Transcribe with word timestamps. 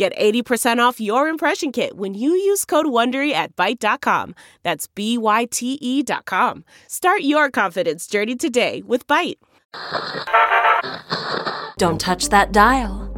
Get 0.00 0.16
80% 0.16 0.78
off 0.78 0.98
your 0.98 1.28
impression 1.28 1.72
kit 1.72 1.94
when 1.94 2.14
you 2.14 2.30
use 2.30 2.64
code 2.64 2.86
WONDERY 2.86 3.32
at 3.34 3.54
Byte.com. 3.54 4.34
That's 4.62 4.86
B-Y-T-E 4.86 6.02
dot 6.04 6.24
com. 6.24 6.64
Start 6.88 7.20
your 7.20 7.50
confidence 7.50 8.06
journey 8.06 8.34
today 8.34 8.82
with 8.86 9.06
Byte. 9.06 9.36
Don't 11.76 12.00
touch 12.00 12.30
that 12.30 12.50
dial. 12.50 13.08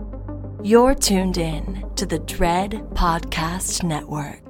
You're 0.64 0.96
tuned 0.96 1.38
in 1.38 1.88
to 1.94 2.04
the 2.04 2.18
Dread 2.18 2.72
Podcast 2.94 3.84
Network. 3.84 4.41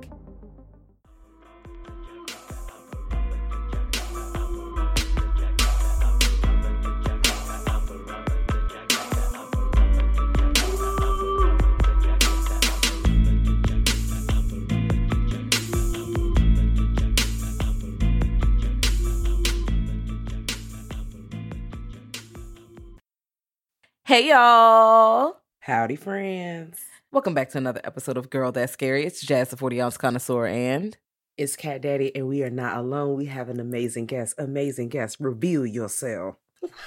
Hey 24.05 24.31
y'all. 24.31 25.37
Howdy, 25.61 25.95
friends. 25.95 26.81
Welcome 27.13 27.35
back 27.35 27.51
to 27.51 27.59
another 27.59 27.81
episode 27.85 28.17
of 28.17 28.31
Girl 28.31 28.51
That's 28.51 28.73
Scary. 28.73 29.05
It's 29.07 29.21
Jazz, 29.25 29.51
the 29.51 29.57
40 29.57 29.81
ounce 29.81 29.97
connoisseur, 29.97 30.47
and 30.47 30.97
It's 31.37 31.55
Cat 31.55 31.83
Daddy, 31.83 32.15
and 32.17 32.27
we 32.27 32.43
are 32.43 32.51
not 32.51 32.79
alone. 32.79 33.17
We 33.17 33.27
have 33.27 33.49
an 33.49 33.61
amazing 33.61 34.07
guest. 34.07 34.35
Amazing 34.39 34.89
guest. 34.89 35.19
Reveal 35.21 35.65
yourself. 35.67 36.35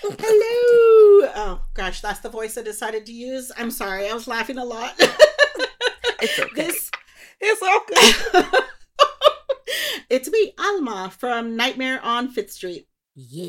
Hello. 0.02 1.32
Oh 1.38 1.62
gosh, 1.74 2.02
that's 2.02 2.20
the 2.20 2.30
voice 2.30 2.58
I 2.58 2.64
decided 2.64 3.06
to 3.06 3.14
use. 3.14 3.50
I'm 3.58 3.72
sorry, 3.72 4.10
I 4.10 4.14
was 4.14 4.28
laughing 4.28 4.58
a 4.58 4.66
lot. 4.66 4.94
it's 5.00 6.40
okay. 6.40 6.50
This 6.54 6.92
It's 7.40 8.42
okay. 8.44 8.60
it's 10.10 10.30
me, 10.30 10.54
Alma 10.60 11.14
from 11.18 11.56
Nightmare 11.56 12.02
on 12.04 12.28
Fifth 12.28 12.52
Street. 12.52 12.90
Yeah, 13.16 13.44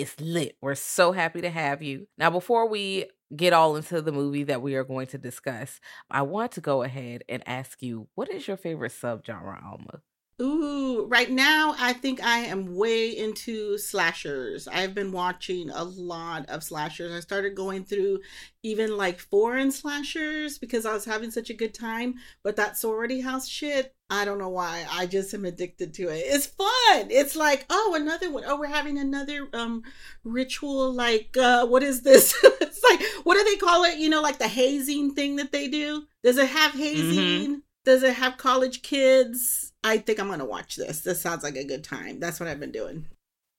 it's 0.00 0.18
lit. 0.20 0.56
We're 0.62 0.74
so 0.74 1.12
happy 1.12 1.42
to 1.42 1.50
have 1.50 1.82
you. 1.82 2.06
Now, 2.16 2.30
before 2.30 2.66
we 2.68 3.06
get 3.36 3.52
all 3.52 3.76
into 3.76 4.00
the 4.00 4.12
movie 4.12 4.44
that 4.44 4.62
we 4.62 4.74
are 4.76 4.84
going 4.84 5.06
to 5.08 5.18
discuss, 5.18 5.78
I 6.10 6.22
want 6.22 6.52
to 6.52 6.62
go 6.62 6.82
ahead 6.82 7.22
and 7.28 7.42
ask 7.46 7.82
you 7.82 8.08
what 8.14 8.30
is 8.30 8.48
your 8.48 8.56
favorite 8.56 8.92
subgenre, 8.92 9.62
Alma? 9.62 10.00
Ooh, 10.40 11.06
right 11.06 11.30
now 11.30 11.74
I 11.80 11.92
think 11.92 12.22
I 12.22 12.38
am 12.38 12.76
way 12.76 13.08
into 13.16 13.76
slashers. 13.76 14.68
I've 14.68 14.94
been 14.94 15.10
watching 15.10 15.68
a 15.70 15.82
lot 15.82 16.48
of 16.48 16.62
slashers. 16.62 17.12
I 17.12 17.18
started 17.18 17.56
going 17.56 17.84
through 17.84 18.20
even 18.62 18.96
like 18.96 19.18
foreign 19.18 19.72
slashers 19.72 20.56
because 20.56 20.86
I 20.86 20.92
was 20.92 21.04
having 21.04 21.32
such 21.32 21.50
a 21.50 21.54
good 21.54 21.74
time. 21.74 22.14
But 22.44 22.54
that 22.54 22.76
sorority 22.76 23.20
house 23.20 23.48
shit, 23.48 23.96
I 24.10 24.24
don't 24.24 24.38
know 24.38 24.48
why. 24.48 24.86
I 24.88 25.06
just 25.06 25.34
am 25.34 25.44
addicted 25.44 25.92
to 25.94 26.04
it. 26.04 26.22
It's 26.24 26.46
fun. 26.46 27.08
It's 27.10 27.34
like, 27.34 27.66
oh, 27.68 27.96
another 28.00 28.30
one. 28.30 28.44
Oh, 28.46 28.60
we're 28.60 28.66
having 28.66 28.96
another 28.96 29.48
um 29.52 29.82
ritual. 30.22 30.92
Like, 30.92 31.36
uh, 31.36 31.66
what 31.66 31.82
is 31.82 32.02
this? 32.02 32.32
it's 32.60 32.82
like, 32.88 33.02
what 33.24 33.34
do 33.34 33.42
they 33.42 33.56
call 33.56 33.82
it? 33.82 33.98
You 33.98 34.08
know, 34.08 34.22
like 34.22 34.38
the 34.38 34.46
hazing 34.46 35.14
thing 35.14 35.34
that 35.36 35.50
they 35.50 35.66
do. 35.66 36.04
Does 36.22 36.38
it 36.38 36.48
have 36.48 36.74
hazing? 36.74 37.62
Does 37.84 38.04
it 38.04 38.14
have 38.14 38.36
college 38.36 38.82
kids? 38.82 39.67
I 39.84 39.98
think 39.98 40.18
I'm 40.18 40.28
gonna 40.28 40.44
watch 40.44 40.76
this. 40.76 41.00
This 41.00 41.20
sounds 41.20 41.42
like 41.42 41.56
a 41.56 41.64
good 41.64 41.84
time. 41.84 42.20
That's 42.20 42.40
what 42.40 42.48
I've 42.48 42.60
been 42.60 42.72
doing. 42.72 43.06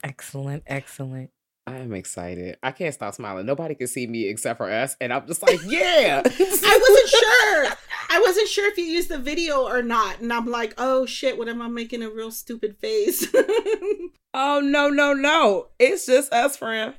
Excellent, 0.03 0.63
excellent. 0.67 1.31
I 1.67 1.77
am 1.77 1.93
excited. 1.93 2.57
I 2.63 2.71
can't 2.71 2.93
stop 2.93 3.13
smiling. 3.13 3.45
Nobody 3.45 3.75
can 3.75 3.87
see 3.87 4.07
me 4.07 4.27
except 4.27 4.57
for 4.57 4.71
us. 4.71 4.97
And 4.99 5.13
I'm 5.13 5.27
just 5.27 5.43
like, 5.43 5.59
yeah. 5.67 6.21
I 6.25 6.79
wasn't 6.89 7.09
sure. 7.09 7.77
I 8.09 8.19
wasn't 8.21 8.47
sure 8.47 8.71
if 8.71 8.77
you 8.77 8.85
used 8.85 9.09
the 9.09 9.19
video 9.19 9.67
or 9.67 9.83
not. 9.83 10.19
And 10.19 10.33
I'm 10.33 10.47
like, 10.47 10.73
oh 10.79 11.05
shit, 11.05 11.37
what 11.37 11.47
am 11.47 11.61
I 11.61 11.67
making 11.67 12.01
a 12.01 12.09
real 12.09 12.31
stupid 12.31 12.77
face? 12.77 13.27
oh, 14.33 14.61
no, 14.61 14.89
no, 14.89 15.13
no. 15.13 15.67
It's 15.77 16.07
just 16.07 16.33
us, 16.33 16.57
friend. 16.57 16.95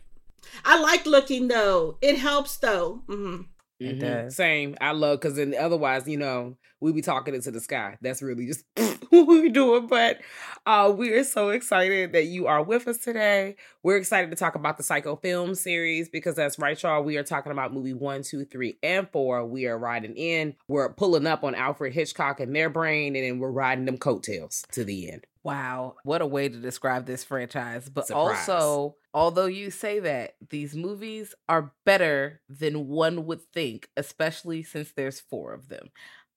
I 0.64 0.80
like 0.80 1.04
looking 1.04 1.48
though. 1.48 1.96
It 2.00 2.18
helps 2.18 2.56
though. 2.56 3.02
hmm 3.08 3.42
It 3.80 3.96
Mhm. 3.96 4.00
does. 4.00 4.36
Same. 4.36 4.76
I 4.80 4.92
love 4.92 5.20
because 5.20 5.36
then 5.36 5.54
otherwise, 5.58 6.06
you 6.06 6.18
know, 6.18 6.56
we 6.80 6.92
be 6.92 7.00
talking 7.00 7.34
into 7.34 7.50
the 7.50 7.60
sky. 7.60 7.96
That's 8.02 8.20
really 8.20 8.46
just 8.46 8.64
what 9.10 9.26
we 9.26 9.42
be 9.42 9.48
doing. 9.48 9.86
But 9.86 10.18
uh, 10.66 10.92
we 10.94 11.10
are 11.14 11.24
so 11.24 11.48
excited 11.48 12.12
that 12.12 12.24
you 12.26 12.46
are 12.46 12.62
with 12.62 12.86
us 12.86 12.98
today. 12.98 13.56
We're 13.82 13.96
excited 13.96 14.30
to 14.30 14.36
talk 14.36 14.54
about 14.54 14.76
the 14.76 14.82
Psycho 14.82 15.16
film 15.16 15.54
series 15.54 16.10
because 16.10 16.34
that's 16.36 16.58
right, 16.58 16.80
y'all. 16.82 17.02
We 17.02 17.16
are 17.16 17.22
talking 17.22 17.52
about 17.52 17.72
movie 17.72 17.94
one, 17.94 18.22
two, 18.22 18.44
three, 18.44 18.78
and 18.82 19.08
four. 19.10 19.46
We 19.46 19.66
are 19.66 19.78
riding 19.78 20.14
in. 20.14 20.56
We're 20.68 20.92
pulling 20.92 21.26
up 21.26 21.42
on 21.42 21.54
Alfred 21.54 21.94
Hitchcock 21.94 22.38
and 22.40 22.54
their 22.54 22.68
brain, 22.68 23.16
and 23.16 23.24
then 23.24 23.38
we're 23.38 23.50
riding 23.50 23.86
them 23.86 23.96
coattails 23.98 24.64
to 24.72 24.84
the 24.84 25.10
end. 25.10 25.26
Wow, 25.42 25.94
what 26.04 26.20
a 26.20 26.26
way 26.26 26.50
to 26.50 26.56
describe 26.58 27.06
this 27.06 27.24
franchise. 27.24 27.88
But 27.88 28.08
Surprise. 28.08 28.46
also, 28.46 28.96
although 29.14 29.46
you 29.46 29.70
say 29.70 29.98
that, 30.00 30.36
these 30.50 30.74
movies 30.74 31.34
are 31.48 31.72
better 31.84 32.40
than 32.48 32.88
one 32.88 33.26
would 33.26 33.42
think, 33.52 33.88
especially 33.96 34.62
since 34.62 34.92
there's 34.92 35.20
four 35.20 35.52
of 35.52 35.68
them. 35.68 35.90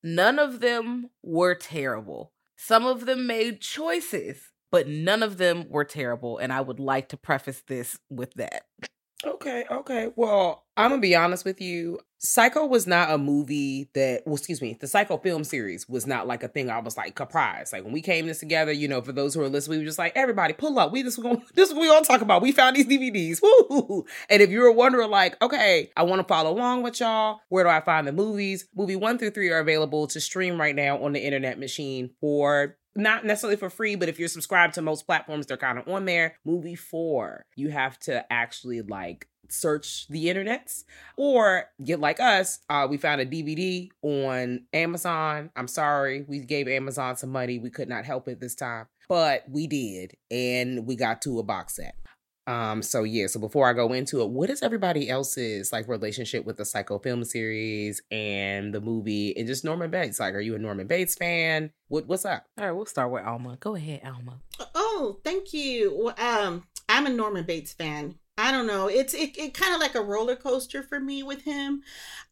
None 0.03 0.39
of 0.39 0.59
them 0.59 1.09
were 1.21 1.55
terrible. 1.55 2.31
Some 2.57 2.85
of 2.85 3.05
them 3.05 3.27
made 3.27 3.61
choices, 3.61 4.51
but 4.71 4.87
none 4.87 5.23
of 5.23 5.37
them 5.37 5.67
were 5.69 5.85
terrible. 5.85 6.37
And 6.37 6.51
I 6.51 6.61
would 6.61 6.79
like 6.79 7.09
to 7.09 7.17
preface 7.17 7.61
this 7.67 7.99
with 8.09 8.33
that. 8.35 8.63
Okay, 9.25 9.63
okay. 9.71 10.11
Well, 10.15 10.63
I'm 10.75 10.89
gonna 10.89 11.01
be 11.01 11.15
honest 11.15 11.45
with 11.45 11.61
you. 11.61 11.99
Psycho 12.17 12.65
was 12.65 12.87
not 12.87 13.11
a 13.11 13.17
movie 13.17 13.89
that, 13.95 14.23
well, 14.25 14.35
excuse 14.35 14.61
me, 14.61 14.77
the 14.79 14.87
Psycho 14.87 15.17
film 15.17 15.43
series 15.43 15.87
was 15.89 16.07
not 16.07 16.25
like 16.25 16.41
a 16.41 16.47
thing. 16.47 16.69
I 16.69 16.79
was 16.79 16.95
like 16.95 17.17
surprised. 17.17 17.73
Like 17.73 17.83
when 17.83 17.91
we 17.91 18.01
came 18.01 18.27
this 18.27 18.39
together, 18.39 18.71
you 18.71 18.87
know, 18.87 19.01
for 19.01 19.11
those 19.11 19.33
who 19.33 19.41
are 19.41 19.49
listening, 19.49 19.79
we 19.79 19.83
were 19.83 19.87
just 19.87 19.99
like, 19.99 20.13
everybody, 20.15 20.53
pull 20.53 20.79
up. 20.79 20.91
We 20.91 21.01
this 21.01 21.17
we 21.17 21.23
going 21.23 21.41
this 21.53 21.73
we 21.73 21.87
gonna 21.87 22.05
talk 22.05 22.21
about. 22.21 22.41
We 22.41 22.51
found 22.51 22.75
these 22.75 22.87
DVDs. 22.87 23.41
Woo! 23.69 24.05
And 24.29 24.41
if 24.41 24.49
you 24.49 24.61
were 24.61 24.71
wondering, 24.71 25.09
like, 25.09 25.41
okay, 25.41 25.91
I 25.95 26.03
want 26.03 26.21
to 26.21 26.27
follow 26.27 26.51
along 26.51 26.83
with 26.83 26.99
y'all. 26.99 27.39
Where 27.49 27.63
do 27.63 27.69
I 27.69 27.81
find 27.81 28.07
the 28.07 28.13
movies? 28.13 28.67
Movie 28.75 28.95
one 28.95 29.17
through 29.17 29.31
three 29.31 29.49
are 29.49 29.59
available 29.59 30.07
to 30.07 30.19
stream 30.19 30.59
right 30.59 30.75
now 30.75 31.03
on 31.03 31.13
the 31.13 31.23
internet 31.23 31.59
machine 31.59 32.11
for 32.19 32.77
not 32.95 33.25
necessarily 33.25 33.57
for 33.57 33.69
free, 33.69 33.95
but 33.95 34.09
if 34.09 34.19
you're 34.19 34.27
subscribed 34.27 34.75
to 34.75 34.81
most 34.81 35.05
platforms, 35.05 35.45
they're 35.45 35.57
kind 35.57 35.77
of 35.77 35.87
on 35.87 36.05
there. 36.05 36.35
Movie 36.45 36.75
four, 36.75 37.45
you 37.55 37.69
have 37.69 37.99
to 37.99 38.31
actually 38.31 38.81
like 38.81 39.27
search 39.49 40.07
the 40.07 40.27
internets 40.27 40.83
or 41.15 41.65
get 41.83 41.99
like 41.99 42.19
us 42.19 42.59
uh 42.69 42.87
we 42.89 42.97
found 42.97 43.21
a 43.21 43.25
dvd 43.25 43.89
on 44.01 44.63
amazon. 44.73 45.51
I'm 45.55 45.67
sorry 45.67 46.25
we 46.27 46.39
gave 46.39 46.67
amazon 46.67 47.17
some 47.17 47.29
money. 47.29 47.59
We 47.59 47.69
could 47.69 47.89
not 47.89 48.05
help 48.05 48.27
it 48.27 48.39
this 48.39 48.55
time 48.55 48.87
but 49.07 49.43
we 49.49 49.67
did 49.67 50.15
and 50.31 50.87
we 50.87 50.95
got 50.95 51.21
to 51.23 51.39
a 51.39 51.43
box 51.43 51.75
set 51.75 51.95
um 52.47 52.81
so 52.81 53.03
yeah 53.03 53.25
so 53.27 53.39
before 53.39 53.69
i 53.69 53.73
go 53.73 53.93
into 53.93 54.21
it 54.21 54.29
what 54.29 54.49
is 54.49 54.61
everybody 54.61 55.09
else's 55.09 55.71
like 55.71 55.87
relationship 55.87 56.43
with 56.45 56.57
the 56.57 56.65
psycho 56.65 56.99
film 56.99 57.23
series 57.23 58.01
and 58.11 58.73
the 58.73 58.81
movie 58.81 59.35
and 59.37 59.47
just 59.47 59.63
norman 59.63 59.89
bates 59.89 60.19
like 60.19 60.33
are 60.33 60.41
you 60.41 60.53
a 60.55 60.59
norman 60.59 60.85
bates 60.85 61.15
fan 61.15 61.71
what 61.87 62.05
what's 62.07 62.25
up 62.25 62.45
All 62.57 62.65
right, 62.65 62.71
we'll 62.73 62.85
start 62.85 63.11
with 63.11 63.23
Alma. 63.23 63.55
Go 63.59 63.75
ahead, 63.75 64.01
Alma. 64.03 64.39
Oh, 64.75 65.19
thank 65.23 65.53
you. 65.53 65.95
Well, 65.95 66.15
Um, 66.17 66.63
I'm 66.89 67.05
a 67.05 67.09
Norman 67.09 67.45
Bates 67.45 67.71
fan. 67.73 68.15
I 68.37 68.51
don't 68.51 68.65
know. 68.65 68.87
It's 68.87 69.13
it, 69.13 69.37
it 69.37 69.53
kind 69.53 69.75
of 69.75 69.79
like 69.79 69.93
a 69.93 70.01
roller 70.01 70.35
coaster 70.35 70.81
for 70.81 70.99
me 70.99 71.21
with 71.21 71.43
him. 71.43 71.83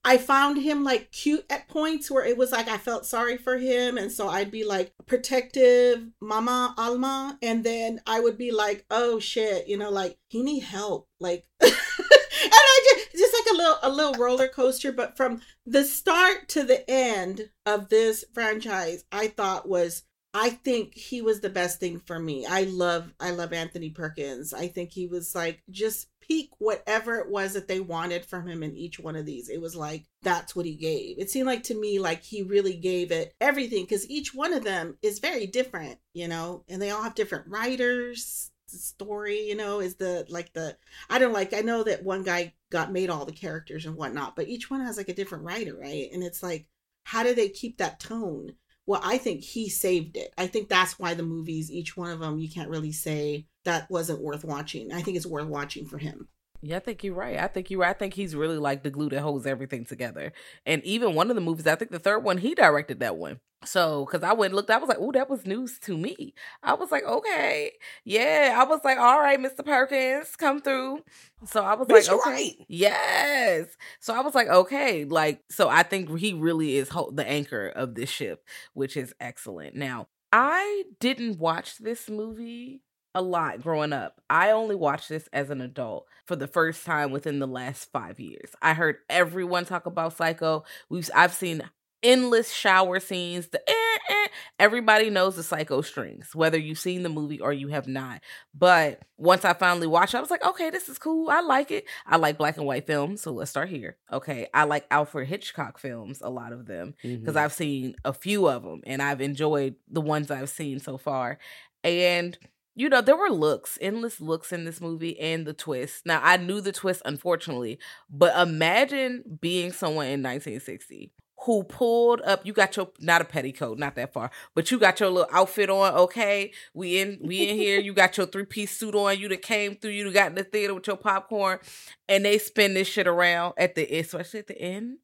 I 0.04 0.18
found 0.18 0.58
him 0.58 0.84
like 0.84 1.12
cute 1.12 1.46
at 1.48 1.68
points 1.68 2.10
where 2.10 2.26
it 2.26 2.38
was 2.38 2.52
like 2.52 2.68
I 2.68 2.78
felt 2.78 3.06
sorry 3.06 3.38
for 3.38 3.58
him, 3.58 3.98
and 4.00 4.12
so 4.12 4.28
I'd 4.28 4.50
be 4.50 4.64
like 4.64 4.94
protective, 5.06 6.08
Mama 6.20 6.74
Alma, 6.76 7.38
and 7.44 7.64
then 7.64 8.02
I 8.08 8.20
would 8.20 8.38
be 8.38 8.52
like, 8.52 8.86
oh 8.90 9.20
shit, 9.20 9.68
you 9.68 9.78
know, 9.78 9.92
like 9.92 10.18
he 10.28 10.42
need 10.42 10.64
help, 10.64 11.08
like. 11.20 11.46
and 11.62 11.72
I 11.72 12.96
just 12.96 13.12
just 13.12 13.34
like 13.34 13.54
a 13.54 13.58
little 13.58 13.78
a 13.84 13.90
little 13.90 14.14
roller 14.16 14.48
coaster, 14.48 14.92
but 14.92 15.16
from 15.16 15.42
the 15.68 15.84
start 15.84 16.50
to 16.50 16.64
the 16.64 16.90
end 16.90 17.52
of 17.68 17.90
this 17.90 18.26
franchise, 18.34 19.04
I 19.12 19.28
thought 19.28 19.70
was 19.70 20.04
I 20.34 20.50
think 20.50 20.96
he 20.96 21.22
was 21.22 21.42
the 21.42 21.50
best 21.50 21.80
thing 21.80 22.00
for 22.00 22.18
me. 22.18 22.46
I 22.46 22.64
love 22.64 23.14
I 23.20 23.32
love 23.32 23.52
Anthony 23.52 23.90
Perkins. 23.90 24.54
I 24.54 24.68
think 24.68 24.92
he 24.92 25.06
was 25.08 25.36
like 25.36 25.62
just 25.70 26.08
peak 26.22 26.52
whatever 26.60 27.16
it 27.16 27.30
was 27.30 27.54
that 27.54 27.68
they 27.68 27.82
wanted 27.82 28.26
from 28.26 28.48
him 28.48 28.64
in 28.64 28.76
each 28.76 28.98
one 29.00 29.18
of 29.18 29.26
these. 29.26 29.50
It 29.50 29.60
was 29.60 29.76
like 29.76 30.06
that's 30.22 30.56
what 30.56 30.66
he 30.66 30.76
gave. 30.76 31.20
It 31.20 31.30
seemed 31.30 31.48
like 31.48 31.64
to 31.64 31.76
me 31.76 32.00
like 32.00 32.24
he 32.24 32.44
really 32.44 32.76
gave 32.78 33.12
it 33.12 33.36
everything 33.42 33.86
cuz 33.86 34.10
each 34.10 34.34
one 34.34 34.54
of 34.54 34.64
them 34.64 34.98
is 35.02 35.20
very 35.20 35.48
different, 35.48 36.00
you 36.14 36.30
know, 36.30 36.64
and 36.70 36.82
they 36.82 36.92
all 36.92 37.04
have 37.04 37.16
different 37.16 37.48
writers. 37.48 38.52
Story, 38.68 39.42
you 39.50 39.56
know, 39.56 39.82
is 39.82 39.96
the 39.96 40.26
like 40.30 40.54
the 40.54 40.78
I 41.10 41.20
don't 41.20 41.34
like 41.34 41.54
I 41.54 41.60
know 41.60 41.84
that 41.84 42.06
one 42.06 42.24
guy 42.24 42.54
got 42.70 42.94
made 42.94 43.10
all 43.10 43.26
the 43.26 43.34
characters 43.34 43.86
and 43.86 43.98
whatnot, 43.98 44.38
but 44.38 44.48
each 44.48 44.70
one 44.70 44.80
has 44.80 44.96
like 44.96 45.10
a 45.10 45.14
different 45.14 45.44
writer, 45.44 45.76
right? 45.76 46.10
And 46.14 46.24
it's 46.24 46.42
like 46.42 46.68
how 47.04 47.24
do 47.24 47.36
they 47.36 47.50
keep 47.50 47.78
that 47.80 48.00
tone? 48.00 48.56
Well 48.92 49.02
i 49.06 49.18
think 49.18 49.42
he 49.42 49.70
saved 49.70 50.18
it 50.18 50.34
i 50.38 50.46
think 50.46 50.68
that's 50.68 51.00
why 51.00 51.14
the 51.14 51.24
movies 51.24 51.72
each 51.72 51.96
one 51.96 52.12
of 52.12 52.20
them 52.20 52.38
you 52.40 52.50
can't 52.50 52.70
really 52.70 52.92
say 52.92 53.46
that 53.64 53.90
wasn't 53.90 54.22
worth 54.22 54.44
watching 54.44 54.92
i 54.92 55.02
think 55.02 55.16
it's 55.16 55.26
worth 55.26 55.48
watching 55.48 55.86
for 55.86 55.98
him 55.98 56.28
Yeah, 56.62 56.76
I 56.76 56.80
think 56.80 57.04
you're 57.04 57.16
right. 57.16 57.40
I 57.40 57.48
think 57.48 57.72
you're 57.72 57.80
right. 57.80 57.96
I 57.96 57.98
think 57.98 58.14
he's 58.14 58.36
really 58.36 58.60
like 58.60 58.84
the 58.84 58.92
glue 58.92 59.10
that 59.10 59.22
holds 59.22 59.48
everything 59.48 59.84
together. 59.84 60.32
And 60.64 60.84
even 60.84 61.16
one 61.16 61.32
of 61.32 61.36
the 61.36 61.42
movies, 61.42 61.66
I 61.66 61.74
think 61.74 61.90
the 61.90 61.98
third 61.98 62.20
one, 62.24 62.38
he 62.38 62.54
directed 62.54 63.00
that 63.00 63.18
one. 63.18 63.40
So, 63.64 64.06
because 64.06 64.24
I 64.24 64.34
went 64.34 64.52
and 64.52 64.56
looked, 64.56 64.72
I 64.72 64.78
was 64.78 64.90
like, 64.90 64.98
oh, 65.00 65.12
that 65.12 65.30
was 65.30 65.46
news 65.46 65.78
to 65.80 65.96
me. 65.98 66.34
I 66.64 66.74
was 66.74 66.92
like, 66.92 67.04
okay. 67.04 67.74
Yeah. 68.04 68.56
I 68.60 68.64
was 68.64 68.82
like, 68.84 68.98
all 68.98 69.20
right, 69.20 69.40
Mr. 69.40 69.64
Perkins, 69.64 70.36
come 70.36 70.62
through. 70.62 71.04
So 71.46 71.64
I 71.64 71.76
was 71.76 71.88
Bitch, 71.88 72.10
like, 72.10 72.20
okay. 72.20 72.30
right. 72.32 72.54
Yes. 72.68 73.68
So 74.00 74.16
I 74.16 74.22
was 74.22 74.34
like, 74.34 74.48
okay. 74.48 75.06
Like, 75.06 75.44
so 75.52 75.70
I 75.70 75.84
think 75.84 76.18
he 76.18 76.34
really 76.34 76.78
is 76.78 76.90
ho- 76.90 77.12
the 77.14 77.28
anchor 77.28 77.68
of 77.68 77.94
this 77.96 78.10
ship, 78.10 78.44
which 78.74 78.98
is 78.98 79.14
excellent. 79.20 79.76
Now, 79.76 80.08
I 80.32 80.84
didn't 81.00 81.38
watch 81.40 81.78
this 81.78 82.10
movie 82.10 82.82
a 83.14 83.22
lot 83.22 83.62
growing 83.62 83.94
up. 83.94 84.22
I 84.30 84.52
only 84.52 84.76
watched 84.76 85.10
this 85.10 85.28
as 85.34 85.50
an 85.50 85.62
adult 85.62 86.08
for 86.26 86.36
the 86.36 86.48
first 86.48 86.86
time 86.86 87.12
within 87.12 87.40
the 87.40 87.48
last 87.48 87.92
five 87.92 88.20
years. 88.20 88.52
I 88.62 88.74
heard 88.74 88.98
everyone 89.10 89.66
talk 89.66 89.86
about 89.86 90.16
Psycho. 90.16 90.64
We've 90.90 91.10
I've 91.14 91.34
seen 91.34 91.62
endless 92.04 92.52
shower 92.52 93.00
scenes. 93.00 93.48
The 93.48 93.62
eh, 93.70 93.98
eh. 94.10 94.28
everybody 94.60 95.10
knows 95.10 95.36
the 95.36 95.44
Psycho 95.44 95.82
strings, 95.82 96.34
whether 96.34 96.58
you've 96.58 96.80
seen 96.80 97.04
the 97.04 97.10
movie 97.10 97.40
or 97.40 97.54
you 97.54 97.70
have 97.70 97.88
not. 97.88 98.22
But 98.54 99.02
once 99.18 99.46
I 99.46 99.54
finally 99.54 99.88
watched, 99.88 100.14
it, 100.14 100.18
I 100.18 100.22
was 100.22 100.32
like, 100.32 100.46
okay, 100.46 100.70
this 100.70 100.90
is 100.90 100.98
cool. 100.98 101.30
I 101.30 101.42
like 101.42 101.72
it. 101.72 101.86
I 102.06 102.18
like 102.18 102.38
black 102.38 102.58
and 102.58 102.66
white 102.66 102.88
films, 102.88 103.22
so 103.22 103.32
let's 103.32 103.52
start 103.52 103.70
here. 103.70 103.98
Okay, 104.12 104.48
I 104.54 104.64
like 104.64 104.86
Alfred 104.92 105.28
Hitchcock 105.28 105.78
films, 105.78 106.22
a 106.22 106.30
lot 106.30 106.54
of 106.54 106.66
them 106.66 106.96
because 107.02 107.36
I've 107.36 107.54
seen 107.54 107.96
a 108.04 108.14
few 108.14 108.48
of 108.48 108.64
them 108.64 108.82
and 108.86 109.02
I've 109.02 109.22
enjoyed 109.22 109.76
the 109.90 110.02
ones 110.02 110.32
I've 110.32 110.50
seen 110.50 110.80
so 110.80 110.98
far. 110.98 111.38
And 111.84 112.38
you 112.74 112.88
know, 112.88 113.02
there 113.02 113.18
were 113.18 113.30
looks, 113.30 113.78
endless 113.82 114.22
looks 114.22 114.54
in 114.54 114.64
this 114.64 114.80
movie 114.80 115.20
and 115.20 115.46
the 115.46 115.54
twist. 115.54 116.06
Now, 116.06 116.22
I 116.24 116.38
knew 116.38 116.62
the 116.62 116.72
twist, 116.72 117.02
unfortunately, 117.04 117.80
but 118.10 118.36
imagine 118.36 119.38
being 119.42 119.74
someone 119.74 120.06
in 120.06 120.24
1960 120.24 121.12
who 121.46 121.64
pulled 121.64 122.22
up 122.22 122.46
you 122.46 122.54
got 122.54 122.76
your 122.78 122.90
not 123.00 123.22
a 123.22 123.26
petticoat 123.26 123.78
not 123.78 123.96
that 123.96 124.14
far 124.14 124.30
but 124.54 124.70
you 124.70 124.78
got 124.78 125.00
your 125.00 125.10
little 125.10 125.30
outfit 125.32 125.70
on 125.70 125.94
okay 125.94 126.52
we 126.74 127.00
in 127.00 127.20
we 127.22 127.50
in 127.50 127.56
here 127.56 127.80
you 127.80 127.94
got 127.94 128.18
your 128.18 128.28
three-piece 128.28 128.78
suit 128.78 128.96
on 128.96 129.18
you 129.20 129.28
that 129.28 129.42
came 129.42 129.76
through 129.76 129.92
you 129.92 130.04
that 130.06 130.14
got 130.14 130.28
in 130.28 130.36
the 130.36 130.44
theater 130.44 130.74
with 130.74 130.88
your 130.88 130.98
popcorn 130.98 131.60
and 132.08 132.24
they 132.26 132.38
spin 132.38 132.74
this 132.74 132.88
shit 132.88 133.08
around 133.08 133.54
at 133.58 133.76
the 133.76 133.86
especially 133.98 134.40
at 134.40 134.48
the 134.48 134.60
end 134.62 134.98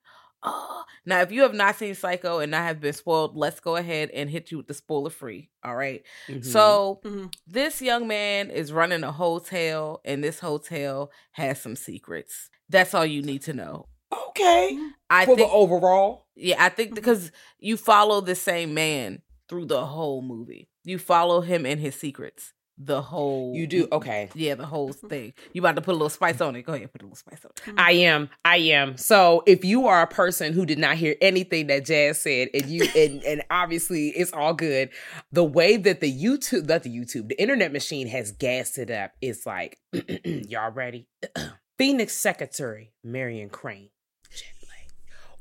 Oh, 0.44 0.84
now 1.04 1.22
if 1.22 1.32
you 1.32 1.42
have 1.42 1.56
not 1.56 1.78
seen 1.78 1.96
Psycho 1.96 2.38
and 2.40 2.52
not 2.52 2.62
have 2.62 2.80
been 2.80 2.94
spoiled, 2.94 3.36
let's 3.36 3.60
go 3.60 3.76
ahead 3.76 4.12
and 4.12 4.30
hit 4.30 4.52
you 4.52 4.58
with 4.58 4.68
the 4.68 4.76
spoiler 4.76 5.10
free. 5.10 5.50
All 5.64 5.76
right? 5.76 6.04
Mhm. 6.30 6.46
So 6.46 7.02
Mhm. 7.04 7.34
this 7.48 7.82
young 7.82 8.08
man 8.08 8.52
is 8.52 8.72
running 8.72 9.04
a 9.04 9.12
hotel, 9.12 10.00
and 10.06 10.24
this 10.24 10.40
hotel 10.40 11.12
has 11.32 11.60
some 11.60 11.76
secrets. 11.76 12.52
That's 12.70 12.94
all 12.94 13.06
you 13.06 13.24
need 13.24 13.42
to 13.44 13.54
know. 13.54 13.88
Okay 14.12 14.72
mm-hmm. 14.74 14.88
I 15.10 15.26
for 15.26 15.36
think, 15.36 15.50
the 15.50 15.54
overall 15.54 16.28
yeah, 16.38 16.64
I 16.64 16.70
think 16.70 16.90
mm-hmm. 16.90 16.96
because 16.96 17.32
you 17.60 17.78
follow 17.78 18.22
the 18.22 18.36
same 18.36 18.74
man 18.74 19.22
through 19.50 19.66
the 19.66 19.86
whole 19.86 20.22
movie. 20.22 20.70
You 20.84 21.00
follow 21.00 21.42
him 21.42 21.66
and 21.66 21.80
his 21.80 21.96
secrets 21.96 22.54
the 22.80 23.02
whole. 23.02 23.56
you 23.56 23.66
do 23.66 23.88
okay 23.92 24.30
yeah, 24.36 24.54
the 24.54 24.66
whole 24.66 24.90
mm-hmm. 24.90 25.08
thing. 25.08 25.34
You 25.52 25.62
about 25.62 25.76
to 25.78 25.82
put 25.82 25.92
a 25.92 25.98
little 25.98 26.10
spice 26.10 26.42
on 26.42 26.56
it? 26.56 26.62
Go 26.62 26.74
ahead, 26.74 26.92
put 26.92 27.02
a 27.02 27.06
little 27.06 27.16
spice 27.16 27.44
on 27.44 27.52
it. 27.56 27.74
I 27.76 27.92
am. 27.94 28.30
I 28.46 28.58
am. 28.58 28.98
So 28.98 29.44
if 29.48 29.66
you 29.66 29.88
are 29.88 30.04
a 30.04 30.08
person 30.08 30.54
who 30.54 30.66
did 30.66 30.78
not 30.78 30.96
hear 30.96 31.16
anything 31.20 31.68
that 31.68 31.86
Jazz 31.86 32.22
said, 32.22 32.50
and 32.54 32.66
you 32.68 32.88
and, 32.96 33.24
and 33.28 33.44
obviously 33.50 34.10
it's 34.10 34.32
all 34.32 34.54
good, 34.54 34.90
the 35.32 35.44
way 35.44 35.76
that 35.78 36.02
the 36.02 36.12
YouTube, 36.14 36.68
not 36.68 36.84
the 36.84 36.96
YouTube, 36.96 37.30
the 37.30 37.42
internet 37.42 37.74
machine 37.74 38.08
has 38.08 38.32
gassed 38.32 38.78
it 38.78 38.92
up 38.92 39.12
is 39.22 39.46
like, 39.46 39.80
y'all 40.24 40.72
ready? 40.72 41.08
Phoenix 41.78 42.14
Secretary 42.14 42.92
Marion 43.04 43.50
Crane 43.50 43.90
Jet 43.90 43.97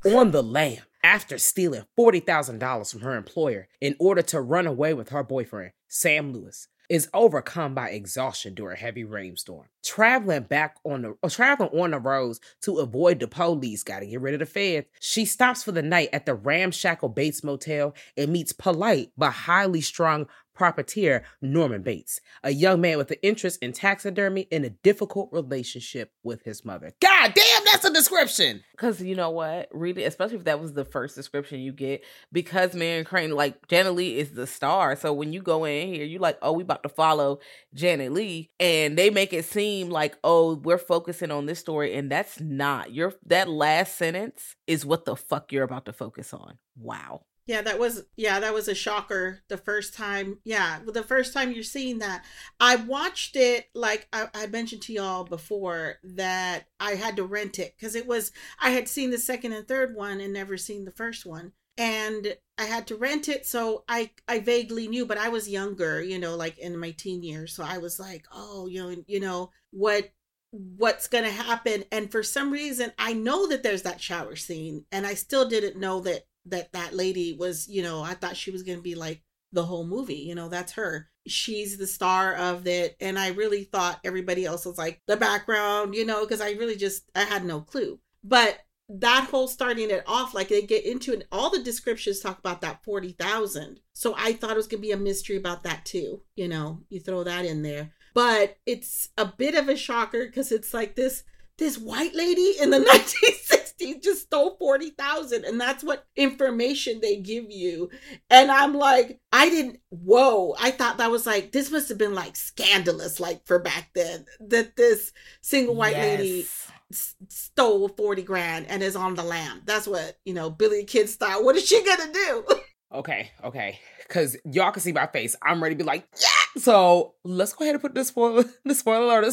on 0.05 0.31
the 0.31 0.43
lam 0.43 0.77
after 1.03 1.37
stealing 1.37 1.83
$40,000 1.97 2.91
from 2.91 3.01
her 3.01 3.15
employer 3.15 3.67
in 3.81 3.95
order 3.99 4.21
to 4.23 4.41
run 4.41 4.67
away 4.67 4.93
with 4.93 5.09
her 5.09 5.23
boyfriend, 5.23 5.71
Sam 5.87 6.33
Loomis, 6.33 6.67
is 6.89 7.09
overcome 7.13 7.73
by 7.73 7.89
exhaustion 7.89 8.53
during 8.53 8.77
a 8.77 8.79
heavy 8.79 9.03
rainstorm. 9.03 9.67
Traveling 9.83 10.43
back 10.43 10.77
on 10.85 11.01
the 11.01 11.17
or 11.21 11.29
traveling 11.29 11.77
on 11.77 11.91
the 11.91 11.99
roads 11.99 12.39
to 12.61 12.77
avoid 12.77 13.19
the 13.19 13.27
police, 13.27 13.83
gotta 13.83 14.05
get 14.05 14.21
rid 14.21 14.33
of 14.33 14.39
the 14.39 14.45
feds. 14.45 14.87
She 14.99 15.25
stops 15.25 15.63
for 15.63 15.71
the 15.73 15.81
night 15.81 16.09
at 16.13 16.25
the 16.25 16.33
ramshackle 16.33 17.09
Bates 17.09 17.43
Motel 17.43 17.93
and 18.15 18.31
meets 18.31 18.53
polite 18.53 19.11
but 19.17 19.31
highly 19.31 19.81
strung 19.81 20.27
proprietor 20.57 21.23
Norman 21.41 21.83
Bates, 21.83 22.19
a 22.43 22.49
young 22.49 22.81
man 22.81 22.97
with 22.97 23.11
an 23.11 23.17
interest 23.21 23.61
in 23.61 23.71
taxidermy 23.71 24.47
and 24.51 24.65
a 24.65 24.71
difficult 24.71 25.29
relationship 25.31 26.11
with 26.23 26.43
his 26.43 26.65
mother. 26.65 26.91
God 26.99 27.33
damn, 27.35 27.65
that's 27.65 27.85
a 27.85 27.93
description. 27.93 28.63
Because 28.71 29.01
you 29.01 29.15
know 29.15 29.29
what? 29.29 29.69
Really, 29.71 30.03
especially 30.03 30.37
if 30.37 30.45
that 30.45 30.59
was 30.59 30.73
the 30.73 30.83
first 30.83 31.15
description 31.15 31.59
you 31.59 31.71
get. 31.71 32.03
Because 32.31 32.73
Marion 32.73 33.05
Crane, 33.05 33.31
like 33.31 33.67
Janet 33.67 33.93
Leigh 33.93 34.17
is 34.17 34.31
the 34.31 34.47
star. 34.47 34.95
So 34.95 35.13
when 35.13 35.31
you 35.31 35.41
go 35.41 35.65
in 35.65 35.87
here, 35.87 36.05
you're 36.05 36.19
like, 36.19 36.39
oh, 36.41 36.53
we 36.53 36.63
about 36.63 36.83
to 36.83 36.89
follow 36.89 37.39
Janet 37.73 38.11
Leigh. 38.11 38.49
And 38.59 38.97
they 38.97 39.11
make 39.11 39.33
it 39.33 39.45
seem 39.45 39.89
like, 39.89 40.17
oh, 40.23 40.55
we're 40.55 40.77
focusing 40.79 41.29
on 41.29 41.45
this 41.45 41.59
story. 41.59 41.93
And 41.93 42.11
that's 42.11 42.39
not. 42.39 42.93
Your 42.93 43.13
that 43.27 43.47
last 43.47 43.95
sentence 43.95 44.55
is 44.65 44.85
what 44.85 45.05
the 45.05 45.15
fuck 45.15 45.51
you're 45.51 45.63
about 45.63 45.85
to 45.85 45.93
focus 45.93 46.33
on. 46.33 46.57
Wow. 46.75 47.21
Yeah, 47.47 47.61
that 47.61 47.79
was 47.79 48.03
yeah, 48.17 48.41
that 48.41 48.53
was 48.53 48.67
a 48.67 48.75
shocker 48.75 49.39
the 49.47 49.57
first 49.57 49.93
time. 49.93 50.39
Yeah, 50.43 50.79
the 50.85 51.01
first 51.01 51.33
time 51.33 51.51
you're 51.53 51.63
seeing 51.63 51.99
that. 51.99 52.25
I 52.59 52.75
watched 52.75 53.37
it 53.37 53.69
like 53.73 54.07
I, 54.11 54.27
I 54.33 54.47
mentioned 54.47 54.81
to 54.83 54.93
y'all 54.93 55.23
before 55.23 55.95
that 56.03 56.65
I 56.79 56.91
had 56.95 57.15
to 57.15 57.23
rent 57.23 57.57
it 57.57 57.73
because 57.77 57.95
it 57.95 58.05
was 58.05 58.33
I 58.59 58.71
had 58.71 58.89
seen 58.89 59.11
the 59.11 59.17
second 59.17 59.53
and 59.53 59.65
third 59.65 59.95
one 59.95 60.19
and 60.19 60.33
never 60.33 60.57
seen 60.57 60.83
the 60.83 60.91
first 60.91 61.25
one. 61.25 61.53
And 61.77 62.35
I 62.57 62.65
had 62.65 62.87
to 62.87 62.95
rent 62.97 63.29
it, 63.29 63.45
so 63.45 63.85
I 63.87 64.11
I 64.27 64.39
vaguely 64.39 64.89
knew, 64.89 65.05
but 65.05 65.17
I 65.17 65.29
was 65.29 65.47
younger, 65.49 66.01
you 66.03 66.19
know, 66.19 66.35
like 66.35 66.57
in 66.57 66.77
my 66.77 66.91
teen 66.91 67.23
years. 67.23 67.53
So 67.55 67.63
I 67.63 67.77
was 67.77 67.97
like, 67.99 68.25
oh, 68.33 68.67
you 68.67 68.83
know, 68.83 69.03
you 69.07 69.19
know 69.21 69.51
what 69.71 70.11
what's 70.51 71.07
going 71.07 71.25
to 71.25 71.29
happen 71.29 71.83
and 71.91 72.09
for 72.09 72.23
some 72.23 72.51
reason 72.51 72.91
i 72.97 73.11
know 73.11 73.47
that 73.47 73.63
there's 73.63 73.81
that 73.81 73.99
shower 73.99 74.35
scene 74.35 74.85
and 74.93 75.05
i 75.05 75.13
still 75.13 75.47
didn't 75.47 75.77
know 75.77 75.99
that 75.99 76.23
that 76.49 76.71
that 76.73 76.93
lady 76.93 77.33
was 77.33 77.67
you 77.67 77.81
know 77.81 78.01
i 78.01 78.13
thought 78.13 78.37
she 78.37 78.51
was 78.51 78.63
going 78.63 78.77
to 78.77 78.83
be 78.83 78.95
like 78.95 79.21
the 79.51 79.63
whole 79.63 79.85
movie 79.85 80.15
you 80.15 80.35
know 80.35 80.49
that's 80.49 80.73
her. 80.73 81.07
She's 81.25 81.77
the 81.77 81.87
star 81.87 82.33
of 82.35 82.67
it 82.67 82.95
and 82.99 83.17
i 83.19 83.29
really 83.29 83.63
thought 83.63 83.99
everybody 84.03 84.45
else 84.45 84.65
was 84.65 84.77
like 84.77 85.01
the 85.07 85.17
background 85.17 85.95
you 85.95 86.05
know 86.05 86.21
because 86.21 86.41
i 86.41 86.51
really 86.51 86.75
just 86.75 87.03
i 87.15 87.23
had 87.23 87.45
no 87.45 87.61
clue. 87.61 87.99
But 88.23 88.59
that 88.89 89.27
whole 89.29 89.47
starting 89.47 89.89
it 89.89 90.03
off 90.07 90.33
like 90.33 90.47
they 90.47 90.61
get 90.61 90.85
into 90.85 91.13
it 91.13 91.27
all 91.31 91.49
the 91.49 91.61
descriptions 91.61 92.21
talk 92.21 92.39
about 92.39 92.61
that 92.61 92.81
40,000 92.85 93.81
so 93.91 94.15
i 94.17 94.31
thought 94.31 94.51
it 94.51 94.57
was 94.57 94.67
going 94.67 94.81
to 94.81 94.87
be 94.87 94.93
a 94.93 94.97
mystery 94.97 95.35
about 95.35 95.63
that 95.63 95.83
too 95.83 96.21
you 96.35 96.47
know 96.47 96.81
you 96.89 96.99
throw 96.99 97.23
that 97.23 97.45
in 97.45 97.63
there. 97.63 97.91
But 98.13 98.57
it's 98.65 99.09
a 99.15 99.25
bit 99.25 99.53
of 99.53 99.69
a 99.69 99.77
shocker 99.77 100.25
because 100.25 100.51
it's 100.51 100.73
like 100.73 100.95
this 100.95 101.23
this 101.57 101.77
white 101.77 102.15
lady 102.15 102.55
in 102.59 102.69
the 102.69 102.79
1960s 103.51 103.56
just 103.79 104.23
stole 104.23 104.55
40,000 104.57 105.45
and 105.45 105.59
that's 105.59 105.83
what 105.83 106.05
information 106.15 106.99
they 107.01 107.17
give 107.17 107.49
you 107.49 107.89
and 108.29 108.51
I'm 108.51 108.73
like 108.73 109.19
I 109.31 109.49
didn't 109.49 109.79
whoa 109.89 110.55
I 110.59 110.71
thought 110.71 110.97
that 110.97 111.11
was 111.11 111.25
like 111.25 111.51
this 111.51 111.71
must 111.71 111.89
have 111.89 111.97
been 111.97 112.15
like 112.15 112.35
scandalous 112.35 113.19
like 113.19 113.45
for 113.45 113.59
back 113.59 113.89
then 113.93 114.25
that 114.39 114.75
this 114.75 115.11
single 115.41 115.75
white 115.75 115.95
yes. 115.95 116.19
lady 116.19 116.47
s- 116.91 117.15
stole 117.29 117.89
40 117.89 118.23
grand 118.23 118.67
and 118.67 118.81
is 118.81 118.95
on 118.95 119.15
the 119.15 119.23
lam 119.23 119.61
that's 119.65 119.87
what 119.87 120.17
you 120.25 120.33
know 120.33 120.49
Billy 120.49 120.83
Kid 120.83 121.09
style 121.09 121.43
what 121.43 121.55
is 121.55 121.67
she 121.67 121.83
gonna 121.83 122.13
do 122.13 122.45
okay 122.93 123.31
okay 123.43 123.79
because 124.07 124.37
y'all 124.45 124.71
can 124.71 124.81
see 124.81 124.91
my 124.91 125.07
face. 125.07 125.35
I'm 125.41 125.61
ready 125.61 125.75
to 125.75 125.79
be 125.79 125.83
like, 125.83 126.07
yeah. 126.21 126.61
So 126.61 127.15
let's 127.23 127.53
go 127.53 127.65
ahead 127.65 127.75
and 127.75 127.81
put 127.81 127.93
this 127.93 128.07
spoiler, 128.07 128.45
the 128.65 128.73
spoiler 128.73 129.03
alert. 129.03 129.25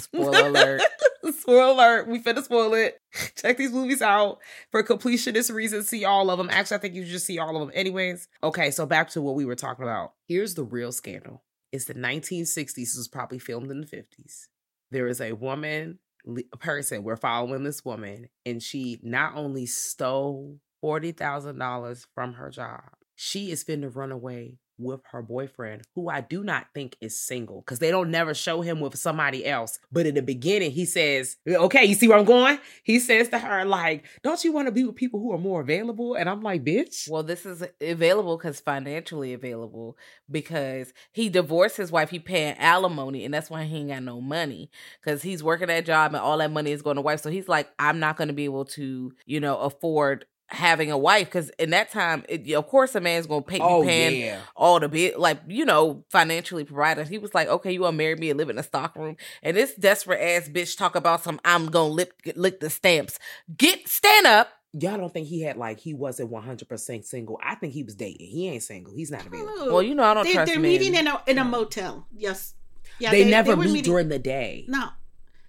Spoiler 0.00 0.48
alert. 0.48 0.82
spoiler 1.40 1.72
alert. 1.72 2.08
We 2.08 2.22
finna 2.22 2.42
spoil 2.42 2.74
it. 2.74 3.00
Check 3.36 3.56
these 3.56 3.72
movies 3.72 4.02
out 4.02 4.38
for 4.70 4.82
completionist 4.82 5.52
reasons. 5.52 5.88
See 5.88 6.04
all 6.04 6.30
of 6.30 6.38
them. 6.38 6.48
Actually, 6.50 6.76
I 6.76 6.80
think 6.80 6.94
you 6.94 7.02
should 7.02 7.12
just 7.12 7.26
see 7.26 7.38
all 7.38 7.56
of 7.56 7.60
them 7.60 7.72
anyways. 7.74 8.28
Okay, 8.42 8.70
so 8.70 8.86
back 8.86 9.10
to 9.10 9.22
what 9.22 9.34
we 9.34 9.44
were 9.44 9.56
talking 9.56 9.84
about. 9.84 10.12
Here's 10.26 10.54
the 10.54 10.64
real 10.64 10.92
scandal. 10.92 11.42
It's 11.72 11.84
the 11.84 11.94
1960s. 11.94 12.74
This 12.74 12.96
was 12.96 13.08
probably 13.08 13.38
filmed 13.38 13.70
in 13.70 13.80
the 13.80 13.86
50s. 13.86 14.46
There 14.90 15.06
is 15.06 15.20
a 15.20 15.32
woman, 15.32 15.98
a 16.26 16.56
person. 16.56 17.02
We're 17.02 17.16
following 17.16 17.62
this 17.62 17.84
woman, 17.84 18.28
and 18.46 18.62
she 18.62 18.98
not 19.02 19.36
only 19.36 19.66
stole 19.66 20.60
$40,000 20.82 22.06
from 22.14 22.34
her 22.34 22.50
job. 22.50 22.82
She 23.16 23.50
is 23.50 23.64
finna 23.64 23.94
run 23.94 24.12
away 24.12 24.58
with 24.78 25.00
her 25.10 25.22
boyfriend, 25.22 25.82
who 25.94 26.08
I 26.08 26.20
do 26.20 26.42
not 26.44 26.66
think 26.74 26.96
is 27.00 27.18
single, 27.18 27.60
because 27.60 27.78
they 27.78 27.90
don't 27.90 28.10
never 28.10 28.34
show 28.34 28.60
him 28.60 28.80
with 28.80 28.96
somebody 28.96 29.44
else. 29.46 29.78
But 29.90 30.06
in 30.06 30.14
the 30.14 30.22
beginning, 30.22 30.70
he 30.70 30.84
says, 30.84 31.36
Okay, 31.46 31.84
you 31.84 31.94
see 31.94 32.08
where 32.08 32.18
I'm 32.18 32.24
going? 32.24 32.58
He 32.84 32.98
says 32.98 33.28
to 33.30 33.38
her, 33.38 33.64
like, 33.64 34.04
don't 34.22 34.42
you 34.44 34.52
want 34.52 34.66
to 34.66 34.72
be 34.72 34.84
with 34.84 34.96
people 34.96 35.20
who 35.20 35.32
are 35.32 35.38
more 35.38 35.60
available? 35.60 36.14
And 36.14 36.28
I'm 36.28 36.42
like, 36.42 36.64
bitch. 36.64 37.08
Well, 37.10 37.22
this 37.22 37.44
is 37.44 37.64
available 37.80 38.36
because 38.36 38.60
financially 38.60 39.32
available, 39.32 39.96
because 40.30 40.92
he 41.12 41.28
divorced 41.28 41.76
his 41.76 41.92
wife, 41.92 42.10
he 42.10 42.18
paying 42.18 42.56
alimony, 42.58 43.24
and 43.24 43.34
that's 43.34 43.50
why 43.50 43.64
he 43.64 43.78
ain't 43.78 43.90
got 43.90 44.02
no 44.02 44.20
money. 44.20 44.70
Because 45.02 45.22
he's 45.22 45.42
working 45.42 45.68
that 45.68 45.86
job 45.86 46.14
and 46.14 46.22
all 46.22 46.38
that 46.38 46.52
money 46.52 46.72
is 46.72 46.82
going 46.82 46.96
to 46.96 47.02
wife. 47.02 47.20
So 47.20 47.30
he's 47.30 47.48
like, 47.48 47.68
I'm 47.78 47.98
not 47.98 48.16
gonna 48.16 48.32
be 48.32 48.44
able 48.44 48.64
to, 48.66 49.12
you 49.26 49.40
know, 49.40 49.58
afford 49.58 50.26
having 50.50 50.90
a 50.90 50.96
wife 50.96 51.26
because 51.26 51.50
in 51.58 51.70
that 51.70 51.90
time 51.90 52.24
it, 52.26 52.50
of 52.54 52.66
course 52.66 52.94
a 52.94 53.00
man's 53.00 53.26
gonna 53.26 53.42
pay 53.42 53.60
oh, 53.60 53.84
paying 53.84 54.22
yeah. 54.22 54.40
all 54.56 54.80
the 54.80 54.88
bit 54.88 55.18
like 55.18 55.38
you 55.46 55.64
know 55.64 56.02
financially 56.08 56.64
provided 56.64 57.06
he 57.06 57.18
was 57.18 57.34
like 57.34 57.48
okay 57.48 57.70
you 57.70 57.82
want 57.82 57.92
to 57.92 57.98
marry 57.98 58.16
me 58.16 58.30
and 58.30 58.38
live 58.38 58.48
in 58.48 58.58
a 58.58 58.62
stock 58.62 58.96
room? 58.96 59.16
And 59.42 59.56
this 59.56 59.74
desperate 59.74 60.20
ass 60.20 60.48
bitch 60.48 60.76
talk 60.76 60.96
about 60.96 61.22
some 61.22 61.38
i'm 61.44 61.66
gonna 61.66 61.92
lick, 61.92 62.32
lick 62.34 62.60
the 62.60 62.70
stamps. 62.70 63.18
Get 63.56 63.88
stand 63.88 64.26
up! 64.26 64.48
Y'all 64.72 64.96
don't 64.96 65.12
think 65.12 65.28
he 65.28 65.42
had 65.42 65.58
like 65.58 65.80
he 65.80 65.92
wasn't 65.92 66.30
100% 66.30 67.04
single. 67.04 67.38
I 67.42 67.54
think 67.54 67.74
he 67.74 67.82
was 67.82 67.94
dating. 67.94 68.28
He 68.28 68.48
ain't 68.48 68.62
single. 68.62 68.94
He's 68.94 69.10
not 69.10 69.26
available. 69.26 69.52
Oh, 69.58 69.72
well 69.74 69.82
you 69.82 69.94
know 69.94 70.04
i 70.04 70.14
don't 70.14 70.24
they, 70.24 70.32
trust 70.32 70.50
they're 70.50 70.60
men. 70.60 70.70
meeting 70.70 70.94
in 70.94 71.06
a 71.06 71.22
in 71.26 71.38
a 71.38 71.44
motel. 71.44 72.06
Yes. 72.16 72.54
Yeah 72.98 73.10
they, 73.10 73.24
they 73.24 73.30
never 73.30 73.54
they 73.54 73.62
meet 73.62 73.72
meeting... 73.72 73.82
during 73.82 74.08
the 74.08 74.18
day. 74.18 74.64
No. 74.66 74.88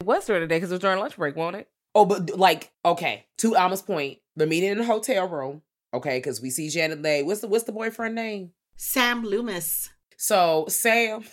It 0.02 0.06
was 0.06 0.26
during 0.26 0.42
the 0.42 0.48
day 0.48 0.58
because 0.58 0.72
it 0.72 0.76
was 0.76 0.82
during 0.82 1.00
lunch 1.00 1.16
break 1.16 1.38
won't 1.38 1.56
it? 1.56 1.70
Oh, 1.96 2.06
but 2.06 2.38
like, 2.38 2.72
okay, 2.86 3.26
to 3.40 3.56
Alma's 3.56 3.82
point, 3.82 4.20
the 4.40 4.48
meeting 4.48 4.72
in 4.72 4.78
the 4.80 4.86
hotel 4.86 5.28
room. 5.28 5.62
Okay, 5.94 6.18
because 6.18 6.42
we 6.42 6.50
see 6.50 6.70
Janet 6.70 7.02
Leigh. 7.02 7.24
What's 7.24 7.42
the 7.42 7.48
what's 7.48 7.66
the 7.66 7.72
boyfriend 7.72 8.16
name? 8.16 8.52
Sam 8.76 9.24
Loomis. 9.24 9.90
So 10.18 10.66
Sam, 10.68 11.24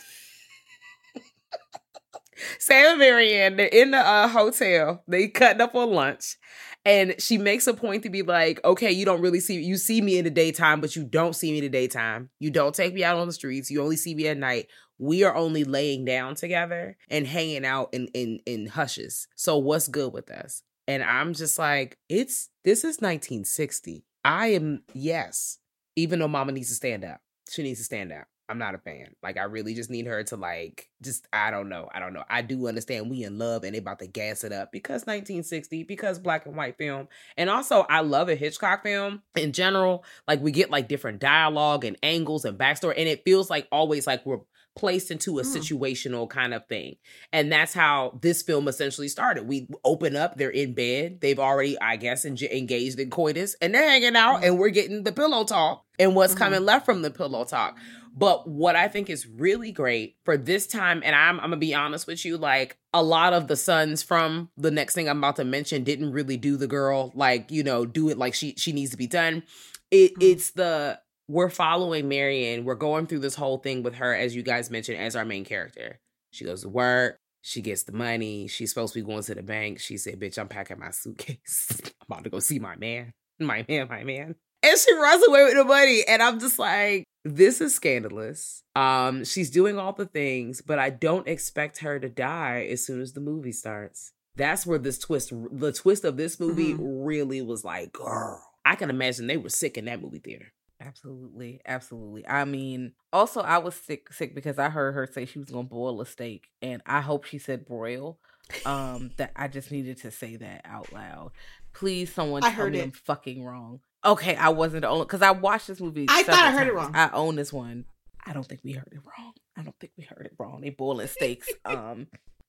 Sam 2.59 2.91
and 2.91 2.99
Marianne, 2.99 3.57
they're 3.57 3.67
in 3.67 3.91
the 3.91 3.99
uh, 3.99 4.29
hotel. 4.29 5.03
They 5.09 5.29
cutting 5.29 5.61
up 5.61 5.75
on 5.75 5.91
lunch. 5.91 6.37
And 6.85 7.21
she 7.21 7.37
makes 7.37 7.67
a 7.67 7.75
point 7.75 8.05
to 8.05 8.11
be 8.11 8.23
like, 8.23 8.65
okay, 8.65 8.93
you 8.93 9.05
don't 9.05 9.21
really 9.21 9.41
see 9.41 9.61
you 9.61 9.77
see 9.77 10.01
me 10.01 10.19
in 10.19 10.25
the 10.25 10.31
daytime, 10.31 10.81
but 10.81 10.95
you 10.95 11.03
don't 11.05 11.35
see 11.35 11.51
me 11.51 11.59
in 11.59 11.65
the 11.65 11.69
daytime. 11.69 12.31
You 12.39 12.51
don't 12.51 12.75
take 12.75 12.95
me 12.95 13.03
out 13.03 13.19
on 13.19 13.27
the 13.27 13.33
streets. 13.33 13.71
You 13.73 13.83
only 13.83 13.97
see 13.97 14.15
me 14.15 14.29
at 14.29 14.39
night 14.39 14.69
we 14.99 15.25
are 15.25 15.35
only 15.35 15.65
laying 15.65 16.05
down 16.05 16.35
together 16.35 16.97
and 17.11 17.27
hanging 17.27 17.65
out 17.65 17.91
in 17.93 18.07
in 18.09 18.41
in 18.47 18.67
hushes. 18.67 19.29
So 19.37 19.57
what's 19.59 19.89
good 19.89 20.13
with 20.13 20.31
us? 20.31 20.63
And 20.89 21.03
I'm 21.03 21.35
just 21.35 21.59
like, 21.59 21.99
it's 22.09 22.49
this 22.65 22.81
is 22.81 23.01
1960. 23.01 24.05
I 24.25 24.49
am 24.49 24.83
yes. 24.95 25.59
Even 25.97 26.19
though 26.19 26.29
mama 26.29 26.53
needs 26.53 26.69
to 26.69 26.75
stand 26.75 27.05
up. 27.05 27.21
She 27.49 27.63
needs 27.63 27.81
to 27.81 27.85
stand 27.85 28.13
up. 28.13 28.27
I'm 28.49 28.59
not 28.59 28.75
a 28.75 28.79
fan. 28.79 29.15
Like 29.23 29.37
I 29.37 29.45
really 29.45 29.75
just 29.75 29.91
need 29.91 30.07
her 30.07 30.23
to 30.25 30.37
like 30.37 30.89
just 31.03 31.27
I 31.33 31.51
don't 31.51 31.69
know. 31.69 31.89
I 31.93 31.99
don't 31.99 32.13
know. 32.13 32.25
I 32.29 32.43
do 32.43 32.69
understand 32.69 33.11
we 33.11 33.25
in 33.25 33.39
love 33.39 33.65
and 33.65 33.75
they 33.75 33.79
about 33.79 33.99
to 33.99 34.07
gas 34.07 34.45
it 34.45 34.53
up 34.53 34.71
because 34.73 35.03
1960, 35.03 35.83
because 35.85 36.19
black 36.19 36.47
and 36.47 36.57
white 36.57 36.79
film. 36.79 37.09
And 37.37 37.51
also 37.51 37.87
I 37.89 38.01
love 38.01 38.29
a 38.29 38.35
Hitchcock 38.35 38.83
film 38.83 39.23
in 39.35 39.53
general. 39.53 40.05
Like 40.29 40.41
we 40.41 40.53
get 40.53 40.71
like 40.71 40.89
different 40.89 41.19
dialogue 41.19 41.85
and 41.85 41.97
angles 42.03 42.45
and 42.45 42.59
backstory. 42.59 42.95
And 42.97 43.09
it 43.09 43.25
feels 43.25 43.51
like 43.51 43.67
always 43.73 44.07
like 44.07 44.25
we're 44.25 44.41
placed 44.77 45.11
into 45.11 45.39
a 45.39 45.43
mm. 45.43 45.57
situational 45.57 46.29
kind 46.29 46.55
of 46.55 46.67
thing. 46.67 46.97
And 47.33 47.51
that's 47.51 47.75
how 47.75 48.19
this 48.23 48.43
film 48.43 48.69
essentially 48.69 49.09
started. 49.09 49.49
We 49.49 49.69
open 49.85 50.15
up, 50.15 50.37
they're 50.37 50.51
in 50.51 50.75
bed. 50.75 51.21
They've 51.21 51.39
already, 51.39 51.81
I 51.81 51.97
guess, 51.97 52.25
en- 52.25 52.37
engaged 52.53 53.01
in 53.01 53.11
coitus 53.11 53.57
and 53.61 53.75
they're 53.75 53.89
hanging 53.89 54.15
out 54.15 54.45
and 54.45 54.59
we're 54.59 54.69
getting 54.69 55.03
the 55.03 55.13
pillow 55.13 55.45
talk 55.45 55.86
and 55.99 56.15
what's 56.15 56.35
mm-hmm. 56.35 56.45
coming 56.45 56.65
left 56.65 56.85
from 56.85 57.03
the 57.03 57.11
pillow 57.11 57.45
talk. 57.45 57.79
But 58.19 58.49
what 58.49 58.77
I 58.77 58.89
think 58.89 59.11
is 59.11 59.27
really 59.27 59.73
great 59.73 60.17
for 60.25 60.39
this 60.39 60.67
time, 60.67 61.03
and 61.05 61.15
I'm, 61.15 61.39
I'm 61.39 61.51
gonna 61.51 61.59
be 61.59 61.75
honest 61.75 62.07
with 62.07 62.25
you, 62.25 62.39
like 62.39 62.79
a 62.95 63.03
lot 63.03 63.35
of 63.35 63.47
the 63.47 63.57
sons 63.57 64.03
from 64.03 64.49
the 64.57 64.71
next 64.71 64.95
thing 64.95 65.09
I'm 65.09 65.19
about 65.19 65.37
to 65.37 65.45
mention 65.45 65.85
didn't 65.85 66.13
really 66.13 66.39
do 66.39 66.57
the 66.57 66.67
girl, 66.67 67.13
like, 67.15 67.51
you 67.51 67.63
know, 67.63 67.85
do 67.85 68.09
it 68.09 68.17
like 68.17 68.33
she 68.33 68.55
she 68.57 68.73
needs 68.73 68.91
to 68.93 68.97
be 68.97 69.07
done. 69.07 69.43
It, 69.91 70.13
mm-hmm. 70.13 70.23
It's 70.23 70.53
the 70.53 70.99
we're 71.29 71.51
following 71.51 72.09
Marion. 72.09 72.65
We're 72.65 72.75
going 72.75 73.07
through 73.07 73.19
this 73.19 73.35
whole 73.35 73.59
thing 73.59 73.83
with 73.83 73.97
her, 73.97 74.15
as 74.15 74.35
you 74.35 74.43
guys 74.43 74.71
mentioned, 74.71 74.99
as 74.99 75.15
our 75.15 75.25
main 75.25 75.45
character. 75.45 76.01
She 76.31 76.45
goes 76.45 76.63
to 76.63 76.69
work. 76.69 77.19
She 77.43 77.63
gets 77.63 77.85
the 77.85 77.93
money. 77.93 78.49
She's 78.49 78.71
supposed 78.71 78.95
to 78.95 79.01
be 79.01 79.07
going 79.07 79.23
to 79.23 79.35
the 79.35 79.43
bank. 79.43 79.79
She 79.79 79.99
said, 79.99 80.19
Bitch, 80.19 80.39
I'm 80.39 80.49
packing 80.49 80.79
my 80.79 80.91
suitcase. 80.91 81.69
I'm 81.85 82.07
about 82.09 82.25
to 82.25 82.31
go 82.31 82.41
see 82.41 82.59
my 82.59 82.77
man. 82.77 83.13
My 83.39 83.65
man, 83.69 83.89
my 83.89 84.05
man. 84.05 84.37
And 84.67 84.79
she 84.79 84.93
runs 84.95 85.27
away 85.27 85.45
with 85.45 85.55
the 85.55 85.65
money. 85.65 86.03
And 86.09 86.21
I'm 86.23 86.41
just 86.41 86.59
like, 86.59 87.05
this 87.25 87.61
is 87.61 87.75
scandalous. 87.75 88.63
Um, 88.75 89.25
she's 89.25 89.51
doing 89.51 89.79
all 89.79 89.93
the 89.93 90.07
things, 90.07 90.61
but 90.61 90.79
I 90.79 90.91
don't 90.91 91.29
expect 91.29 91.79
her 91.79 92.01
to 92.01 92.09
die 92.09 92.67
as 92.71 92.85
soon 92.85 93.01
as 93.01 93.13
the 93.13 93.21
movie 93.21 93.53
starts. 93.53 94.13
That's 94.35 94.67
where 94.67 94.79
this 94.79 94.99
twist, 94.99 95.33
the 95.53 95.73
twist 95.73 96.05
of 96.05 96.17
this 96.17 96.41
movie 96.41 96.75
mm-hmm. 96.75 97.05
really 97.05 97.43
was 97.43 97.65
like, 97.65 97.93
girl. 97.93 98.43
I 98.65 98.75
can 98.75 98.91
imagine 98.91 99.29
they 99.29 99.37
were 99.37 99.49
sick 99.49 99.79
in 99.79 99.85
that 99.85 100.03
movie 100.03 100.19
theater. 100.19 100.53
Absolutely, 100.81 101.61
absolutely. 101.65 102.27
I 102.27 102.45
mean, 102.45 102.93
also 103.13 103.41
I 103.41 103.59
was 103.59 103.75
sick 103.75 104.13
sick 104.13 104.35
because 104.35 104.59
I 104.59 104.69
heard 104.69 104.93
her 104.95 105.07
say 105.07 105.25
she 105.25 105.39
was 105.39 105.49
gonna 105.49 105.63
boil 105.63 106.03
a 106.03 106.07
steak, 106.07 106.51
and 106.61 106.83
I 106.85 107.01
hope 107.01 107.25
she 107.25 107.39
said 107.39 107.65
broil. 107.65 108.19
Um, 108.65 109.11
that 109.17 109.33
I 109.35 109.49
just 109.49 109.73
needed 109.73 109.97
to 110.03 110.11
say 110.11 110.37
that 110.37 110.63
out 110.65 110.93
loud. 110.93 111.33
Please, 111.73 112.13
someone 112.13 112.45
I 112.45 112.53
tell 112.53 112.71
me 112.71 112.79
it. 112.79 112.85
I'm 112.85 112.91
fucking 112.93 113.43
wrong. 113.43 113.81
Okay, 114.07 114.37
I 114.37 114.51
wasn't 114.51 114.83
the 114.83 114.89
only 114.89 115.05
because 115.05 115.23
I 115.23 115.33
watched 115.33 115.67
this 115.67 115.81
movie. 115.81 116.07
I 116.09 116.23
thought 116.23 116.35
I 116.35 116.51
heard 116.53 116.59
times. 116.59 116.69
it 116.69 116.75
wrong. 116.75 116.93
I 116.95 117.11
own 117.13 117.37
this 117.37 117.53
one. 117.53 117.85
I 118.25 118.33
don't 118.33 118.47
think 118.47 118.61
we 118.65 118.73
heard 118.73 118.89
it 118.93 119.01
wrong. 119.05 119.33
I 119.57 119.63
don't 119.63 119.77
think 119.81 119.93
we 119.97 120.05
heard 120.05 120.27
it 120.27 120.33
wrong. 120.39 120.61
They 120.61 120.71
boiling 120.71 121.07
steaks. 121.07 121.49
um, 121.65 122.07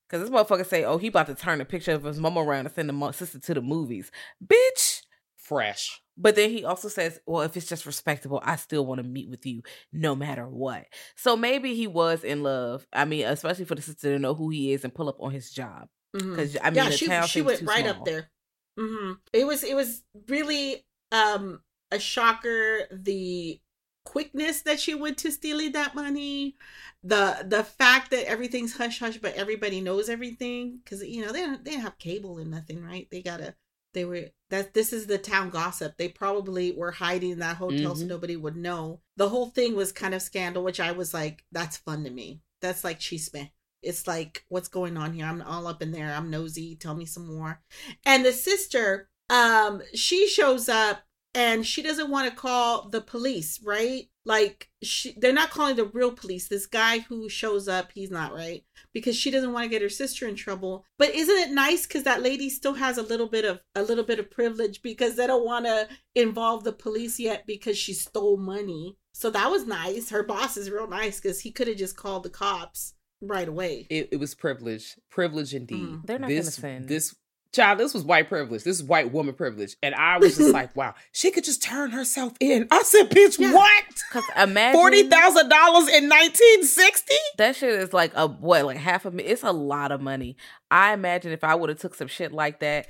because 0.08 0.22
this 0.22 0.30
motherfucker 0.30 0.66
say, 0.66 0.84
"Oh, 0.86 0.98
he 0.98 1.08
about 1.08 1.28
to 1.28 1.36
turn 1.36 1.60
a 1.60 1.66
picture 1.66 1.92
of 1.92 2.04
his 2.04 2.20
mama 2.20 2.42
around 2.42 2.66
and 2.66 2.74
send 2.74 2.90
the 2.90 3.12
sister 3.12 3.40
to 3.40 3.54
the 3.56 3.62
movies." 3.62 4.12
Bitch, 4.46 5.02
fresh. 5.38 6.02
But 6.18 6.36
then 6.36 6.50
he 6.50 6.66
also 6.66 6.88
says, 6.88 7.20
well, 7.28 7.44
if 7.44 7.56
it's 7.56 7.68
just 7.68 7.86
respectable, 7.86 8.42
I 8.44 8.56
still 8.56 8.86
want 8.86 9.00
to 9.00 9.04
meet 9.08 9.30
with 9.30 9.46
you 9.46 9.62
no 9.94 10.16
matter 10.16 10.48
what. 10.48 10.86
So 11.16 11.38
maybe 11.38 11.76
he 11.76 11.86
was 11.86 12.24
in 12.24 12.42
love. 12.42 12.88
I 12.92 13.06
mean, 13.06 13.26
especially 13.28 13.66
for 13.66 13.76
the 13.76 13.84
sister 13.84 14.14
to 14.14 14.20
know 14.20 14.34
who 14.34 14.50
he 14.50 14.74
is 14.74 14.84
and 14.84 14.94
pull 14.94 15.10
up 15.10 15.18
on 15.20 15.32
his 15.32 15.52
job. 15.52 15.90
Because, 16.14 16.58
I 16.64 16.72
mean, 16.72 16.76
yeah, 16.78 16.90
the 16.90 16.98
she 16.98 17.06
town 17.06 17.28
she 17.28 17.44
went 17.44 17.62
right 17.62 17.86
small. 17.86 18.00
up 18.00 18.06
there. 18.06 18.32
hmm 18.80 19.12
It 19.32 19.46
was 19.46 19.64
it 19.64 19.76
was 19.76 20.02
really 20.28 20.84
um 21.12 21.62
a 21.92 22.00
shocker 22.00 22.82
the 22.92 23.60
quickness 24.06 24.62
that 24.62 24.80
she 24.80 24.96
went 24.96 25.18
to 25.18 25.32
stealing 25.32 25.74
that 25.74 25.96
money, 25.96 26.56
the 27.04 27.46
the 27.48 27.64
fact 27.64 28.12
that 28.12 28.28
everything's 28.28 28.76
hush 28.78 29.00
hush, 29.00 29.18
but 29.18 29.36
everybody 29.36 29.82
knows 29.82 30.10
everything 30.10 30.80
because 30.84 31.04
you 31.04 31.26
know 31.26 31.32
they 31.32 31.42
don't, 31.42 31.64
they 31.66 31.72
don't 31.72 31.82
have 31.82 31.98
cable 31.98 32.38
and 32.40 32.52
nothing, 32.52 32.84
right? 32.84 33.08
They 33.12 33.22
gotta 33.22 33.56
they 33.94 34.06
were 34.06 34.26
that 34.50 34.74
this 34.74 34.94
is 34.94 35.08
the 35.08 35.18
town 35.18 35.50
gossip. 35.50 35.96
They 35.98 36.10
probably 36.10 36.72
were 36.72 36.92
hiding 36.92 37.32
in 37.32 37.40
that 37.40 37.58
hotel 37.58 37.96
so 37.96 38.06
Mhm. 38.06 38.10
nobody 38.10 38.36
would 38.36 38.56
know. 38.56 39.02
The 39.18 39.30
whole 39.30 39.48
thing 39.50 39.76
was 39.76 39.92
kind 39.92 40.14
of 40.14 40.22
scandal, 40.22 40.64
which 40.64 40.80
I 40.80 40.92
was 40.92 41.14
like, 41.14 41.44
that's 41.52 41.78
fun 41.78 42.04
to 42.04 42.10
me. 42.10 42.42
That's 42.62 42.84
like 42.84 43.00
chisme. 43.00 43.50
It's 43.84 44.08
like, 44.08 44.44
what's 44.50 44.68
going 44.68 44.98
on 44.98 45.14
here? 45.14 45.26
I'm 45.26 45.42
all 45.42 45.68
up 45.68 45.82
in 45.82 45.92
there. 45.92 46.12
I'm 46.14 46.30
nosy. 46.32 46.76
Tell 46.76 46.96
me 46.96 47.06
some 47.06 47.28
more. 47.28 47.62
And 48.06 48.26
the 48.26 48.34
sister, 48.34 49.10
um, 49.29 49.81
she 49.93 50.27
shows 50.27 50.69
up 50.69 51.01
and 51.38 51.65
she 51.65 51.84
doesn't 51.84 52.10
want 52.10 52.29
to 52.29 52.36
call 52.36 52.89
the 52.89 53.01
police, 53.01 53.60
right? 53.63 54.05
Like 54.25 54.69
she 54.81 55.13
they're 55.17 55.31
not 55.31 55.51
calling 55.51 55.75
the 55.75 55.86
real 55.86 56.12
police. 56.12 56.48
This 56.48 56.65
guy 56.65 57.00
who 57.00 57.29
shows 57.29 57.67
up, 57.67 57.91
he's 57.93 58.12
not 58.12 58.34
right 58.34 58.63
because 58.91 59.15
she 59.15 59.31
doesn't 59.31 59.53
want 59.53 59.63
to 59.63 59.69
get 59.69 59.81
her 59.81 59.89
sister 59.89 60.27
in 60.27 60.36
trouble. 60.36 60.84
But 60.98 61.13
isn't 61.13 61.38
it 61.38 61.51
nice 61.51 61.86
cuz 61.86 62.03
that 62.03 62.24
lady 62.24 62.50
still 62.50 62.74
has 62.74 62.98
a 62.98 63.03
little 63.03 63.27
bit 63.27 63.46
of 63.46 63.62
a 63.75 63.84
little 63.84 64.03
bit 64.03 64.19
of 64.19 64.31
privilege 64.31 64.81
because 64.81 65.15
they 65.15 65.27
don't 65.27 65.46
want 65.46 65.65
to 65.65 65.88
involve 66.15 66.63
the 66.63 66.74
police 66.74 67.19
yet 67.19 67.46
because 67.46 67.77
she 67.77 67.93
stole 67.93 68.38
money. 68.38 68.98
So 69.13 69.29
that 69.29 69.51
was 69.51 69.65
nice. 69.65 70.10
Her 70.10 70.24
boss 70.24 70.57
is 70.57 70.72
real 70.72 70.88
nice 70.88 71.19
cuz 71.19 71.41
he 71.41 71.51
could 71.51 71.67
have 71.67 71.77
just 71.77 71.96
called 71.96 72.24
the 72.24 72.29
cops 72.29 72.96
right 73.22 73.48
away. 73.48 73.88
It, 73.89 74.10
it 74.12 74.17
was 74.17 74.36
privilege, 74.36 74.96
privilege 75.10 75.53
indeed. 75.53 75.88
Mm. 75.88 76.05
They're 76.05 76.19
not 76.19 76.29
gonna 76.29 76.41
this, 76.41 76.55
send- 76.55 76.88
this 76.88 77.15
child. 77.51 77.80
This 77.80 77.94
was 77.94 78.04
white 78.04 78.30
privilege. 78.30 78.63
This 78.63 78.77
is 78.80 78.84
white 78.84 79.12
woman 79.12 79.34
privilege, 79.34 79.75
and 79.84 79.94
I 79.96 80.18
was 80.18 80.38
just 80.38 80.54
like, 80.54 80.75
wow, 80.75 80.94
she 81.12 81.32
could 81.32 81.44
just 81.44 81.62
turn 81.63 81.92
herself 81.92 82.34
in. 82.39 82.68
I 82.72 82.84
said, 82.84 83.10
bitch, 83.10 83.39
Yeah. 83.39 83.54
what? 83.54 83.84
Because 84.10 84.24
imagine 84.38 84.80
Forty 84.80 85.04
thousand 85.10 85.50
dollars 85.50 85.88
in 85.89 86.08
nineteen 86.08 86.63
sixty? 86.63 87.16
That 87.38 87.56
shit 87.56 87.70
is 87.74 87.94
like 87.94 88.12
a 88.16 88.27
what, 88.27 88.66
like 88.66 88.77
half 88.77 89.06
a 89.06 89.12
million. 89.12 89.32
It's 89.32 89.44
a 89.44 89.51
lot 89.51 89.92
of 89.92 90.01
money. 90.01 90.36
I 90.70 90.94
imagine 90.94 91.32
if 91.32 91.44
I 91.44 91.56
would 91.56 91.70
have 91.70 91.80
took 91.80 91.96
some 91.96 92.08
shit 92.08 92.32
like 92.32 92.60
that, 92.60 92.88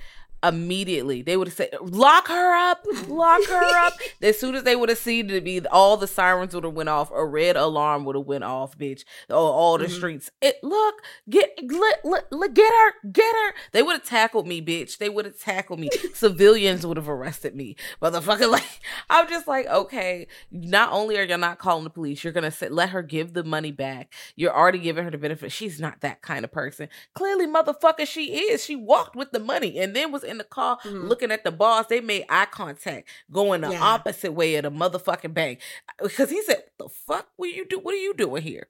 immediately 0.48 1.22
they 1.22 1.38
would 1.38 1.48
have 1.48 1.56
said, 1.56 1.70
"Lock 1.82 2.28
her 2.28 2.56
up, 2.56 2.86
lock 3.08 3.44
her 3.46 3.86
up." 3.86 3.94
as 4.22 4.40
soon 4.40 4.56
as 4.56 4.64
they 4.64 4.76
would 4.76 4.90
have 4.90 4.98
seen 4.98 5.30
it 5.30 5.44
be 5.44 5.66
all 5.68 5.98
the 5.98 6.08
sirens 6.08 6.54
would 6.54 6.64
have 6.64 6.74
went 6.74 6.90
off, 6.90 7.12
a 7.12 7.26
red 7.26 7.56
alarm 7.56 8.06
would 8.06 8.16
have 8.16 8.26
went 8.26 8.44
off, 8.44 8.78
bitch. 8.78 9.04
All, 9.30 9.52
all 9.52 9.78
the 9.78 9.86
Mhm. 9.86 9.92
streets. 9.96 10.32
It 10.42 10.58
look, 10.64 10.96
get, 11.30 11.58
let, 11.70 12.04
let- 12.32 12.54
get 12.54 12.72
her, 12.74 13.10
get 13.12 13.36
her. 13.36 13.54
They 13.72 13.84
would 13.84 13.94
have 13.94 14.04
tackled 14.06 14.48
me, 14.48 14.62
bitch. 14.62 14.98
They 14.98 15.10
would 15.10 15.26
have 15.26 15.40
tackled 15.40 15.80
me. 15.80 15.90
Civilians 16.14 16.86
would 16.86 16.98
have 16.98 17.10
arrested 17.10 17.56
me, 17.56 17.76
motherfucker. 18.02 18.48
Like 18.58 18.80
I'm 19.10 19.28
just 19.28 19.48
like, 19.48 19.68
okay. 19.68 20.28
Not 20.52 20.92
only 20.94 21.18
are 21.18 21.24
you 21.24 21.38
not 21.38 21.60
calling 21.60 21.84
the 21.84 21.90
police, 21.90 22.24
you're 22.24 22.34
gonna 22.34 22.50
sit, 22.52 22.72
let 22.72 22.90
her 22.90 23.02
give 23.02 23.34
the 23.34 23.44
money 23.44 23.72
back. 23.72 24.14
You're 24.36 24.56
already 24.56 24.80
giving 24.80 25.04
her 25.04 25.12
the 25.12 25.18
benefit. 25.18 25.52
She's 25.52 25.80
not 25.82 26.02
that 26.02 26.22
kind 26.22 26.46
of 26.46 26.52
person. 26.52 26.88
Clearly, 27.14 27.46
motherfucker, 27.46 28.08
she 28.08 28.38
is. 28.52 28.64
She 28.64 28.76
walked 28.76 29.16
with 29.16 29.32
the 29.32 29.40
money 29.40 29.78
and 29.80 29.96
then 29.96 30.12
was 30.12 30.24
in 30.24 30.37
the 30.38 30.44
car 30.44 30.78
Mhm. 30.84 31.08
looking 31.08 31.32
at 31.32 31.44
the 31.44 31.52
boss. 31.52 31.88
They 31.88 32.02
made 32.02 32.26
eye 32.30 32.46
contact, 32.46 33.10
going 33.32 33.62
the 33.62 33.72
Yeah. 33.72 33.84
opposite 33.84 34.32
way 34.34 34.56
of 34.56 34.64
the 34.64 34.72
motherfucking 34.72 35.34
bank. 35.34 35.62
Because 36.02 36.30
he 36.30 36.42
said, 36.44 36.64
"The 36.78 36.90
fuck? 36.90 37.28
What 37.38 37.50
you 37.50 37.66
do? 37.66 37.80
What 37.80 37.94
are 37.94 37.98
you 37.98 38.14
doing 38.14 38.44
here?" 38.44 38.68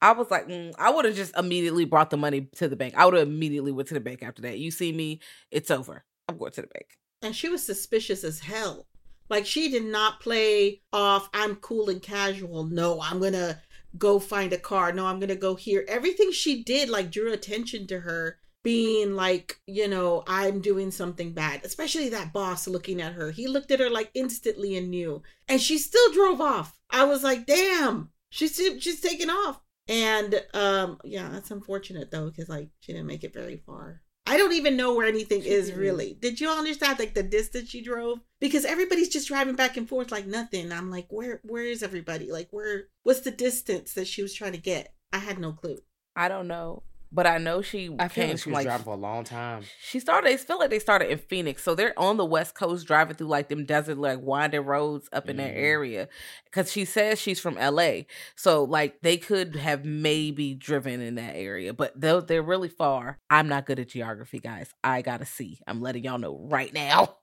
I 0.00 0.10
was 0.12 0.28
like, 0.30 0.48
mm, 0.48 0.74
I 0.76 0.90
would 0.90 1.04
have 1.04 1.14
just 1.14 1.36
immediately 1.36 1.84
brought 1.84 2.10
the 2.10 2.16
money 2.16 2.48
to 2.56 2.66
the 2.66 2.74
bank. 2.74 2.94
I 2.96 3.04
would 3.04 3.14
have 3.14 3.28
immediately 3.28 3.70
went 3.70 3.86
to 3.88 3.94
the 3.94 4.00
bank 4.00 4.22
after 4.22 4.42
that. 4.42 4.58
You 4.58 4.72
see 4.72 4.90
me, 4.92 5.20
it's 5.52 5.70
over. 5.70 6.04
I'm 6.28 6.36
going 6.36 6.52
to 6.52 6.62
the 6.62 6.66
bank. 6.68 6.98
and 7.24 7.36
she 7.36 7.48
was 7.48 7.62
suspicious 7.62 8.24
as 8.24 8.40
hell. 8.40 8.88
Like 9.28 9.46
she 9.46 9.68
did 9.70 9.84
not 9.84 10.20
play 10.20 10.82
off 10.92 11.30
I'm 11.32 11.54
cool 11.56 11.88
and 11.88 12.02
casual. 12.02 12.64
No, 12.64 13.00
I'm 13.00 13.20
going 13.20 13.32
to 13.34 13.60
go 13.96 14.18
find 14.18 14.52
a 14.52 14.58
car. 14.58 14.92
No, 14.92 15.06
I'm 15.06 15.20
going 15.20 15.28
to 15.28 15.36
go 15.36 15.54
here. 15.54 15.84
Everything 15.86 16.32
she 16.32 16.64
did 16.64 16.88
like 16.88 17.12
drew 17.12 17.32
attention 17.32 17.86
to 17.86 18.00
her 18.00 18.40
being 18.62 19.14
like, 19.16 19.60
you 19.66 19.88
know, 19.88 20.22
I'm 20.26 20.60
doing 20.60 20.90
something 20.90 21.32
bad. 21.32 21.64
Especially 21.64 22.08
that 22.10 22.32
boss 22.32 22.68
looking 22.68 23.00
at 23.00 23.14
her. 23.14 23.30
He 23.30 23.46
looked 23.48 23.70
at 23.70 23.80
her 23.80 23.90
like 23.90 24.10
instantly 24.14 24.76
and 24.76 24.90
knew. 24.90 25.22
And 25.48 25.60
she 25.60 25.78
still 25.78 26.12
drove 26.12 26.40
off. 26.40 26.78
I 26.90 27.04
was 27.04 27.22
like, 27.22 27.46
"Damn. 27.46 28.10
She's 28.30 28.56
she's 28.80 29.00
taking 29.00 29.30
off." 29.30 29.60
And 29.88 30.42
um 30.54 30.98
yeah, 31.04 31.28
that's 31.32 31.50
unfortunate 31.50 32.10
though 32.10 32.30
cuz 32.30 32.48
like 32.48 32.68
she 32.80 32.92
didn't 32.92 33.08
make 33.08 33.24
it 33.24 33.34
very 33.34 33.56
far. 33.56 34.02
I 34.24 34.36
don't 34.38 34.52
even 34.52 34.76
know 34.76 34.94
where 34.94 35.08
anything 35.08 35.42
She 35.42 35.48
is 35.48 35.66
didn't. 35.66 35.80
really. 35.80 36.14
Did 36.20 36.40
you 36.40 36.48
all 36.48 36.56
understand 36.58 37.00
like 37.00 37.14
the 37.14 37.24
distance 37.24 37.68
she 37.68 37.82
drove? 37.82 38.20
Because 38.38 38.64
everybody's 38.64 39.08
just 39.08 39.26
driving 39.26 39.56
back 39.56 39.76
and 39.76 39.88
forth 39.88 40.12
like 40.12 40.26
nothing. 40.26 40.70
I'm 40.70 40.90
like, 40.90 41.08
where 41.10 41.40
where 41.42 41.64
is 41.64 41.82
everybody? 41.82 42.30
Like 42.30 42.48
where 42.52 42.84
what's 43.02 43.20
the 43.20 43.32
distance 43.32 43.94
that 43.94 44.06
she 44.06 44.22
was 44.22 44.32
trying 44.32 44.52
to 44.52 44.58
get? 44.58 44.94
I 45.12 45.18
had 45.18 45.40
no 45.40 45.52
clue. 45.52 45.78
I 46.14 46.28
don't 46.28 46.46
know, 46.46 46.84
but 47.12 47.26
I 47.26 47.38
know 47.38 47.60
she 47.62 47.94
I 47.98 48.08
came 48.08 48.30
like 48.30 48.38
she 48.38 48.42
from 48.44 48.52
was 48.52 48.56
like 48.58 48.64
driving 48.66 48.84
for 48.84 48.94
a 48.94 48.96
long 48.96 49.24
time. 49.24 49.62
She 49.82 50.00
started. 50.00 50.30
They 50.30 50.36
feel 50.38 50.58
like 50.58 50.70
they 50.70 50.78
started 50.78 51.10
in 51.10 51.18
Phoenix, 51.18 51.62
so 51.62 51.74
they're 51.74 51.98
on 51.98 52.16
the 52.16 52.24
West 52.24 52.54
Coast, 52.54 52.86
driving 52.86 53.16
through 53.16 53.26
like 53.28 53.48
them 53.48 53.64
desert, 53.66 53.98
like 53.98 54.20
winding 54.20 54.62
roads 54.64 55.08
up 55.12 55.28
in 55.28 55.36
that 55.36 55.52
Mhm. 55.52 55.58
area. 55.62 56.08
Because 56.44 56.70
she 56.70 56.84
says 56.84 57.18
she's 57.18 57.40
from 57.40 57.56
L.A., 57.58 58.06
so 58.36 58.64
like 58.64 59.00
they 59.02 59.16
could 59.16 59.56
have 59.56 59.84
maybe 59.84 60.54
driven 60.54 61.00
in 61.00 61.14
that 61.16 61.34
area, 61.36 61.72
but 61.72 61.92
they're 61.98 62.20
they're 62.20 62.42
really 62.42 62.68
far. 62.68 63.18
I'm 63.30 63.48
not 63.48 63.66
good 63.66 63.78
at 63.78 63.88
geography, 63.88 64.38
guys. 64.40 64.70
I 64.84 65.02
gotta 65.02 65.26
see. 65.26 65.60
I'm 65.66 65.80
letting 65.80 66.04
y'all 66.04 66.18
know 66.18 66.38
right 66.50 66.72
now. 66.72 67.16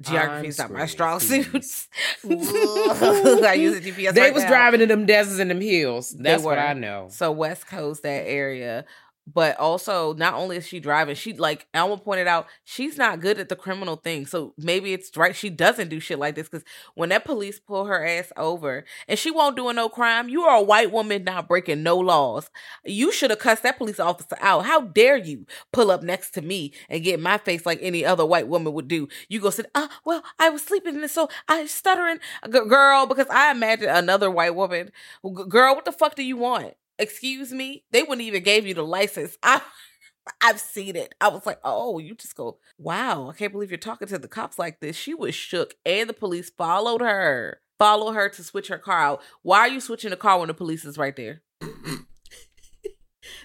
Geography 0.00 0.48
is 0.48 0.58
not 0.58 0.70
my 0.72 0.86
strong 0.86 1.20
suit. 1.20 1.46
I 2.24 3.54
use 3.54 3.76
a 3.76 3.80
GPS. 3.80 4.12
They 4.14 4.20
right 4.22 4.34
was 4.34 4.42
now. 4.44 4.48
driving 4.48 4.80
in 4.80 4.88
them 4.88 5.06
deserts 5.06 5.38
and 5.38 5.50
them 5.50 5.60
hills. 5.60 6.10
That's 6.18 6.42
what. 6.42 6.58
I 6.58 6.72
know. 6.72 7.08
So 7.10 7.30
West 7.32 7.66
Coast, 7.66 8.02
that 8.02 8.26
area. 8.26 8.84
But 9.26 9.58
also, 9.58 10.12
not 10.12 10.34
only 10.34 10.58
is 10.58 10.66
she 10.66 10.80
driving, 10.80 11.14
she 11.14 11.32
like 11.32 11.66
Alma 11.72 11.96
pointed 11.96 12.26
out, 12.26 12.46
she's 12.62 12.98
not 12.98 13.20
good 13.20 13.38
at 13.38 13.48
the 13.48 13.56
criminal 13.56 13.96
thing. 13.96 14.26
So 14.26 14.52
maybe 14.58 14.92
it's 14.92 15.16
right 15.16 15.34
she 15.34 15.48
doesn't 15.48 15.88
do 15.88 15.98
shit 15.98 16.18
like 16.18 16.34
this. 16.34 16.48
Because 16.48 16.64
when 16.94 17.08
that 17.08 17.24
police 17.24 17.58
pull 17.58 17.86
her 17.86 18.04
ass 18.04 18.32
over, 18.36 18.84
and 19.08 19.18
she 19.18 19.30
won't 19.30 19.56
doing 19.56 19.76
no 19.76 19.88
crime, 19.88 20.28
you 20.28 20.42
are 20.42 20.58
a 20.58 20.62
white 20.62 20.92
woman 20.92 21.24
not 21.24 21.48
breaking 21.48 21.82
no 21.82 21.96
laws. 21.96 22.50
You 22.84 23.12
should 23.12 23.30
have 23.30 23.38
cussed 23.38 23.62
that 23.62 23.78
police 23.78 23.98
officer 23.98 24.36
out. 24.40 24.66
How 24.66 24.82
dare 24.82 25.16
you 25.16 25.46
pull 25.72 25.90
up 25.90 26.02
next 26.02 26.32
to 26.32 26.42
me 26.42 26.72
and 26.90 27.02
get 27.02 27.18
my 27.18 27.38
face 27.38 27.64
like 27.64 27.78
any 27.80 28.04
other 28.04 28.26
white 28.26 28.48
woman 28.48 28.74
would 28.74 28.88
do? 28.88 29.08
You 29.28 29.40
go 29.40 29.48
say, 29.48 29.64
ah, 29.74 29.88
well, 30.04 30.22
I 30.38 30.50
was 30.50 30.62
sleeping 30.62 30.96
and 30.96 31.10
so 31.10 31.30
I 31.48 31.64
stuttering, 31.64 32.18
girl. 32.50 33.06
Because 33.06 33.28
I 33.30 33.50
imagine 33.50 33.88
another 33.88 34.30
white 34.30 34.54
woman, 34.54 34.90
girl, 35.48 35.74
what 35.74 35.86
the 35.86 35.92
fuck 35.92 36.14
do 36.14 36.22
you 36.22 36.36
want? 36.36 36.74
Excuse 36.98 37.52
me 37.52 37.84
they 37.90 38.02
wouldn't 38.02 38.22
even 38.22 38.42
gave 38.42 38.66
you 38.66 38.74
the 38.74 38.84
license 38.84 39.36
i 39.42 39.60
i've 40.40 40.60
seen 40.60 40.96
it 40.96 41.14
i 41.20 41.28
was 41.28 41.44
like 41.44 41.58
oh 41.64 41.98
you 41.98 42.14
just 42.14 42.34
go 42.36 42.58
wow 42.78 43.28
i 43.28 43.32
can't 43.34 43.52
believe 43.52 43.70
you're 43.70 43.78
talking 43.78 44.08
to 44.08 44.18
the 44.18 44.28
cops 44.28 44.58
like 44.58 44.80
this 44.80 44.96
she 44.96 45.12
was 45.14 45.34
shook 45.34 45.74
and 45.84 46.08
the 46.08 46.14
police 46.14 46.50
followed 46.50 47.00
her 47.00 47.60
follow 47.78 48.12
her 48.12 48.28
to 48.28 48.42
switch 48.42 48.68
her 48.68 48.78
car 48.78 49.00
out 49.00 49.22
why 49.42 49.60
are 49.60 49.68
you 49.68 49.80
switching 49.80 50.10
the 50.10 50.16
car 50.16 50.38
when 50.38 50.48
the 50.48 50.54
police 50.54 50.84
is 50.84 50.96
right 50.96 51.16
there 51.16 51.42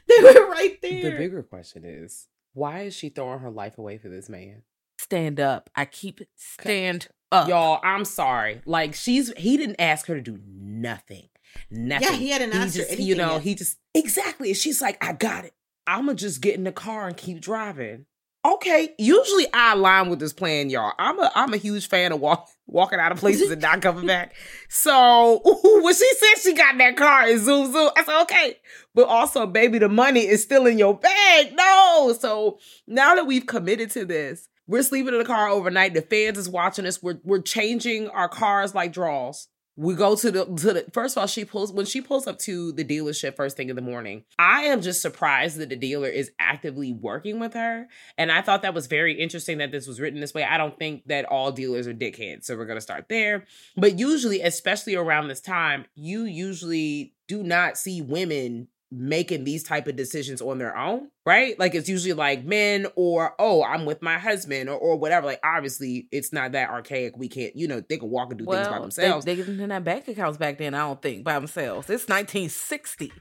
They 0.07 0.23
were 0.23 0.49
right 0.49 0.77
there. 0.81 1.11
The 1.11 1.17
bigger 1.17 1.43
question 1.43 1.83
is, 1.85 2.27
why 2.53 2.81
is 2.81 2.95
she 2.95 3.09
throwing 3.09 3.39
her 3.39 3.51
life 3.51 3.77
away 3.77 3.99
for 3.99 4.09
this 4.09 4.27
man? 4.27 4.63
stand 4.99 5.39
up 5.39 5.69
i 5.77 5.85
keep 5.85 6.19
stand 6.35 7.07
up 7.31 7.47
Y'all, 7.47 7.79
I'm 7.83 8.05
sorry. 8.05 8.61
Like 8.65 8.95
she's 8.95 9.31
he 9.37 9.55
didn't 9.55 9.79
ask 9.79 10.07
her 10.07 10.15
to 10.15 10.21
do 10.21 10.39
nothing. 10.45 11.29
Nothing. 11.71 12.07
Yeah, 12.09 12.15
he 12.15 12.29
had 12.29 12.41
an 12.41 12.53
answer. 12.53 12.79
just, 12.85 12.99
You 12.99 13.15
know, 13.15 13.33
yet. 13.33 13.41
he 13.41 13.55
just 13.55 13.77
exactly. 13.93 14.53
She's 14.53 14.81
like, 14.81 15.03
I 15.05 15.13
got 15.13 15.45
it. 15.45 15.53
I'ma 15.87 16.13
just 16.13 16.41
get 16.41 16.55
in 16.55 16.63
the 16.63 16.71
car 16.71 17.07
and 17.07 17.17
keep 17.17 17.41
driving. 17.41 18.05
Okay. 18.45 18.95
Usually 18.97 19.47
I 19.53 19.73
align 19.73 20.09
with 20.09 20.19
this 20.19 20.31
plan, 20.33 20.69
y'all. 20.69 20.93
I'm 20.97 21.19
a 21.19 21.31
I'm 21.35 21.53
a 21.53 21.57
huge 21.57 21.89
fan 21.89 22.11
of 22.13 22.21
walk, 22.21 22.47
walking 22.67 22.97
out 22.99 23.11
of 23.11 23.17
places 23.17 23.51
and 23.51 23.61
not 23.61 23.81
coming 23.81 24.07
back. 24.07 24.33
So 24.69 25.41
when 25.83 25.93
she 25.93 26.07
said 26.19 26.41
she 26.41 26.53
got 26.53 26.73
in 26.73 26.77
that 26.77 26.95
car 26.95 27.23
and 27.23 27.39
zoom 27.41 27.71
zoom, 27.71 27.89
I 27.97 28.03
said, 28.03 28.21
okay. 28.23 28.55
But 28.95 29.07
also, 29.07 29.45
baby, 29.45 29.79
the 29.79 29.89
money 29.89 30.21
is 30.27 30.41
still 30.43 30.67
in 30.67 30.77
your 30.77 30.97
bag. 30.97 31.53
No. 31.55 32.15
So 32.19 32.59
now 32.87 33.15
that 33.15 33.25
we've 33.27 33.45
committed 33.45 33.89
to 33.91 34.05
this, 34.05 34.47
we're 34.67 34.83
sleeping 34.83 35.13
in 35.13 35.19
the 35.19 35.25
car 35.25 35.49
overnight. 35.49 35.93
The 35.95 36.01
fans 36.03 36.37
is 36.37 36.47
watching 36.47 36.85
us. 36.85 37.01
We're 37.03 37.19
we're 37.23 37.41
changing 37.41 38.07
our 38.09 38.29
cars 38.29 38.73
like 38.75 38.93
draws. 38.93 39.47
We 39.79 39.95
go 39.95 40.13
to 40.13 40.29
the 40.29 40.45
to 40.45 40.73
the 40.73 40.85
first 40.91 41.15
of 41.15 41.21
all 41.21 41.27
she 41.27 41.45
pulls 41.45 41.71
when 41.71 41.85
she 41.85 42.01
pulls 42.01 42.27
up 42.27 42.37
to 42.37 42.73
the 42.73 42.83
dealership 42.83 43.37
first 43.37 43.55
thing 43.55 43.69
in 43.69 43.77
the 43.77 43.81
morning 43.81 44.25
i 44.37 44.63
am 44.63 44.81
just 44.81 45.01
surprised 45.01 45.57
that 45.57 45.69
the 45.69 45.75
dealer 45.75 46.09
is 46.09 46.31
actively 46.37 46.91
working 46.91 47.39
with 47.39 47.53
her. 47.53 47.87
And 48.17 48.31
i 48.31 48.41
thought 48.41 48.61
that 48.63 48.73
was 48.73 48.87
very 48.87 49.13
interesting 49.13 49.59
that 49.59 49.71
this 49.71 49.87
was 49.87 49.99
written 49.99 50.19
this 50.19 50.33
way. 50.33 50.43
I 50.43 50.57
don't 50.57 50.77
think 50.77 51.03
that 51.05 51.25
all 51.25 51.51
dealers 51.51 51.87
are 51.87 51.93
dickheads 51.93 52.45
so 52.45 52.57
we're 52.57 52.65
to 52.65 52.81
start 52.81 53.05
there. 53.09 53.45
But 53.77 53.97
usually 53.97 54.41
especially 54.41 54.95
around 54.95 55.27
this 55.27 55.41
time 55.41 55.85
you 55.95 56.25
usually 56.25 57.13
do 57.27 57.43
not 57.43 57.77
see 57.77 58.01
women 58.01 58.67
making 58.91 59.43
these 59.43 59.63
type 59.63 59.87
of 59.87 59.95
decisions 59.95 60.41
on 60.41 60.57
their 60.57 60.75
own 60.75 61.09
right 61.25 61.59
like 61.59 61.75
it's 61.75 61.87
usually 61.87 62.13
like 62.13 62.43
men 62.43 62.87
or 62.95 63.35
oh 63.37 63.63
i'm 63.63 63.85
with 63.85 64.01
my 64.01 64.17
husband 64.17 64.67
or, 64.67 64.75
or 64.77 64.95
whatever 64.97 65.27
like 65.27 65.39
obviously 65.43 66.07
it's 66.11 66.33
not 66.33 66.53
that 66.53 66.69
archaic 66.71 67.15
we 67.15 67.27
can't 67.27 67.55
you 67.55 67.67
know 67.67 67.81
they 67.87 67.97
can 67.97 68.09
walk 68.09 68.31
and 68.31 68.39
do 68.39 68.45
well, 68.45 68.57
things 68.63 68.73
by 68.75 68.79
themselves 68.79 69.25
They, 69.25 69.35
they 69.35 69.43
didn't 69.43 69.69
have 69.69 69.83
bank 69.83 70.07
accounts 70.07 70.37
back 70.37 70.57
then. 70.57 70.73
I 70.73 70.79
don't 70.79 71.01
think 71.01 71.23
by 71.23 71.33
themselves. 71.35 71.87
It's 71.89 72.07
1960. 72.07 73.11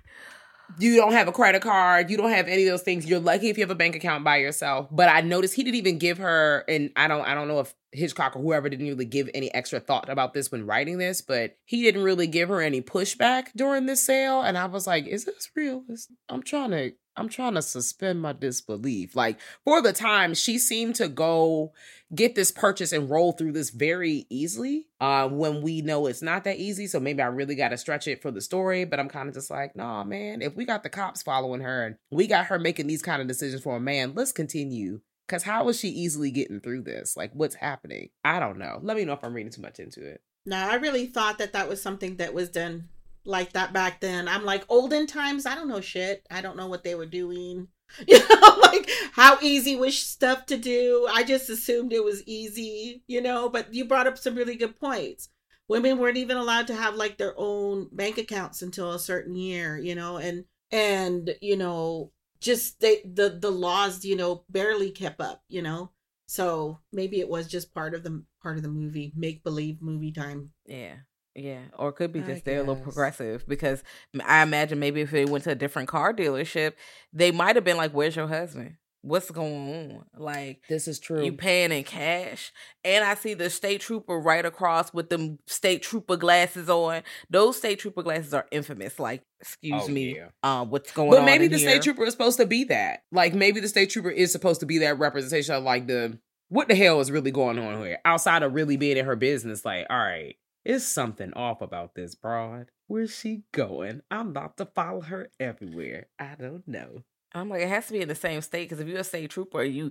you 0.79 0.97
don't 0.97 1.13
have 1.13 1.29
a 1.29 1.33
credit 1.33 1.63
card, 1.63 2.11
you 2.11 2.17
don't 2.17 2.31
have 2.31 2.47
any 2.49 2.65
of 2.65 2.71
those 2.71 2.83
things. 2.83 3.07
You're 3.07 3.21
lucky 3.21 3.49
if 3.49 3.59
you 3.59 3.63
have 3.63 3.71
a 3.71 3.75
bank 3.75 3.95
account 3.95 4.25
by 4.25 4.37
yourself. 4.37 4.89
But 4.91 5.09
I 5.09 5.21
noticed 5.23 5.55
he 5.55 5.65
didn't 5.65 5.77
even 5.77 5.99
give 5.99 6.19
her, 6.19 6.65
and 6.69 6.91
I 6.97 7.09
don't, 7.09 7.27
I 7.27 7.35
don't 7.35 7.49
know 7.49 7.61
if 7.61 7.75
Hitchcock 7.93 8.37
or 8.37 8.43
whoever 8.43 8.69
didn't 8.69 8.87
really 8.87 9.05
give 9.05 9.31
any 9.35 9.53
extra 9.55 9.81
thought 9.81 10.09
about 10.09 10.35
this 10.35 10.53
when 10.53 10.67
writing 10.67 10.99
this, 10.99 11.21
but 11.23 11.57
he 11.65 11.83
didn't 11.83 12.05
really 12.05 12.27
give 12.27 12.49
her 12.49 12.61
any 12.61 12.83
pushback 12.83 13.47
during 13.57 13.87
this 13.87 14.05
sale. 14.05 14.43
And 14.43 14.59
I 14.59 14.67
was 14.67 14.87
like, 14.87 15.07
is 15.07 15.25
this 15.25 15.49
real? 15.57 15.85
I'm 16.29 16.43
trying 16.43 16.71
to, 16.73 16.93
I'm 17.17 17.29
trying 17.29 17.55
to 17.55 17.63
suspend 17.63 18.21
my 18.21 18.33
disbelief. 18.33 19.17
Like 19.17 19.41
for 19.65 19.81
the 19.81 19.93
time, 19.93 20.35
she 20.35 20.59
seemed 20.59 20.97
to 20.97 21.09
go 21.09 21.73
get 22.15 22.35
this 22.35 22.51
purchase 22.51 22.93
and 22.93 23.11
roll 23.11 23.33
through 23.33 23.53
this 23.53 23.71
very 23.71 24.27
easily. 24.31 24.87
Uh, 25.01 25.29
when 25.29 25.63
we 25.63 25.81
know 25.81 26.07
it's 26.07 26.23
not 26.23 26.45
that 26.45 26.59
easy, 26.59 26.87
so 26.87 27.01
maybe 27.01 27.23
I 27.23 27.27
really 27.27 27.55
got 27.55 27.69
to 27.69 27.79
stretch 27.79 28.07
it 28.07 28.21
for 28.21 28.31
the 28.31 28.41
story. 28.41 28.85
But 28.85 29.01
I'm 29.01 29.09
kind 29.09 29.29
of 29.29 29.35
just 29.35 29.51
like, 29.51 29.75
nah, 29.75 30.05
man. 30.05 30.43
If 30.43 30.57
we 30.57 30.65
got 30.65 30.83
the 30.83 30.91
cops 30.91 31.23
following 31.23 31.61
her 31.63 31.87
and 31.87 31.97
we 32.11 32.27
got 32.27 32.47
her 32.47 32.59
making 32.59 32.87
these 32.87 33.03
kind 33.03 33.23
of 33.23 33.29
decisions 33.29 33.63
for 33.63 33.77
a 33.77 33.81
man, 33.81 34.13
let's 34.15 34.33
continue. 34.33 35.01
Cause 35.29 35.43
how 35.43 35.69
is 35.69 35.79
she 35.79 35.89
easily 35.89 36.31
getting 36.31 36.61
through 36.61 36.83
this? 36.83 37.17
Like, 37.17 37.31
what's 37.35 37.55
happening? 37.55 38.09
I 38.25 38.41
don't 38.41 38.59
know. 38.59 38.81
Let 38.83 38.97
me 38.97 39.05
know 39.05 39.13
if 39.13 39.23
I'm 39.23 39.35
reading 39.35 39.53
too 39.53 39.63
much 39.63 39.79
into 39.79 40.05
it. 40.07 40.23
No, 40.47 40.57
I 40.57 40.77
really 40.77 41.07
thought 41.07 41.39
that 41.39 41.53
that 41.53 41.69
was 41.69 41.83
something 41.83 42.17
that 42.17 42.33
was 42.33 42.49
done 42.49 42.89
like 43.29 43.53
that 43.53 43.73
back 43.73 44.01
then. 44.01 44.27
I'm 44.27 44.45
like, 44.45 44.65
olden 44.69 45.07
times, 45.07 45.47
I 45.47 45.55
don't 45.55 45.69
know 45.69 45.81
shit. 45.81 46.27
I 46.31 46.41
don't 46.41 46.57
know 46.57 46.67
what 46.67 46.83
they 46.83 46.95
were 46.95 47.07
doing. 47.07 47.69
You 48.07 48.19
know, 48.19 48.59
like 48.61 48.87
how 49.13 49.39
easy 49.41 49.75
was 49.75 49.99
stuff 49.99 50.45
to 50.47 50.59
do. 50.59 51.09
I 51.11 51.25
just 51.25 51.49
assumed 51.49 51.95
it 51.95 52.05
was 52.05 52.23
easy, 52.27 53.03
you 53.07 53.23
know, 53.23 53.49
but 53.49 53.73
you 53.73 53.87
brought 53.87 54.07
up 54.07 54.19
some 54.19 54.35
really 54.35 54.57
good 54.57 54.79
points. 54.79 55.31
Women 55.69 55.97
weren't 55.97 56.19
even 56.19 56.37
allowed 56.37 56.67
to 56.67 56.75
have 56.75 56.97
like 56.97 57.17
their 57.17 57.33
own 57.39 57.89
bank 57.91 58.19
accounts 58.19 58.61
until 58.61 58.93
a 58.93 58.99
certain 58.99 59.35
year, 59.35 59.79
you 59.79 59.95
know, 59.95 60.19
and 60.19 60.45
and 60.71 61.35
you 61.41 61.57
know, 61.57 62.13
just 62.41 62.81
they 62.81 63.03
the 63.05 63.31
the 63.41 63.51
laws, 63.51 64.05
you 64.05 64.17
know, 64.17 64.45
barely 64.49 64.91
kept 64.91 65.21
up, 65.21 65.43
you 65.49 65.63
know. 65.63 65.91
So 66.27 66.79
maybe 66.93 67.21
it 67.21 67.29
was 67.29 67.47
just 67.49 67.73
part 67.75 67.95
of 67.95 68.03
the 68.03 68.23
part 68.43 68.57
of 68.57 68.63
the 68.63 68.69
movie, 68.69 69.13
make 69.17 69.43
believe 69.43 69.81
movie 69.81 70.13
time. 70.13 70.53
Yeah. 70.67 70.97
Yeah, 71.35 71.61
or 71.79 71.91
it 71.91 71.93
could 71.93 72.13
be 72.13 72.21
just 72.21 72.45
they're 72.45 72.59
a 72.59 72.65
little 72.65 72.83
progressive 72.83 73.47
because 73.47 73.85
I 74.25 74.43
imagine 74.43 74.81
maybe 74.81 75.03
if 75.03 75.13
they 75.13 75.25
went 75.25 75.45
to 75.45 75.53
a 75.53 75.55
different 75.55 75.89
car 75.89 76.13
dealership, 76.13 76.73
they 77.13 77.31
might 77.31 77.55
have 77.55 77.65
been 77.65 77.77
like, 77.77 77.93
"Where's 77.93 78.17
your 78.17 78.27
husband? 78.27 78.75
What's 79.03 79.31
going 79.31 79.91
on?" 79.93 80.05
Like, 80.17 80.63
This 80.69 80.89
is 80.89 80.99
true. 80.99 81.25
You 81.25 81.33
paying 81.33 81.73
in 81.73 81.85
cash. 81.85 82.53
And 82.85 83.05
I 83.05 83.15
see 83.15 83.35
the 83.35 83.49
state 83.51 83.81
trooper 83.81 84.19
right 84.19 84.45
across 84.45 84.93
with 84.93 85.09
them 85.09 85.39
state 85.47 85.83
trooper 85.83 86.17
glasses 86.17 86.69
on. 86.69 87.03
Those 87.31 87.57
state 87.59 87.79
trooper 87.79 88.03
glasses 88.03 88.35
are 88.35 88.47
infamous. 88.51 88.99
Like, 88.99 89.23
excuse 89.41 89.83
Oh, 89.85 89.89
me, 89.89 90.17
yeah. 90.17 90.29
uh, 90.43 90.65
what's 90.65 90.93
going 90.93 91.11
but 91.11 91.21
on? 91.21 91.23
But 91.23 91.27
maybe 91.27 91.49
the 91.49 91.59
here? 91.59 91.71
state 91.71 91.83
trooper 91.83 92.05
is 92.05 92.13
supposed 92.13 92.39
to 92.39 92.47
be 92.47 92.65
that. 92.65 93.05
Like 93.13 93.35
maybe 93.35 93.61
the 93.61 93.69
state 93.69 93.91
trooper 93.91 94.11
is 94.11 94.33
supposed 94.33 94.61
to 94.61 94.67
be 94.67 94.79
that 94.79 94.99
representation 94.99 95.55
of 95.55 95.63
like 95.65 95.87
the 95.87 96.19
what 96.49 96.67
the 96.69 96.75
hell 96.75 97.01
is 97.01 97.11
really 97.11 97.31
going 97.31 97.59
on 97.59 97.83
here 97.83 97.99
outside 98.05 98.43
of 98.43 98.55
really 98.55 98.77
being 98.77 98.97
in 98.97 99.05
her 99.05 99.17
business. 99.17 99.65
Like, 99.65 99.87
all 99.91 99.99
right, 99.99 100.37
it's 100.65 100.85
something 100.85 101.33
off 101.35 101.61
about 101.61 101.95
this 101.95 102.15
broad. 102.15 102.71
Where's 102.87 103.15
she 103.15 103.43
going? 103.53 104.01
I'm 104.11 104.29
about 104.31 104.57
to 104.57 104.65
follow 104.67 105.03
her 105.03 105.29
everywhere. 105.39 106.07
I 106.19 106.37
don't 106.41 106.67
know. 106.67 107.03
I'm 107.35 107.49
like, 107.49 107.63
it 107.63 107.69
has 107.69 107.87
to 107.89 107.93
be 107.93 108.01
in 108.01 108.09
the 108.09 108.15
same 108.15 108.41
state 108.41 108.69
because 108.69 108.81
if 108.81 108.89
you're 108.89 108.99
a 109.01 109.05
state 109.05 109.31
trooper, 109.31 109.63
you 109.63 109.91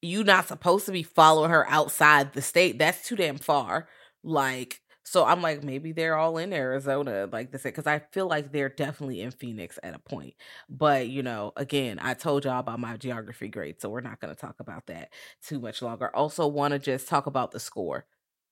you 0.00 0.24
not 0.24 0.46
supposed 0.48 0.86
to 0.86 0.92
be 0.92 1.02
following 1.02 1.50
her 1.50 1.68
outside 1.68 2.32
the 2.32 2.42
state. 2.42 2.78
That's 2.78 3.06
too 3.06 3.16
damn 3.16 3.36
far. 3.38 3.88
Like, 4.22 4.80
so 5.04 5.24
I'm 5.24 5.42
like, 5.42 5.64
maybe 5.64 5.92
they're 5.92 6.16
all 6.16 6.38
in 6.38 6.52
Arizona, 6.52 7.28
like 7.32 7.50
they 7.50 7.58
said, 7.58 7.70
because 7.70 7.86
I 7.86 8.00
feel 8.12 8.28
like 8.28 8.52
they're 8.52 8.68
definitely 8.68 9.22
in 9.22 9.30
Phoenix 9.32 9.78
at 9.82 9.94
a 9.94 9.98
point. 9.98 10.34
But 10.68 11.08
you 11.08 11.22
know, 11.22 11.52
again, 11.56 11.98
I 12.00 12.14
told 12.14 12.44
y'all 12.44 12.60
about 12.60 12.80
my 12.80 12.96
geography 12.96 13.48
grade, 13.48 13.80
so 13.80 13.88
we're 13.90 14.00
not 14.00 14.20
going 14.20 14.34
to 14.34 14.40
talk 14.40 14.60
about 14.60 14.86
that 14.86 15.10
too 15.44 15.60
much 15.60 15.82
longer. 15.82 16.14
Also, 16.14 16.46
want 16.46 16.72
to 16.72 16.78
just 16.78 17.08
talk 17.08 17.26
about 17.26 17.50
the 17.52 17.60
score. 17.60 18.06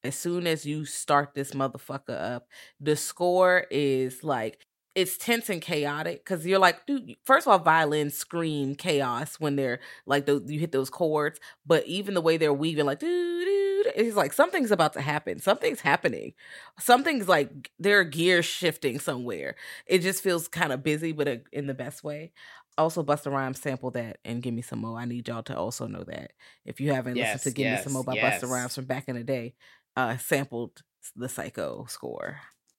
As 0.04 0.16
soon 0.16 0.46
as 0.46 0.64
you 0.64 0.84
start 0.84 1.34
this 1.34 1.52
motherfucker 1.52 2.10
up, 2.36 2.48
the 2.80 2.96
score 2.96 3.66
is 3.70 4.22
like 4.24 4.66
it's 4.96 5.18
tense 5.18 5.50
and 5.50 5.62
chaotic 5.62 6.24
because 6.24 6.46
you're 6.46 6.58
like, 6.60 6.86
dude. 6.86 7.16
First 7.24 7.46
of 7.46 7.52
all, 7.52 7.60
violins 7.60 8.16
scream 8.16 8.74
chaos 8.76 9.40
when 9.40 9.56
they're 9.56 9.80
like 10.06 10.26
those, 10.26 10.50
you 10.50 10.60
hit 10.60 10.72
those 10.72 10.90
chords, 10.90 11.40
but 11.66 11.86
even 11.86 12.14
the 12.14 12.22
way 12.22 12.38
they're 12.38 12.54
weaving, 12.54 12.86
like, 12.86 13.00
dude, 13.00 13.48
it's 13.96 14.16
like 14.16 14.32
something's 14.32 14.72
about 14.72 14.94
to 14.94 15.02
happen. 15.02 15.40
Something's 15.40 15.80
happening. 15.82 16.34
Something's 16.80 17.28
like 17.28 17.70
their 17.78 18.00
are 18.00 18.04
gears 18.04 18.46
shifting 18.46 18.98
somewhere. 18.98 19.56
It 19.86 20.00
just 20.00 20.22
feels 20.22 20.48
kind 20.48 20.72
of 20.72 20.82
busy, 20.82 21.12
but 21.12 21.28
uh, 21.28 21.36
in 21.52 21.66
the 21.68 21.74
best 21.74 22.04
way. 22.04 22.32
Also, 22.78 23.02
Busta 23.02 23.32
Rhymes 23.32 23.60
sampled 23.60 23.94
that 23.94 24.18
and 24.24 24.42
give 24.42 24.54
me 24.54 24.62
some 24.62 24.80
more. 24.80 24.98
I 24.98 25.06
need 25.06 25.28
y'all 25.28 25.42
to 25.44 25.56
also 25.56 25.86
know 25.86 26.04
that 26.04 26.32
if 26.66 26.80
you 26.80 26.92
haven't 26.92 27.16
Yes, 27.16 27.18
listened 27.18 27.42
to 27.44 27.50
"Give 27.50 27.68
Me 27.68 27.76
Some 27.76 27.92
yes, 27.92 27.94
More" 27.94 28.04
by 28.04 28.14
yes. 28.14 28.44
Busta 28.44 28.48
Rhymes 28.48 28.74
from 28.74 28.84
back 28.86 29.08
in 29.08 29.16
the 29.16 29.24
day, 29.24 29.54
uh, 29.96 30.16
sampled 30.18 30.82
the 31.16 31.28
Psycho 31.28 31.86
score. 31.88 32.38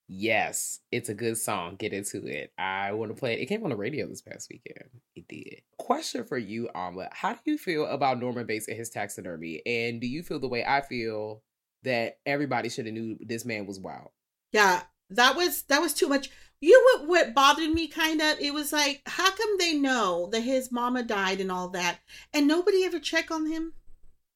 Yes, 0.09 0.79
it's 0.91 1.09
a 1.09 1.13
good 1.13 1.37
song. 1.37 1.75
Get 1.75 1.91
into 1.91 2.25
it. 2.25 2.53
I 2.57 2.93
want 2.93 3.13
to 3.13 3.19
play 3.19 3.33
it. 3.33 3.41
It 3.41 3.47
came 3.47 3.63
on 3.63 3.71
the 3.71 3.75
radio 3.75 4.07
this 4.07 4.21
past 4.21 4.49
weekend. 4.49 4.89
It 5.15 5.27
did. 5.27 5.61
Question 5.77 6.23
for 6.23 6.37
you, 6.37 6.69
Omelet. 6.73 7.09
How 7.11 7.33
do 7.33 7.39
you 7.43 7.57
feel 7.57 7.85
about 7.85 8.19
Norman 8.19 8.45
Bates 8.45 8.69
and 8.69 8.77
his 8.77 8.89
taxidermy? 8.89 9.61
And 9.65 9.99
do 9.99 10.07
you 10.07 10.23
feel 10.23 10.39
the 10.39 10.47
way 10.47 10.63
I 10.65 10.81
feel 10.81 11.43
that 11.83 12.19
everybody 12.25 12.69
should 12.69 12.85
have 12.85 12.93
knew 12.93 13.17
this 13.19 13.43
man 13.43 13.65
was 13.65 13.79
wild? 13.79 14.09
Yeah, 14.53 14.83
that 15.09 15.35
was 15.35 15.63
that 15.63 15.81
was 15.81 15.93
too 15.93 16.07
much. 16.07 16.29
You 16.61 16.71
know 16.71 17.01
what 17.01 17.09
what 17.09 17.35
bothered 17.35 17.71
me 17.71 17.87
kind 17.87 18.21
of? 18.21 18.39
It 18.39 18.53
was 18.53 18.71
like, 18.71 19.01
how 19.05 19.29
come 19.31 19.57
they 19.59 19.73
know 19.73 20.29
that 20.31 20.41
his 20.41 20.71
mama 20.71 21.03
died 21.03 21.41
and 21.41 21.51
all 21.51 21.67
that, 21.69 21.99
and 22.33 22.47
nobody 22.47 22.85
ever 22.85 22.99
check 22.99 23.29
on 23.29 23.47
him? 23.47 23.73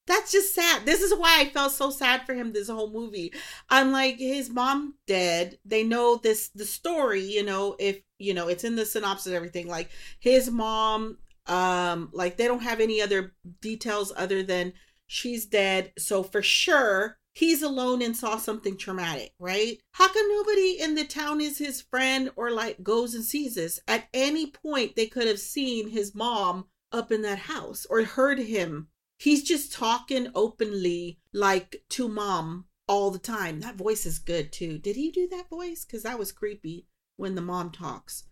That's 0.07 0.31
just 0.31 0.53
sad. 0.55 0.85
This 0.85 1.01
is 1.01 1.13
why 1.13 1.37
I 1.39 1.49
felt 1.49 1.71
so 1.71 1.89
sad 1.89 2.25
for 2.25 2.33
him 2.33 2.51
this 2.51 2.69
whole 2.69 2.91
movie. 2.91 3.33
I'm 3.69 3.91
like, 3.91 4.17
his 4.17 4.49
mom 4.49 4.95
dead. 5.07 5.59
They 5.63 5.83
know 5.83 6.17
this 6.17 6.49
the 6.49 6.65
story, 6.65 7.21
you 7.21 7.43
know, 7.43 7.75
if 7.79 8.01
you 8.17 8.33
know, 8.33 8.47
it's 8.47 8.63
in 8.63 8.75
the 8.75 8.85
synopsis 8.85 9.33
everything. 9.33 9.67
Like 9.67 9.89
his 10.19 10.49
mom, 10.49 11.17
um, 11.45 12.09
like 12.13 12.37
they 12.37 12.47
don't 12.47 12.63
have 12.63 12.79
any 12.79 13.01
other 13.01 13.33
details 13.61 14.11
other 14.17 14.43
than 14.43 14.73
she's 15.07 15.45
dead. 15.45 15.93
So 15.97 16.23
for 16.23 16.41
sure 16.41 17.17
he's 17.33 17.61
alone 17.61 18.01
and 18.01 18.15
saw 18.15 18.37
something 18.37 18.77
traumatic, 18.77 19.33
right? 19.39 19.77
How 19.93 20.11
come 20.11 20.27
nobody 20.29 20.77
in 20.79 20.95
the 20.95 21.05
town 21.05 21.41
is 21.41 21.57
his 21.57 21.81
friend 21.81 22.29
or 22.35 22.51
like 22.51 22.83
goes 22.83 23.13
and 23.13 23.23
sees 23.23 23.55
this? 23.55 23.79
At 23.87 24.07
any 24.13 24.47
point, 24.47 24.95
they 24.95 25.07
could 25.07 25.27
have 25.27 25.39
seen 25.39 25.89
his 25.89 26.13
mom 26.13 26.65
up 26.91 27.11
in 27.11 27.21
that 27.21 27.39
house 27.39 27.85
or 27.89 28.03
heard 28.03 28.39
him. 28.39 28.89
He's 29.21 29.43
just 29.43 29.71
talking 29.71 30.31
openly 30.33 31.19
like 31.31 31.83
to 31.89 32.07
mom 32.07 32.65
all 32.87 33.11
the 33.11 33.19
time. 33.19 33.59
That 33.59 33.75
voice 33.75 34.03
is 34.07 34.17
good 34.17 34.51
too. 34.51 34.79
Did 34.79 34.95
he 34.95 35.11
do 35.11 35.27
that 35.27 35.47
voice? 35.47 35.85
Because 35.85 36.01
that 36.01 36.17
was 36.17 36.31
creepy 36.31 36.87
when 37.17 37.35
the 37.35 37.41
mom 37.41 37.69
talks. 37.69 38.23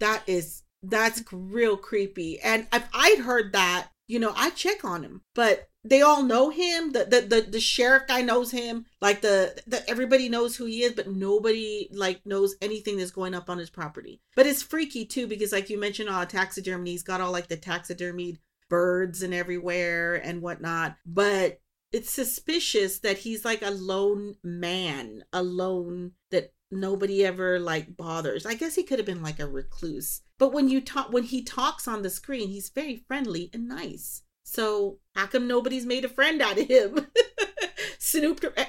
That 0.00 0.22
is 0.26 0.64
that's 0.82 1.24
real 1.32 1.78
creepy. 1.78 2.38
And 2.40 2.66
if 2.74 2.86
I'd 2.92 3.20
heard 3.20 3.54
that, 3.54 3.88
you 4.06 4.18
know, 4.18 4.34
I 4.36 4.50
check 4.50 4.84
on 4.84 5.02
him. 5.02 5.22
But 5.34 5.70
they 5.82 6.02
all 6.02 6.22
know 6.22 6.50
him. 6.50 6.92
The 6.92 7.06
the 7.06 7.20
the, 7.22 7.40
the 7.52 7.60
sheriff 7.60 8.02
guy 8.06 8.20
knows 8.20 8.50
him. 8.50 8.84
Like 9.00 9.22
the, 9.22 9.58
the 9.66 9.88
everybody 9.88 10.28
knows 10.28 10.56
who 10.56 10.66
he 10.66 10.82
is, 10.82 10.92
but 10.92 11.08
nobody 11.08 11.88
like 11.90 12.20
knows 12.26 12.54
anything 12.60 12.98
that's 12.98 13.10
going 13.10 13.34
up 13.34 13.48
on 13.48 13.56
his 13.56 13.70
property. 13.70 14.20
But 14.36 14.46
it's 14.46 14.62
freaky 14.62 15.06
too 15.06 15.26
because 15.26 15.52
like 15.52 15.70
you 15.70 15.80
mentioned, 15.80 16.10
all 16.10 16.26
taxidermy. 16.26 16.90
He's 16.90 17.02
got 17.02 17.22
all 17.22 17.32
like 17.32 17.48
the 17.48 17.56
taxidermied 17.56 18.36
birds 18.74 19.22
and 19.22 19.32
everywhere 19.32 20.16
and 20.16 20.42
whatnot. 20.42 20.96
But 21.06 21.60
it's 21.92 22.12
suspicious 22.12 22.98
that 22.98 23.18
he's 23.18 23.44
like 23.44 23.62
a 23.62 23.70
lone 23.70 24.34
man, 24.42 25.22
alone 25.32 26.10
that 26.32 26.52
nobody 26.72 27.24
ever 27.24 27.60
like 27.60 27.96
bothers. 27.96 28.44
I 28.44 28.54
guess 28.54 28.74
he 28.74 28.82
could 28.82 28.98
have 28.98 29.06
been 29.06 29.22
like 29.22 29.38
a 29.38 29.46
recluse. 29.46 30.22
But 30.40 30.52
when 30.52 30.68
you 30.68 30.80
talk 30.80 31.12
when 31.12 31.22
he 31.22 31.44
talks 31.44 31.86
on 31.86 32.02
the 32.02 32.10
screen, 32.10 32.48
he's 32.48 32.68
very 32.68 33.04
friendly 33.06 33.48
and 33.52 33.68
nice. 33.68 34.22
So 34.42 34.98
how 35.14 35.26
come 35.26 35.46
nobody's 35.46 35.86
made 35.86 36.04
a 36.04 36.08
friend 36.08 36.42
out 36.42 36.58
of 36.58 36.66
him? 36.66 37.06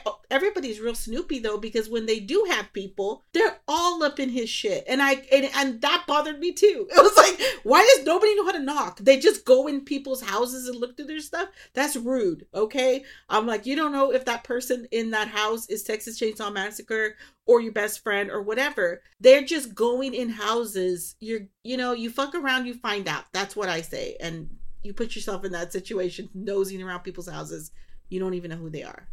Oh, 0.06 0.20
everybody's 0.30 0.80
real 0.80 0.96
snoopy 0.96 1.40
though 1.40 1.58
because 1.58 1.90
when 1.90 2.06
they 2.06 2.20
do 2.20 2.46
have 2.50 2.74
people, 2.74 3.24
they're 3.34 3.58
all 3.68 4.04
up 4.04 4.20
in 4.20 4.30
his 4.30 4.50
shit, 4.50 4.84
and 4.88 5.02
I 5.02 5.24
and, 5.32 5.50
and 5.56 5.82
that 5.82 6.06
bothered 6.08 6.40
me 6.40 6.52
too. 6.52 6.88
It 6.96 7.04
was 7.04 7.18
like, 7.18 7.40
why 7.64 7.82
does 7.96 8.06
nobody 8.06 8.36
know 8.36 8.46
how 8.46 8.54
to 8.54 8.60
knock? 8.60 9.00
They 9.00 9.18
just 9.20 9.46
go 9.46 9.68
in 9.68 9.82
people's 9.82 10.22
houses 10.22 10.68
and 10.68 10.80
look 10.80 10.96
through 10.96 11.08
their 11.08 11.20
stuff. 11.20 11.50
That's 11.74 11.96
rude. 11.96 12.48
Okay, 12.54 13.04
I'm 13.30 13.46
like, 13.46 13.66
you 13.66 13.76
don't 13.76 13.92
know 13.92 14.12
if 14.12 14.26
that 14.26 14.44
person 14.44 14.88
in 14.92 15.12
that 15.12 15.28
house 15.28 15.70
is 15.70 15.84
Texas 15.84 16.20
Chainsaw 16.20 16.52
Massacre 16.52 17.16
or 17.46 17.62
your 17.62 17.72
best 17.74 18.02
friend 18.02 18.32
or 18.32 18.42
whatever. 18.42 19.02
They're 19.20 19.44
just 19.44 19.76
going 19.76 20.14
in 20.14 20.30
houses. 20.30 21.16
You're, 21.20 21.42
you 21.64 21.78
know, 21.78 21.94
you 21.94 22.10
fuck 22.10 22.34
around, 22.34 22.66
you 22.66 22.74
find 22.74 23.08
out. 23.08 23.26
That's 23.34 23.56
what 23.56 23.70
I 23.70 23.82
say. 23.82 24.18
And 24.20 24.50
you 24.84 24.94
put 24.94 25.16
yourself 25.16 25.44
in 25.44 25.52
that 25.52 25.74
situation, 25.74 26.30
nosing 26.34 26.82
around 26.82 27.02
people's 27.02 27.28
houses. 27.28 27.72
You 28.10 28.20
don't 28.20 28.36
even 28.36 28.52
know 28.52 28.58
who 28.58 28.70
they 28.70 28.84
are. 28.84 29.08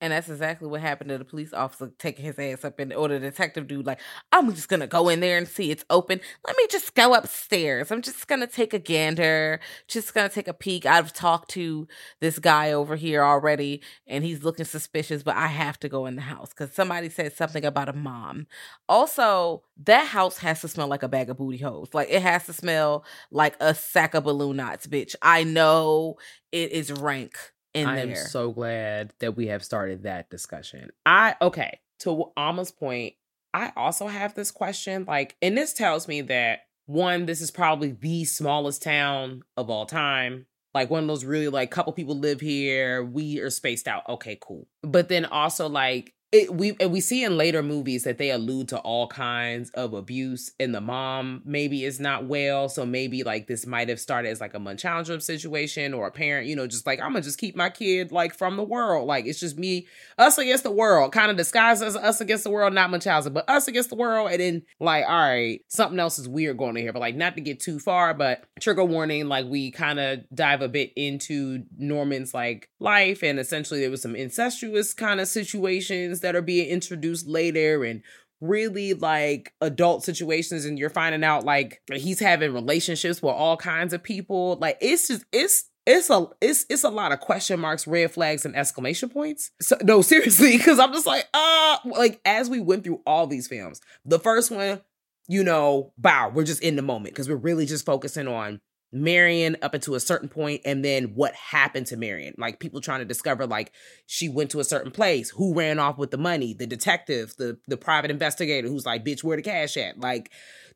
And 0.00 0.12
that's 0.12 0.28
exactly 0.28 0.68
what 0.68 0.82
happened 0.82 1.08
to 1.08 1.16
the 1.16 1.24
police 1.24 1.54
officer 1.54 1.90
taking 1.98 2.26
his 2.26 2.38
ass 2.38 2.66
up 2.66 2.78
in 2.78 2.92
or 2.92 3.08
the 3.08 3.18
detective 3.18 3.66
dude, 3.66 3.86
like, 3.86 4.00
I'm 4.30 4.54
just 4.54 4.68
gonna 4.68 4.86
go 4.86 5.08
in 5.08 5.20
there 5.20 5.38
and 5.38 5.48
see 5.48 5.70
it's 5.70 5.86
open. 5.88 6.20
Let 6.46 6.56
me 6.56 6.66
just 6.70 6.94
go 6.94 7.14
upstairs. 7.14 7.90
I'm 7.90 8.02
just 8.02 8.28
gonna 8.28 8.46
take 8.46 8.74
a 8.74 8.78
gander, 8.78 9.58
just 9.88 10.12
gonna 10.12 10.28
take 10.28 10.48
a 10.48 10.54
peek. 10.54 10.84
I've 10.84 11.14
talked 11.14 11.50
to 11.52 11.88
this 12.20 12.38
guy 12.38 12.72
over 12.72 12.94
here 12.96 13.24
already, 13.24 13.80
and 14.06 14.22
he's 14.22 14.44
looking 14.44 14.66
suspicious, 14.66 15.22
but 15.22 15.34
I 15.34 15.46
have 15.46 15.80
to 15.80 15.88
go 15.88 16.04
in 16.04 16.16
the 16.16 16.22
house 16.22 16.50
because 16.50 16.74
somebody 16.74 17.08
said 17.08 17.32
something 17.34 17.64
about 17.64 17.88
a 17.88 17.94
mom. 17.94 18.48
Also, 18.90 19.62
that 19.84 20.08
house 20.08 20.38
has 20.38 20.60
to 20.60 20.68
smell 20.68 20.88
like 20.88 21.04
a 21.04 21.08
bag 21.08 21.30
of 21.30 21.38
booty 21.38 21.58
holes. 21.58 21.94
Like 21.94 22.08
it 22.10 22.20
has 22.20 22.44
to 22.46 22.52
smell 22.52 23.02
like 23.30 23.56
a 23.60 23.74
sack 23.74 24.12
of 24.12 24.24
balloon 24.24 24.56
knots, 24.56 24.86
bitch. 24.86 25.14
I 25.22 25.44
know 25.44 26.16
it 26.52 26.70
is 26.72 26.92
rank 26.92 27.38
in 27.76 27.86
I 27.86 28.06
there. 28.06 28.16
am 28.16 28.26
so 28.26 28.50
glad 28.52 29.12
that 29.20 29.36
we 29.36 29.48
have 29.48 29.64
started 29.64 30.04
that 30.04 30.30
discussion. 30.30 30.90
I 31.04 31.36
okay, 31.40 31.80
to 32.00 32.32
Alma's 32.36 32.72
point, 32.72 33.14
I 33.54 33.72
also 33.76 34.06
have 34.06 34.34
this 34.34 34.50
question 34.50 35.04
like 35.06 35.36
and 35.42 35.56
this 35.56 35.72
tells 35.72 36.08
me 36.08 36.22
that 36.22 36.60
one 36.86 37.26
this 37.26 37.40
is 37.40 37.50
probably 37.50 37.92
the 37.92 38.24
smallest 38.24 38.82
town 38.82 39.42
of 39.56 39.70
all 39.70 39.86
time. 39.86 40.46
Like 40.74 40.90
one 40.90 41.04
of 41.04 41.08
those 41.08 41.24
really 41.24 41.48
like 41.48 41.70
couple 41.70 41.92
people 41.92 42.18
live 42.18 42.40
here, 42.40 43.02
we 43.02 43.40
are 43.40 43.50
spaced 43.50 43.88
out. 43.88 44.02
Okay, 44.08 44.36
cool. 44.40 44.68
But 44.82 45.08
then 45.08 45.24
also 45.24 45.68
like 45.68 46.12
it, 46.32 46.54
we 46.54 46.72
we 46.72 47.00
see 47.00 47.24
in 47.24 47.36
later 47.36 47.62
movies 47.62 48.04
that 48.04 48.18
they 48.18 48.30
allude 48.30 48.68
to 48.68 48.78
all 48.78 49.06
kinds 49.06 49.70
of 49.70 49.94
abuse 49.94 50.52
and 50.58 50.74
the 50.74 50.80
mom 50.80 51.42
maybe 51.44 51.84
is 51.84 52.00
not 52.00 52.26
well 52.26 52.68
so 52.68 52.84
maybe 52.84 53.22
like 53.22 53.46
this 53.46 53.66
might 53.66 53.88
have 53.88 54.00
started 54.00 54.28
as 54.28 54.40
like 54.40 54.54
a 54.54 54.58
munchausen 54.58 55.20
situation 55.20 55.94
or 55.94 56.06
a 56.08 56.10
parent 56.10 56.46
you 56.46 56.56
know 56.56 56.66
just 56.66 56.86
like 56.86 57.00
i'm 57.00 57.12
gonna 57.12 57.22
just 57.22 57.38
keep 57.38 57.54
my 57.54 57.70
kid 57.70 58.12
like 58.12 58.34
from 58.34 58.56
the 58.56 58.64
world. 58.64 59.06
Like 59.06 59.26
it's 59.26 59.40
just 59.40 59.58
me 59.58 59.86
us 60.18 60.38
against 60.38 60.64
the 60.64 60.70
world 60.70 61.12
kind 61.12 61.30
of 61.30 61.36
disguised 61.36 61.82
as 61.82 61.96
us 61.96 62.20
against 62.20 62.44
the 62.44 62.50
world 62.50 62.72
not 62.72 62.90
munchausen 62.90 63.32
but 63.32 63.48
us 63.48 63.68
against 63.68 63.90
the 63.90 63.96
world 63.96 64.30
and 64.30 64.40
then 64.40 64.62
like 64.80 65.04
all 65.06 65.14
right 65.14 65.60
something 65.68 65.98
else 65.98 66.18
is 66.18 66.28
weird 66.28 66.56
going 66.56 66.70
on 66.70 66.76
here 66.76 66.92
but 66.92 67.00
like 67.00 67.16
not 67.16 67.34
to 67.34 67.40
get 67.40 67.60
too 67.60 67.78
far 67.78 68.14
but 68.14 68.44
trigger 68.60 68.84
warning 68.84 69.28
like 69.28 69.46
we 69.46 69.70
kind 69.70 69.98
of 69.98 70.20
dive 70.34 70.62
a 70.62 70.68
bit 70.68 70.92
into 70.96 71.64
norman's 71.76 72.32
like 72.32 72.70
life 72.80 73.22
and 73.22 73.38
essentially 73.38 73.80
there 73.80 73.90
was 73.90 74.02
some 74.02 74.16
incestuous 74.16 74.94
kind 74.94 75.20
of 75.20 75.28
situations 75.28 76.15
that 76.20 76.36
are 76.36 76.42
being 76.42 76.68
introduced 76.68 77.26
later 77.26 77.84
and 77.84 78.02
really 78.40 78.94
like 78.94 79.52
adult 79.60 80.04
situations 80.04 80.64
and 80.64 80.78
you're 80.78 80.90
finding 80.90 81.24
out 81.24 81.44
like 81.44 81.80
he's 81.92 82.20
having 82.20 82.52
relationships 82.52 83.22
with 83.22 83.34
all 83.34 83.56
kinds 83.56 83.92
of 83.92 84.02
people. 84.02 84.56
Like 84.60 84.78
it's 84.80 85.08
just 85.08 85.24
it's 85.32 85.70
it's 85.86 86.10
a 86.10 86.26
it's 86.40 86.66
it's 86.68 86.84
a 86.84 86.90
lot 86.90 87.12
of 87.12 87.20
question 87.20 87.60
marks 87.60 87.86
red 87.86 88.10
flags 88.10 88.44
and 88.44 88.56
exclamation 88.56 89.08
points. 89.08 89.52
So 89.60 89.76
no 89.82 90.02
seriously 90.02 90.56
because 90.56 90.78
i'm 90.78 90.92
just 90.92 91.06
like 91.06 91.26
uh 91.32 91.78
like 91.84 92.20
as 92.24 92.50
we 92.50 92.60
went 92.60 92.84
through 92.84 93.00
all 93.06 93.26
these 93.26 93.46
films 93.46 93.80
the 94.04 94.18
first 94.18 94.50
one 94.50 94.80
you 95.28 95.42
know 95.42 95.92
bow 95.98 96.30
we're 96.34 96.44
just 96.44 96.62
in 96.62 96.76
the 96.76 96.82
moment 96.82 97.14
because 97.14 97.28
we're 97.28 97.36
really 97.36 97.66
just 97.66 97.86
focusing 97.86 98.28
on 98.28 98.60
Marion 98.92 99.56
up 99.62 99.74
until 99.74 99.94
a 99.94 100.00
certain 100.00 100.28
point 100.28 100.62
and 100.64 100.84
then 100.84 101.14
what 101.14 101.34
happened 101.34 101.86
to 101.88 101.96
Marion. 101.96 102.34
Like 102.38 102.60
people 102.60 102.80
trying 102.80 103.00
to 103.00 103.04
discover 103.04 103.46
like 103.46 103.72
she 104.06 104.28
went 104.28 104.50
to 104.50 104.60
a 104.60 104.64
certain 104.64 104.92
place, 104.92 105.30
who 105.30 105.54
ran 105.54 105.78
off 105.78 105.98
with 105.98 106.10
the 106.10 106.18
money, 106.18 106.54
the 106.54 106.66
detective, 106.66 107.34
the 107.38 107.58
the 107.66 107.76
private 107.76 108.10
investigator 108.10 108.68
who's 108.68 108.86
like, 108.86 109.04
bitch, 109.04 109.24
where 109.24 109.36
the 109.36 109.42
cash 109.42 109.76
at? 109.76 109.98
Like, 109.98 110.30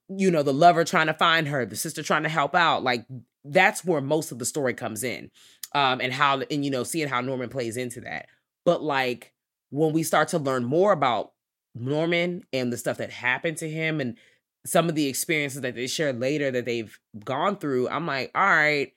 you 0.08 0.30
know, 0.30 0.42
the 0.42 0.52
lover 0.52 0.84
trying 0.84 1.06
to 1.06 1.14
find 1.14 1.48
her, 1.48 1.64
the 1.64 1.76
sister 1.76 2.02
trying 2.02 2.24
to 2.24 2.28
help 2.28 2.54
out. 2.54 2.82
Like 2.82 3.06
that's 3.44 3.84
where 3.84 4.00
most 4.00 4.32
of 4.32 4.38
the 4.38 4.44
story 4.44 4.74
comes 4.74 5.04
in. 5.04 5.30
Um 5.74 6.00
and 6.00 6.12
how 6.12 6.40
and 6.50 6.64
you 6.64 6.70
know, 6.70 6.84
seeing 6.84 7.08
how 7.08 7.20
Norman 7.20 7.48
plays 7.48 7.76
into 7.76 8.00
that. 8.02 8.26
But 8.64 8.82
like 8.82 9.32
when 9.70 9.92
we 9.92 10.02
start 10.02 10.28
to 10.28 10.38
learn 10.38 10.64
more 10.64 10.92
about 10.92 11.32
Norman 11.74 12.42
and 12.52 12.72
the 12.72 12.76
stuff 12.76 12.98
that 12.98 13.10
happened 13.10 13.56
to 13.58 13.70
him 13.70 14.00
and 14.00 14.16
some 14.66 14.88
of 14.88 14.94
the 14.94 15.08
experiences 15.08 15.62
that 15.62 15.74
they 15.74 15.86
share 15.86 16.12
later 16.12 16.50
that 16.50 16.64
they've 16.64 16.98
gone 17.24 17.56
through, 17.56 17.88
I'm 17.88 18.06
like, 18.06 18.30
all 18.34 18.44
right, 18.44 18.92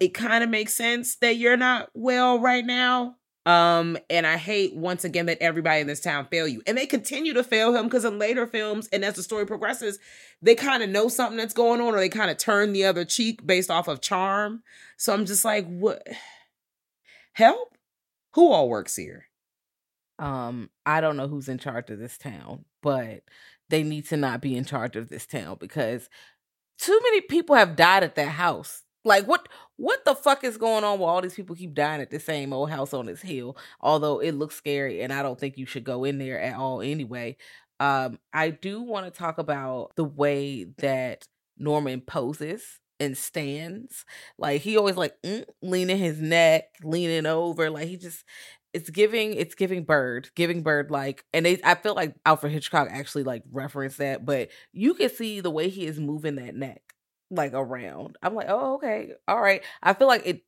it 0.00 0.14
kind 0.14 0.42
of 0.42 0.50
makes 0.50 0.74
sense 0.74 1.16
that 1.16 1.36
you're 1.36 1.56
not 1.56 1.90
well 1.94 2.38
right 2.40 2.64
now. 2.64 3.16
Um, 3.46 3.98
and 4.08 4.26
I 4.26 4.38
hate 4.38 4.74
once 4.74 5.04
again 5.04 5.26
that 5.26 5.42
everybody 5.42 5.82
in 5.82 5.86
this 5.86 6.00
town 6.00 6.26
fail 6.30 6.48
you. 6.48 6.62
And 6.66 6.78
they 6.78 6.86
continue 6.86 7.34
to 7.34 7.44
fail 7.44 7.76
him 7.76 7.84
because 7.84 8.04
in 8.06 8.18
later 8.18 8.46
films, 8.46 8.88
and 8.90 9.04
as 9.04 9.14
the 9.14 9.22
story 9.22 9.46
progresses, 9.46 9.98
they 10.40 10.54
kind 10.54 10.82
of 10.82 10.88
know 10.88 11.08
something 11.08 11.36
that's 11.36 11.52
going 11.52 11.80
on, 11.80 11.94
or 11.94 11.98
they 11.98 12.08
kind 12.08 12.30
of 12.30 12.38
turn 12.38 12.72
the 12.72 12.84
other 12.84 13.04
cheek 13.04 13.46
based 13.46 13.70
off 13.70 13.88
of 13.88 14.00
charm. 14.00 14.62
So 14.96 15.12
I'm 15.12 15.26
just 15.26 15.44
like, 15.44 15.66
what 15.66 16.06
help? 17.34 17.76
Who 18.32 18.50
all 18.50 18.68
works 18.68 18.96
here? 18.96 19.26
Um, 20.18 20.70
I 20.86 21.00
don't 21.00 21.16
know 21.16 21.28
who's 21.28 21.48
in 21.48 21.58
charge 21.58 21.90
of 21.90 21.98
this 21.98 22.16
town, 22.16 22.64
but 22.82 23.24
they 23.70 23.82
need 23.82 24.06
to 24.08 24.16
not 24.16 24.40
be 24.40 24.56
in 24.56 24.64
charge 24.64 24.96
of 24.96 25.08
this 25.08 25.26
town 25.26 25.56
because 25.60 26.08
too 26.78 26.98
many 27.04 27.20
people 27.22 27.56
have 27.56 27.76
died 27.76 28.02
at 28.02 28.14
that 28.16 28.28
house. 28.28 28.82
Like 29.04 29.26
what 29.26 29.48
what 29.76 30.04
the 30.04 30.14
fuck 30.14 30.44
is 30.44 30.56
going 30.56 30.84
on 30.84 30.98
where 30.98 31.08
all 31.08 31.20
these 31.20 31.34
people 31.34 31.56
keep 31.56 31.74
dying 31.74 32.00
at 32.00 32.10
the 32.10 32.20
same 32.20 32.52
old 32.52 32.70
house 32.70 32.94
on 32.94 33.06
this 33.06 33.22
hill? 33.22 33.56
Although 33.80 34.20
it 34.20 34.32
looks 34.32 34.56
scary 34.56 35.02
and 35.02 35.12
I 35.12 35.22
don't 35.22 35.38
think 35.38 35.58
you 35.58 35.66
should 35.66 35.84
go 35.84 36.04
in 36.04 36.18
there 36.18 36.40
at 36.40 36.56
all 36.56 36.80
anyway. 36.80 37.36
Um 37.80 38.18
I 38.32 38.50
do 38.50 38.82
want 38.82 39.06
to 39.06 39.10
talk 39.18 39.38
about 39.38 39.92
the 39.96 40.04
way 40.04 40.64
that 40.78 41.26
Norman 41.58 42.00
poses 42.00 42.80
and 43.00 43.16
stands. 43.16 44.04
Like 44.38 44.62
he 44.62 44.76
always 44.76 44.96
like 44.96 45.14
mm, 45.22 45.44
leaning 45.62 45.98
his 45.98 46.20
neck, 46.20 46.64
leaning 46.82 47.26
over. 47.26 47.70
Like 47.70 47.88
he 47.88 47.96
just 47.96 48.24
it's 48.74 48.90
giving 48.90 49.32
it's 49.34 49.54
giving 49.54 49.84
bird 49.84 50.28
giving 50.34 50.62
bird 50.62 50.90
like 50.90 51.24
and 51.32 51.46
they 51.46 51.60
i 51.64 51.74
feel 51.74 51.94
like 51.94 52.14
alfred 52.26 52.52
hitchcock 52.52 52.88
actually 52.90 53.22
like 53.22 53.42
referenced 53.52 53.98
that 53.98 54.26
but 54.26 54.50
you 54.72 54.94
can 54.94 55.08
see 55.08 55.40
the 55.40 55.50
way 55.50 55.68
he 55.68 55.86
is 55.86 55.98
moving 55.98 56.34
that 56.34 56.54
neck 56.54 56.94
like 57.30 57.52
around. 57.54 58.16
I'm 58.22 58.34
like 58.34 58.46
oh 58.48 58.76
okay 58.76 59.12
all 59.28 59.40
right. 59.40 59.62
I 59.82 59.94
feel 59.94 60.08
like 60.08 60.26
it 60.26 60.44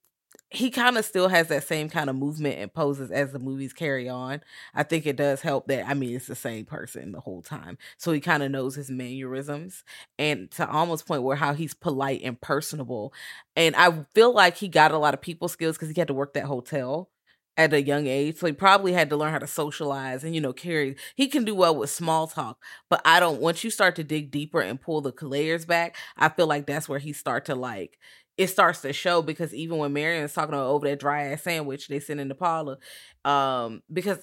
he 0.51 0.71
kind 0.71 0.99
of 0.99 1.05
still 1.05 1.29
has 1.29 1.49
that 1.49 1.67
same 1.67 1.89
kind 1.89 2.11
of 2.11 2.17
movement 2.17 2.59
and 2.59 2.73
poses 2.73 3.11
as 3.11 3.33
the 3.33 3.39
movies 3.39 3.73
carry 3.73 4.09
on. 4.09 4.43
I 4.75 4.83
think 4.83 5.07
it 5.07 5.17
does 5.17 5.41
help 5.41 5.67
that 5.69 5.89
i 5.89 5.95
mean 5.95 6.15
it's 6.15 6.27
the 6.27 6.35
same 6.35 6.65
person 6.65 7.13
the 7.13 7.21
whole 7.21 7.43
time 7.43 7.79
so 7.97 8.13
he 8.13 8.21
kind 8.21 8.43
of 8.43 8.51
knows 8.51 8.75
his 8.75 8.91
mannerisms 8.91 9.83
and 10.19 10.51
to 10.53 10.69
Alma's 10.69 11.03
point 11.03 11.23
where 11.23 11.37
how 11.37 11.55
he's 11.55 11.75
polite 11.75 12.21
and 12.23 12.41
personable 12.41 13.13
and 13.55 13.75
i 13.77 14.05
feel 14.15 14.33
like 14.33 14.57
he 14.57 14.69
got 14.69 14.93
a 14.93 14.99
lot 14.99 15.15
of 15.15 15.21
people 15.21 15.49
skills 15.49 15.77
because 15.77 15.89
he 15.89 16.01
had 16.01 16.09
to 16.09 16.15
work 16.15 16.35
that 16.35 16.45
hotel 16.45 17.09
at 17.57 17.73
a 17.73 17.83
young 17.83 18.07
age. 18.07 18.37
So 18.39 18.47
he 18.47 18.53
probably 18.53 18.93
had 18.93 19.09
to 19.11 19.17
learn 19.17 19.33
how 19.33 19.39
to 19.39 19.47
socialize 19.47 20.25
and, 20.25 20.35
you 20.35 20.41
know, 20.41 20.53
carry. 20.53 20.97
He 21.15 21.29
can 21.29 21.45
do 21.45 21.55
well 21.55 21.75
with 21.77 21.91
small 21.91 22.27
talk, 22.27 22.63
but 22.91 23.01
I 23.05 23.21
don't, 23.21 23.41
once 23.41 23.65
you 23.65 23.71
start 23.71 23.97
to 23.97 24.05
dig 24.05 24.31
deeper 24.31 24.61
and 24.61 24.81
pull 24.81 25.01
the 25.01 25.13
layers 25.23 25.65
back, 25.65 25.97
I 26.17 26.29
feel 26.29 26.47
like 26.47 26.67
that's 26.67 26.89
where 26.89 26.99
he 26.99 27.13
start 27.13 27.47
to 27.47 27.55
like, 27.55 27.99
it 28.37 28.49
starts 28.49 28.83
to 28.83 28.93
show 28.93 29.23
because 29.23 29.55
even 29.55 29.79
when 29.79 29.93
Marion's 29.93 30.33
talking 30.35 30.55
over 30.55 30.87
that 30.89 31.01
dry 31.01 31.25
ass 31.29 31.43
sandwich 31.43 31.89
they 31.89 32.01
sent 32.01 32.21
in 32.21 32.29
the 32.29 32.35
parlor, 32.35 32.79
um, 33.25 33.83
because 33.93 34.19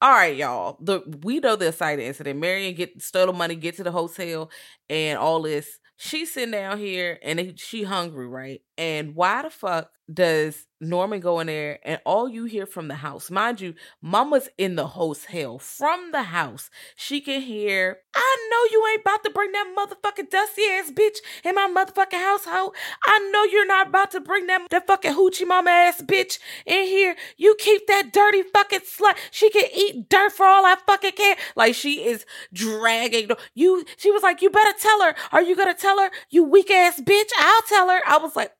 all 0.00 0.10
right, 0.12 0.36
y'all. 0.36 0.76
The 0.80 1.00
we 1.22 1.40
know 1.40 1.56
the 1.56 1.72
side 1.72 1.98
incident. 1.98 2.38
Marion 2.38 2.74
get 2.74 3.00
stole 3.02 3.26
the 3.26 3.32
money, 3.32 3.54
get 3.56 3.76
to 3.76 3.82
the 3.82 3.92
hotel, 3.92 4.50
and 4.90 5.18
all 5.18 5.42
this. 5.42 5.78
She's 5.96 6.34
sitting 6.34 6.50
down 6.52 6.78
here 6.78 7.18
and 7.22 7.58
she 7.58 7.82
hungry, 7.84 8.28
right? 8.28 8.60
And 8.78 9.14
why 9.14 9.42
the 9.42 9.50
fuck 9.50 9.90
does 10.12 10.66
Norman 10.80 11.20
go 11.20 11.40
in 11.40 11.46
there 11.46 11.78
and 11.84 12.00
all 12.04 12.28
you 12.28 12.44
hear 12.44 12.66
from 12.66 12.88
the 12.88 12.94
house, 12.96 13.30
mind 13.30 13.60
you, 13.60 13.74
mama's 14.02 14.48
in 14.58 14.76
the 14.76 14.86
hotel. 14.86 15.58
From 15.58 16.12
the 16.12 16.24
house, 16.24 16.70
she 16.94 17.20
can 17.20 17.40
hear, 17.40 17.98
I 18.14 18.48
know 18.50 18.70
you 18.70 18.86
ain't 18.92 19.00
about 19.00 19.24
to 19.24 19.30
bring 19.30 19.52
that 19.52 19.74
motherfucking 19.76 20.30
dusty 20.30 20.62
ass 20.62 20.90
bitch 20.90 21.16
in 21.44 21.54
my 21.54 21.66
motherfucking 21.74 22.20
household. 22.20 22.74
I 23.06 23.30
know 23.32 23.44
you're 23.44 23.66
not 23.66 23.88
about 23.88 24.10
to 24.12 24.20
bring 24.20 24.46
that, 24.48 24.68
that 24.70 24.86
fucking 24.86 25.14
hoochie 25.14 25.46
mama 25.46 25.70
ass 25.70 26.02
bitch 26.02 26.38
in 26.66 26.84
here. 26.84 27.16
You 27.36 27.56
keep 27.58 27.86
that 27.86 28.12
dirty 28.12 28.42
fucking 28.42 28.80
slut. 28.80 29.16
She 29.30 29.50
can 29.50 29.64
eat 29.74 30.08
dirt 30.08 30.32
for 30.32 30.44
all 30.44 30.66
I 30.66 30.76
fucking 30.86 31.12
care. 31.12 31.36
Like 31.56 31.74
she 31.74 32.04
is 32.04 32.26
dragging 32.52 33.30
you. 33.54 33.84
She 33.96 34.10
was 34.10 34.22
like, 34.22 34.42
you 34.42 34.50
better 34.50 34.76
tell 34.78 35.02
her. 35.02 35.14
Are 35.32 35.42
you 35.42 35.56
gonna 35.56 35.74
tell 35.74 35.98
her? 35.98 36.10
You 36.30 36.44
weak 36.44 36.70
ass 36.70 37.00
bitch. 37.00 37.30
I'll 37.38 37.62
tell 37.62 37.88
her. 37.88 38.00
I 38.06 38.18
was 38.18 38.36
like, 38.36 38.52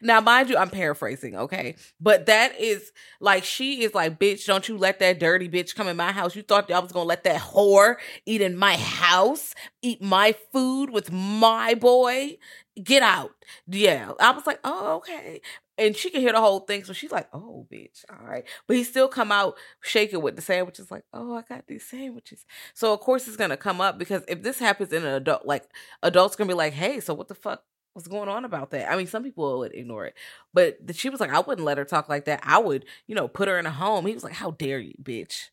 Now, 0.00 0.20
mind 0.20 0.48
you, 0.48 0.56
I'm 0.56 0.70
paraphrasing, 0.70 1.36
okay? 1.36 1.76
But 2.00 2.26
that 2.26 2.58
is 2.58 2.92
like, 3.20 3.44
she 3.44 3.82
is 3.82 3.94
like, 3.94 4.18
bitch, 4.18 4.46
don't 4.46 4.68
you 4.68 4.76
let 4.76 4.98
that 5.00 5.18
dirty 5.20 5.48
bitch 5.48 5.74
come 5.74 5.88
in 5.88 5.96
my 5.96 6.12
house. 6.12 6.36
You 6.36 6.42
thought 6.42 6.70
I 6.70 6.78
was 6.78 6.92
gonna 6.92 7.04
let 7.04 7.24
that 7.24 7.40
whore 7.40 7.96
eat 8.26 8.40
in 8.40 8.56
my 8.56 8.76
house, 8.76 9.54
eat 9.82 10.02
my 10.02 10.34
food 10.52 10.90
with 10.90 11.12
my 11.12 11.74
boy? 11.74 12.38
Get 12.82 13.02
out. 13.02 13.32
Yeah. 13.66 14.12
I 14.20 14.30
was 14.30 14.46
like, 14.46 14.60
oh, 14.64 14.96
okay. 14.96 15.40
And 15.76 15.96
she 15.96 16.10
can 16.10 16.20
hear 16.20 16.32
the 16.32 16.40
whole 16.40 16.60
thing. 16.60 16.84
So 16.84 16.92
she's 16.92 17.10
like, 17.10 17.28
oh, 17.32 17.66
bitch, 17.72 18.04
all 18.10 18.26
right. 18.26 18.44
But 18.66 18.76
he 18.76 18.84
still 18.84 19.08
come 19.08 19.32
out 19.32 19.56
shaking 19.80 20.20
with 20.20 20.36
the 20.36 20.42
sandwiches, 20.42 20.90
like, 20.90 21.04
oh, 21.12 21.34
I 21.34 21.42
got 21.42 21.66
these 21.66 21.84
sandwiches. 21.84 22.44
So, 22.74 22.92
of 22.92 23.00
course, 23.00 23.26
it's 23.26 23.36
to 23.36 23.56
come 23.56 23.80
up 23.80 23.98
because 23.98 24.22
if 24.28 24.42
this 24.42 24.58
happens 24.58 24.92
in 24.92 25.04
an 25.04 25.14
adult, 25.14 25.46
like, 25.46 25.64
adults 26.02 26.36
to 26.36 26.44
be 26.44 26.52
like, 26.52 26.74
hey, 26.74 27.00
so 27.00 27.14
what 27.14 27.28
the 27.28 27.34
fuck 27.34 27.64
going 28.08 28.28
on 28.28 28.44
about 28.44 28.70
that? 28.70 28.90
I 28.90 28.96
mean, 28.96 29.06
some 29.06 29.22
people 29.22 29.58
would 29.58 29.74
ignore 29.74 30.06
it, 30.06 30.14
but 30.52 30.78
she 30.92 31.10
was 31.10 31.20
like, 31.20 31.32
I 31.32 31.40
wouldn't 31.40 31.64
let 31.64 31.78
her 31.78 31.84
talk 31.84 32.08
like 32.08 32.24
that. 32.26 32.40
I 32.42 32.58
would, 32.58 32.84
you 33.06 33.14
know, 33.14 33.28
put 33.28 33.48
her 33.48 33.58
in 33.58 33.66
a 33.66 33.70
home. 33.70 34.06
He 34.06 34.14
was 34.14 34.24
like, 34.24 34.34
How 34.34 34.52
dare 34.52 34.78
you, 34.78 34.94
bitch? 35.02 35.48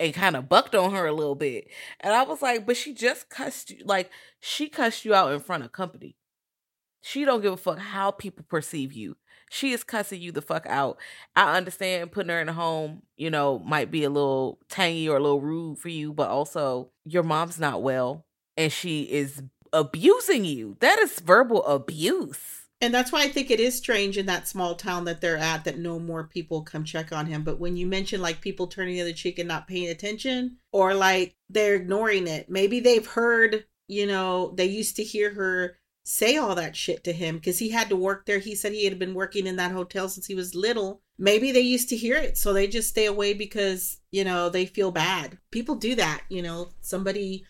And 0.00 0.14
kind 0.14 0.36
of 0.36 0.48
bucked 0.48 0.74
on 0.74 0.92
her 0.92 1.06
a 1.06 1.12
little 1.12 1.34
bit. 1.34 1.68
And 2.00 2.12
I 2.12 2.22
was 2.24 2.42
like, 2.42 2.66
But 2.66 2.76
she 2.76 2.94
just 2.94 3.28
cussed 3.28 3.70
you. 3.70 3.84
Like, 3.84 4.10
she 4.40 4.68
cussed 4.68 5.04
you 5.04 5.14
out 5.14 5.32
in 5.32 5.40
front 5.40 5.64
of 5.64 5.72
company. 5.72 6.16
She 7.02 7.24
don't 7.24 7.42
give 7.42 7.52
a 7.52 7.56
fuck 7.56 7.78
how 7.78 8.12
people 8.12 8.44
perceive 8.48 8.92
you. 8.92 9.16
She 9.50 9.72
is 9.72 9.84
cussing 9.84 10.22
you 10.22 10.32
the 10.32 10.40
fuck 10.40 10.64
out. 10.66 10.98
I 11.36 11.56
understand 11.56 12.12
putting 12.12 12.30
her 12.30 12.40
in 12.40 12.48
a 12.48 12.54
home, 12.54 13.02
you 13.16 13.28
know, 13.28 13.58
might 13.58 13.90
be 13.90 14.04
a 14.04 14.10
little 14.10 14.58
tangy 14.70 15.08
or 15.08 15.16
a 15.16 15.20
little 15.20 15.40
rude 15.40 15.78
for 15.78 15.88
you, 15.90 16.12
but 16.12 16.30
also 16.30 16.90
your 17.04 17.22
mom's 17.22 17.60
not 17.60 17.82
well 17.82 18.24
and 18.56 18.72
she 18.72 19.02
is 19.02 19.42
abusing 19.72 20.44
you. 20.44 20.76
That 20.80 20.98
is 20.98 21.20
verbal 21.20 21.64
abuse. 21.66 22.62
And 22.82 22.92
that's 22.92 23.12
why 23.12 23.22
I 23.22 23.28
think 23.28 23.50
it 23.50 23.60
is 23.60 23.76
strange 23.76 24.18
in 24.18 24.26
that 24.26 24.48
small 24.48 24.74
town 24.74 25.04
that 25.04 25.20
they're 25.20 25.36
at 25.36 25.64
that 25.64 25.78
no 25.78 26.00
more 26.00 26.24
people 26.24 26.62
come 26.62 26.82
check 26.82 27.12
on 27.12 27.26
him. 27.26 27.44
But 27.44 27.60
when 27.60 27.76
you 27.76 27.86
mention 27.86 28.20
like 28.20 28.40
people 28.40 28.66
turning 28.66 28.94
the 28.96 29.02
other 29.02 29.12
cheek 29.12 29.38
and 29.38 29.46
not 29.46 29.68
paying 29.68 29.88
attention, 29.88 30.56
or 30.72 30.92
like 30.92 31.36
they're 31.48 31.76
ignoring 31.76 32.26
it, 32.26 32.50
maybe 32.50 32.80
they've 32.80 33.06
heard, 33.06 33.66
you 33.86 34.06
know, 34.08 34.52
they 34.56 34.66
used 34.66 34.96
to 34.96 35.04
hear 35.04 35.32
her 35.34 35.76
say 36.04 36.36
all 36.36 36.56
that 36.56 36.74
shit 36.74 37.04
to 37.04 37.12
him 37.12 37.36
because 37.36 37.60
he 37.60 37.70
had 37.70 37.88
to 37.88 37.94
work 37.94 38.26
there. 38.26 38.40
He 38.40 38.56
said 38.56 38.72
he 38.72 38.84
had 38.84 38.98
been 38.98 39.14
working 39.14 39.46
in 39.46 39.54
that 39.56 39.70
hotel 39.70 40.08
since 40.08 40.26
he 40.26 40.34
was 40.34 40.56
little. 40.56 41.02
Maybe 41.18 41.52
they 41.52 41.60
used 41.60 41.88
to 41.90 41.96
hear 41.96 42.16
it, 42.16 42.36
so 42.36 42.52
they 42.52 42.66
just 42.66 42.88
stay 42.88 43.06
away 43.06 43.32
because, 43.32 43.98
you 44.10 44.24
know, 44.24 44.48
they 44.48 44.66
feel 44.66 44.90
bad. 44.90 45.38
People 45.52 45.76
do 45.76 45.94
that, 45.94 46.24
you 46.28 46.42
know, 46.42 46.70
somebody 46.80 47.44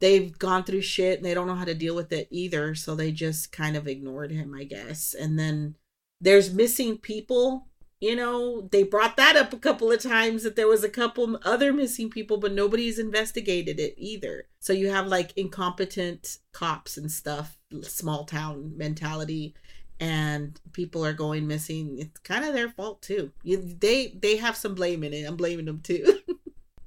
they've 0.00 0.38
gone 0.38 0.64
through 0.64 0.82
shit 0.82 1.18
and 1.18 1.24
they 1.24 1.34
don't 1.34 1.46
know 1.46 1.54
how 1.54 1.64
to 1.64 1.74
deal 1.74 1.94
with 1.94 2.12
it 2.12 2.28
either. 2.30 2.74
So 2.74 2.94
they 2.94 3.12
just 3.12 3.52
kind 3.52 3.76
of 3.76 3.88
ignored 3.88 4.30
him, 4.30 4.54
I 4.54 4.64
guess. 4.64 5.14
And 5.14 5.38
then 5.38 5.76
there's 6.20 6.52
missing 6.52 6.98
people. 6.98 7.66
You 8.00 8.14
know, 8.14 8.60
they 8.70 8.84
brought 8.84 9.16
that 9.16 9.34
up 9.34 9.52
a 9.52 9.58
couple 9.58 9.90
of 9.90 10.00
times 10.00 10.44
that 10.44 10.54
there 10.54 10.68
was 10.68 10.84
a 10.84 10.88
couple 10.88 11.40
other 11.44 11.72
missing 11.72 12.10
people, 12.10 12.36
but 12.36 12.52
nobody's 12.52 12.98
investigated 12.98 13.80
it 13.80 13.94
either. 13.96 14.46
So 14.60 14.72
you 14.72 14.90
have 14.90 15.08
like 15.08 15.36
incompetent 15.36 16.38
cops 16.52 16.96
and 16.96 17.10
stuff, 17.10 17.58
small 17.82 18.24
town 18.24 18.76
mentality, 18.76 19.56
and 19.98 20.60
people 20.72 21.04
are 21.04 21.12
going 21.12 21.48
missing. 21.48 21.96
It's 21.98 22.20
kind 22.20 22.44
of 22.44 22.54
their 22.54 22.68
fault 22.68 23.02
too. 23.02 23.32
You, 23.42 23.56
they 23.56 24.16
they 24.20 24.36
have 24.36 24.56
some 24.56 24.76
blame 24.76 25.02
in 25.02 25.12
it. 25.12 25.26
I'm 25.26 25.36
blaming 25.36 25.64
them 25.64 25.80
too. 25.80 26.20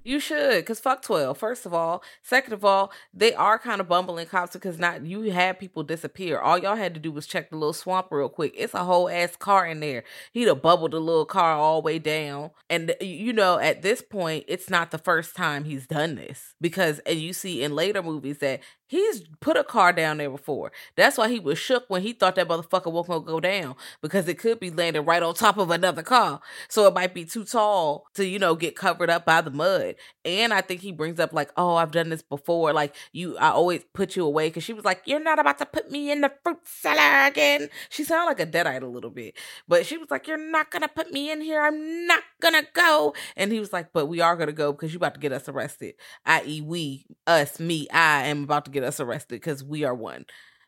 You 0.03 0.19
should, 0.19 0.55
because 0.55 0.79
fuck 0.79 1.03
12, 1.03 1.37
first 1.37 1.65
of 1.67 1.75
all. 1.75 2.03
Second 2.23 2.53
of 2.53 2.65
all, 2.65 2.91
they 3.13 3.35
are 3.35 3.59
kind 3.59 3.79
of 3.79 3.87
bumbling 3.87 4.25
cops 4.25 4.53
because 4.53 4.79
not 4.79 5.05
you 5.05 5.31
had 5.31 5.59
people 5.59 5.83
disappear. 5.83 6.39
All 6.39 6.57
y'all 6.57 6.75
had 6.75 6.95
to 6.95 6.99
do 6.99 7.11
was 7.11 7.27
check 7.27 7.51
the 7.51 7.55
little 7.55 7.71
swamp 7.71 8.07
real 8.09 8.27
quick. 8.27 8.55
It's 8.57 8.73
a 8.73 8.83
whole 8.83 9.07
ass 9.07 9.35
car 9.35 9.67
in 9.67 9.79
there. 9.79 10.03
He'd 10.31 10.47
have 10.47 10.63
bubbled 10.63 10.91
the 10.91 10.99
little 10.99 11.25
car 11.25 11.53
all 11.53 11.81
the 11.81 11.85
way 11.85 11.99
down. 11.99 12.49
And, 12.67 12.91
uh, 12.91 13.03
you 13.03 13.31
know, 13.31 13.59
at 13.59 13.83
this 13.83 14.01
point, 14.01 14.45
it's 14.47 14.71
not 14.71 14.89
the 14.89 14.97
first 14.97 15.35
time 15.35 15.65
he's 15.65 15.85
done 15.85 16.15
this 16.15 16.55
because, 16.59 16.97
and 16.99 17.19
you 17.19 17.31
see 17.31 17.61
in 17.61 17.75
later 17.75 18.01
movies 18.01 18.39
that 18.39 18.61
He's 18.91 19.23
put 19.39 19.55
a 19.55 19.63
car 19.63 19.93
down 19.93 20.17
there 20.17 20.29
before. 20.29 20.73
That's 20.97 21.17
why 21.17 21.29
he 21.29 21.39
was 21.39 21.57
shook 21.57 21.85
when 21.87 22.01
he 22.01 22.11
thought 22.11 22.35
that 22.35 22.49
motherfucker 22.49 22.91
wasn't 22.91 23.07
gonna 23.07 23.25
go 23.25 23.39
down 23.39 23.75
because 24.01 24.27
it 24.27 24.37
could 24.37 24.59
be 24.59 24.69
landing 24.69 25.05
right 25.05 25.23
on 25.23 25.33
top 25.33 25.57
of 25.57 25.71
another 25.71 26.03
car. 26.03 26.41
So 26.67 26.85
it 26.87 26.93
might 26.93 27.13
be 27.13 27.23
too 27.23 27.45
tall 27.45 28.05
to, 28.15 28.27
you 28.27 28.37
know, 28.37 28.53
get 28.53 28.75
covered 28.75 29.09
up 29.09 29.23
by 29.23 29.39
the 29.39 29.49
mud. 29.49 29.95
And 30.25 30.53
I 30.53 30.59
think 30.59 30.81
he 30.81 30.91
brings 30.91 31.21
up 31.21 31.31
like, 31.31 31.51
oh, 31.55 31.75
I've 31.75 31.91
done 31.91 32.09
this 32.09 32.21
before. 32.21 32.73
Like 32.73 32.93
you, 33.13 33.37
I 33.37 33.51
always 33.51 33.85
put 33.93 34.17
you 34.17 34.25
away 34.25 34.49
because 34.49 34.65
she 34.65 34.73
was 34.73 34.83
like, 34.83 35.03
you're 35.05 35.23
not 35.23 35.39
about 35.39 35.59
to 35.59 35.65
put 35.65 35.89
me 35.89 36.11
in 36.11 36.19
the 36.19 36.33
fruit 36.43 36.59
cellar 36.65 37.27
again. 37.27 37.69
She 37.87 38.03
sounded 38.03 38.25
like 38.25 38.41
a 38.41 38.45
deadite 38.45 38.83
a 38.83 38.87
little 38.87 39.09
bit, 39.09 39.37
but 39.69 39.85
she 39.85 39.97
was 39.97 40.11
like, 40.11 40.27
you're 40.27 40.35
not 40.35 40.69
gonna 40.69 40.89
put 40.89 41.13
me 41.13 41.31
in 41.31 41.39
here. 41.39 41.61
I'm 41.61 42.07
not 42.07 42.23
gonna 42.41 42.63
go. 42.73 43.13
And 43.37 43.53
he 43.53 43.61
was 43.61 43.71
like, 43.71 43.93
but 43.93 44.07
we 44.07 44.19
are 44.19 44.35
gonna 44.35 44.51
go 44.51 44.73
because 44.73 44.91
you're 44.91 44.97
about 44.99 45.13
to 45.13 45.21
get 45.21 45.31
us 45.31 45.47
arrested. 45.47 45.95
I.e., 46.25 46.59
we, 46.59 47.05
us, 47.25 47.57
me, 47.57 47.87
I 47.89 48.27
am 48.27 48.43
about 48.43 48.65
to 48.65 48.71
get 48.71 48.80
get 48.81 48.87
us 48.87 48.99
arrested 48.99 49.35
because 49.35 49.63
we 49.63 49.83
are 49.83 49.95
one. 49.95 50.25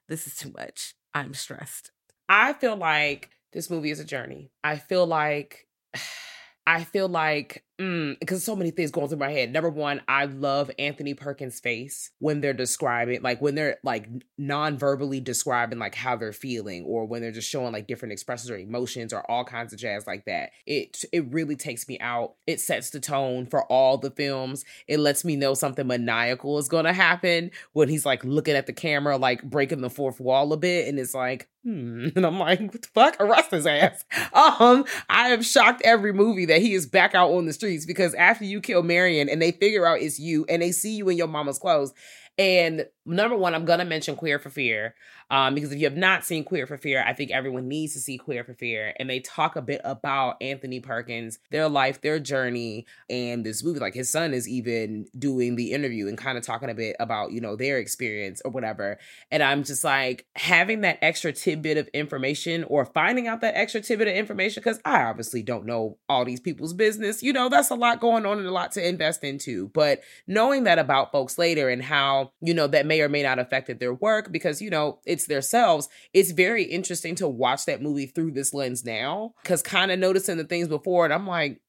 This 0.08 0.28
is 0.28 0.36
too 0.36 0.52
much. 0.56 0.94
I'm 1.14 1.34
stressed. 1.34 1.92
I 2.30 2.54
feel 2.54 2.76
like 2.76 3.30
this 3.52 3.70
movie 3.70 3.92
is 3.92 4.00
a 4.00 4.06
journey. 4.06 4.52
I 4.64 4.78
feel 4.78 5.06
like 5.06 5.68
I 6.66 6.84
feel 6.84 7.08
like 7.08 7.64
Mm, 7.80 8.20
because 8.20 8.44
so 8.44 8.56
many 8.56 8.70
things 8.70 8.92
going 8.92 9.08
through 9.08 9.18
my 9.18 9.32
head. 9.32 9.52
Number 9.52 9.70
one, 9.70 10.02
I 10.08 10.26
love 10.26 10.70
Anthony 10.78 11.16
Perkins' 11.16 11.60
face 11.60 12.12
when 12.20 12.40
they're 12.40 12.54
describing, 12.54 13.24
like 13.24 13.42
when 13.42 13.56
they're 13.56 13.80
like 13.84 14.08
non-verbally 14.38 15.20
describing 15.22 15.80
like 15.80 15.96
how 15.96 16.16
they're 16.16 16.34
feeling, 16.34 16.86
or 16.86 17.06
when 17.06 17.22
they're 17.22 17.32
just 17.32 17.50
showing 17.50 17.74
like 17.74 17.88
different 17.88 18.12
expressions 18.12 18.52
or 18.52 18.58
emotions 18.58 19.12
or 19.12 19.30
all 19.30 19.44
kinds 19.44 19.74
of 19.74 19.80
jazz 19.80 20.06
like 20.06 20.26
that. 20.26 20.52
It 20.68 21.04
it 21.12 21.34
really 21.34 21.56
takes 21.56 21.88
me 21.88 21.98
out. 22.00 22.36
It 22.46 22.62
sets 22.62 22.92
the 22.92 23.00
tone 23.00 23.48
for 23.48 23.66
all 23.72 23.98
the 23.98 24.12
films. 24.12 24.64
It 24.88 25.00
lets 25.00 25.26
me 25.26 25.36
know 25.36 25.56
something 25.56 25.88
maniacal 25.88 26.60
is 26.60 26.70
gonna 26.70 26.94
happen 26.94 27.50
when 27.74 27.90
he's 27.90 28.06
like 28.06 28.24
looking 28.24 28.56
at 28.56 28.68
the 28.68 28.74
camera, 28.74 29.18
like 29.18 29.44
breaking 29.44 29.82
the 29.82 29.90
fourth 29.90 30.20
wall 30.20 30.54
a 30.54 30.58
bit, 30.58 30.88
and 30.88 31.00
it's 31.00 31.16
like, 31.16 31.50
hmm. 31.64 32.10
And 32.16 32.26
I'm 32.26 32.40
like, 32.40 32.60
what 32.62 32.82
the 32.82 32.88
fuck? 32.94 33.18
Arrest 33.20 33.52
his 33.52 33.66
ass. 33.68 34.06
Um, 34.34 34.86
I 35.10 35.30
am 35.30 35.42
shocked 35.42 35.82
every 35.86 36.12
movie 36.12 36.46
that 36.46 36.62
he 36.62 36.74
is 36.74 36.86
back 36.86 37.14
out 37.14 37.32
on 37.32 37.46
the 37.46 37.54
streets 37.54 37.86
because 37.86 38.14
after 38.16 38.46
you 38.46 38.62
kill 38.62 38.82
Marion 38.84 39.30
and 39.30 39.42
they 39.42 39.52
figure 39.52 39.86
out 39.86 40.02
it's 40.02 40.20
you 40.20 40.46
and 40.50 40.62
they 40.62 40.72
see 40.72 40.96
you 40.96 41.08
in 41.10 41.18
your 41.18 41.28
mama's 41.28 41.60
clothes. 41.60 41.94
And 42.38 42.88
number 43.06 43.38
one, 43.38 43.54
I'm 43.54 43.66
gonna 43.66 43.86
mention 43.86 44.16
Queer 44.16 44.40
for 44.40 44.50
Fear 44.50 44.96
um, 45.34 45.56
because 45.56 45.72
if 45.72 45.80
you 45.80 45.86
have 45.86 45.98
not 45.98 46.24
seen 46.24 46.44
Queer 46.44 46.68
for 46.68 46.78
Fear, 46.78 47.04
I 47.08 47.14
think 47.14 47.32
everyone 47.32 47.68
needs 47.68 47.94
to 47.94 48.00
see 48.00 48.20
Queer 48.20 48.44
for 48.44 48.54
Fear. 48.54 48.94
And 49.00 49.10
they 49.10 49.20
talk 49.20 49.56
a 49.56 49.64
bit 49.64 49.82
about 49.84 50.38
Anthony 50.42 50.80
Perkins, 50.80 51.40
their 51.50 51.68
life, 51.68 52.02
their 52.02 52.20
journey, 52.20 52.86
and 53.10 53.44
this 53.44 53.64
movie. 53.64 53.80
Like 53.80 53.96
his 53.96 54.12
son 54.12 54.36
is 54.36 54.48
even 54.48 55.08
doing 55.18 55.56
the 55.56 55.72
interview 55.72 56.08
and 56.08 56.20
kind 56.20 56.38
of 56.38 56.44
talking 56.44 56.70
a 56.70 56.76
bit 56.76 56.96
about, 57.00 57.32
you 57.32 57.42
know, 57.42 57.56
their 57.56 57.80
experience 57.80 58.44
or 58.46 58.52
whatever. 58.52 59.00
And 59.32 59.42
I'm 59.42 59.64
just 59.64 59.84
like 59.84 60.28
having 60.36 60.82
that 60.82 61.00
extra 61.02 61.34
tidbit 61.34 61.78
of 61.78 61.88
information 61.96 62.64
or 62.66 62.86
finding 62.86 63.28
out 63.28 63.42
that 63.42 63.58
extra 63.58 63.82
tidbit 63.82 64.10
of 64.10 64.14
information, 64.14 64.62
because 64.62 64.80
I 64.86 65.02
obviously 65.02 65.42
don't 65.42 65.66
know 65.66 65.98
all 66.08 66.26
these 66.26 66.42
people's 66.42 66.76
business. 66.76 67.24
You 67.24 67.34
know, 67.34 67.50
that's 67.50 67.72
a 67.72 67.76
lot 67.76 68.00
going 68.00 68.28
on 68.28 68.38
and 68.38 68.46
a 68.46 68.52
lot 68.52 68.72
to 68.74 68.88
invest 68.88 69.24
into. 69.24 69.70
But 69.70 70.04
knowing 70.28 70.66
that 70.66 70.78
about 70.78 71.12
folks 71.12 71.40
later 71.40 71.70
and 71.70 71.82
how, 71.82 72.34
you 72.40 72.54
know, 72.54 72.68
that 72.68 72.86
may 72.86 73.02
or 73.02 73.10
may 73.10 73.24
not 73.24 73.40
affected 73.40 73.80
their 73.80 73.96
work 73.96 74.32
because, 74.32 74.62
you 74.62 74.70
know, 74.70 75.00
it's 75.08 75.23
themselves, 75.28 75.90
it's 76.14 76.32
very 76.32 76.64
interesting 76.64 77.16
to 77.16 77.28
watch 77.28 77.66
that 77.66 77.82
movie 77.82 78.08
through 78.08 78.32
this 78.32 78.54
lens 78.54 78.86
now. 78.86 79.34
Cause 79.44 79.62
kind 79.62 79.92
of 79.92 80.00
noticing 80.00 80.38
the 80.38 80.44
things 80.44 80.68
before, 80.68 81.06
and 81.06 81.14
I'm 81.14 81.28
like, 81.28 81.62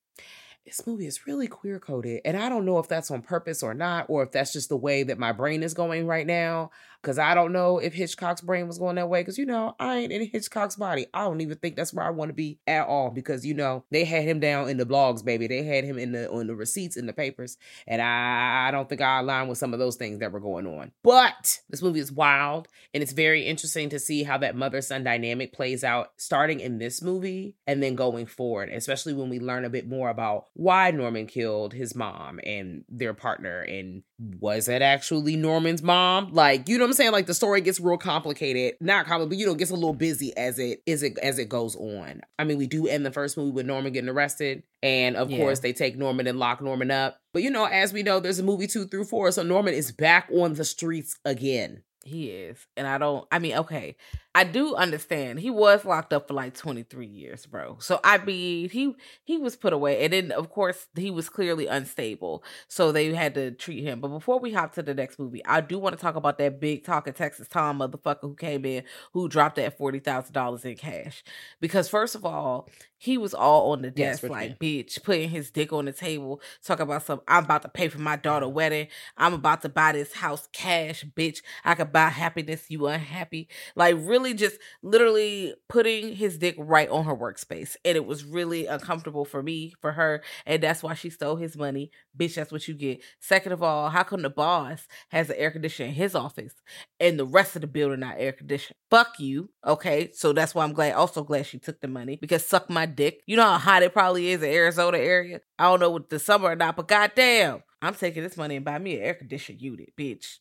this 0.64 0.87
movie 0.87 1.07
is 1.07 1.27
really 1.27 1.47
queer 1.47 1.79
coded. 1.79 2.23
And 2.25 2.37
I 2.37 2.49
don't 2.49 2.64
know 2.64 2.79
if 2.79 2.88
that's 2.88 3.11
on 3.11 3.21
purpose 3.21 3.62
or 3.62 3.75
not, 3.75 4.07
or 4.09 4.23
if 4.23 4.33
that's 4.33 4.53
just 4.53 4.71
the 4.71 4.77
way 4.77 5.03
that 5.03 5.19
my 5.19 5.33
brain 5.33 5.62
is 5.62 5.75
going 5.75 6.07
right 6.07 6.27
now. 6.27 6.71
Cause 7.05 7.19
I 7.19 7.35
don't 7.35 7.53
know 7.53 7.79
if 7.79 7.95
Hitchcock's 7.95 8.40
brain 8.40 8.67
was 8.67 8.79
going 8.79 8.97
that 8.97 9.09
way. 9.09 9.23
Cause 9.23 9.38
you 9.38 9.47
know, 9.47 9.77
I 9.79 9.99
ain't 9.99 10.12
in 10.12 10.27
Hitchcock's 10.27 10.77
body. 10.77 11.07
I 11.12 11.25
don't 11.25 11.40
even 11.40 11.59
think 11.59 11.77
that's 11.77 11.93
where 11.93 12.07
I 12.07 12.11
want 12.11 12.31
to 12.31 12.35
be 12.35 12.59
at 12.67 12.87
all. 12.87 13.11
Because 13.11 13.45
you 13.45 13.55
know, 13.55 13.85
they 13.90 14.05
had 14.05 14.25
him 14.25 14.40
down 14.40 14.69
in 14.69 14.79
the 14.79 14.87
blogs, 14.87 15.25
baby. 15.25 15.47
They 15.47 15.62
had 15.62 15.85
him 15.85 15.99
in 15.99 16.12
the 16.12 16.31
on 16.31 16.47
the 16.47 16.55
receipts 16.55 16.97
in 16.97 17.07
the 17.07 17.12
papers. 17.12 17.59
And 17.87 18.01
I, 18.01 18.69
I 18.69 18.71
don't 18.71 18.88
think 18.88 19.01
I 19.01 19.21
align 19.21 19.49
with 19.49 19.59
some 19.59 19.73
of 19.73 19.79
those 19.79 19.97
things 19.97 20.21
that 20.21 20.33
were 20.33 20.40
going 20.40 20.67
on. 20.67 20.93
But 21.03 21.61
this 21.69 21.83
movie 21.83 22.01
is 22.01 22.11
wild. 22.11 22.69
And 22.93 23.03
it's 23.03 23.12
very 23.12 23.47
interesting 23.47 23.90
to 23.90 23.99
see 23.99 24.23
how 24.23 24.38
that 24.38 24.57
mother-son 24.57 25.05
dynamic 25.05 25.53
plays 25.53 25.85
out 25.85 26.12
starting 26.17 26.61
in 26.61 26.79
this 26.79 27.03
movie 27.03 27.57
and 27.67 27.83
then 27.83 27.95
going 27.95 28.27
forward, 28.27 28.71
especially 28.71 29.12
when 29.12 29.29
we 29.29 29.40
learn 29.40 29.64
a 29.64 29.71
bit 29.71 29.88
more 29.88 30.09
about 30.09 30.47
why 30.55 30.90
Norman 30.90 31.27
killed 31.27 31.73
his 31.73 31.95
mom 31.95 32.40
and 32.45 32.85
their 32.88 33.14
partner 33.14 33.61
and 33.61 34.03
was 34.40 34.69
it 34.69 34.81
actually 34.81 35.37
Norman's 35.37 35.83
mom? 35.83 36.33
Like, 36.33 36.69
you 36.69 36.79
know 36.79 36.87
saying? 36.95 37.13
Like 37.13 37.27
the 37.27 37.35
story 37.35 37.61
gets 37.61 37.81
real 37.81 37.97
complicated. 37.97 38.75
Not 38.81 39.07
complicated, 39.07 39.31
but 39.31 39.39
you 39.39 39.47
know, 39.47 39.55
gets 39.55 39.71
a 39.71 39.75
little 39.75 39.95
busy 39.95 40.37
as 40.37 40.59
it 40.59 40.83
is 40.87 41.03
it 41.03 41.19
as 41.19 41.39
it 41.39 41.49
goes 41.49 41.77
on. 41.77 42.23
I 42.39 42.45
mean, 42.45 42.59
we 42.59 42.67
do 42.67 42.87
end 42.87 43.05
the 43.05 43.11
first 43.11 43.37
movie 43.37 43.51
with 43.51 43.67
Norman 43.67 43.93
getting 43.93 44.11
arrested. 44.11 44.63
And 44.83 45.17
of 45.17 45.31
yeah. 45.31 45.39
course, 45.39 45.61
they 45.61 45.73
take 45.73 45.97
Norman 45.97 46.27
and 46.27 46.39
lock 46.39 46.61
Norman 46.61 46.91
up. 46.91 47.19
But 47.33 47.43
you 47.43 47.51
know, 47.51 47.65
as 47.65 47.93
we 47.93 48.03
know, 48.03 48.21
there's 48.21 48.39
a 48.39 48.43
movie 48.43 48.67
two 48.67 48.87
through 48.87 49.05
four. 49.05 49.31
So 49.33 49.43
Norman 49.43 49.75
is 49.75 49.93
back 49.93 50.29
on 50.33 50.55
the 50.55 50.65
streets 50.65 51.19
again. 51.25 51.83
He 52.05 52.31
is. 52.31 52.67
And 52.77 52.87
I 52.87 52.99
don't 52.99 53.27
I 53.33 53.38
mean, 53.38 53.57
okay. 53.57 53.97
I 54.37 54.43
do 54.45 54.75
understand. 54.75 55.39
He 55.39 55.51
was 55.51 55.85
locked 55.85 56.13
up 56.13 56.27
for 56.27 56.35
like 56.35 56.55
23 56.55 57.07
years, 57.07 57.47
bro. 57.47 57.77
So 57.81 58.01
I 58.03 58.19
mean, 58.19 58.69
he 58.69 58.95
he 59.25 59.39
was 59.39 59.55
put 59.57 59.73
away. 59.73 60.05
And 60.05 60.13
then 60.13 60.33
of 60.33 60.51
course, 60.51 60.89
he 60.97 61.11
was 61.11 61.29
clearly 61.29 61.67
unstable. 61.69 62.43
So 62.67 62.91
they 62.91 63.15
had 63.15 63.35
to 63.35 63.53
treat 63.53 63.85
him. 63.85 64.01
But 64.01 64.09
before 64.09 64.41
we 64.41 64.53
hop 64.53 64.75
to 64.75 64.83
the 64.83 64.95
next 64.95 65.19
movie, 65.21 65.45
I 65.47 65.61
do 65.61 65.79
want 65.79 65.97
to 65.97 66.03
talk 66.03 66.17
about 66.17 66.39
that 66.39 66.61
big 66.61 66.85
talking 66.85 67.13
Texas 67.13 67.47
Tom 67.47 67.79
motherfucker 67.79 68.23
who 68.23 68.35
came 68.35 68.65
in 68.65 68.83
who 69.13 69.29
dropped 69.29 69.57
that 69.57 69.79
$40,000 69.79 70.65
in 70.65 70.77
cash. 70.77 71.23
Because 71.61 71.89
first 71.89 72.15
of 72.15 72.25
all, 72.25 72.69
he 72.97 73.19
was 73.19 73.35
all 73.35 73.73
on 73.73 73.83
the 73.83 73.93
Yes, 73.95 74.23
desk 74.23 74.31
like 74.31 74.59
bitch, 74.59 75.03
putting 75.03 75.29
his 75.29 75.51
dick 75.51 75.73
on 75.75 75.85
the 75.85 75.93
table, 75.93 76.41
talking 76.65 76.85
about 76.85 77.03
some 77.05 77.21
I'm 77.29 77.45
about 77.45 77.61
to 77.63 77.69
pay 77.69 77.89
for 77.89 77.99
my 77.99 78.17
daughter 78.17 78.49
wedding. 78.49 78.89
I'm 79.19 79.35
about 79.35 79.61
to 79.63 79.69
buy 79.69 79.93
this 79.93 80.15
house 80.15 80.49
cash, 80.53 81.05
bitch. 81.05 81.43
I 81.65 81.75
could 81.75 81.93
buy 81.93 82.09
happiness, 82.09 82.65
you 82.71 82.87
unhappy. 82.87 83.49
Like 83.77 83.97
really 83.99 84.23
just 84.33 84.56
literally 84.83 85.54
putting 85.68 86.14
his 86.14 86.38
dick 86.38 86.54
right 86.56 86.88
on 86.88 87.04
her 87.04 87.14
workspace. 87.14 87.77
And 87.85 87.96
it 87.96 88.06
was 88.06 88.25
really 88.25 88.66
uncomfortable 88.66 89.27
for 89.27 89.42
me, 89.42 89.75
for 89.81 89.92
her, 89.92 90.22
and 90.46 90.62
that's 90.62 90.83
why 90.83 90.94
she 90.94 91.10
stole 91.10 91.37
his 91.37 91.56
money. 91.56 91.90
Bitch, 92.16 92.37
that's 92.37 92.52
what 92.52 92.66
you 92.66 92.75
get. 92.75 93.02
Second 93.20 93.52
of 93.52 93.62
all, 93.62 93.90
how 93.90 94.04
come 94.04 94.22
the 94.22 94.31
boss 94.31 94.87
has 95.10 95.29
an 95.29 95.37
air 95.37 95.50
conditioner 95.50 95.88
in 95.88 95.94
his 95.94 96.14
office 96.14 96.54
and 96.98 97.18
the 97.18 97.27
rest 97.27 97.56
of 97.56 97.60
the 97.60 97.66
building 97.66 98.00
not 98.00 98.14
air 98.16 98.33
conditioned? 98.33 98.77
Fuck 98.90 99.18
you. 99.18 99.50
Okay. 99.66 100.10
So 100.14 100.33
that's 100.33 100.54
why 100.54 100.64
I'm 100.64 100.72
glad 100.72 100.94
also 100.94 101.22
glad 101.22 101.46
she 101.46 101.58
took 101.58 101.81
the 101.81 101.88
money 101.88 102.16
because 102.20 102.46
suck 102.46 102.70
my 102.70 102.87
dick. 102.87 103.20
You 103.27 103.37
know 103.37 103.42
how 103.42 103.58
hot 103.58 103.83
it 103.83 103.92
probably 103.92 104.29
is 104.29 104.42
in 104.42 104.50
Arizona 104.50 104.98
area? 104.98 105.40
I 105.58 105.64
don't 105.64 105.81
know 105.81 105.90
what 105.90 106.08
the 106.08 106.18
summer 106.18 106.50
or 106.50 106.56
not, 106.56 106.77
but 106.77 106.88
goddamn. 106.88 107.62
I'm 107.83 107.94
taking 107.94 108.22
this 108.22 108.37
money 108.37 108.56
and 108.56 108.64
buy 108.64 108.79
me 108.79 108.96
an 108.96 109.02
air 109.02 109.14
conditioned 109.14 109.60
unit, 109.60 109.92
bitch. 109.96 110.38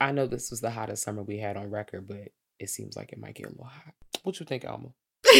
I 0.00 0.12
know 0.12 0.26
this 0.26 0.50
was 0.50 0.60
the 0.60 0.70
hottest 0.70 1.02
summer 1.02 1.22
we 1.22 1.38
had 1.38 1.56
on 1.56 1.70
record, 1.70 2.08
but 2.08 2.32
it 2.58 2.70
seems 2.70 2.96
like 2.96 3.12
it 3.12 3.18
might 3.18 3.34
get 3.34 3.46
a 3.46 3.50
little 3.50 3.64
hot. 3.64 3.94
What 4.22 4.40
you 4.40 4.46
think, 4.46 4.64
Alma? 4.64 4.88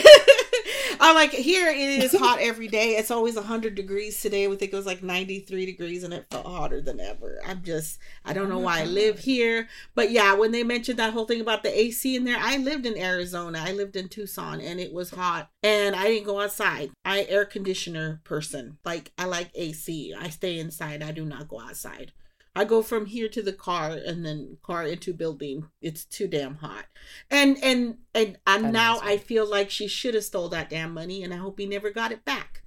I'm 1.01 1.15
like, 1.15 1.33
here 1.33 1.69
it 1.69 1.77
is 1.77 2.15
hot 2.17 2.39
every 2.41 2.69
day. 2.69 2.97
It's 2.97 3.11
always 3.11 3.37
100 3.37 3.75
degrees 3.75 4.21
today. 4.21 4.49
We 4.49 4.57
think 4.57 4.73
it 4.73 4.77
was 4.77 4.87
like 4.87 5.03
93 5.03 5.67
degrees 5.67 6.03
and 6.03 6.15
it 6.15 6.27
felt 6.31 6.47
hotter 6.47 6.81
than 6.81 7.01
ever. 7.01 7.39
I'm 7.47 7.63
just, 7.63 7.99
I 8.25 8.33
don't 8.33 8.49
know 8.49 8.59
oh 8.59 8.63
why 8.63 8.81
I 8.81 8.85
live 8.85 9.19
here. 9.19 9.69
But 9.95 10.11
yeah, 10.11 10.35
when 10.35 10.53
they 10.53 10.63
mentioned 10.63 10.99
that 10.99 11.13
whole 11.13 11.27
thing 11.27 11.41
about 11.41 11.63
the 11.63 11.79
AC 11.79 12.17
in 12.17 12.25
there, 12.25 12.39
I 12.39 12.57
lived 12.57 12.87
in 12.87 12.97
Arizona. 12.97 13.63
I 13.65 13.73
lived 13.73 13.97
in 13.97 14.09
Tucson 14.09 14.61
and 14.61 14.81
it 14.81 14.93
was 14.93 15.11
hot 15.11 15.51
and 15.63 15.95
I 15.95 16.05
didn't 16.05 16.27
go 16.27 16.41
outside. 16.41 16.91
I 17.05 17.27
air 17.29 17.45
conditioner 17.45 18.21
person. 18.25 18.79
Like, 18.85 19.13
I 19.19 19.25
like 19.27 19.51
AC. 19.55 20.15
I 20.19 20.31
stay 20.31 20.59
inside. 20.59 21.03
I 21.03 21.13
do 21.13 21.25
not 21.25 21.49
go 21.49 21.61
outside. 21.61 22.13
I 22.57 22.65
go 22.65 22.83
from 22.83 23.05
here 23.05 23.29
to 23.29 23.43
the 23.43 23.53
car 23.53 23.91
and 23.91 24.25
then 24.25 24.57
car 24.63 24.85
into 24.85 25.13
building. 25.13 25.69
It's 25.83 26.07
too 26.07 26.27
damn 26.27 26.57
hot. 26.57 26.87
And 27.31 27.59
and 27.63 27.99
and 28.15 28.39
I 28.47 28.55
and 28.55 28.65
know 28.65 28.71
now 28.71 28.99
I 29.03 29.19
feel 29.19 29.49
like 29.49 29.71
she 29.71 29.87
should 29.87 30.15
have 30.15 30.25
stole 30.25 30.49
that 30.49 30.71
damn 30.71 30.95
money 30.95 31.23
and 31.23 31.35
I 31.35 31.37
hope 31.37 31.59
he 31.59 31.67
never 31.67 31.91
got 31.91 32.13
it 32.13 32.25
back. 32.25 32.63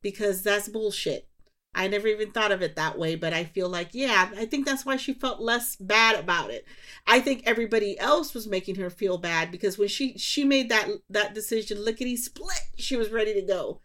Because 0.00 0.42
that's 0.42 0.68
bullshit. 0.70 1.28
I 1.74 1.88
never 1.88 2.08
even 2.08 2.30
thought 2.30 2.52
of 2.52 2.62
it 2.62 2.76
that 2.76 2.98
way, 2.98 3.16
but 3.16 3.34
I 3.34 3.44
feel 3.44 3.68
like, 3.68 3.90
yeah, 3.92 4.30
I 4.36 4.46
think 4.46 4.64
that's 4.64 4.86
why 4.86 4.96
she 4.96 5.12
felt 5.12 5.40
less 5.40 5.76
bad 5.76 6.18
about 6.18 6.50
it. 6.50 6.64
I 7.06 7.20
think 7.20 7.42
everybody 7.44 7.98
else 7.98 8.32
was 8.32 8.46
making 8.46 8.76
her 8.76 8.90
feel 8.90 9.18
bad 9.18 9.50
because 9.50 9.76
when 9.76 9.88
she 9.88 10.16
she 10.16 10.44
made 10.44 10.70
that 10.70 10.88
that 11.10 11.34
decision, 11.34 11.84
lickety 11.84 12.16
split, 12.16 12.60
she 12.78 12.96
was 12.96 13.10
ready 13.10 13.34
to 13.34 13.42
go. 13.42 13.82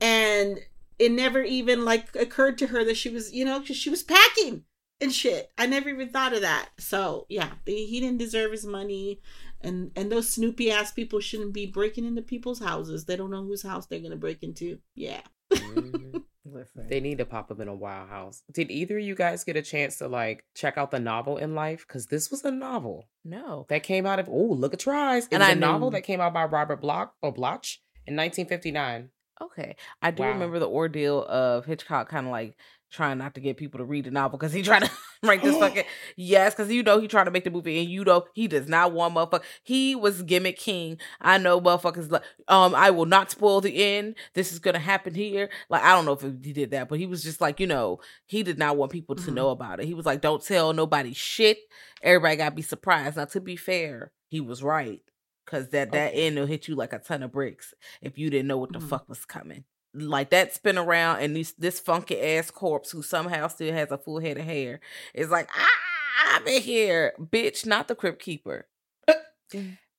And 0.00 0.60
it 1.00 1.10
never 1.10 1.42
even 1.42 1.84
like 1.84 2.14
occurred 2.14 2.58
to 2.58 2.68
her 2.68 2.84
that 2.84 2.96
she 2.96 3.08
was, 3.08 3.32
you 3.32 3.44
know, 3.44 3.64
she 3.64 3.90
was 3.90 4.04
packing 4.04 4.66
and 5.00 5.12
shit. 5.12 5.50
I 5.58 5.66
never 5.66 5.88
even 5.88 6.08
thought 6.10 6.32
of 6.34 6.42
that. 6.42 6.68
So 6.78 7.26
yeah, 7.28 7.50
he 7.66 7.86
he 7.86 8.00
didn't 8.00 8.18
deserve 8.18 8.52
his 8.52 8.66
money, 8.66 9.20
and 9.60 9.90
and 9.96 10.10
those 10.10 10.28
snoopy 10.30 10.70
ass 10.70 10.92
people 10.92 11.20
shouldn't 11.20 11.52
be 11.54 11.66
breaking 11.66 12.04
into 12.04 12.22
people's 12.22 12.60
houses. 12.60 13.04
They 13.04 13.16
don't 13.16 13.30
know 13.30 13.44
whose 13.44 13.62
house 13.62 13.86
they're 13.86 14.00
gonna 14.00 14.16
break 14.16 14.42
into. 14.42 14.78
Yeah. 14.94 15.20
Mhm. 15.52 16.22
Listen. 16.52 16.88
They 16.88 17.00
need 17.00 17.18
to 17.18 17.24
pop 17.26 17.50
up 17.52 17.60
in 17.60 17.68
a 17.68 17.74
wild 17.74 18.08
house. 18.08 18.42
Did 18.50 18.70
either 18.72 18.98
of 18.98 19.04
you 19.04 19.14
guys 19.14 19.44
get 19.44 19.56
a 19.56 19.62
chance 19.62 19.98
to 19.98 20.08
like 20.08 20.44
check 20.56 20.76
out 20.78 20.90
the 20.90 20.98
novel 20.98 21.36
in 21.36 21.54
life? 21.54 21.84
Because 21.86 22.06
this 22.06 22.30
was 22.30 22.44
a 22.44 22.50
novel 22.50 23.08
no. 23.24 23.66
that 23.68 23.82
came 23.84 24.04
out 24.06 24.18
of 24.18 24.28
oh 24.28 24.52
look 24.52 24.72
at 24.74 24.80
tries. 24.80 25.26
It 25.26 25.34
And 25.34 25.40
was 25.42 25.48
I 25.50 25.52
a 25.52 25.56
novel 25.56 25.90
knew- 25.90 25.96
that 25.98 26.02
came 26.02 26.20
out 26.20 26.32
by 26.32 26.44
Robert 26.46 26.80
Bloch 26.80 27.12
or 27.22 27.30
Bloch 27.30 27.66
in 28.06 28.16
1959. 28.16 29.10
Okay. 29.42 29.76
I 30.02 30.10
do 30.10 30.22
Wow. 30.22 30.30
remember 30.30 30.58
the 30.58 30.68
ordeal 30.68 31.24
of 31.24 31.66
Hitchcock 31.66 32.08
kind 32.08 32.26
of 32.26 32.32
like 32.32 32.56
trying 32.90 33.18
not 33.18 33.34
to 33.34 33.40
get 33.40 33.56
people 33.56 33.78
to 33.78 33.84
read 33.84 34.04
the 34.04 34.10
novel 34.10 34.38
because 34.38 34.52
he 34.52 34.62
tried 34.62 34.82
to 34.84 34.90
write 35.22 35.42
this 35.42 35.56
fucking 35.56 35.84
yes, 36.16 36.54
because 36.54 36.70
you 36.72 36.82
know 36.82 36.98
he 37.00 37.06
tried 37.08 37.24
to 37.24 37.30
make 37.30 37.44
the 37.44 37.50
movie 37.50 37.78
and 37.80 37.88
you 37.88 38.04
know 38.04 38.24
he 38.34 38.48
does 38.48 38.68
not 38.68 38.92
want 38.92 39.14
motherfucker. 39.14 39.42
He 39.62 39.94
was 39.94 40.22
gimmick 40.22 40.58
king. 40.58 40.98
I 41.20 41.38
know 41.38 41.60
motherfuckers 41.60 42.10
like 42.10 42.22
um 42.48 42.74
I 42.74 42.90
will 42.90 43.06
not 43.06 43.30
spoil 43.30 43.60
the 43.60 43.82
end. 43.82 44.16
This 44.34 44.52
is 44.52 44.58
gonna 44.58 44.78
happen 44.78 45.14
here. 45.14 45.48
Like 45.68 45.82
I 45.82 45.92
don't 45.92 46.04
know 46.04 46.12
if 46.12 46.22
he 46.22 46.52
did 46.52 46.72
that, 46.72 46.88
but 46.88 46.98
he 46.98 47.06
was 47.06 47.22
just 47.22 47.40
like, 47.40 47.60
you 47.60 47.66
know, 47.66 48.00
he 48.26 48.42
did 48.42 48.58
not 48.58 48.76
want 48.76 48.92
people 48.92 49.14
to 49.16 49.30
Mhm. 49.30 49.34
know 49.34 49.50
about 49.50 49.80
it. 49.80 49.86
He 49.86 49.94
was 49.94 50.06
like, 50.06 50.20
Don't 50.20 50.42
tell 50.44 50.72
nobody 50.72 51.12
shit. 51.12 51.58
Everybody 52.02 52.36
gotta 52.36 52.54
be 52.54 52.62
surprised. 52.62 53.16
Now 53.16 53.26
to 53.26 53.40
be 53.40 53.56
fair, 53.56 54.12
he 54.28 54.40
was 54.40 54.62
right. 54.62 55.00
Cause 55.46 55.70
that 55.70 55.90
that 55.92 56.10
Okay. 56.12 56.26
end 56.26 56.36
will 56.38 56.46
hit 56.46 56.68
you 56.68 56.76
like 56.76 56.92
a 56.92 56.98
ton 56.98 57.22
of 57.24 57.32
bricks 57.32 57.74
if 58.02 58.18
you 58.18 58.30
didn't 58.30 58.46
know 58.46 58.58
what 58.58 58.72
the 58.72 58.78
Mhm. 58.78 58.88
fuck 58.88 59.08
was 59.08 59.24
coming. 59.24 59.64
Like 59.92 60.30
that 60.30 60.54
spin 60.54 60.78
around 60.78 61.20
and 61.20 61.34
this 61.34 61.52
this 61.52 61.80
funky 61.80 62.20
ass 62.20 62.50
corpse 62.50 62.90
who 62.92 63.02
somehow 63.02 63.48
still 63.48 63.72
has 63.72 63.90
a 63.90 63.98
full 63.98 64.20
head 64.20 64.38
of 64.38 64.44
hair 64.44 64.80
is 65.14 65.30
like 65.30 65.48
ah 65.56 66.36
I'm 66.36 66.46
in 66.46 66.62
here, 66.62 67.12
bitch, 67.18 67.66
not 67.66 67.88
the 67.88 67.94
crypt 67.96 68.22
keeper. 68.22 68.68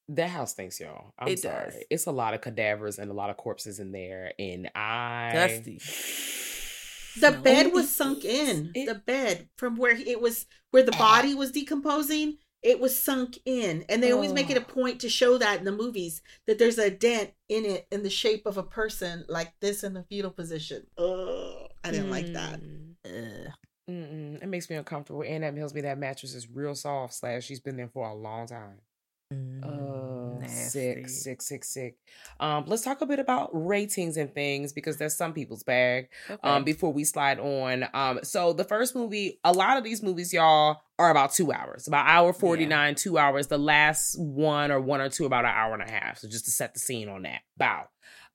That 0.08 0.30
house 0.30 0.52
stinks, 0.52 0.80
y'all. 0.80 1.14
I'm 1.20 1.28
It 1.30 1.39
sorry. 1.39 1.66
does. 1.72 1.76
It's 1.89 2.06
a 2.06 2.12
lot 2.12 2.34
of 2.34 2.42
cadavers 2.42 3.00
and 3.00 3.10
a 3.12 3.14
lot 3.14 3.30
of 3.30 3.38
corpses 3.38 3.80
in 3.80 3.92
there, 3.92 4.32
and 4.39 4.70
I 4.76 5.32
Dusty. 5.34 5.80
The 7.20 7.28
Smell. 7.32 7.42
bed 7.42 7.74
was 7.74 7.94
sunk 7.94 8.24
in. 8.24 8.72
it- 8.74 8.86
the 8.88 8.96
bed 8.96 9.50
from 9.58 9.76
where 9.76 9.92
it 9.98 10.22
was 10.22 10.46
where 10.72 10.84
the 10.84 10.94
body 10.94 11.36
was 11.36 11.52
decomposing. 11.52 12.38
It 12.64 12.80
was 12.80 12.97
sunk 12.99 13.39
in, 13.45 13.86
and 13.89 14.03
they 14.03 14.12
always 14.12 14.34
make 14.34 14.49
it 14.51 14.57
a 14.57 14.62
Oh. 14.62 14.64
point 14.74 15.01
to 15.01 15.09
show 15.09 15.38
that 15.39 15.59
in 15.59 15.66
the 15.66 15.72
movies 15.72 16.22
that 16.45 16.59
there's 16.59 16.78
a 16.78 16.91
dent 16.91 17.32
in 17.49 17.66
it 17.66 17.88
in 17.91 18.03
the 18.03 18.09
shape 18.09 18.45
of 18.45 18.57
a 18.57 18.64
person 18.64 19.26
like 19.28 19.53
this 19.62 19.84
in 19.84 19.93
the 19.93 20.03
fetal 20.03 20.30
position. 20.32 20.86
Ugh, 20.97 21.70
I 21.84 21.91
didn't 21.91 22.12
like 22.12 22.32
that. 22.34 22.59
Mm, 22.62 22.95
Ugh. 23.05 23.53
It 23.88 24.47
makes 24.47 24.70
me 24.70 24.76
uncomfortable, 24.76 25.24
and 25.24 25.43
that 25.43 25.55
tells 25.55 25.74
me 25.74 25.82
that 25.82 25.97
mattress 25.97 26.34
is 26.36 26.47
real 26.49 26.76
soft. 26.76 27.14
Slash, 27.16 27.43
she's 27.45 27.59
been 27.59 27.78
there 27.78 27.89
for 27.89 28.07
a 28.07 28.14
long 28.14 28.47
time. 28.47 28.80
Oh, 29.64 30.42
sick, 30.46 31.02
Nasty. 31.02 31.08
sick, 31.08 31.42
sick, 31.42 31.64
sick. 31.64 31.96
Um, 32.40 32.66
let's 32.68 32.82
talk 32.82 33.02
a 33.02 33.06
bit 33.06 33.20
about 33.20 33.50
ratings 33.54 34.18
and 34.18 34.34
things 34.34 34.74
because 34.74 34.98
that's 34.98 35.16
some 35.16 35.34
people's 35.34 35.64
bag. 35.64 36.10
Um, 36.44 36.64
before 36.64 36.92
we 36.92 37.04
slide 37.04 37.40
on. 37.40 37.86
Um, 37.94 38.20
so 38.24 38.54
the 38.54 38.64
first 38.64 38.96
movie, 38.96 39.40
a 39.44 39.54
lot 39.54 39.78
of 39.78 39.84
these 39.84 40.04
movies, 40.04 40.34
y'all, 40.34 40.82
are 41.00 41.10
about 41.10 41.34
two 41.34 41.52
hours, 41.52 41.88
about 41.88 42.08
hour 42.08 42.34
forty 42.34 42.66
nine, 42.66 42.96
two 42.96 43.18
hours. 43.18 43.48
The 43.48 43.58
last 43.58 44.20
one 44.20 44.72
or 44.72 44.80
one 44.80 45.02
or 45.02 45.10
two 45.10 45.26
about 45.26 45.46
an 45.46 45.52
hour 45.56 45.74
and 45.74 45.84
a 45.84 45.92
half. 45.92 46.20
So 46.20 46.28
just 46.28 46.46
to 46.46 46.52
set 46.52 46.74
the 46.74 46.80
scene 46.80 47.08
on 47.10 47.24
that. 47.24 47.42
Bow. 47.58 47.86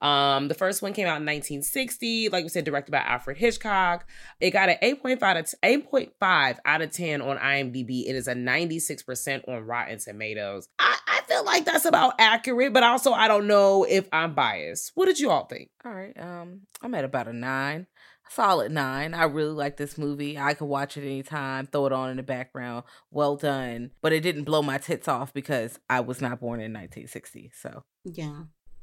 Um, 0.01 0.49
the 0.49 0.55
first 0.55 0.83
one 0.83 0.93
came 0.93 1.07
out 1.07 1.21
in 1.21 1.27
1960, 1.27 2.29
like 2.29 2.45
we 2.45 2.49
said, 2.49 2.65
directed 2.65 2.93
by 2.93 2.99
Alfred 2.99 3.39
Hitchcock. 3.39 4.07
It 4.41 4.51
got 4.51 4.69
an 4.69 4.77
8.5 4.83 5.51
to 5.51 5.57
8.5 5.63 6.59
out 6.65 6.83
of 6.83 6.91
10 6.91 7.23
on 7.23 7.39
IMDb. 7.39 8.05
It 8.07 8.15
is 8.15 8.29
a 8.29 8.35
96% 8.35 9.49
on 9.49 9.65
Rotten 9.65 9.99
Tomatoes. 9.99 10.69
I, 10.79 10.99
I 11.07 11.21
feel 11.27 11.45
like 11.45 11.65
that's 11.65 11.87
about 11.87 12.15
accurate, 12.19 12.73
but 12.73 12.83
also 12.83 13.13
I 13.13 13.27
don't 13.29 13.47
know 13.47 13.85
if 13.85 14.09
I'm 14.13 14.35
biased. 14.35 14.93
What 14.95 15.07
did 15.07 15.19
you 15.19 15.31
all 15.31 15.47
think? 15.47 15.71
All 15.85 15.93
right. 15.93 16.19
Um, 16.19 16.63
I'm 16.83 16.95
at 16.95 17.05
about 17.05 17.29
a 17.29 17.33
nine, 17.33 17.87
solid 18.29 18.73
nine. 18.73 19.15
I 19.15 19.25
really 19.25 19.53
like 19.53 19.77
this 19.77 19.97
movie. 19.97 20.39
I 20.39 20.55
could 20.55 20.67
watch 20.67 20.97
it 20.97 21.07
anytime, 21.07 21.67
throw 21.67 21.87
it 21.87 21.93
on 21.93 22.11
in 22.11 22.19
the 22.19 22.23
background. 22.23 22.85
Well 23.11 23.37
done. 23.37 23.93
But 24.03 24.13
it 24.13 24.21
didn't 24.21 24.45
blow 24.45 24.63
my 24.63 24.79
tits 24.79 25.09
off 25.09 25.33
because 25.33 25.79
I 25.89 26.01
was 26.01 26.21
not 26.21 26.41
born 26.41 26.61
in 26.61 26.73
1960. 26.73 27.51
So 27.55 27.85
Yeah. 28.05 28.43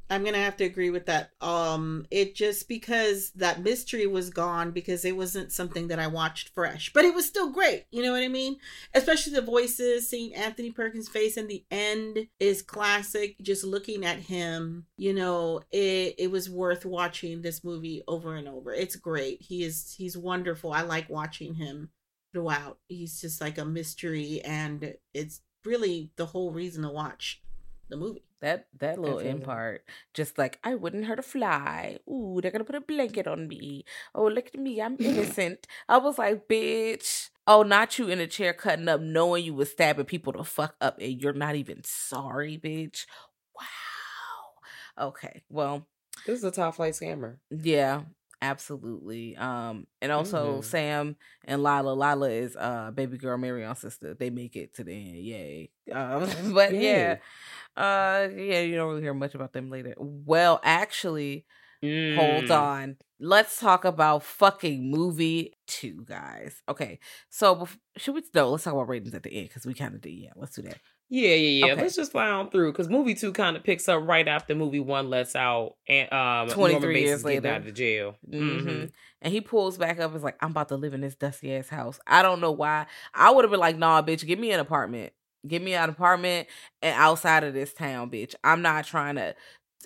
I'm 0.09 0.23
gonna 0.23 0.37
have 0.37 0.57
to 0.57 0.63
agree 0.63 0.89
with 0.89 1.05
that. 1.07 1.31
Um, 1.41 2.05
it 2.11 2.35
just 2.35 2.67
because 2.67 3.31
that 3.31 3.63
mystery 3.63 4.05
was 4.05 4.29
gone 4.29 4.71
because 4.71 5.05
it 5.05 5.15
wasn't 5.15 5.51
something 5.51 5.87
that 5.87 5.99
I 5.99 6.07
watched 6.07 6.49
fresh, 6.49 6.91
but 6.93 7.05
it 7.05 7.15
was 7.15 7.25
still 7.25 7.51
great. 7.51 7.85
You 7.91 8.03
know 8.03 8.11
what 8.11 8.23
I 8.23 8.27
mean? 8.27 8.57
Especially 8.93 9.33
the 9.33 9.41
voices, 9.41 10.09
seeing 10.09 10.35
Anthony 10.35 10.71
Perkins' 10.71 11.07
face 11.07 11.37
in 11.37 11.47
the 11.47 11.63
end 11.71 12.27
is 12.39 12.61
classic. 12.61 13.37
Just 13.41 13.63
looking 13.63 14.05
at 14.05 14.19
him, 14.19 14.85
you 14.97 15.13
know, 15.13 15.61
it 15.71 16.15
it 16.17 16.31
was 16.31 16.49
worth 16.49 16.85
watching 16.85 17.41
this 17.41 17.63
movie 17.63 18.03
over 18.07 18.35
and 18.35 18.47
over. 18.47 18.73
It's 18.73 18.95
great. 18.95 19.41
He 19.41 19.63
is 19.63 19.95
he's 19.97 20.17
wonderful. 20.17 20.73
I 20.73 20.81
like 20.81 21.09
watching 21.09 21.55
him 21.55 21.89
throughout. 22.33 22.77
He's 22.87 23.21
just 23.21 23.39
like 23.41 23.57
a 23.57 23.65
mystery, 23.65 24.41
and 24.43 24.95
it's 25.13 25.41
really 25.65 26.11
the 26.17 26.25
whole 26.25 26.51
reason 26.51 26.83
to 26.83 26.89
watch 26.89 27.41
the 27.89 27.97
movie. 27.97 28.23
That 28.43 28.67
that 28.79 28.99
little 28.99 29.19
end 29.19 29.43
part, 29.43 29.83
just 30.13 30.37
like 30.37 30.59
I 30.63 30.75
wouldn't 30.75 31.05
hurt 31.05 31.19
a 31.19 31.23
fly. 31.23 31.97
Ooh, 32.09 32.39
they're 32.41 32.51
gonna 32.51 32.63
put 32.63 32.75
a 32.75 32.81
blanket 32.81 33.25
on 33.25 33.47
me. 33.47 33.85
Oh, 34.13 34.27
look 34.27 34.47
at 34.47 34.59
me, 34.59 34.81
I'm 34.81 34.97
innocent. 34.99 35.65
I 35.87 35.97
was 35.97 36.17
like, 36.17 36.47
bitch, 36.47 37.29
Oh, 37.45 37.63
not 37.63 37.99
you 37.99 38.07
in 38.07 38.19
a 38.19 38.27
chair 38.27 38.53
cutting 38.53 38.87
up, 38.87 39.01
knowing 39.01 39.43
you 39.43 39.53
was 39.53 39.71
stabbing 39.71 40.05
people 40.05 40.31
to 40.33 40.43
fuck 40.43 40.75
up, 40.79 40.99
and 40.99 41.21
you're 41.21 41.33
not 41.33 41.55
even 41.55 41.81
sorry, 41.83 42.57
bitch. 42.57 43.05
Wow. 43.59 45.07
Okay. 45.07 45.43
Well, 45.49 45.87
this 46.25 46.37
is 46.37 46.43
a 46.43 46.51
top 46.51 46.75
flight 46.75 46.93
scammer. 46.93 47.37
Yeah, 47.49 48.03
absolutely. 48.43 49.35
Um, 49.37 49.87
and 50.01 50.11
also 50.11 50.61
Mhm. 50.61 50.65
Sam 50.65 51.17
and 51.45 51.63
Lila. 51.63 51.93
Lila 51.93 52.29
is 52.29 52.55
uh 52.55 52.91
baby 52.91 53.17
girl 53.17 53.37
Marion's 53.37 53.79
sister. 53.79 54.13
They 54.13 54.29
make 54.29 54.55
it 54.55 54.75
to 54.75 54.83
the 54.83 54.93
end. 54.93 55.17
Yay. 55.17 55.71
Um, 55.91 56.27
but 56.53 56.75
yeah. 56.75 57.17
Uh 57.75 58.29
yeah, 58.35 58.61
you 58.61 58.75
don't 58.75 58.89
really 58.89 59.01
hear 59.01 59.13
much 59.13 59.35
about 59.35 59.53
them 59.53 59.69
later. 59.69 59.95
Well, 59.97 60.59
actually, 60.63 61.45
hold 62.15 62.45
Mm. 62.45 62.51
on. 62.51 62.97
Let's 63.19 63.59
talk 63.59 63.85
about 63.85 64.23
fucking 64.23 64.89
movie 64.91 65.53
two, 65.67 66.03
guys. 66.05 66.61
Okay, 66.69 66.99
so 67.29 67.67
should 67.97 68.15
we? 68.15 68.23
No, 68.35 68.51
let's 68.51 68.63
talk 68.65 68.73
about 68.73 68.89
ratings 68.89 69.13
at 69.15 69.23
the 69.23 69.33
end 69.33 69.49
because 69.49 69.65
we 69.65 69.73
kind 69.73 69.95
of 69.95 70.01
did. 70.01 70.11
Yeah, 70.11 70.31
let's 70.35 70.55
do 70.55 70.63
that. 70.63 70.77
Yeah, 71.15 71.35
yeah, 71.35 71.65
yeah. 71.67 71.73
Okay. 71.73 71.81
Let's 71.83 71.95
just 71.95 72.11
fly 72.11 72.27
on 72.27 72.49
through 72.49 72.71
because 72.71 72.89
movie 72.89 73.13
two 73.13 73.33
kind 73.33 73.55
of 73.55 73.63
picks 73.63 73.87
up 73.87 74.01
right 74.07 74.27
after 74.27 74.55
movie 74.55 74.79
one 74.79 75.11
lets 75.11 75.35
out 75.35 75.75
and 75.87 76.11
um 76.11 76.47
23 76.49 76.79
Norman 76.79 77.01
years 77.03 77.23
later. 77.23 77.49
out 77.49 77.57
of 77.59 77.65
the 77.65 77.71
jail. 77.71 78.15
hmm 78.27 78.57
Mhm. 78.59 78.91
And 79.21 79.31
he 79.31 79.39
pulls 79.39 79.77
back 79.77 79.99
up. 79.99 80.07
and 80.09 80.15
is 80.15 80.23
like, 80.23 80.37
I'm 80.41 80.49
about 80.49 80.69
to 80.69 80.75
live 80.75 80.95
in 80.95 81.01
this 81.01 81.13
dusty 81.13 81.55
ass 81.55 81.69
house. 81.69 81.99
I 82.07 82.23
don't 82.23 82.41
know 82.41 82.51
why. 82.51 82.87
I 83.13 83.29
would 83.29 83.43
have 83.45 83.51
been 83.51 83.59
like, 83.59 83.77
Nah, 83.77 84.01
bitch, 84.01 84.25
give 84.25 84.39
me 84.39 84.51
an 84.51 84.59
apartment. 84.59 85.13
Give 85.47 85.61
me 85.61 85.75
an 85.75 85.87
apartment 85.89 86.47
and 86.81 86.95
outside 86.99 87.43
of 87.43 87.53
this 87.53 87.73
town, 87.75 88.09
bitch. 88.09 88.33
I'm 88.43 88.63
not 88.63 88.85
trying 88.85 89.15
to. 89.17 89.35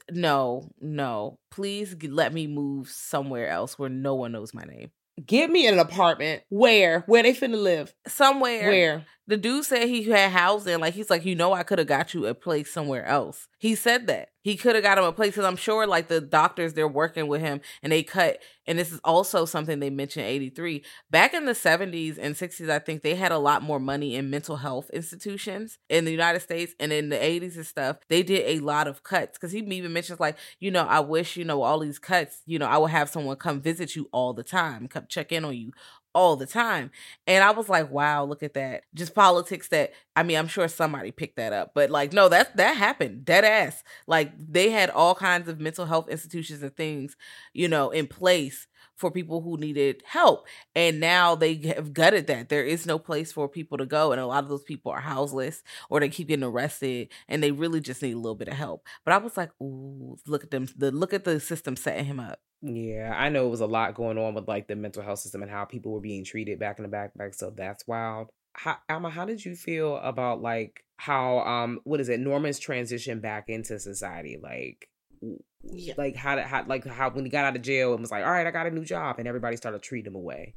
No, 0.10 0.70
no. 0.80 1.40
Please 1.52 1.94
g- 1.96 2.08
let 2.08 2.34
me 2.34 2.48
move 2.48 2.88
somewhere 2.90 3.50
else 3.50 3.78
where 3.78 3.90
no 3.90 4.16
one 4.16 4.32
knows 4.32 4.54
my 4.54 4.64
name. 4.64 4.92
Give 5.26 5.50
me 5.50 5.68
an 5.68 5.80
apartment. 5.80 6.44
Where? 6.50 7.02
Where 7.08 7.24
they 7.24 7.34
finna 7.34 7.62
live? 7.62 7.94
Somewhere. 8.08 8.68
Where? 8.70 9.06
The 9.28 9.36
dude 9.38 9.66
said 9.66 9.90
he 9.90 10.04
had 10.04 10.32
housing. 10.32 10.80
Like 10.80 10.94
he's 10.94 11.10
like, 11.10 11.26
you 11.26 11.36
know, 11.36 11.52
I 11.54 11.64
could 11.64 11.80
have 11.80 11.88
got 11.88 12.14
you 12.14 12.26
a 12.26 12.34
place 12.34 12.72
somewhere 12.72 13.06
else. 13.06 13.48
He 13.60 13.76
said 13.76 14.08
that 14.08 14.30
he 14.48 14.56
could 14.56 14.76
have 14.76 14.84
got 14.84 14.98
him 14.98 15.04
a 15.04 15.12
place 15.12 15.32
because 15.32 15.44
I'm 15.44 15.58
sure 15.58 15.86
like 15.86 16.08
the 16.08 16.22
doctors 16.22 16.74
they're 16.74 16.88
working 16.88 17.28
with 17.28 17.42
him 17.42 17.60
and 17.84 17.92
they 17.92 18.04
cut. 18.04 18.38
And 18.66 18.80
this 18.80 18.94
is 18.94 19.02
also 19.04 19.44
something 19.44 19.80
they 19.80 19.90
mentioned 19.90 20.26
83 20.26 20.84
back 21.10 21.34
in 21.34 21.46
the 21.46 21.52
70s 21.52 22.18
and 22.18 22.36
60s. 22.36 22.70
I 22.70 22.80
think 22.80 23.02
they 23.02 23.16
had 23.16 23.34
a 23.34 23.38
lot 23.38 23.62
more 23.62 23.80
money 23.80 24.16
in 24.16 24.30
mental 24.30 24.56
health 24.56 24.90
institutions 24.92 25.78
in 25.90 26.06
the 26.06 26.12
United 26.12 26.40
States 26.42 26.74
and 26.80 26.94
in 26.94 27.10
the 27.10 27.18
80s 27.18 27.58
and 27.58 27.66
stuff. 27.66 27.98
They 28.08 28.24
did 28.24 28.44
a 28.46 28.64
lot 28.64 28.88
of 28.88 29.04
cuts 29.04 29.38
because 29.38 29.52
he 29.52 29.60
even 29.60 29.92
mentions 29.92 30.22
like, 30.22 30.38
you 30.60 30.72
know, 30.72 30.86
I 30.86 31.02
wish 31.02 31.36
you 31.36 31.44
know 31.44 31.64
all 31.64 31.80
these 31.80 32.00
cuts. 32.00 32.42
You 32.46 32.60
know, 32.60 32.68
I 32.68 32.78
would 32.78 32.92
have 32.92 33.10
someone 33.10 33.36
come 33.36 33.60
visit 33.60 33.98
you 33.98 34.08
all 34.14 34.32
the 34.34 34.44
time, 34.44 34.88
come 34.88 35.08
check 35.10 35.34
in 35.34 35.44
on 35.44 35.58
you 35.58 35.74
all 36.18 36.36
the 36.36 36.48
time. 36.48 36.90
And 37.28 37.44
I 37.44 37.52
was 37.52 37.70
like, 37.70 37.92
wow, 37.92 38.24
look 38.24 38.42
at 38.42 38.56
that. 38.56 38.86
Just 38.96 39.14
politics 39.14 39.68
that 39.68 39.94
I 40.16 40.24
mean, 40.24 40.36
I'm 40.36 40.48
sure 40.48 40.68
somebody 40.68 41.12
picked 41.12 41.36
that 41.36 41.54
up. 41.54 41.74
But 41.76 41.92
like, 41.92 42.12
no, 42.12 42.28
that 42.28 42.58
that 42.58 42.76
happened. 42.76 43.24
Dead 43.24 43.46
ass. 43.46 43.84
Like 44.08 44.32
they 44.36 44.72
had 44.72 44.90
all 44.90 45.14
kinds 45.14 45.48
of 45.48 45.60
mental 45.60 45.86
health 45.86 46.10
institutions 46.10 46.64
and 46.64 46.76
things, 46.76 47.16
you 47.54 47.68
know, 47.68 47.92
in 47.92 48.08
place 48.08 48.66
for 48.98 49.12
people 49.12 49.42
who 49.42 49.58
needed 49.58 50.04
help. 50.06 50.48
And 50.76 51.00
now 51.00 51.36
they 51.36 51.56
have 51.76 51.94
gutted 51.94 52.28
that. 52.28 52.50
There 52.50 52.66
is 52.66 52.86
no 52.86 53.00
place 53.00 53.32
for 53.32 53.48
people 53.48 53.78
to 53.78 53.86
go. 53.86 54.12
And 54.12 54.20
a 54.20 54.26
lot 54.26 54.44
of 54.44 54.50
those 54.50 54.64
people 54.64 54.92
are 54.92 55.00
houseless 55.00 55.64
or 55.90 56.00
they 56.00 56.10
keep 56.10 56.28
getting 56.28 56.44
arrested 56.44 57.10
and 57.28 57.42
they 57.42 57.52
really 57.52 57.80
just 57.80 58.02
need 58.02 58.14
a 58.14 58.18
little 58.18 58.36
bit 58.36 58.50
of 58.50 58.56
help. 58.56 58.86
But 59.06 59.14
I 59.14 59.18
was 59.18 59.38
like, 59.38 59.52
ooh, 59.62 60.18
look 60.26 60.44
at 60.44 60.52
them. 60.52 60.68
The 60.76 60.92
look 60.92 61.14
at 61.14 61.24
the 61.24 61.40
system 61.40 61.76
setting 61.76 62.06
him 62.06 62.20
up. 62.20 62.40
Yeah, 62.62 63.14
I 63.16 63.30
know 63.30 63.46
it 63.46 63.52
was 63.52 63.62
a 63.62 63.68
lot 63.68 63.94
going 63.94 64.18
on 64.18 64.34
with 64.34 64.48
like 64.48 64.68
the 64.68 64.76
mental 64.76 65.04
health 65.04 65.20
system 65.20 65.44
and 65.44 65.52
how 65.52 65.66
people 65.66 65.92
were 65.92 66.02
being 66.02 66.26
treated 66.26 66.60
back 66.60 66.80
in 66.80 66.84
the 66.84 66.90
backpack. 66.90 67.36
So 67.36 67.54
that's 67.56 67.86
wild. 67.88 68.30
How, 68.54 68.78
Alma, 68.90 69.12
how 69.12 69.26
did 69.26 69.46
you 69.46 69.56
feel 69.56 69.98
about 69.98 70.42
like 70.42 70.84
how 70.98 71.40
um 71.40 71.80
what 71.84 72.00
is 72.00 72.10
it 72.10 72.20
Norman's 72.20 72.58
transition 72.58 73.20
back 73.20 73.46
into 73.48 73.80
society? 73.80 74.40
Like, 74.42 74.90
Yeah. 75.64 75.96
like 75.98 76.16
how 76.16 76.36
did 76.36 76.46
how 76.46 76.64
like 76.66 76.86
how 76.86 77.10
when 77.10 77.26
he 77.26 77.32
got 77.32 77.46
out 77.46 77.56
of 77.56 77.62
jail 77.62 77.94
and 77.94 78.02
was 78.02 78.12
like, 78.12 78.24
all 78.24 78.32
right, 78.32 78.48
I 78.48 78.52
got 78.52 78.68
a 78.68 78.72
new 78.72 78.86
job, 78.86 79.20
and 79.20 79.28
everybody 79.28 79.58
started 79.58 79.82
treating 79.82 80.12
him 80.12 80.16
away. 80.16 80.54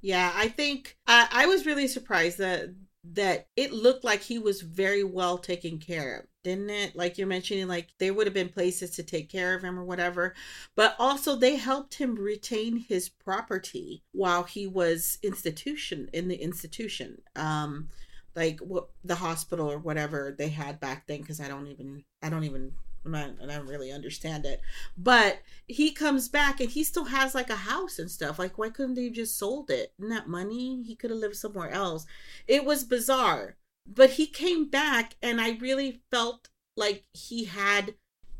Yeah, 0.00 0.32
I 0.34 0.48
think 0.48 0.96
I, 1.06 1.28
I 1.30 1.46
was 1.46 1.66
really 1.66 1.88
surprised 1.88 2.38
that 2.38 2.70
that 3.04 3.46
it 3.56 3.72
looked 3.72 4.04
like 4.04 4.22
he 4.22 4.38
was 4.38 4.60
very 4.60 5.02
well 5.04 5.38
taken 5.38 5.78
care 5.78 6.18
of, 6.18 6.26
didn't 6.44 6.70
it? 6.70 6.96
Like 6.96 7.16
you're 7.16 7.26
mentioning, 7.26 7.68
like 7.68 7.88
there 7.98 8.12
would 8.12 8.26
have 8.26 8.34
been 8.34 8.48
places 8.48 8.90
to 8.92 9.02
take 9.02 9.30
care 9.30 9.54
of 9.54 9.62
him 9.62 9.78
or 9.78 9.84
whatever, 9.84 10.34
but 10.76 10.94
also 10.98 11.36
they 11.36 11.56
helped 11.56 11.94
him 11.94 12.16
retain 12.16 12.76
his 12.76 13.08
property 13.08 14.02
while 14.12 14.42
he 14.44 14.66
was 14.66 15.18
institution 15.22 16.10
in 16.12 16.28
the 16.28 16.36
institution, 16.36 17.22
um, 17.36 17.88
like 18.34 18.60
what 18.60 18.88
the 19.04 19.16
hospital 19.16 19.70
or 19.70 19.78
whatever 19.78 20.34
they 20.36 20.48
had 20.48 20.80
back 20.80 21.06
then. 21.06 21.20
Because 21.20 21.40
I 21.40 21.48
don't 21.48 21.68
even 21.68 22.04
I 22.22 22.28
don't 22.28 22.44
even 22.44 22.72
I'm 23.14 23.38
I 23.42 23.54
don't 23.54 23.66
really 23.66 23.92
understand 23.92 24.44
it, 24.44 24.60
but 24.96 25.38
he 25.66 25.92
comes 25.92 26.28
back 26.28 26.60
and 26.60 26.70
he 26.70 26.84
still 26.84 27.04
has 27.04 27.34
like 27.34 27.50
a 27.50 27.56
house 27.56 27.98
and 27.98 28.10
stuff. 28.10 28.38
Like, 28.38 28.58
why 28.58 28.70
couldn't 28.70 28.94
they 28.94 29.10
just 29.10 29.38
sold 29.38 29.70
it? 29.70 29.92
And 29.98 30.10
that 30.12 30.28
money, 30.28 30.82
he 30.82 30.94
could 30.94 31.10
have 31.10 31.18
lived 31.18 31.36
somewhere 31.36 31.70
else. 31.70 32.06
It 32.46 32.64
was 32.64 32.84
bizarre. 32.84 33.56
But 33.86 34.10
he 34.10 34.26
came 34.26 34.68
back 34.68 35.16
and 35.22 35.40
I 35.40 35.52
really 35.52 36.02
felt 36.10 36.48
like 36.76 37.04
he 37.12 37.46
had 37.46 37.94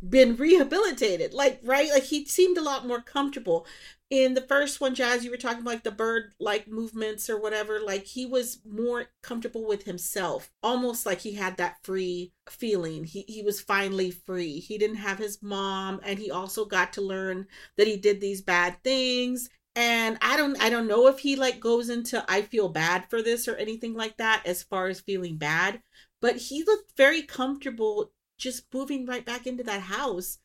been 0.07 0.37
rehabilitated. 0.37 1.35
Like, 1.35 1.61
right? 1.63 1.91
Like 1.91 2.05
he 2.05 2.25
seemed 2.27 2.59
a 2.59 2.63
lot 2.63 2.87
more 2.87 3.01
comfortable. 3.01 3.67
In 4.11 4.33
the 4.33 4.41
first 4.41 4.81
one, 4.81 4.95
Jazz, 4.95 5.23
you 5.23 5.31
were 5.31 5.37
talking 5.37 5.61
about 5.61 5.71
like 5.75 5.83
the 5.83 5.91
bird 5.91 6.33
like 6.41 6.67
movements 6.67 7.29
or 7.29 7.39
whatever. 7.39 7.79
Like 7.79 8.07
he 8.07 8.25
was 8.25 8.61
more 8.65 9.07
comfortable 9.23 9.67
with 9.67 9.85
himself. 9.85 10.51
Almost 10.63 11.05
like 11.05 11.21
he 11.21 11.33
had 11.35 11.59
that 11.59 11.77
free 11.83 12.33
feeling. 12.49 13.05
He 13.05 13.25
he 13.29 13.43
was 13.43 13.61
finally 13.61 14.11
free. 14.11 14.61
He 14.61 14.79
didn't 14.79 14.97
have 14.97 15.19
his 15.19 15.43
mom 15.43 16.01
and 16.05 16.19
he 16.19 16.31
also 16.31 16.65
got 16.65 16.95
to 16.95 17.03
learn 17.03 17.47
that 17.77 17.87
he 17.87 17.97
did 17.99 18.21
these 18.21 18.41
bad 18.41 18.83
things 18.83 19.51
and 19.77 20.17
i 20.23 20.37
don't 20.37 20.61
i 20.63 20.71
don't 20.71 20.87
know 20.89 21.07
if 21.07 21.19
he 21.21 21.37
like 21.37 21.61
goes 21.61 21.89
into 21.91 22.25
i 22.29 22.41
feel 22.43 22.69
bad 22.69 23.05
for 23.11 23.23
this 23.23 23.47
or 23.47 23.55
anything 23.57 23.95
like 23.95 24.17
that 24.17 24.43
as 24.47 24.63
far 24.63 24.89
as 24.89 25.01
feeling 25.01 25.37
bad 25.37 25.81
but 26.21 26.37
he 26.37 26.65
looked 26.65 26.97
very 26.97 27.23
comfortable 27.23 28.11
just 28.39 28.73
moving 28.73 29.05
right 29.07 29.25
back 29.27 29.47
into 29.47 29.63
that 29.63 29.83
house 29.83 30.39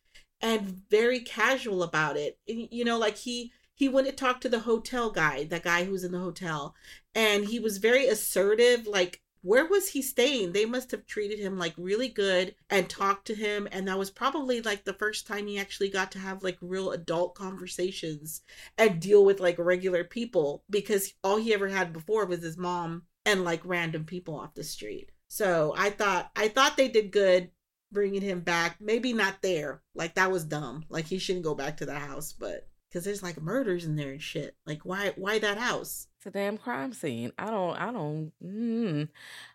and 0.43 0.81
very 0.91 1.19
casual 1.19 1.81
about 1.81 2.15
it 2.15 2.37
you 2.45 2.85
know 2.85 2.99
like 2.99 3.17
he 3.17 3.51
he 3.73 3.89
went 3.89 4.05
to 4.05 4.13
talk 4.13 4.39
to 4.39 4.49
the 4.49 4.59
hotel 4.59 5.09
guy 5.09 5.43
that 5.45 5.63
guy 5.63 5.85
who's 5.85 6.03
in 6.03 6.11
the 6.11 6.19
hotel 6.19 6.75
and 7.15 7.45
he 7.45 7.59
was 7.59 7.77
very 7.79 8.05
assertive 8.07 8.85
like 8.85 9.23
where 9.43 9.65
was 9.65 9.89
he 9.89 10.01
staying? 10.01 10.53
They 10.53 10.65
must 10.65 10.89
have 10.91 11.05
treated 11.05 11.37
him 11.37 11.59
like 11.59 11.73
really 11.77 12.07
good 12.07 12.55
and 12.69 12.89
talked 12.89 13.27
to 13.27 13.35
him. 13.35 13.67
And 13.73 13.87
that 13.87 13.99
was 13.99 14.09
probably 14.09 14.61
like 14.61 14.85
the 14.85 14.93
first 14.93 15.27
time 15.27 15.47
he 15.47 15.59
actually 15.59 15.89
got 15.89 16.13
to 16.13 16.19
have 16.19 16.43
like 16.43 16.57
real 16.61 16.91
adult 16.91 17.35
conversations 17.35 18.41
and 18.77 19.01
deal 19.01 19.25
with 19.25 19.41
like 19.41 19.59
regular 19.59 20.05
people 20.05 20.63
because 20.69 21.13
all 21.25 21.37
he 21.37 21.53
ever 21.53 21.67
had 21.67 21.91
before 21.91 22.25
was 22.25 22.41
his 22.41 22.57
mom 22.57 23.03
and 23.25 23.43
like 23.43 23.61
random 23.65 24.05
people 24.05 24.39
off 24.39 24.53
the 24.53 24.63
street. 24.63 25.11
So 25.27 25.73
I 25.77 25.89
thought, 25.89 26.31
I 26.37 26.47
thought 26.47 26.77
they 26.77 26.87
did 26.87 27.11
good 27.11 27.51
bringing 27.93 28.21
him 28.21 28.41
back. 28.41 28.77
Maybe 28.81 29.13
not 29.13 29.41
there. 29.41 29.81
Like 29.95 30.15
that 30.15 30.31
was 30.31 30.43
dumb. 30.43 30.85
Like 30.89 31.05
he 31.05 31.19
shouldn't 31.19 31.45
go 31.45 31.55
back 31.55 31.77
to 31.77 31.85
the 31.85 31.95
house, 31.95 32.33
but 32.33 32.67
because 32.89 33.05
there's 33.05 33.23
like 33.23 33.41
murders 33.41 33.85
in 33.85 33.95
there 33.95 34.11
and 34.11 34.21
shit. 34.21 34.55
Like 34.65 34.81
why, 34.83 35.13
why 35.15 35.39
that 35.39 35.57
house? 35.57 36.07
It's 36.17 36.27
a 36.27 36.31
damn 36.31 36.57
crime 36.57 36.93
scene. 36.93 37.33
I 37.37 37.49
don't, 37.49 37.75
I 37.75 37.91
don't. 37.91 38.31
Mm. 38.41 39.09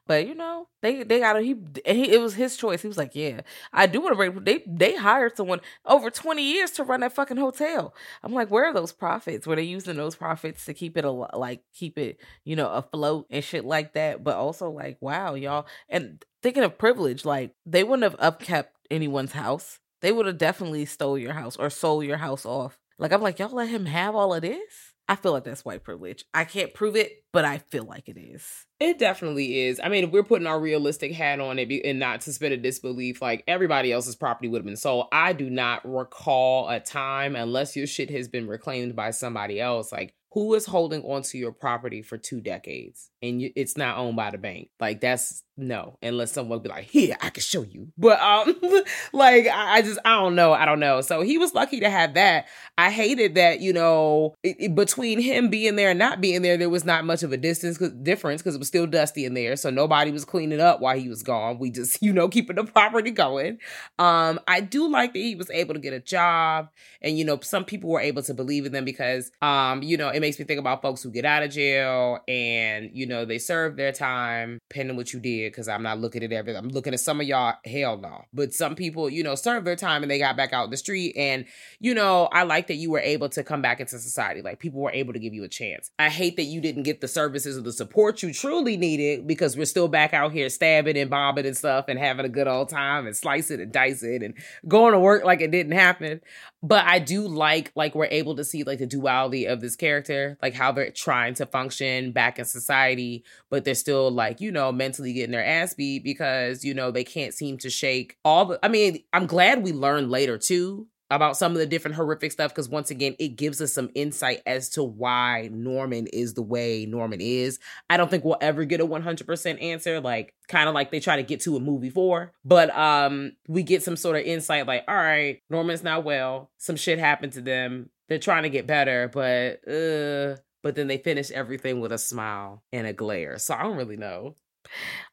But 0.07 0.27
you 0.27 0.35
know, 0.35 0.69
they 0.83 1.03
they 1.03 1.19
got 1.21 1.35
to 1.35 1.41
he, 1.41 1.57
he. 1.87 2.13
It 2.13 2.21
was 2.21 2.35
his 2.35 2.59
choice. 2.59 2.83
He 2.83 2.89
was 2.89 2.99
like, 2.99 3.15
"Yeah, 3.15 3.41
I 3.73 3.87
do 3.87 4.01
want 4.01 4.13
to 4.13 4.17
break." 4.17 4.45
They 4.45 4.63
they 4.67 4.97
hired 4.97 5.37
someone 5.37 5.61
over 5.87 6.11
twenty 6.11 6.43
years 6.43 6.73
to 6.73 6.85
run 6.85 7.01
that 7.01 7.15
fucking 7.15 7.39
hotel. 7.39 7.95
I'm 8.23 8.35
like, 8.35 8.51
where 8.51 8.67
are 8.67 8.75
those 8.75 8.93
profits? 8.93 9.47
Were 9.47 9.57
they 9.57 9.63
using 9.63 9.97
those 9.97 10.15
profits 10.17 10.67
to 10.67 10.75
keep 10.75 10.99
it 10.99 11.07
a 11.07 11.11
like 11.11 11.63
keep 11.73 11.97
it 11.97 12.21
you 12.45 12.57
know 12.57 12.71
afloat 12.71 13.27
and 13.31 13.43
shit 13.43 13.65
like 13.65 13.95
that? 13.95 14.23
But 14.23 14.37
also 14.37 14.71
like, 14.71 14.99
wow, 15.01 15.35
y'all. 15.35 15.67
And 15.89 16.23
thinking 16.43 16.63
of 16.63 16.79
privilege, 16.79 17.25
like 17.25 17.53
they 17.67 17.85
wouldn't 17.85 18.11
have 18.11 18.39
upkept 18.39 18.69
anyone's 18.91 19.33
house. 19.33 19.81
They 20.01 20.13
would 20.13 20.27
have 20.27 20.39
definitely 20.39 20.85
stole 20.85 21.19
your 21.19 21.33
house 21.33 21.57
or 21.57 21.71
sold 21.71 22.05
your 22.05 22.19
house 22.19 22.47
off. 22.47 22.79
Like 22.99 23.13
I'm 23.13 23.23
like, 23.23 23.39
y'all 23.39 23.55
let 23.55 23.69
him 23.69 23.87
have 23.87 24.15
all 24.15 24.35
of 24.35 24.43
this. 24.43 24.95
I 25.11 25.17
feel 25.17 25.33
like 25.33 25.45
that's 25.45 25.65
white 25.65 25.85
privilege. 25.85 26.27
I 26.35 26.45
can't 26.45 26.75
prove 26.75 26.95
it, 26.95 27.25
but 27.33 27.47
I 27.47 27.59
feel 27.59 27.85
like 27.85 28.11
it 28.11 28.19
is. 28.19 28.67
It 28.79 28.99
definitely 28.99 29.61
is. 29.61 29.81
I 29.83 29.89
mean, 29.89 30.05
if 30.05 30.11
we're 30.11 30.23
putting 30.23 30.47
our 30.47 30.61
realistic 30.61 31.13
hat 31.13 31.41
on 31.41 31.59
it 31.59 31.73
and 31.85 31.99
not 31.99 32.23
suspend 32.23 32.53
a 32.53 32.59
disbelief, 32.59 33.23
like 33.23 33.43
everybody 33.49 33.91
else's 33.91 34.17
property 34.17 34.49
would 34.49 34.59
have 34.59 34.67
been 34.67 34.77
sold. 34.77 35.07
I 35.11 35.33
do 35.33 35.49
not 35.49 35.81
recall 35.89 36.69
a 36.69 36.79
time, 36.79 37.37
unless 37.37 37.75
your 37.75 37.87
shit 37.87 38.11
has 38.11 38.29
been 38.29 38.47
reclaimed 38.47 38.95
by 38.95 39.11
somebody 39.13 39.59
else, 39.59 39.93
like 39.93 40.13
who 40.33 40.53
is 40.55 40.67
holding 40.67 41.03
onto 41.03 41.39
your 41.39 41.53
property 41.53 42.03
for 42.03 42.19
two 42.19 42.43
decades 42.43 43.11
and 43.23 43.43
you, 43.43 43.53
it's 43.57 43.77
not 43.77 43.99
owned 43.99 44.17
by 44.17 44.31
the 44.31 44.39
bank. 44.39 44.71
Like 44.81 45.01
that's 45.01 45.43
no, 45.59 45.99
unless 46.03 46.33
someone 46.33 46.61
be 46.61 46.69
like, 46.69 46.85
here, 46.85 47.17
I 47.21 47.31
can 47.31 47.43
show 47.43 47.63
you. 47.63 47.89
But 47.99 48.21
um, 48.21 48.55
like 49.13 49.49
I, 49.49 49.79
I 49.79 49.83
just 49.83 49.99
I 50.05 50.11
don't 50.21 50.37
know, 50.37 50.53
I 50.53 50.65
don't 50.65 50.79
know. 50.79 51.01
So 51.01 51.23
he 51.23 51.37
was 51.37 51.53
lucky 51.53 51.81
to 51.81 51.91
have 51.91 52.15
that. 52.15 52.47
I 52.79 52.91
hated 52.91 53.35
that, 53.35 53.61
you 53.61 53.73
know, 53.73 54.37
it, 54.45 54.57
it, 54.61 54.75
between 54.77 55.21
him 55.21 55.51
being 55.51 55.75
there 55.75 55.91
and 55.91 55.99
not 55.99 56.21
being 56.21 56.43
there, 56.43 56.57
there 56.57 56.71
was 56.71 56.85
not 56.85 57.05
much 57.05 57.25
of 57.25 57.33
a 57.33 57.37
distance 57.37 57.79
difference 58.03 58.41
because 58.41 58.55
it 58.55 58.59
was 58.59 58.69
still 58.69 58.87
dusty 58.87 59.25
in 59.25 59.35
there. 59.35 59.57
So 59.57 59.71
nobody 59.71 60.13
was 60.13 60.25
cleaning 60.25 60.61
up 60.61 60.81
while 60.81 60.97
he 60.97 61.09
was 61.09 61.25
gone. 61.25 61.59
We 61.59 61.71
just, 61.71 62.01
you 62.03 62.13
know, 62.13 62.29
keeping 62.29 62.55
the 62.55 62.65
property 62.65 63.11
going. 63.11 63.59
Um, 63.99 64.39
I 64.47 64.61
do 64.61 64.89
like 64.89 65.13
that 65.13 65.19
he 65.19 65.35
was 65.35 65.51
able 65.51 65.75
to 65.75 65.81
get 65.81 65.93
a 65.93 66.01
job 66.01 66.69
and, 67.03 67.19
you 67.19 67.25
know, 67.25 67.41
some 67.41 67.65
people 67.65 67.91
were 67.91 68.01
able 68.01 68.23
to 68.23 68.35
believe 68.35 68.65
in 68.65 68.73
them 68.73 68.85
because, 68.85 69.33
um, 69.43 69.83
you 69.83 69.97
know, 69.97 70.09
it 70.09 70.21
makes 70.21 70.39
me 70.39 70.45
think 70.45 70.61
about 70.61 70.83
folks 70.83 71.03
who 71.03 71.11
get 71.11 71.25
out 71.25 71.43
of 71.43 71.51
jail 71.51 72.21
and, 72.29 72.91
you 72.93 73.08
know, 73.09 73.25
they 73.25 73.39
served 73.39 73.77
their 73.77 73.93
time, 73.93 74.59
depending 74.71 74.97
what 74.97 75.13
you 75.13 75.21
did, 75.21 75.53
because 75.53 75.69
I'm 75.69 75.83
not 75.83 75.99
looking 75.99 76.23
at 76.23 76.33
everything. 76.33 76.59
I'm 76.63 76.69
looking 76.69 76.95
at 76.95 77.01
some 77.01 77.21
of 77.21 77.27
y'all, 77.27 77.55
hell 77.65 77.97
no. 77.97 78.25
But 78.33 78.53
some 78.53 78.75
people, 78.75 79.11
you 79.11 79.23
know, 79.23 79.35
served 79.35 79.67
their 79.67 79.77
time 79.77 80.03
and 80.03 80.11
they 80.11 80.19
got 80.19 80.37
back 80.37 80.53
out 80.53 80.71
the 80.71 80.77
street. 80.77 81.15
And, 81.17 81.47
you 81.81 81.95
know, 81.95 82.29
I 82.33 82.45
like 82.45 82.69
that 82.69 82.75
you 82.75 82.91
were 82.91 83.01
able 83.01 83.29
to 83.31 83.43
come 83.43 83.63
back 83.63 83.81
into 83.81 83.99
society. 83.99 84.43
Like 84.43 84.59
people 84.59 84.81
were 84.81 84.93
able 84.93 85.13
to 85.13 85.19
give 85.19 85.35
you 85.35 85.45
a 85.45 85.49
chance. 85.49 85.91
I 85.99 86.09
hate 86.09 86.37
that 86.37 86.45
you 86.45 86.61
didn't 86.61 86.85
get 86.85 87.01
the 87.01 87.09
services 87.09 87.59
or 87.59 87.63
the 87.63 87.73
support 87.73 88.23
you 88.23 88.33
truly 88.33 88.77
needed 88.77 89.27
because 89.27 89.57
we're 89.57 89.67
still 89.67 89.89
back 89.89 90.15
out 90.15 90.33
here 90.33 90.49
stabbing 90.49 90.97
and 90.97 91.11
bombing 91.11 91.47
and 91.47 91.57
stuff 91.57 91.87
and 91.89 91.99
having 91.99 92.27
a 92.27 92.29
good 92.29 92.47
old 92.47 92.69
time 92.69 93.07
and 93.07 93.17
slicing 93.17 93.61
and 93.61 93.73
dicing 93.73 94.23
and 94.23 94.35
going 94.67 94.93
to 94.93 95.01
work 95.01 95.25
like 95.25 95.41
it 95.41 95.51
didn't 95.51 95.73
happen. 95.73 96.21
But 96.63 96.85
I 96.87 96.99
do 96.99 97.29
like 97.29 97.71
like 97.77 97.95
we're 97.95 98.07
able 98.07 98.35
to 98.37 98.45
see 98.45 98.65
like 98.65 98.81
the 98.81 98.87
duality 98.87 99.47
of 99.47 99.61
this 99.61 99.77
character, 99.77 100.37
like 100.43 100.55
how 100.55 100.73
they're 100.73 100.91
trying 100.91 101.35
to 101.35 101.47
function 101.47 102.11
back 102.11 102.39
in 102.39 102.45
society, 102.45 103.25
but 103.49 103.65
they're 103.65 103.77
still 103.77 104.11
like, 104.11 104.41
you 104.41 104.51
know, 104.51 104.73
mentally 104.73 105.13
getting 105.13 105.31
their 105.31 105.45
ass 105.45 105.75
beat 105.75 106.03
because, 106.03 106.65
you 106.65 106.75
know, 106.75 106.91
they 106.91 107.05
can't 107.05 107.33
seem 107.33 107.59
to 107.59 107.71
shake 107.71 108.17
all 108.25 108.47
the 108.47 108.59
I 108.65 108.69
mean, 108.69 109.05
I'm 109.13 109.27
glad 109.27 109.63
we 109.63 109.73
learned 109.73 110.11
later 110.11 110.37
too 110.37 110.89
about 111.11 111.37
some 111.37 111.53
of 111.53 111.59
the 111.59 111.67
different 111.67 111.97
horrific 111.97 112.33
stuff 112.33 112.53
because 112.53 112.69
once 112.69 112.91
again 112.91 113.15
it 113.19 113.29
gives 113.29 113.61
us 113.61 113.73
some 113.73 113.91
insight 113.95 114.43
as 114.47 114.69
to 114.69 114.83
why 114.83 115.49
norman 115.53 116.07
is 116.09 116.35
the 116.35 116.43
way 116.43 116.87
norman 116.87 117.21
is 117.21 117.59
i 117.89 117.97
don't 117.97 118.11
think 118.11 118.25
we'll 118.25 118.37
ever 118.41 118.65
get 118.65 118.81
a 118.81 118.87
100% 118.87 119.63
answer 119.63 120.01
like 120.01 120.35
kind 120.49 120.69
of 120.69 120.75
like 120.75 120.91
they 120.91 121.01
try 121.01 121.17
to 121.17 121.23
get 121.23 121.41
to 121.41 121.57
a 121.57 121.61
movie 121.61 121.91
for 121.91 122.33
but 122.45 122.77
um 122.77 123.33
we 123.47 123.63
get 123.63 123.83
some 123.83 123.97
sort 123.97 124.17
of 124.17 124.23
insight 124.23 124.67
like 124.67 124.85
all 124.89 124.95
right 124.95 125.43
norman's 125.51 125.83
not 125.83 126.05
well 126.05 126.51
some 126.59 126.77
shit 126.77 126.99
happened 126.99 127.33
to 127.33 127.41
them 127.41 127.91
they're 128.09 128.19
trying 128.19 128.43
to 128.43 128.51
get 128.51 128.67
better 128.67 129.09
but 129.09 129.67
uh 129.69 130.37
but 130.63 130.75
then 130.75 130.89
they 130.89 130.99
finish 130.99 131.31
everything 131.31 131.81
with 131.81 131.93
a 131.93 131.99
smile 131.99 132.63
and 132.73 132.87
a 132.87 132.93
glare 132.93 133.39
so 133.39 133.55
i 133.55 133.63
don't 133.63 133.77
really 133.77 133.97
know 133.97 134.35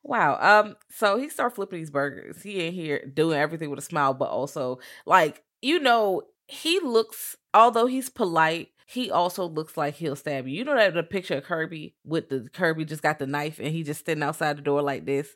Wow. 0.04 0.38
Um, 0.39 0.76
so 0.89 1.18
he 1.18 1.30
started 1.30 1.56
flipping 1.56 1.80
these 1.80 1.89
burgers. 1.89 2.41
He 2.41 2.66
in 2.66 2.74
here 2.74 3.06
doing 3.06 3.38
everything 3.38 3.70
with 3.70 3.80
a 3.80 3.84
smile, 3.84 4.14
but 4.14 4.30
also 4.30 4.80
like 5.06 5.45
you 5.66 5.80
know, 5.80 6.22
he 6.47 6.80
looks, 6.80 7.36
although 7.53 7.88
he's 7.88 8.09
polite, 8.09 8.70
he 8.86 9.09
also 9.09 9.45
looks 9.47 9.76
like 9.76 9.95
he'll 9.95 10.16
stab 10.16 10.47
you. 10.47 10.59
You 10.59 10.63
know 10.63 10.76
that 10.76 10.93
the 10.93 11.01
picture 11.01 11.38
of 11.38 11.43
Kirby 11.43 11.95
with 12.05 12.30
the 12.30 12.47
Kirby 12.53 12.86
just 12.86 13.01
got 13.01 13.18
the 13.18 13.26
knife 13.26 13.57
and 13.57 13.70
he 13.70 13.82
just 13.82 14.01
standing 14.01 14.22
outside 14.22 14.57
the 14.57 14.61
door 14.61 14.84
like 14.84 15.05
this. 15.05 15.28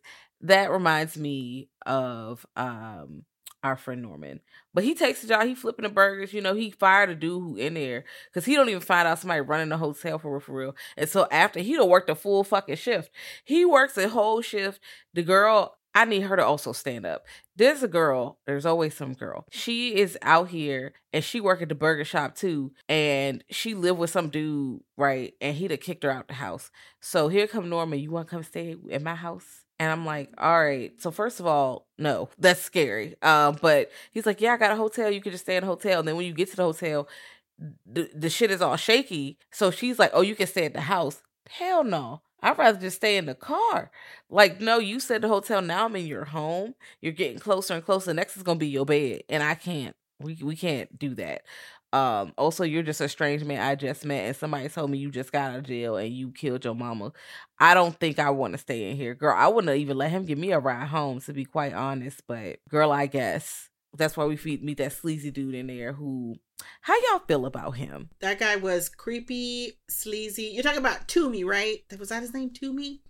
That 0.41 0.69
reminds 0.69 1.17
me 1.17 1.69
of 1.85 2.45
um 2.55 3.23
our 3.63 3.75
friend 3.75 4.03
Norman. 4.03 4.39
But 4.73 4.83
he 4.83 4.93
takes 4.93 5.21
the 5.21 5.27
job, 5.27 5.47
he 5.47 5.55
flipping 5.55 5.83
the 5.83 5.89
burgers, 5.89 6.31
you 6.31 6.41
know, 6.41 6.53
he 6.53 6.69
fired 6.69 7.09
a 7.09 7.15
dude 7.15 7.41
who 7.41 7.55
in 7.55 7.73
there 7.73 8.05
because 8.31 8.45
he 8.45 8.55
don't 8.55 8.69
even 8.69 8.81
find 8.81 9.07
out 9.07 9.19
somebody 9.19 9.41
running 9.41 9.69
the 9.69 9.77
hotel 9.77 10.19
for 10.19 10.31
real 10.31 10.39
for 10.39 10.53
real. 10.53 10.75
And 10.95 11.09
so 11.09 11.27
after 11.31 11.59
he 11.59 11.73
don't 11.73 11.89
work 11.89 12.05
the 12.07 12.15
full 12.15 12.43
fucking 12.43 12.75
shift. 12.75 13.09
He 13.43 13.65
works 13.65 13.97
a 13.97 14.07
whole 14.09 14.41
shift. 14.41 14.79
The 15.13 15.23
girl 15.23 15.75
I 15.95 16.05
need 16.05 16.21
her 16.21 16.35
to 16.35 16.45
also 16.45 16.71
stand 16.71 17.05
up. 17.05 17.25
There's 17.55 17.83
a 17.83 17.87
girl, 17.87 18.37
there's 18.45 18.65
always 18.65 18.93
some 18.95 19.13
girl. 19.13 19.45
She 19.51 19.95
is 19.95 20.17
out 20.21 20.49
here 20.49 20.93
and 21.11 21.23
she 21.23 21.41
work 21.41 21.61
at 21.61 21.69
the 21.69 21.75
burger 21.75 22.05
shop 22.05 22.35
too. 22.35 22.71
And 22.87 23.43
she 23.49 23.73
live 23.73 23.97
with 23.97 24.09
some 24.09 24.29
dude, 24.29 24.81
right? 24.97 25.33
And 25.41 25.55
he'd 25.55 25.71
have 25.71 25.79
kicked 25.79 26.03
her 26.03 26.11
out 26.11 26.27
the 26.27 26.35
house. 26.35 26.71
So 27.01 27.27
here 27.27 27.47
come 27.47 27.69
Norman, 27.69 27.99
you 27.99 28.11
wanna 28.11 28.25
come 28.25 28.43
stay 28.43 28.75
at 28.91 29.01
my 29.01 29.15
house? 29.15 29.65
And 29.79 29.91
I'm 29.91 30.05
like, 30.05 30.29
all 30.37 30.59
right. 30.61 30.91
So 31.01 31.09
first 31.09 31.39
of 31.39 31.47
all, 31.47 31.87
no, 31.97 32.29
that's 32.37 32.61
scary. 32.61 33.15
Um, 33.21 33.57
but 33.61 33.89
he's 34.11 34.25
like, 34.25 34.41
yeah, 34.41 34.53
I 34.53 34.57
got 34.57 34.71
a 34.71 34.75
hotel. 34.75 35.09
You 35.09 35.21
can 35.21 35.31
just 35.31 35.45
stay 35.45 35.55
in 35.55 35.63
a 35.63 35.67
hotel. 35.67 35.99
And 35.99 36.07
then 36.07 36.17
when 36.17 36.25
you 36.25 36.33
get 36.33 36.49
to 36.51 36.57
the 36.57 36.63
hotel, 36.63 37.07
the, 37.85 38.09
the 38.13 38.29
shit 38.29 38.51
is 38.51 38.61
all 38.61 38.75
shaky. 38.75 39.37
So 39.51 39.71
she's 39.71 39.97
like, 39.97 40.11
oh, 40.13 40.21
you 40.21 40.35
can 40.35 40.47
stay 40.47 40.65
at 40.65 40.73
the 40.73 40.81
house. 40.81 41.21
Hell 41.49 41.83
no. 41.83 42.21
I'd 42.41 42.57
rather 42.57 42.79
just 42.79 42.97
stay 42.97 43.17
in 43.17 43.25
the 43.25 43.35
car. 43.35 43.91
Like, 44.29 44.61
no, 44.61 44.79
you 44.79 44.99
said 44.99 45.21
the 45.21 45.27
hotel. 45.27 45.61
Now 45.61 45.85
I'm 45.85 45.95
in 45.95 46.07
your 46.07 46.25
home. 46.25 46.75
You're 47.01 47.13
getting 47.13 47.39
closer 47.39 47.73
and 47.75 47.83
closer. 47.83 48.13
Next 48.13 48.37
is 48.37 48.43
gonna 48.43 48.59
be 48.59 48.67
your 48.67 48.85
bed, 48.85 49.23
and 49.29 49.43
I 49.43 49.55
can't. 49.55 49.95
We 50.19 50.37
we 50.43 50.55
can't 50.55 50.97
do 50.97 51.15
that. 51.15 51.43
Um. 51.91 52.33
Also, 52.37 52.63
you're 52.63 52.83
just 52.83 53.01
a 53.01 53.09
strange 53.09 53.43
man 53.43 53.61
I 53.61 53.75
just 53.75 54.05
met, 54.05 54.25
and 54.25 54.35
somebody 54.35 54.69
told 54.69 54.91
me 54.91 54.97
you 54.99 55.09
just 55.11 55.31
got 55.31 55.51
out 55.51 55.57
of 55.59 55.63
jail 55.65 55.97
and 55.97 56.13
you 56.13 56.31
killed 56.31 56.63
your 56.65 56.75
mama. 56.75 57.11
I 57.59 57.73
don't 57.73 57.99
think 57.99 58.19
I 58.19 58.29
want 58.29 58.53
to 58.53 58.57
stay 58.59 58.89
in 58.89 58.95
here, 58.97 59.15
girl. 59.15 59.35
I 59.37 59.47
wouldn't 59.47 59.75
even 59.77 59.97
let 59.97 60.11
him 60.11 60.25
give 60.25 60.37
me 60.37 60.51
a 60.51 60.59
ride 60.59 60.87
home, 60.87 61.19
to 61.21 61.33
be 61.33 61.45
quite 61.45 61.73
honest. 61.73 62.21
But 62.27 62.59
girl, 62.69 62.91
I 62.91 63.07
guess 63.07 63.69
that's 63.97 64.15
why 64.15 64.25
we 64.25 64.37
meet 64.61 64.77
that 64.77 64.93
sleazy 64.93 65.31
dude 65.31 65.55
in 65.55 65.67
there 65.67 65.93
who 65.93 66.35
how 66.81 66.95
y'all 67.09 67.19
feel 67.27 67.45
about 67.45 67.77
him? 67.77 68.09
That 68.21 68.39
guy 68.39 68.55
was 68.55 68.89
creepy, 68.89 69.79
sleazy. 69.89 70.51
You're 70.53 70.63
talking 70.63 70.79
about 70.79 71.07
Toomey, 71.07 71.43
right? 71.43 71.79
Was 71.99 72.09
that 72.09 72.21
his 72.21 72.33
name, 72.33 72.51
Toomey? 72.51 73.01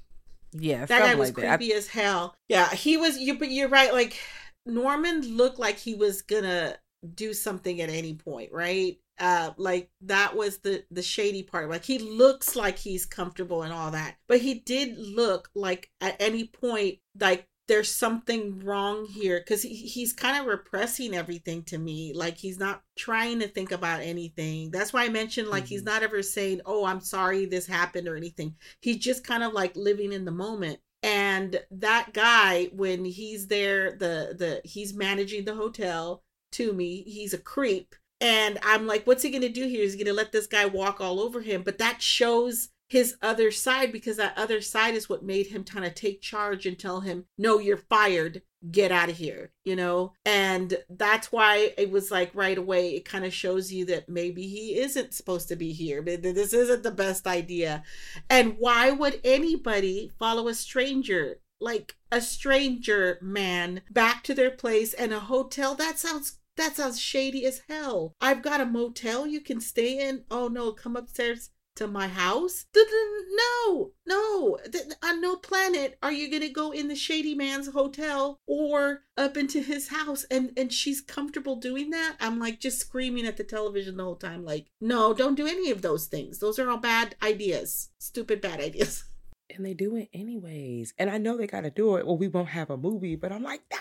Yeah, 0.51 0.85
that 0.85 0.99
guy 0.99 1.15
was 1.15 1.29
like 1.29 1.35
creepy 1.35 1.69
that. 1.69 1.77
as 1.77 1.87
hell. 1.87 2.35
Yeah, 2.47 2.69
he 2.73 2.97
was. 2.97 3.17
You, 3.17 3.37
but 3.37 3.51
you're 3.51 3.69
right. 3.69 3.93
Like 3.93 4.17
Norman 4.65 5.21
looked 5.21 5.59
like 5.59 5.77
he 5.77 5.93
was 5.93 6.21
gonna 6.21 6.77
do 7.13 7.33
something 7.33 7.81
at 7.81 7.89
any 7.89 8.15
point, 8.15 8.51
right? 8.51 8.97
Uh, 9.19 9.51
like 9.57 9.89
that 10.01 10.35
was 10.35 10.59
the 10.59 10.83
the 10.91 11.01
shady 11.01 11.43
part. 11.43 11.69
Like 11.69 11.83
he 11.83 11.99
looks 11.99 12.55
like 12.55 12.77
he's 12.77 13.05
comfortable 13.05 13.63
and 13.63 13.73
all 13.73 13.91
that, 13.91 14.15
but 14.27 14.39
he 14.39 14.55
did 14.55 14.97
look 14.97 15.49
like 15.53 15.89
at 16.01 16.15
any 16.19 16.47
point 16.47 16.99
like 17.19 17.45
there's 17.69 17.95
something 17.95 18.59
wrong 18.65 19.05
here 19.05 19.39
because 19.39 19.61
he, 19.61 19.75
he's 19.75 20.11
kind 20.11 20.35
of 20.41 20.47
repressing 20.47 21.13
everything 21.13 21.61
to 21.61 21.77
me 21.77 22.11
like 22.15 22.35
he's 22.35 22.57
not 22.57 22.81
trying 22.97 23.39
to 23.39 23.47
think 23.47 23.71
about 23.71 24.01
anything. 24.01 24.71
That's 24.71 24.91
why 24.91 25.05
i 25.05 25.09
mentioned 25.09 25.49
like 25.49 25.65
mm-hmm. 25.65 25.69
he's 25.69 25.83
not 25.83 26.01
ever 26.01 26.23
saying 26.23 26.61
oh 26.65 26.83
i'm 26.83 26.99
sorry 26.99 27.45
this 27.45 27.67
happened 27.67 28.07
or 28.07 28.17
anything. 28.17 28.55
He's 28.81 28.97
just 28.97 29.23
kind 29.23 29.43
of 29.43 29.53
like 29.53 29.75
living 29.75 30.11
in 30.11 30.25
the 30.25 30.31
moment. 30.31 30.79
And 31.03 31.61
that 31.69 32.11
guy 32.11 32.71
when 32.73 33.05
he's 33.05 33.47
there 33.47 33.91
the 33.91 34.35
the 34.37 34.61
he's 34.65 34.93
managing 34.93 35.45
the 35.45 35.55
hotel 35.55 36.23
to 36.53 36.73
me 36.73 37.03
he's 37.03 37.33
a 37.33 37.37
creep. 37.37 37.95
And 38.19 38.57
i'm 38.63 38.87
like 38.87 39.05
what's 39.05 39.21
he 39.21 39.29
gonna 39.29 39.47
do 39.47 39.67
here? 39.67 39.83
He's 39.83 39.95
gonna 39.95 40.11
let 40.11 40.31
this 40.31 40.47
guy 40.47 40.65
walk 40.65 40.99
all 40.99 41.19
over 41.19 41.41
him. 41.41 41.61
But 41.61 41.77
that 41.77 42.01
shows 42.01 42.69
his 42.89 43.15
other 43.21 43.51
side 43.51 43.91
because 43.91 44.17
that 44.17 44.37
other 44.37 44.61
side 44.61 44.95
is 44.95 45.07
what 45.07 45.23
made 45.23 45.47
him 45.47 45.63
kind 45.63 45.85
of 45.85 45.93
take 45.93 46.21
charge 46.21 46.65
and 46.65 46.77
tell 46.77 47.01
him, 47.01 47.25
no, 47.37 47.59
you're 47.59 47.77
fired. 47.77 48.41
Get 48.71 48.91
out 48.91 49.09
of 49.09 49.15
here, 49.15 49.51
you 49.63 49.75
know? 49.75 50.13
And 50.25 50.77
that's 50.89 51.31
why 51.31 51.73
it 51.77 51.91
was 51.91 52.11
like 52.11 52.31
right 52.33 52.57
away, 52.57 52.89
it 52.89 53.05
kind 53.05 53.23
of 53.23 53.33
shows 53.33 53.71
you 53.71 53.85
that 53.85 54.09
maybe 54.09 54.47
he 54.47 54.77
isn't 54.79 55.13
supposed 55.13 55.47
to 55.47 55.55
be 55.55 55.71
here. 55.71 56.01
This 56.01 56.51
isn't 56.51 56.83
the 56.83 56.91
best 56.91 57.25
idea. 57.25 57.83
And 58.29 58.55
why 58.57 58.91
would 58.91 59.21
anybody 59.23 60.11
follow 60.19 60.49
a 60.49 60.53
stranger? 60.53 61.39
Like 61.61 61.95
a 62.11 62.19
stranger 62.19 63.17
man 63.21 63.81
back 63.91 64.23
to 64.23 64.33
their 64.33 64.51
place 64.51 64.93
and 64.93 65.13
a 65.13 65.19
hotel? 65.19 65.75
That 65.75 65.99
sounds 65.99 66.39
that 66.57 66.75
sounds 66.75 66.99
shady 66.99 67.45
as 67.45 67.61
hell. 67.69 68.13
I've 68.19 68.41
got 68.41 68.59
a 68.59 68.65
motel 68.65 69.25
you 69.25 69.39
can 69.39 69.61
stay 69.61 70.05
in. 70.05 70.25
Oh 70.29 70.49
no, 70.49 70.73
come 70.73 70.97
upstairs 70.97 71.51
to 71.79 71.87
my 71.87 72.07
house? 72.07 72.65
No, 72.75 73.91
no. 74.05 74.57
On 75.01 75.21
no 75.21 75.37
planet 75.37 75.97
are 76.03 76.11
you 76.11 76.29
going 76.29 76.41
to 76.41 76.49
go 76.49 76.71
in 76.71 76.89
the 76.89 76.95
shady 76.95 77.35
man's 77.35 77.69
hotel 77.69 78.39
or 78.45 79.03
up 79.17 79.37
into 79.37 79.61
his 79.61 79.87
house 79.87 80.25
and 80.29 80.51
and 80.57 80.73
she's 80.73 80.99
comfortable 80.99 81.55
doing 81.55 81.89
that. 81.91 82.17
I'm 82.19 82.37
like 82.37 82.59
just 82.59 82.79
screaming 82.79 83.25
at 83.25 83.37
the 83.37 83.45
television 83.45 83.95
the 83.95 84.03
whole 84.03 84.17
time 84.17 84.43
like, 84.43 84.67
"No, 84.81 85.13
don't 85.13 85.35
do 85.35 85.47
any 85.47 85.71
of 85.71 85.81
those 85.81 86.07
things. 86.07 86.39
Those 86.39 86.59
are 86.59 86.69
all 86.69 86.77
bad 86.77 87.15
ideas. 87.23 87.89
Stupid 87.99 88.41
bad 88.41 88.59
ideas." 88.59 89.03
And 89.55 89.65
they 89.65 89.73
do 89.73 89.95
it 89.95 90.09
anyways. 90.13 90.93
And 90.99 91.09
I 91.09 91.17
know 91.17 91.35
they 91.35 91.47
got 91.47 91.61
to 91.61 91.71
do 91.71 91.95
it. 91.95 92.05
Well, 92.05 92.19
we 92.19 92.27
won't 92.27 92.49
have 92.49 92.69
a 92.69 92.77
movie, 92.77 93.15
but 93.15 93.31
I'm 93.31 93.41
like, 93.41 93.61
no, 93.71 93.77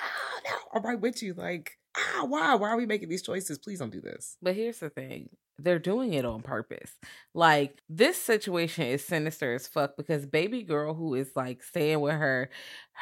no, 0.46 0.57
I'm 0.72 0.82
right 0.82 0.99
with 0.99 1.22
you. 1.22 1.34
Like, 1.34 1.78
ah, 1.99 2.24
why? 2.24 2.55
Why 2.55 2.70
are 2.70 2.76
we 2.76 2.86
making 2.86 3.09
these 3.09 3.22
choices? 3.22 3.59
Please 3.59 3.78
don't 3.80 3.92
do 3.92 4.01
this. 4.01 4.36
But 4.42 4.55
here's 4.55 4.78
the 4.78 4.90
thing 4.90 5.30
they're 5.59 5.78
doing 5.78 6.14
it 6.14 6.24
on 6.24 6.42
purpose. 6.42 6.92
Like 7.34 7.82
this 7.88 8.20
situation 8.20 8.86
is 8.86 9.05
sinister 9.05 9.55
as 9.55 9.66
fuck 9.66 9.96
because 9.96 10.24
baby 10.26 10.62
girl 10.62 10.94
who 10.94 11.14
is 11.14 11.30
like 11.34 11.62
staying 11.62 12.01
with 12.01 12.14
her, 12.14 12.51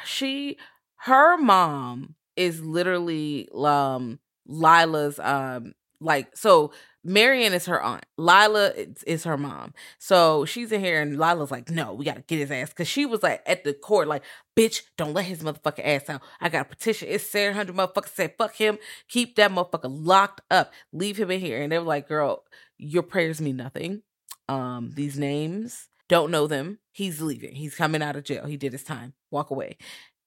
she 0.05 0.57
her 0.97 1.37
mom 1.37 2.15
is 2.35 2.61
literally 2.61 3.49
um 3.53 4.19
Lila's 4.47 5.19
um 5.19 5.73
like 5.99 6.35
so 6.35 6.71
Marion 7.07 7.53
is 7.53 7.67
her 7.67 7.81
aunt. 7.81 8.05
Lila 8.17 8.71
is, 8.71 9.01
is 9.03 9.23
her 9.23 9.37
mom. 9.37 9.73
So 9.97 10.43
she's 10.43 10.73
in 10.73 10.81
here 10.81 11.01
and 11.01 11.17
Lila's 11.17 11.51
like, 11.51 11.69
no, 11.69 11.93
we 11.93 12.03
gotta 12.03 12.21
get 12.21 12.39
his 12.39 12.51
ass. 12.51 12.73
Cause 12.73 12.87
she 12.89 13.05
was 13.05 13.23
like 13.23 13.41
at 13.45 13.63
the 13.63 13.73
court, 13.73 14.09
like, 14.09 14.23
bitch, 14.57 14.81
don't 14.97 15.13
let 15.13 15.23
his 15.23 15.41
motherfucking 15.41 15.85
ass 15.85 16.09
out. 16.09 16.21
I 16.41 16.49
got 16.49 16.65
a 16.65 16.69
petition. 16.69 17.07
It's 17.09 17.25
700 17.29 17.73
motherfuckers 17.73 18.13
said, 18.13 18.33
fuck 18.37 18.55
him. 18.55 18.77
Keep 19.07 19.37
that 19.37 19.51
motherfucker 19.51 19.89
locked 19.89 20.41
up. 20.51 20.73
Leave 20.91 21.15
him 21.17 21.31
in 21.31 21.39
here. 21.39 21.61
And 21.61 21.71
they 21.71 21.79
were 21.79 21.85
like, 21.85 22.09
girl, 22.09 22.43
your 22.77 23.03
prayers 23.03 23.39
mean 23.39 23.55
nothing. 23.55 24.01
Um, 24.49 24.91
these 24.93 25.17
names, 25.17 25.87
don't 26.09 26.29
know 26.29 26.45
them. 26.45 26.79
He's 26.91 27.21
leaving. 27.21 27.55
He's 27.55 27.75
coming 27.75 28.01
out 28.01 28.17
of 28.17 28.25
jail. 28.25 28.45
He 28.45 28.57
did 28.57 28.73
his 28.73 28.83
time. 28.83 29.13
Walk 29.31 29.49
away. 29.49 29.77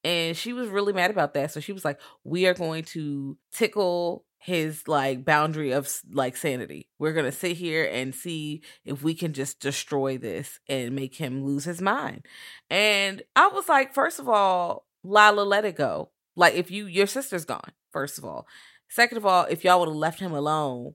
And 0.03 0.35
she 0.35 0.55
was 0.55 0.69
really 0.69 0.95
mad 0.95 1.11
about 1.11 1.35
that. 1.35 1.53
So 1.53 1.61
she 1.61 1.73
was 1.73 1.85
like, 1.85 2.01
we 2.25 2.47
are 2.47 2.55
going 2.55 2.85
to 2.85 3.37
tickle 3.53 4.25
his 4.41 4.89
like 4.89 5.25
boundary 5.25 5.71
of 5.71 5.93
like 6.11 6.35
sanity. 6.35 6.89
We're 6.99 7.13
going 7.13 7.27
to 7.27 7.33
sit 7.33 7.59
here 7.59 7.85
and 7.85 8.15
see 8.15 8.63
if 8.87 9.03
we 9.03 9.15
can 9.15 9.35
just 9.35 9.61
destroy 9.61 10.17
this 10.17 10.59
and 10.67 10.97
make 10.97 11.15
him 11.15 11.45
lose 11.45 11.65
his 11.65 11.83
mind. 11.83 12.27
And 12.71 13.23
I 13.37 13.49
was 13.49 13.69
like, 13.69 13.93
first 13.93 14.19
of 14.19 14.29
all, 14.29 14.87
Lila, 15.05 15.43
let 15.43 15.67
it 15.67 15.77
go. 15.77 16.11
Like 16.37 16.55
if 16.55 16.71
you 16.71 16.87
your 16.87 17.07
sister's 17.07 17.45
gone, 17.45 17.73
first 17.93 18.17
of 18.17 18.25
all. 18.25 18.47
Second 18.89 19.19
of 19.19 19.27
all, 19.27 19.45
if 19.45 19.63
y'all 19.63 19.79
would 19.79 19.89
have 19.89 19.97
left 19.97 20.21
him 20.21 20.33
alone, 20.33 20.95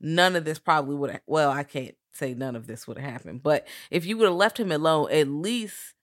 none 0.00 0.36
of 0.36 0.44
this 0.44 0.58
probably 0.58 0.96
would 0.96 1.10
have 1.10 1.20
well, 1.26 1.52
I 1.52 1.62
can't 1.62 1.94
say 2.12 2.34
none 2.34 2.56
of 2.56 2.66
this 2.66 2.88
would 2.88 2.98
have 2.98 3.10
happened. 3.10 3.44
But 3.44 3.66
if 3.92 4.04
you 4.04 4.16
would 4.16 4.26
have 4.26 4.34
left 4.34 4.58
him 4.58 4.72
alone, 4.72 5.12
at 5.12 5.28
least 5.28 5.94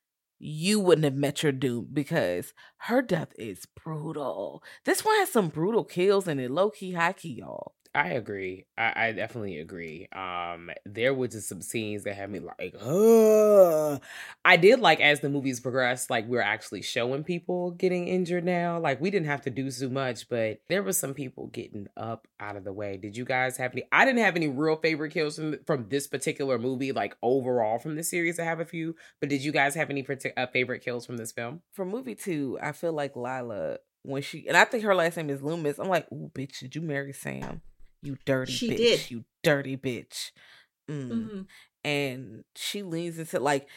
you 0.43 0.79
wouldn't 0.79 1.05
have 1.05 1.15
met 1.15 1.41
your 1.41 1.53
doom 1.53 1.87
because 1.93 2.53
her 2.77 3.01
death 3.01 3.29
is 3.37 3.65
brutal. 3.65 4.61
This 4.83 5.05
one 5.05 5.15
has 5.19 5.31
some 5.31 5.47
brutal 5.49 5.85
kills 5.85 6.27
and 6.27 6.39
it 6.39 6.51
low 6.51 6.69
key, 6.69 6.91
high 6.93 7.13
key, 7.13 7.35
y'all. 7.35 7.73
I 7.95 8.09
agree. 8.09 8.65
I, 8.75 8.93
I 8.95 9.11
definitely 9.11 9.59
agree. 9.59 10.07
Um, 10.11 10.71
there 10.83 11.13
were 11.13 11.27
just 11.27 11.47
some 11.47 11.61
scenes 11.61 12.03
that 12.05 12.15
had 12.15 12.31
me 12.31 12.39
like, 12.39 12.75
Ugh. 12.81 14.01
I 14.43 14.57
did 14.57 14.79
like 14.79 14.99
as 14.99 15.19
the 15.19 15.29
movies 15.29 15.59
progressed, 15.59 16.09
like 16.09 16.25
we're 16.27 16.41
actually 16.41 16.81
showing 16.81 17.23
people 17.23 17.71
getting 17.71 18.07
injured 18.07 18.45
now. 18.45 18.79
Like 18.79 18.99
we 18.99 19.11
didn't 19.11 19.27
have 19.27 19.43
to 19.43 19.51
do 19.51 19.69
so 19.69 19.89
much, 19.89 20.27
but 20.27 20.61
there 20.69 20.81
were 20.81 20.93
some 20.93 21.13
people 21.13 21.47
getting 21.47 21.87
up 21.95 22.27
out 22.39 22.55
of 22.55 22.63
the 22.63 22.73
way. 22.73 22.97
Did 22.97 23.15
you 23.15 23.25
guys 23.25 23.57
have 23.57 23.73
any? 23.73 23.83
I 23.91 24.05
didn't 24.05 24.23
have 24.23 24.35
any 24.35 24.47
real 24.47 24.75
favorite 24.75 25.11
kills 25.11 25.35
from 25.35 25.57
from 25.67 25.87
this 25.89 26.07
particular 26.07 26.57
movie, 26.57 26.93
like 26.93 27.15
overall 27.21 27.77
from 27.77 27.95
the 27.95 28.03
series. 28.03 28.39
I 28.39 28.43
have 28.43 28.59
a 28.59 28.65
few, 28.65 28.95
but 29.19 29.29
did 29.29 29.43
you 29.43 29.51
guys 29.51 29.75
have 29.75 29.91
any 29.91 30.01
partic- 30.01 30.33
uh, 30.35 30.47
favorite 30.47 30.83
kills 30.83 31.05
from 31.05 31.17
this 31.17 31.31
film? 31.31 31.61
From 31.73 31.89
movie 31.89 32.15
two, 32.15 32.57
I 32.59 32.71
feel 32.71 32.93
like 32.93 33.15
Lila 33.15 33.77
when 34.01 34.23
she 34.23 34.47
and 34.47 34.57
I 34.57 34.65
think 34.65 34.83
her 34.83 34.95
last 34.95 35.15
name 35.17 35.29
is 35.29 35.43
Loomis. 35.43 35.77
I'm 35.77 35.89
like, 35.89 36.11
ooh, 36.11 36.31
bitch, 36.33 36.59
did 36.59 36.75
you 36.75 36.81
marry 36.81 37.13
Sam? 37.13 37.61
You 38.03 38.17
dirty 38.25 38.51
She 38.51 38.69
bitch. 38.69 38.77
did. 38.77 39.11
You 39.11 39.23
dirty 39.43 39.77
bitch. 39.77 40.31
Mm. 40.89 41.09
Mm-hmm. 41.09 41.41
And 41.85 42.43
she 42.55 42.83
leans 42.83 43.17
into 43.17 43.39
like 43.39 43.67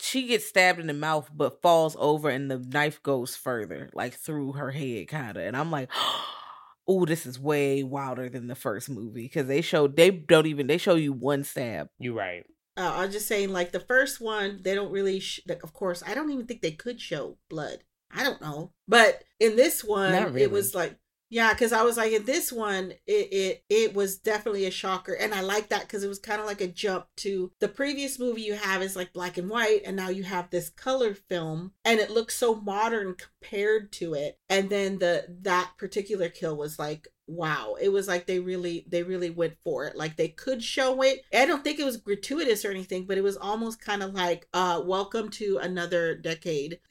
she 0.00 0.26
gets 0.26 0.46
stabbed 0.46 0.80
in 0.80 0.86
the 0.86 0.94
mouth 0.94 1.30
but 1.34 1.60
falls 1.62 1.96
over 1.98 2.28
and 2.28 2.50
the 2.50 2.58
knife 2.58 3.02
goes 3.02 3.36
further, 3.36 3.90
like 3.94 4.14
through 4.14 4.52
her 4.52 4.70
head 4.70 5.08
kinda. 5.08 5.40
And 5.40 5.56
I'm 5.56 5.70
like, 5.70 5.90
oh, 6.88 7.04
this 7.04 7.26
is 7.26 7.38
way 7.38 7.82
wilder 7.82 8.28
than 8.28 8.48
the 8.48 8.54
first 8.54 8.90
movie. 8.90 9.28
Cause 9.28 9.46
they 9.46 9.60
show 9.60 9.86
they 9.86 10.10
don't 10.10 10.46
even 10.46 10.66
they 10.66 10.78
show 10.78 10.94
you 10.94 11.12
one 11.12 11.44
stab. 11.44 11.88
You're 11.98 12.14
right. 12.14 12.44
Uh, 12.76 12.92
I 12.94 13.04
was 13.04 13.14
just 13.14 13.26
saying, 13.28 13.50
like 13.52 13.72
the 13.72 13.80
first 13.80 14.20
one, 14.20 14.60
they 14.62 14.74
don't 14.74 14.92
really. 14.92 15.20
Sh- 15.20 15.40
like, 15.46 15.62
of 15.64 15.72
course, 15.74 16.02
I 16.06 16.14
don't 16.14 16.30
even 16.30 16.46
think 16.46 16.62
they 16.62 16.70
could 16.70 17.00
show 17.00 17.36
blood. 17.50 17.78
I 18.12 18.24
don't 18.24 18.40
know, 18.40 18.72
but 18.88 19.22
in 19.38 19.56
this 19.56 19.84
one, 19.84 20.12
really. 20.12 20.42
it 20.42 20.50
was 20.50 20.74
like, 20.74 20.96
yeah, 21.30 21.52
because 21.52 21.72
I 21.72 21.82
was 21.82 21.96
like, 21.96 22.12
in 22.12 22.24
this 22.24 22.52
one, 22.52 22.92
it 23.06 23.28
it 23.32 23.64
it 23.68 23.94
was 23.94 24.18
definitely 24.18 24.66
a 24.66 24.70
shocker, 24.72 25.12
and 25.12 25.32
I 25.32 25.42
like 25.42 25.68
that 25.68 25.82
because 25.82 26.02
it 26.02 26.08
was 26.08 26.18
kind 26.18 26.40
of 26.40 26.46
like 26.46 26.60
a 26.60 26.66
jump 26.66 27.06
to 27.18 27.52
the 27.60 27.68
previous 27.68 28.18
movie 28.18 28.42
you 28.42 28.54
have 28.54 28.82
is 28.82 28.96
like 28.96 29.12
black 29.12 29.38
and 29.38 29.48
white, 29.48 29.82
and 29.86 29.96
now 29.96 30.08
you 30.08 30.24
have 30.24 30.50
this 30.50 30.70
color 30.70 31.14
film, 31.14 31.72
and 31.84 32.00
it 32.00 32.10
looks 32.10 32.36
so 32.36 32.56
modern 32.56 33.14
compared 33.14 33.92
to 33.92 34.14
it, 34.14 34.40
and 34.48 34.70
then 34.70 34.98
the 34.98 35.24
that 35.42 35.70
particular 35.78 36.28
kill 36.28 36.56
was 36.56 36.80
like 36.80 37.06
wow 37.30 37.76
it 37.80 37.88
was 37.90 38.08
like 38.08 38.26
they 38.26 38.40
really 38.40 38.84
they 38.88 39.02
really 39.02 39.30
went 39.30 39.54
for 39.64 39.86
it. 39.86 39.96
Like 39.96 40.16
they 40.16 40.28
could 40.28 40.62
show 40.62 41.02
it. 41.02 41.20
I 41.32 41.46
don't 41.46 41.62
think 41.64 41.78
it 41.78 41.84
was 41.84 41.96
gratuitous 41.96 42.64
or 42.64 42.70
anything 42.70 43.04
but 43.06 43.18
it 43.18 43.24
was 43.24 43.36
almost 43.36 43.80
kind 43.80 44.02
of 44.02 44.14
like 44.14 44.46
uh 44.52 44.82
welcome 44.84 45.28
to 45.30 45.58
another 45.58 46.14
decade. 46.14 46.80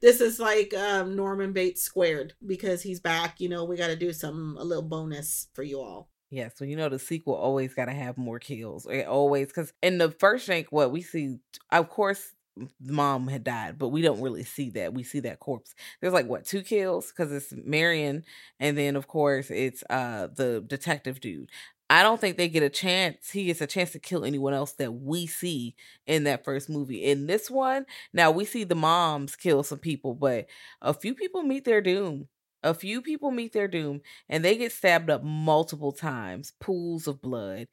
This 0.00 0.22
is 0.22 0.40
like 0.40 0.72
um 0.74 1.14
norman 1.14 1.52
bates 1.52 1.82
squared 1.82 2.32
because 2.46 2.82
he's 2.82 3.00
back 3.00 3.40
you 3.40 3.48
know 3.48 3.64
we 3.64 3.76
got 3.76 3.88
to 3.88 3.96
do 3.96 4.12
some 4.12 4.56
a 4.58 4.64
little 4.64 4.82
bonus 4.82 5.48
for 5.54 5.62
you 5.62 5.80
all. 5.80 6.08
Yeah, 6.30 6.48
so 6.54 6.64
you 6.64 6.76
know 6.76 6.88
the 6.88 6.98
sequel 6.98 7.34
always 7.34 7.74
got 7.74 7.86
to 7.86 7.92
have 7.92 8.16
more 8.16 8.38
kills. 8.38 8.86
It 8.86 9.06
always 9.06 9.48
because 9.48 9.72
in 9.82 9.98
the 9.98 10.12
first 10.12 10.46
shank, 10.46 10.68
what 10.70 10.92
we 10.92 11.02
see, 11.02 11.38
of 11.72 11.88
course, 11.88 12.34
mom 12.80 13.28
had 13.28 13.44
died, 13.44 13.78
but 13.78 13.88
we 13.88 14.02
don't 14.02 14.20
really 14.20 14.44
see 14.44 14.70
that. 14.70 14.94
We 14.94 15.02
see 15.02 15.20
that 15.20 15.40
corpse. 15.40 15.74
There's 16.00 16.12
like 16.12 16.26
what 16.26 16.44
two 16.44 16.62
kills 16.62 17.08
because 17.10 17.32
it's 17.32 17.52
Marion, 17.64 18.24
and 18.58 18.76
then 18.76 18.96
of 18.96 19.06
course 19.08 19.50
it's 19.50 19.82
uh 19.90 20.28
the 20.34 20.62
detective 20.66 21.20
dude. 21.20 21.50
I 21.88 22.04
don't 22.04 22.20
think 22.20 22.36
they 22.36 22.48
get 22.48 22.62
a 22.62 22.68
chance. 22.70 23.30
He 23.30 23.46
gets 23.46 23.60
a 23.60 23.66
chance 23.66 23.90
to 23.92 23.98
kill 23.98 24.24
anyone 24.24 24.54
else 24.54 24.72
that 24.74 24.92
we 24.92 25.26
see 25.26 25.74
in 26.06 26.24
that 26.24 26.44
first 26.44 26.70
movie. 26.70 27.04
In 27.04 27.26
this 27.26 27.50
one, 27.50 27.84
now 28.12 28.30
we 28.30 28.44
see 28.44 28.62
the 28.62 28.76
moms 28.76 29.34
kill 29.34 29.64
some 29.64 29.80
people, 29.80 30.14
but 30.14 30.46
a 30.80 30.94
few 30.94 31.14
people 31.14 31.42
meet 31.42 31.64
their 31.64 31.80
doom. 31.80 32.28
A 32.62 32.74
few 32.74 33.00
people 33.00 33.30
meet 33.30 33.52
their 33.54 33.68
doom 33.68 34.02
and 34.28 34.44
they 34.44 34.56
get 34.56 34.70
stabbed 34.70 35.08
up 35.10 35.24
multiple 35.24 35.92
times, 35.92 36.52
pools 36.60 37.08
of 37.08 37.20
blood. 37.22 37.68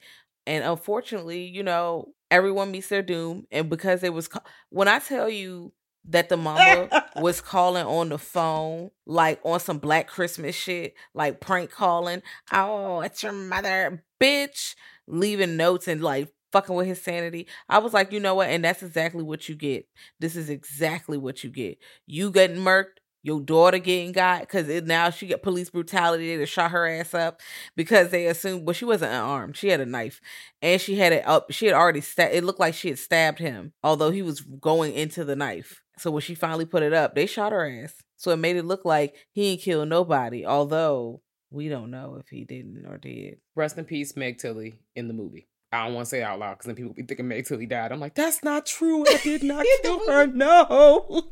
And 0.48 0.64
unfortunately, 0.64 1.46
you 1.46 1.62
know, 1.62 2.14
everyone 2.32 2.72
meets 2.72 2.88
their 2.88 3.04
doom. 3.04 3.46
And 3.52 3.70
because 3.70 4.02
it 4.02 4.14
was, 4.14 4.30
when 4.70 4.88
I 4.88 5.00
tell 5.00 5.30
you 5.30 5.74
that 6.06 6.30
the 6.30 6.38
mama 6.38 7.06
was 7.18 7.42
calling 7.42 7.86
on 7.86 8.10
the 8.10 8.18
phone, 8.18 8.90
like 9.06 9.40
on 9.44 9.60
some 9.60 9.78
Black 9.78 10.08
Christmas 10.08 10.56
shit, 10.56 10.94
like 11.14 11.42
prank 11.42 11.70
calling, 11.70 12.24
oh, 12.54 13.02
it's 13.02 13.22
your 13.22 13.34
mother, 13.34 14.04
bitch, 14.22 14.76
leaving 15.06 15.58
notes 15.58 15.88
and 15.90 16.02
like 16.02 16.30
fucking 16.54 16.76
with 16.76 16.88
his 16.88 17.02
sanity. 17.02 17.46
I 17.68 17.80
was 17.80 17.94
like, 17.94 18.14
you 18.14 18.22
know 18.22 18.36
what? 18.36 18.50
And 18.50 18.64
that's 18.64 18.82
exactly 18.82 19.24
what 19.24 19.50
you 19.50 19.56
get. 19.56 19.86
This 20.22 20.38
is 20.38 20.50
exactly 20.50 21.18
what 21.18 21.44
you 21.44 21.50
get. 21.50 21.78
You 22.06 22.32
getting 22.32 22.58
murked, 22.58 23.00
your 23.28 23.42
daughter 23.42 23.78
getting 23.78 24.14
got 24.14 24.40
because 24.40 24.70
now 24.84 25.10
she 25.10 25.28
got 25.28 25.42
police 25.42 25.70
brutality. 25.70 26.38
They 26.38 26.46
shot 26.46 26.72
her 26.72 26.88
ass 26.88 27.14
up 27.14 27.42
because 27.76 28.10
they 28.10 28.28
assumed, 28.28 28.66
well, 28.66 28.74
she 28.74 28.86
wasn't 28.86 29.12
unarmed. 29.12 29.58
She 29.58 29.68
had 29.68 29.82
a 29.82 29.86
knife 29.86 30.22
and 30.62 30.80
she 30.80 30.96
had 30.96 31.12
it 31.12 31.28
up. 31.28 31.52
She 31.52 31.66
had 31.66 31.76
already 31.76 32.00
stabbed. 32.00 32.34
It 32.34 32.46
looked 32.46 32.62
like 32.62 32.74
she 32.74 32.88
had 32.88 32.98
stabbed 32.98 33.40
him, 33.40 33.74
although 33.84 34.12
he 34.12 34.22
was 34.22 34.40
going 34.40 34.94
into 34.94 35.26
the 35.26 35.36
knife. 35.36 35.82
So 35.98 36.10
when 36.10 36.22
she 36.22 36.36
finally 36.36 36.64
put 36.64 36.84
it 36.84 36.94
up, 36.94 37.16
they 37.16 37.26
shot 37.26 37.52
her 37.52 37.70
ass. 37.70 37.96
So 38.16 38.32
it 38.32 38.38
made 38.38 38.56
it 38.56 38.64
look 38.64 38.86
like 38.86 39.14
he 39.34 39.48
ain't 39.48 39.62
killed 39.62 39.90
nobody, 39.90 40.46
although 40.46 41.22
we 41.52 41.68
don't 41.68 41.92
know 41.92 42.16
if 42.22 42.30
he 42.30 42.46
didn't 42.46 42.86
or 42.88 42.98
did. 42.98 43.40
Rest 43.56 43.78
in 43.78 43.84
peace, 43.84 44.16
Meg 44.16 44.38
Tilly 44.38 44.76
in 44.96 45.10
the 45.10 45.14
movie. 45.14 45.50
I 45.72 45.86
don't 45.86 45.96
want 45.96 46.06
to 46.06 46.10
say 46.10 46.20
it 46.20 46.24
out 46.24 46.40
loud 46.40 46.54
because 46.54 46.66
then 46.68 46.76
people 46.76 46.94
be 46.94 47.04
thinking 47.04 47.28
Meg 47.28 47.46
Tilly 47.46 47.66
died. 47.66 47.92
I'm 47.92 48.00
like, 48.00 48.16
that's 48.16 48.42
not 48.44 48.66
true. 48.66 49.04
I 49.08 49.18
did 49.22 49.44
not 49.44 49.66
kill 49.84 50.00
her. 50.08 50.26
No. 50.28 51.24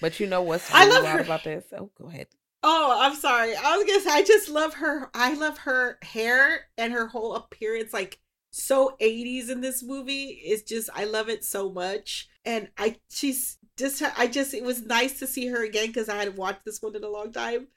But 0.00 0.20
you 0.20 0.26
know 0.26 0.42
what's 0.42 0.68
I 0.72 0.84
love 0.86 1.04
wild 1.04 1.18
her. 1.18 1.24
about 1.24 1.44
this? 1.44 1.64
Oh, 1.76 1.90
go 1.98 2.08
ahead. 2.08 2.28
Oh, 2.62 2.96
I'm 3.00 3.16
sorry. 3.16 3.54
I 3.56 3.76
was 3.76 3.84
gonna 3.86 4.00
say 4.00 4.10
I 4.10 4.22
just 4.22 4.48
love 4.48 4.74
her. 4.74 5.10
I 5.14 5.34
love 5.34 5.58
her 5.58 5.98
hair 6.02 6.66
and 6.78 6.92
her 6.92 7.08
whole 7.08 7.34
appearance, 7.34 7.92
like 7.92 8.18
so 8.52 8.96
80s 9.00 9.50
in 9.50 9.62
this 9.62 9.82
movie. 9.82 10.40
It's 10.44 10.62
just 10.62 10.90
I 10.94 11.04
love 11.04 11.28
it 11.28 11.42
so 11.42 11.70
much. 11.70 12.28
And 12.44 12.68
I 12.78 12.96
she's 13.08 13.58
just 13.78 14.02
I 14.16 14.26
just 14.26 14.52
it 14.52 14.62
was 14.62 14.82
nice 14.82 15.18
to 15.18 15.26
see 15.26 15.46
her 15.48 15.64
again 15.64 15.88
because 15.88 16.08
I 16.08 16.16
hadn't 16.16 16.36
watched 16.36 16.64
this 16.64 16.80
one 16.82 16.94
in 16.94 17.02
a 17.02 17.08
long 17.08 17.32
time. 17.32 17.68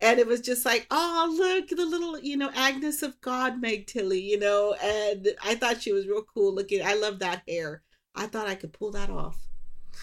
And 0.00 0.20
it 0.20 0.26
was 0.26 0.40
just 0.40 0.64
like, 0.64 0.86
oh 0.90 1.34
look, 1.36 1.68
the 1.68 1.84
little, 1.84 2.18
you 2.20 2.36
know, 2.36 2.50
Agnes 2.54 3.02
of 3.02 3.20
God 3.20 3.60
Meg 3.60 3.88
Tilly, 3.88 4.20
you 4.20 4.38
know, 4.38 4.74
and 4.82 5.28
I 5.44 5.56
thought 5.56 5.82
she 5.82 5.92
was 5.92 6.06
real 6.06 6.22
cool 6.22 6.54
looking. 6.54 6.80
I 6.82 6.94
love 6.94 7.18
that 7.18 7.42
hair. 7.48 7.82
I 8.14 8.26
thought 8.26 8.48
I 8.48 8.54
could 8.54 8.72
pull 8.72 8.92
that 8.92 9.10
off. 9.10 9.36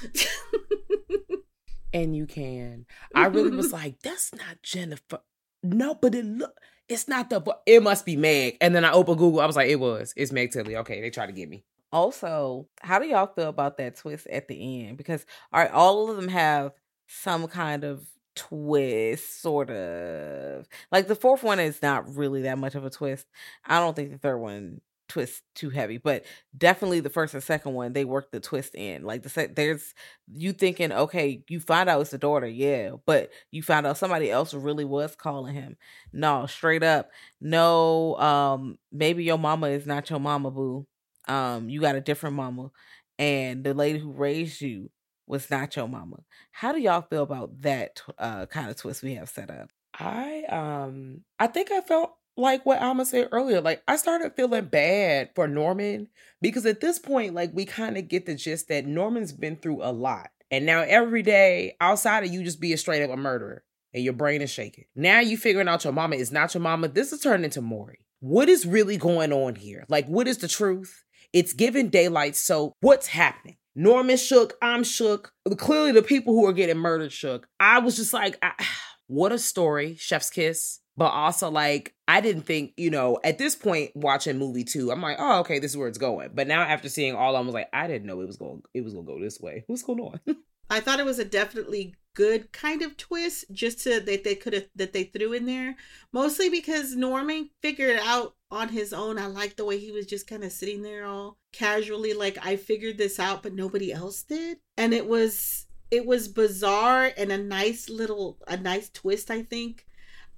and 1.94 2.16
you 2.16 2.26
can. 2.26 2.86
I 3.16 3.28
really 3.28 3.56
was 3.56 3.72
like, 3.74 4.02
that's 4.02 4.34
not 4.36 4.62
Jennifer. 4.62 5.22
No, 5.64 5.96
but 5.96 6.16
it 6.16 6.26
look. 6.26 6.54
It's 6.90 7.08
not 7.08 7.30
the. 7.30 7.42
It 7.66 7.84
must 7.84 8.06
be 8.06 8.16
Meg. 8.16 8.58
And 8.62 8.74
then 8.76 8.86
I 8.86 8.92
opened 8.92 9.18
Google. 9.18 9.42
I 9.42 9.46
was 9.46 9.56
like, 9.56 9.70
it 9.70 9.80
was. 9.80 10.14
It's 10.16 10.32
Meg 10.32 10.52
Tilly. 10.52 10.78
Okay, 10.78 11.02
they 11.02 11.10
tried 11.10 11.28
to 11.28 11.34
get 11.34 11.50
me. 11.50 11.64
Also, 11.92 12.68
how 12.82 13.00
do 13.00 13.08
y'all 13.08 13.28
feel 13.28 13.50
about 13.50 13.78
that 13.78 13.96
twist 13.96 14.28
at 14.28 14.48
the 14.48 14.86
end? 14.86 14.98
Because 14.98 15.26
all 15.52 15.62
right, 15.62 15.72
all 15.72 16.10
of 16.10 16.16
them 16.16 16.28
have 16.28 16.74
some 17.08 17.48
kind 17.48 17.84
of 17.84 18.06
twist, 18.36 19.42
sort 19.42 19.70
of. 19.70 20.68
Like 20.92 21.08
the 21.08 21.16
fourth 21.16 21.44
one 21.44 21.60
is 21.60 21.82
not 21.82 22.16
really 22.16 22.44
that 22.44 22.58
much 22.58 22.76
of 22.76 22.86
a 22.86 22.90
twist. 22.90 23.26
I 23.66 23.80
don't 23.80 23.96
think 23.96 24.12
the 24.12 24.18
third 24.18 24.38
one 24.38 24.82
twist 25.08 25.44
too 25.56 25.70
heavy, 25.70 25.98
but 25.98 26.26
definitely 26.58 27.00
the 27.00 27.10
first 27.10 27.34
and 27.34 27.44
second 27.44 27.74
one 27.74 27.94
they 27.94 28.06
work 28.06 28.32
the 28.32 28.40
twist 28.40 28.76
in. 28.76 29.04
Like 29.04 29.24
the 29.24 29.30
se- 29.30 29.54
there's 29.56 29.94
you 30.34 30.54
thinking, 30.54 30.92
okay, 30.92 31.44
you 31.50 31.60
find 31.60 31.90
out 31.90 32.02
it's 32.02 32.12
the 32.12 32.18
daughter, 32.18 32.48
yeah, 32.48 32.92
but 33.06 33.32
you 33.52 33.64
found 33.64 33.86
out 33.88 33.98
somebody 33.98 34.30
else 34.32 34.54
really 34.54 34.86
was 34.86 35.16
calling 35.16 35.54
him. 35.54 35.78
No, 36.14 36.46
straight 36.46 36.84
up, 36.84 37.10
no. 37.42 38.16
Um, 38.18 38.78
maybe 38.92 39.24
your 39.24 39.38
mama 39.40 39.68
is 39.70 39.86
not 39.86 40.10
your 40.10 40.20
mama, 40.20 40.52
boo. 40.52 40.88
Um, 41.28 41.70
you 41.70 41.82
got 41.82 41.96
a 41.96 42.02
different 42.02 42.36
mama, 42.36 42.72
and 43.20 43.64
the 43.64 43.74
lady 43.74 44.00
who 44.00 44.12
raised 44.12 44.62
you 44.62 44.92
was 45.26 45.50
not 45.50 45.76
your 45.76 45.88
mama. 45.88 46.18
How 46.52 46.72
do 46.72 46.80
y'all 46.80 47.02
feel 47.02 47.24
about 47.24 47.62
that 47.62 48.02
uh 48.18 48.46
kind 48.48 48.70
of 48.70 48.78
twist 48.78 49.04
we 49.04 49.16
have 49.16 49.30
set 49.30 49.50
up? 49.50 49.70
I 49.94 50.44
um 50.44 51.24
I 51.40 51.48
think 51.48 51.72
I 51.72 51.82
felt 51.82 52.17
like 52.38 52.66
what 52.66 52.82
Alma 52.82 53.06
said 53.06 53.30
earlier. 53.32 53.62
Like 53.62 53.84
I 53.88 53.98
started 53.98 54.34
feeling 54.36 54.66
bad 54.66 55.32
for 55.36 55.48
Norman 55.48 56.08
because 56.42 56.66
at 56.66 56.82
this 56.82 57.00
point, 57.00 57.34
like 57.34 57.52
we 57.54 57.66
kind 57.66 57.98
of 57.98 58.08
get 58.08 58.26
the 58.26 58.36
gist 58.36 58.68
that 58.70 58.86
Norman's 58.86 59.34
been 59.34 59.56
through 59.58 59.84
a 59.84 59.92
lot. 59.92 60.30
And 60.50 60.66
now 60.66 60.82
every 60.82 61.24
day, 61.24 61.76
outside 61.82 62.24
of 62.24 62.32
you 62.32 62.44
just 62.44 62.62
being 62.62 62.78
straight 62.78 63.04
up 63.04 63.12
a 63.12 63.18
murderer 63.18 63.64
and 63.94 64.04
your 64.04 64.14
brain 64.14 64.42
is 64.42 64.50
shaking. 64.50 64.86
Now 64.96 65.20
you 65.20 65.38
figuring 65.38 65.68
out 65.68 65.84
your 65.84 65.94
mama 65.94 66.16
is 66.16 66.32
not 66.32 66.54
your 66.54 66.62
mama. 66.62 66.88
This 66.88 67.12
is 67.12 67.22
turning 67.22 67.46
into 67.46 67.62
Maury. 67.62 68.06
What 68.20 68.50
is 68.50 68.66
really 68.66 68.98
going 68.98 69.34
on 69.34 69.56
here? 69.56 69.86
Like, 69.90 70.08
what 70.08 70.28
is 70.28 70.38
the 70.38 70.48
truth? 70.48 71.04
It's 71.34 71.54
given 71.54 71.90
daylight. 71.90 72.36
So 72.36 72.74
what's 72.80 73.08
happening? 73.08 73.58
Norman 73.76 74.18
shook. 74.18 74.58
I'm 74.62 74.84
shook. 74.84 75.34
Clearly, 75.58 75.92
the 75.92 76.02
people 76.02 76.34
who 76.34 76.46
are 76.48 76.54
getting 76.54 76.78
murdered 76.78 77.12
shook. 77.12 77.48
I 77.60 77.80
was 77.80 77.96
just 77.96 78.14
like, 78.14 78.38
I, 78.42 78.54
what 79.08 79.32
a 79.32 79.38
story, 79.40 79.96
Chef's 79.96 80.30
Kiss. 80.30 80.80
But 80.98 81.12
also, 81.12 81.52
like, 81.52 81.94
I 82.08 82.22
didn't 82.22 82.44
think, 82.44 82.74
you 82.76 82.90
know, 82.90 83.20
at 83.24 83.38
this 83.38 83.56
point, 83.56 83.92
watching 83.96 84.40
movie 84.40 84.64
two, 84.64 84.92
I'm 84.92 85.02
like, 85.02 85.18
oh, 85.20 85.42
okay, 85.42 85.60
this 85.60 85.72
is 85.72 85.78
where 85.78 85.88
it's 85.88 86.00
going. 86.00 86.32
But 86.34 86.48
now, 86.48 86.64
after 86.64 86.90
seeing 86.90 87.16
all, 87.16 87.36
I 87.36 87.40
was 87.40 87.54
like, 87.54 87.70
I 87.72 87.88
didn't 87.88 88.08
know 88.08 88.22
it 88.22 88.28
was 88.28 88.38
going, 88.38 88.64
it 88.74 88.84
was 88.84 88.94
going 88.94 89.06
to 89.06 89.14
go 89.14 89.20
this 89.20 89.40
way. 89.40 89.64
What's 89.68 89.84
going 89.84 90.00
on? 90.00 90.20
I 90.70 90.80
thought 90.80 91.00
it 91.00 91.06
was 91.06 91.20
a 91.20 91.26
definitely 91.26 91.96
good 92.14 92.52
kind 92.52 92.82
of 92.82 92.98
twist, 92.98 93.46
just 93.52 93.80
to 93.84 94.00
that 94.00 94.24
they 94.24 94.36
could 94.36 94.54
have 94.54 94.66
that 94.76 94.92
they 94.92 95.04
threw 95.04 95.34
in 95.34 95.46
there, 95.46 95.76
mostly 96.12 96.50
because 96.50 96.96
Norman 96.96 97.52
figured 97.62 98.00
out 98.02 98.36
on 98.50 98.70
his 98.70 98.92
own. 98.92 99.20
I 99.20 99.28
like 99.28 99.56
the 99.56 99.66
way 99.66 99.78
he 99.78 99.92
was 99.92 100.08
just 100.08 100.28
kind 100.28 100.44
of 100.44 100.52
sitting 100.52 100.82
there 100.82 101.06
all 101.06 101.38
casually, 101.54 102.14
like 102.14 102.38
I 102.44 102.56
figured 102.56 102.98
this 102.98 103.20
out, 103.20 103.44
but 103.44 103.54
nobody 103.54 103.94
else 103.94 104.24
did, 104.24 104.58
and 104.78 104.94
it 104.94 105.08
was 105.08 105.68
it 105.90 106.06
was 106.06 106.28
bizarre 106.28 107.12
and 107.18 107.32
a 107.32 107.38
nice 107.38 107.88
little 107.88 108.40
a 108.48 108.58
nice 108.58 108.90
twist. 108.90 109.32
I 109.32 109.44
think 109.44 109.86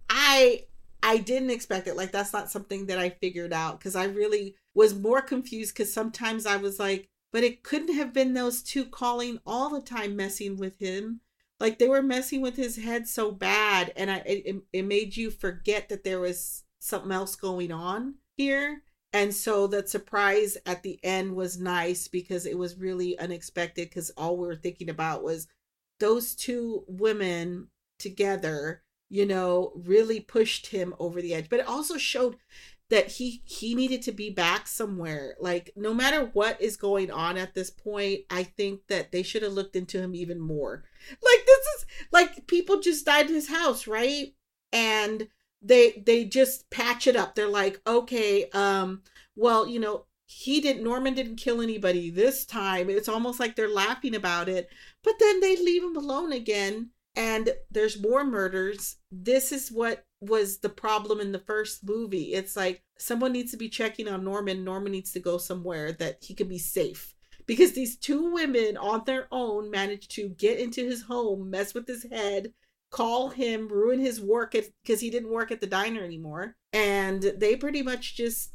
I 0.09 0.65
I 1.01 1.17
didn't 1.17 1.51
expect 1.51 1.87
it. 1.87 1.95
Like 1.95 2.11
that's 2.11 2.33
not 2.33 2.51
something 2.51 2.87
that 2.87 2.99
I 2.99 3.09
figured 3.09 3.53
out 3.53 3.79
because 3.79 3.95
I 3.95 4.05
really 4.05 4.55
was 4.73 4.95
more 4.95 5.21
confused 5.21 5.73
because 5.73 5.93
sometimes 5.93 6.45
I 6.45 6.57
was 6.57 6.79
like, 6.79 7.09
but 7.31 7.43
it 7.43 7.63
couldn't 7.63 7.95
have 7.95 8.13
been 8.13 8.33
those 8.33 8.61
two 8.61 8.85
calling 8.85 9.39
all 9.45 9.69
the 9.69 9.81
time 9.81 10.15
messing 10.15 10.57
with 10.57 10.79
him. 10.79 11.21
Like 11.59 11.77
they 11.79 11.87
were 11.87 12.01
messing 12.01 12.41
with 12.41 12.55
his 12.55 12.77
head 12.77 13.07
so 13.07 13.31
bad, 13.31 13.93
and 13.95 14.09
I 14.09 14.17
it, 14.25 14.61
it 14.73 14.83
made 14.83 15.17
you 15.17 15.29
forget 15.31 15.89
that 15.89 16.03
there 16.03 16.19
was 16.19 16.63
something 16.79 17.11
else 17.11 17.35
going 17.35 17.71
on 17.71 18.15
here. 18.37 18.83
And 19.11 19.33
so 19.33 19.67
that 19.67 19.89
surprise 19.89 20.57
at 20.65 20.83
the 20.83 20.99
end 21.03 21.35
was 21.35 21.59
nice 21.59 22.07
because 22.07 22.45
it 22.45 22.57
was 22.57 22.77
really 22.77 23.17
unexpected 23.17 23.89
because 23.89 24.11
all 24.11 24.37
we 24.37 24.47
were 24.47 24.55
thinking 24.55 24.89
about 24.89 25.23
was 25.23 25.47
those 25.99 26.35
two 26.35 26.83
women 26.87 27.69
together 27.97 28.83
you 29.09 29.25
know, 29.25 29.71
really 29.75 30.19
pushed 30.19 30.67
him 30.67 30.93
over 30.99 31.21
the 31.21 31.33
edge. 31.33 31.49
But 31.49 31.59
it 31.59 31.67
also 31.67 31.97
showed 31.97 32.37
that 32.89 33.07
he 33.13 33.41
he 33.45 33.75
needed 33.75 34.01
to 34.03 34.11
be 34.11 34.29
back 34.29 34.67
somewhere. 34.67 35.35
Like 35.39 35.71
no 35.75 35.93
matter 35.93 36.29
what 36.33 36.61
is 36.61 36.75
going 36.77 37.11
on 37.11 37.37
at 37.37 37.53
this 37.53 37.69
point, 37.69 38.21
I 38.29 38.43
think 38.43 38.81
that 38.87 39.11
they 39.11 39.23
should 39.23 39.43
have 39.43 39.53
looked 39.53 39.75
into 39.75 39.99
him 39.99 40.15
even 40.15 40.39
more. 40.39 40.83
Like 41.11 41.45
this 41.45 41.65
is 41.77 41.85
like 42.11 42.47
people 42.47 42.79
just 42.79 43.05
died 43.05 43.27
in 43.27 43.35
his 43.35 43.49
house, 43.49 43.87
right? 43.87 44.33
And 44.73 45.27
they 45.61 46.03
they 46.05 46.25
just 46.25 46.69
patch 46.69 47.05
it 47.07 47.15
up. 47.15 47.35
They're 47.35 47.47
like, 47.47 47.81
"Okay, 47.85 48.49
um 48.53 49.03
well, 49.35 49.67
you 49.67 49.79
know, 49.79 50.05
he 50.25 50.59
didn't 50.61 50.83
Norman 50.83 51.13
didn't 51.13 51.35
kill 51.37 51.61
anybody 51.61 52.09
this 52.09 52.45
time." 52.45 52.89
It's 52.89 53.09
almost 53.09 53.39
like 53.39 53.55
they're 53.55 53.69
laughing 53.69 54.15
about 54.15 54.49
it. 54.49 54.69
But 55.03 55.15
then 55.19 55.39
they 55.41 55.55
leave 55.57 55.83
him 55.83 55.95
alone 55.95 56.31
again 56.31 56.89
and 57.19 57.53
there's 57.69 58.01
more 58.01 58.23
murders. 58.23 58.95
This 59.11 59.51
is 59.51 59.73
what 59.73 60.05
was 60.21 60.59
the 60.59 60.69
problem 60.69 61.19
in 61.19 61.33
the 61.33 61.39
first 61.39 61.85
movie. 61.85 62.33
It's 62.33 62.55
like 62.55 62.81
someone 62.97 63.33
needs 63.33 63.51
to 63.51 63.57
be 63.57 63.67
checking 63.67 64.07
on 64.07 64.23
Norman. 64.23 64.63
Norman 64.63 64.93
needs 64.93 65.11
to 65.11 65.19
go 65.19 65.37
somewhere 65.37 65.91
that 65.91 66.19
he 66.21 66.33
can 66.33 66.47
be 66.47 66.57
safe. 66.57 67.13
Because 67.45 67.73
these 67.73 67.97
two 67.97 68.31
women 68.31 68.77
on 68.77 69.03
their 69.05 69.27
own 69.33 69.69
managed 69.69 70.11
to 70.11 70.29
get 70.29 70.59
into 70.59 70.85
his 70.85 71.01
home, 71.03 71.49
mess 71.49 71.73
with 71.73 71.87
his 71.87 72.05
head, 72.09 72.53
call 72.89 73.27
him, 73.27 73.67
ruin 73.67 73.99
his 73.99 74.21
work 74.21 74.53
because 74.53 75.01
he 75.01 75.09
didn't 75.09 75.31
work 75.31 75.51
at 75.51 75.59
the 75.59 75.67
diner 75.67 76.01
anymore. 76.01 76.55
And 76.71 77.21
they 77.21 77.57
pretty 77.57 77.81
much 77.81 78.15
just 78.15 78.53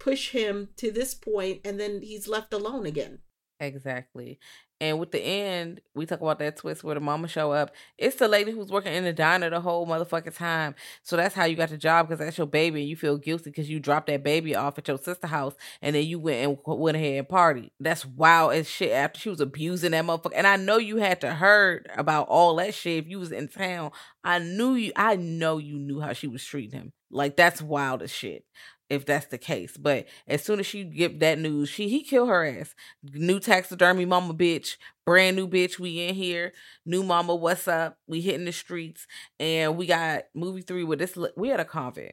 push 0.00 0.30
him 0.30 0.70
to 0.76 0.90
this 0.90 1.12
point 1.12 1.60
and 1.62 1.78
then 1.78 2.00
he's 2.00 2.26
left 2.26 2.54
alone 2.54 2.86
again. 2.86 3.18
Exactly. 3.60 4.38
And 4.80 5.00
with 5.00 5.10
the 5.10 5.18
end, 5.20 5.80
we 5.96 6.06
talk 6.06 6.20
about 6.20 6.38
that 6.38 6.56
twist 6.56 6.84
where 6.84 6.94
the 6.94 7.00
mama 7.00 7.26
show 7.26 7.50
up. 7.50 7.74
It's 7.96 8.14
the 8.14 8.28
lady 8.28 8.52
who's 8.52 8.70
working 8.70 8.94
in 8.94 9.02
the 9.02 9.12
diner 9.12 9.50
the 9.50 9.60
whole 9.60 9.84
motherfucking 9.84 10.36
time. 10.36 10.76
So 11.02 11.16
that's 11.16 11.34
how 11.34 11.44
you 11.46 11.56
got 11.56 11.70
the 11.70 11.76
job 11.76 12.06
because 12.06 12.20
that's 12.24 12.38
your 12.38 12.46
baby, 12.46 12.82
and 12.82 12.88
you 12.88 12.94
feel 12.94 13.16
guilty 13.18 13.50
because 13.50 13.68
you 13.68 13.80
dropped 13.80 14.06
that 14.06 14.22
baby 14.22 14.54
off 14.54 14.78
at 14.78 14.86
your 14.86 14.98
sister 14.98 15.26
house, 15.26 15.54
and 15.82 15.96
then 15.96 16.06
you 16.06 16.20
went 16.20 16.46
and 16.66 16.78
went 16.78 16.96
ahead 16.96 17.18
and 17.18 17.28
party. 17.28 17.72
That's 17.80 18.06
wild 18.06 18.52
as 18.52 18.70
shit. 18.70 18.92
After 18.92 19.18
she 19.18 19.30
was 19.30 19.40
abusing 19.40 19.90
that 19.90 20.04
motherfucker, 20.04 20.34
and 20.36 20.46
I 20.46 20.54
know 20.54 20.76
you 20.76 20.98
had 20.98 21.20
to 21.22 21.34
heard 21.34 21.90
about 21.96 22.28
all 22.28 22.54
that 22.56 22.72
shit 22.74 23.02
if 23.04 23.10
you 23.10 23.18
was 23.18 23.32
in 23.32 23.48
town. 23.48 23.90
I 24.22 24.38
knew 24.38 24.74
you. 24.74 24.92
I 24.94 25.16
know 25.16 25.58
you 25.58 25.80
knew 25.80 25.98
how 26.00 26.12
she 26.12 26.28
was 26.28 26.44
treating 26.44 26.78
him. 26.78 26.92
Like 27.10 27.36
that's 27.36 27.60
wild 27.60 28.02
as 28.02 28.12
shit 28.12 28.44
if 28.90 29.04
that's 29.06 29.26
the 29.26 29.38
case. 29.38 29.76
But 29.76 30.06
as 30.26 30.42
soon 30.42 30.60
as 30.60 30.66
she 30.66 30.84
get 30.84 31.20
that 31.20 31.38
news, 31.38 31.68
she 31.68 31.88
he 31.88 32.02
kill 32.02 32.26
her 32.26 32.44
ass. 32.44 32.74
New 33.02 33.40
taxidermy 33.40 34.04
mama 34.04 34.34
bitch, 34.34 34.76
brand 35.04 35.36
new 35.36 35.48
bitch. 35.48 35.78
We 35.78 36.00
in 36.08 36.14
here, 36.14 36.52
new 36.86 37.02
mama. 37.02 37.34
What's 37.34 37.68
up? 37.68 37.98
We 38.06 38.20
hitting 38.20 38.44
the 38.46 38.52
streets, 38.52 39.06
and 39.38 39.76
we 39.76 39.86
got 39.86 40.24
movie 40.34 40.62
three 40.62 40.84
with 40.84 40.98
this. 40.98 41.16
We 41.36 41.48
had 41.48 41.60
a 41.60 41.64
convent. 41.64 42.12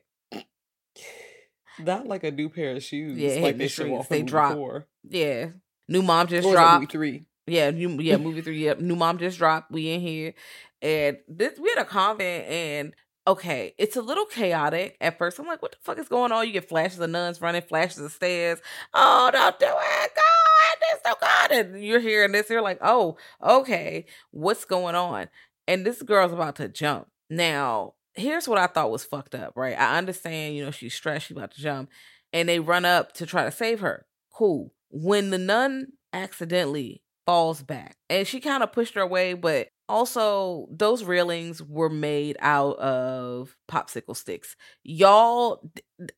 Not 1.79 2.07
like 2.07 2.23
a 2.23 2.31
new 2.31 2.49
pair 2.49 2.75
of 2.75 2.83
shoes. 2.83 3.17
Yeah, 3.17 3.41
like 3.41 3.55
the 3.55 3.63
they 3.63 3.67
streets. 3.67 3.89
show 3.89 3.95
off 3.97 4.09
They 4.09 4.21
in 4.21 4.25
drop. 4.25 4.51
Before. 4.53 4.87
Yeah, 5.09 5.49
new 5.89 6.01
mom 6.01 6.27
just 6.27 6.45
Or 6.45 6.51
was 6.51 6.55
that 6.57 6.73
movie 6.75 6.85
dropped. 6.85 6.91
three. 6.93 7.25
Yeah, 7.47 7.69
new, 7.71 7.89
yeah, 8.01 8.17
movie 8.17 8.41
three. 8.41 8.63
Yep, 8.63 8.79
new 8.79 8.95
mom 8.95 9.17
just 9.17 9.37
dropped. 9.37 9.71
We 9.71 9.91
in 9.91 9.99
here, 10.01 10.33
and 10.81 11.17
this 11.27 11.59
we 11.59 11.69
had 11.69 11.79
a 11.79 11.85
convent, 11.85 12.45
and 12.47 12.93
okay, 13.27 13.73
it's 13.77 13.95
a 13.95 14.01
little 14.01 14.25
chaotic 14.25 14.97
at 15.01 15.17
first. 15.17 15.39
I'm 15.39 15.47
like, 15.47 15.61
what 15.61 15.71
the 15.71 15.77
fuck 15.81 15.97
is 15.97 16.07
going 16.07 16.31
on? 16.31 16.45
You 16.45 16.53
get 16.53 16.69
flashes 16.69 16.99
of 16.99 17.09
nuns 17.09 17.41
running, 17.41 17.61
flashes 17.61 17.99
of 17.99 18.11
stairs. 18.11 18.59
Oh, 18.93 19.29
don't 19.31 19.59
do 19.59 19.65
it, 19.65 20.11
God, 20.15 20.77
this 20.81 20.99
so 21.05 21.13
God, 21.19 21.51
and 21.51 21.83
you're 21.83 21.99
hearing 21.99 22.31
this. 22.31 22.49
You're 22.49 22.61
like, 22.61 22.79
oh, 22.81 23.17
okay, 23.43 24.05
what's 24.31 24.65
going 24.65 24.95
on? 24.95 25.29
And 25.67 25.85
this 25.85 26.01
girl's 26.01 26.33
about 26.33 26.55
to 26.57 26.67
jump. 26.67 27.07
Now, 27.29 27.93
here's 28.13 28.47
what 28.47 28.59
I 28.59 28.67
thought 28.67 28.91
was 28.91 29.05
fucked 29.05 29.35
up. 29.35 29.53
Right, 29.55 29.77
I 29.79 29.97
understand. 29.97 30.55
You 30.55 30.65
know, 30.65 30.71
she's 30.71 30.93
stressed. 30.93 31.27
She's 31.27 31.37
about 31.37 31.51
to 31.51 31.61
jump, 31.61 31.89
and 32.31 32.47
they 32.47 32.59
run 32.59 32.85
up 32.85 33.13
to 33.13 33.25
try 33.25 33.43
to 33.43 33.51
save 33.51 33.79
her. 33.79 34.05
Cool. 34.31 34.73
When 34.89 35.31
the 35.31 35.37
nun 35.37 35.93
accidentally 36.13 37.01
falls 37.25 37.61
back. 37.61 37.97
And 38.09 38.27
she 38.27 38.39
kind 38.39 38.63
of 38.63 38.71
pushed 38.71 38.95
her 38.95 39.01
away, 39.01 39.33
but 39.33 39.67
also 39.87 40.67
those 40.71 41.03
railings 41.03 41.61
were 41.61 41.89
made 41.89 42.37
out 42.39 42.77
of 42.77 43.55
popsicle 43.69 44.15
sticks. 44.15 44.55
Y'all, 44.83 45.69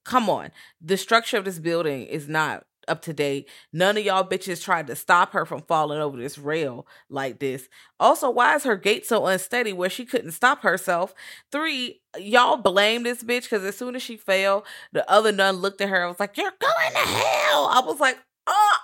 come 0.05 0.29
on. 0.29 0.51
The 0.81 0.97
structure 0.97 1.37
of 1.37 1.45
this 1.45 1.59
building 1.59 2.05
is 2.05 2.27
not 2.27 2.65
up 2.87 3.01
to 3.03 3.13
date. 3.13 3.49
None 3.73 3.97
of 3.97 4.05
y'all 4.05 4.23
bitches 4.23 4.63
tried 4.63 4.87
to 4.87 4.95
stop 4.95 5.33
her 5.33 5.45
from 5.45 5.61
falling 5.61 5.99
over 5.99 6.17
this 6.17 6.37
rail 6.37 6.87
like 7.09 7.39
this. 7.39 7.67
Also, 7.99 8.29
why 8.29 8.55
is 8.55 8.63
her 8.63 8.77
gait 8.77 9.05
so 9.05 9.25
unsteady 9.25 9.73
where 9.73 9.89
she 9.89 10.05
couldn't 10.05 10.31
stop 10.31 10.61
herself? 10.61 11.13
Three, 11.51 12.01
y'all 12.17 12.57
blame 12.57 13.03
this 13.03 13.23
bitch 13.23 13.43
because 13.43 13.63
as 13.63 13.77
soon 13.77 13.95
as 13.95 14.01
she 14.01 14.17
fell, 14.17 14.65
the 14.93 15.09
other 15.11 15.31
nun 15.31 15.57
looked 15.57 15.81
at 15.81 15.89
her 15.89 16.01
and 16.01 16.09
was 16.09 16.19
like, 16.19 16.37
You're 16.37 16.53
going 16.59 16.91
to 16.93 16.97
hell. 16.97 17.67
I 17.67 17.81
was 17.85 17.99
like, 17.99 18.17
Oh, 18.47 18.77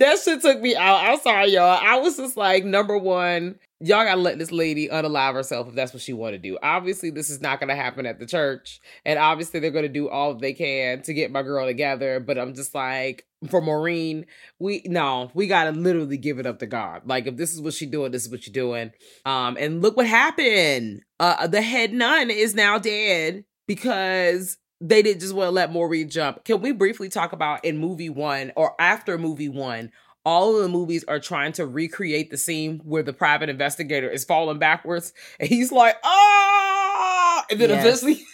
that 0.00 0.18
shit 0.18 0.40
took 0.40 0.60
me 0.60 0.74
out. 0.74 1.04
I'm 1.04 1.20
sorry, 1.20 1.52
y'all. 1.52 1.78
I 1.80 1.98
was 1.98 2.16
just 2.16 2.36
like, 2.36 2.64
number 2.64 2.96
one, 2.98 3.58
y'all 3.80 4.04
gotta 4.04 4.20
let 4.20 4.38
this 4.38 4.50
lady 4.50 4.88
unalive 4.88 5.34
herself 5.34 5.68
if 5.68 5.74
that's 5.74 5.92
what 5.92 6.02
she 6.02 6.14
want 6.14 6.34
to 6.34 6.38
do. 6.38 6.58
Obviously, 6.62 7.10
this 7.10 7.30
is 7.30 7.40
not 7.40 7.60
gonna 7.60 7.76
happen 7.76 8.06
at 8.06 8.18
the 8.18 8.26
church, 8.26 8.80
and 9.04 9.18
obviously 9.18 9.60
they're 9.60 9.70
gonna 9.70 9.88
do 9.88 10.08
all 10.08 10.34
they 10.34 10.54
can 10.54 11.02
to 11.02 11.14
get 11.14 11.30
my 11.30 11.42
girl 11.42 11.66
together. 11.66 12.18
But 12.18 12.38
I'm 12.38 12.54
just 12.54 12.74
like, 12.74 13.26
for 13.48 13.60
Maureen, 13.60 14.24
we 14.58 14.82
no, 14.86 15.30
we 15.34 15.46
gotta 15.46 15.72
literally 15.72 16.16
give 16.16 16.38
it 16.38 16.46
up 16.46 16.58
to 16.60 16.66
God. 16.66 17.02
Like, 17.04 17.26
if 17.26 17.36
this 17.36 17.52
is 17.52 17.60
what 17.60 17.74
she 17.74 17.84
doing, 17.86 18.10
this 18.10 18.24
is 18.24 18.30
what 18.30 18.46
you're 18.46 18.52
doing. 18.52 18.92
Um, 19.26 19.56
and 19.60 19.82
look 19.82 19.96
what 19.96 20.06
happened. 20.06 21.02
Uh, 21.18 21.46
the 21.46 21.60
head 21.62 21.92
nun 21.92 22.30
is 22.30 22.54
now 22.54 22.78
dead 22.78 23.44
because 23.66 24.56
they 24.80 25.02
didn't 25.02 25.20
just 25.20 25.34
want 25.34 25.46
to 25.48 25.50
let 25.52 25.72
Maureen 25.72 26.08
jump. 26.08 26.44
Can 26.44 26.60
we 26.60 26.72
briefly 26.72 27.08
talk 27.08 27.32
about 27.32 27.64
in 27.64 27.78
movie 27.78 28.08
one 28.10 28.52
or 28.56 28.74
after 28.80 29.18
movie 29.18 29.48
one? 29.48 29.92
All 30.24 30.56
of 30.56 30.62
the 30.62 30.68
movies 30.68 31.04
are 31.08 31.18
trying 31.20 31.52
to 31.52 31.66
recreate 31.66 32.30
the 32.30 32.36
scene 32.36 32.80
where 32.84 33.02
the 33.02 33.12
private 33.12 33.48
investigator 33.48 34.08
is 34.08 34.24
falling 34.24 34.58
backwards 34.58 35.12
and 35.38 35.48
he's 35.48 35.72
like, 35.72 35.96
ah, 36.04 37.44
and 37.50 37.58
then 37.60 37.70
Yes. 37.70 38.02
eventually 38.02 38.24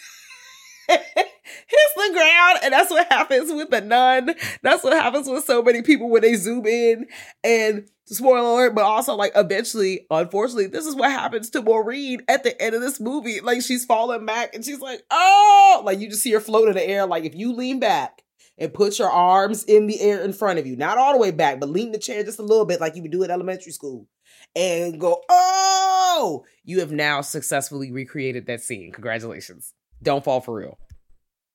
hits 1.67 1.93
the 1.95 2.13
ground. 2.13 2.59
And 2.63 2.73
that's 2.73 2.91
what 2.91 3.11
happens 3.11 3.51
with 3.51 3.69
the 3.69 3.81
nun. 3.81 4.35
That's 4.61 4.83
what 4.83 4.93
happens 4.93 5.27
with 5.27 5.45
so 5.45 5.61
many 5.61 5.81
people 5.81 6.09
when 6.09 6.21
they 6.21 6.35
zoom 6.35 6.65
in. 6.65 7.07
And 7.43 7.89
spoiler 8.05 8.39
alert, 8.39 8.75
but 8.75 8.85
also 8.85 9.15
like 9.15 9.33
eventually, 9.35 10.05
unfortunately, 10.09 10.67
this 10.67 10.85
is 10.85 10.95
what 10.95 11.11
happens 11.11 11.49
to 11.51 11.61
Maureen 11.61 12.21
at 12.27 12.43
the 12.43 12.59
end 12.61 12.75
of 12.75 12.81
this 12.81 12.99
movie. 12.99 13.41
Like 13.41 13.61
she's 13.61 13.85
falling 13.85 14.25
back 14.25 14.53
and 14.53 14.63
she's 14.63 14.79
like, 14.79 15.03
oh, 15.11 15.81
like 15.85 15.99
you 15.99 16.09
just 16.09 16.23
see 16.23 16.31
her 16.31 16.39
float 16.39 16.69
in 16.69 16.75
the 16.75 16.87
air. 16.87 17.05
Like 17.05 17.25
if 17.25 17.35
you 17.35 17.53
lean 17.53 17.79
back 17.79 18.23
and 18.57 18.73
put 18.73 18.97
your 18.97 19.09
arms 19.09 19.63
in 19.65 19.87
the 19.87 19.99
air 20.01 20.21
in 20.21 20.33
front 20.33 20.59
of 20.59 20.65
you, 20.65 20.75
not 20.75 20.97
all 20.97 21.13
the 21.13 21.19
way 21.19 21.31
back, 21.31 21.59
but 21.59 21.69
lean 21.69 21.91
the 21.91 21.99
chair 21.99 22.23
just 22.23 22.39
a 22.39 22.43
little 22.43 22.65
bit 22.65 22.79
like 22.79 22.95
you 22.95 23.01
would 23.01 23.11
do 23.11 23.23
in 23.23 23.31
elementary 23.31 23.71
school 23.71 24.07
and 24.55 24.99
go, 24.99 25.21
oh, 25.29 26.45
you 26.63 26.79
have 26.79 26.91
now 26.91 27.21
successfully 27.21 27.91
recreated 27.91 28.47
that 28.47 28.61
scene. 28.61 28.91
Congratulations. 28.91 29.73
Don't 30.01 30.23
fall 30.23 30.41
for 30.41 30.55
real. 30.55 30.77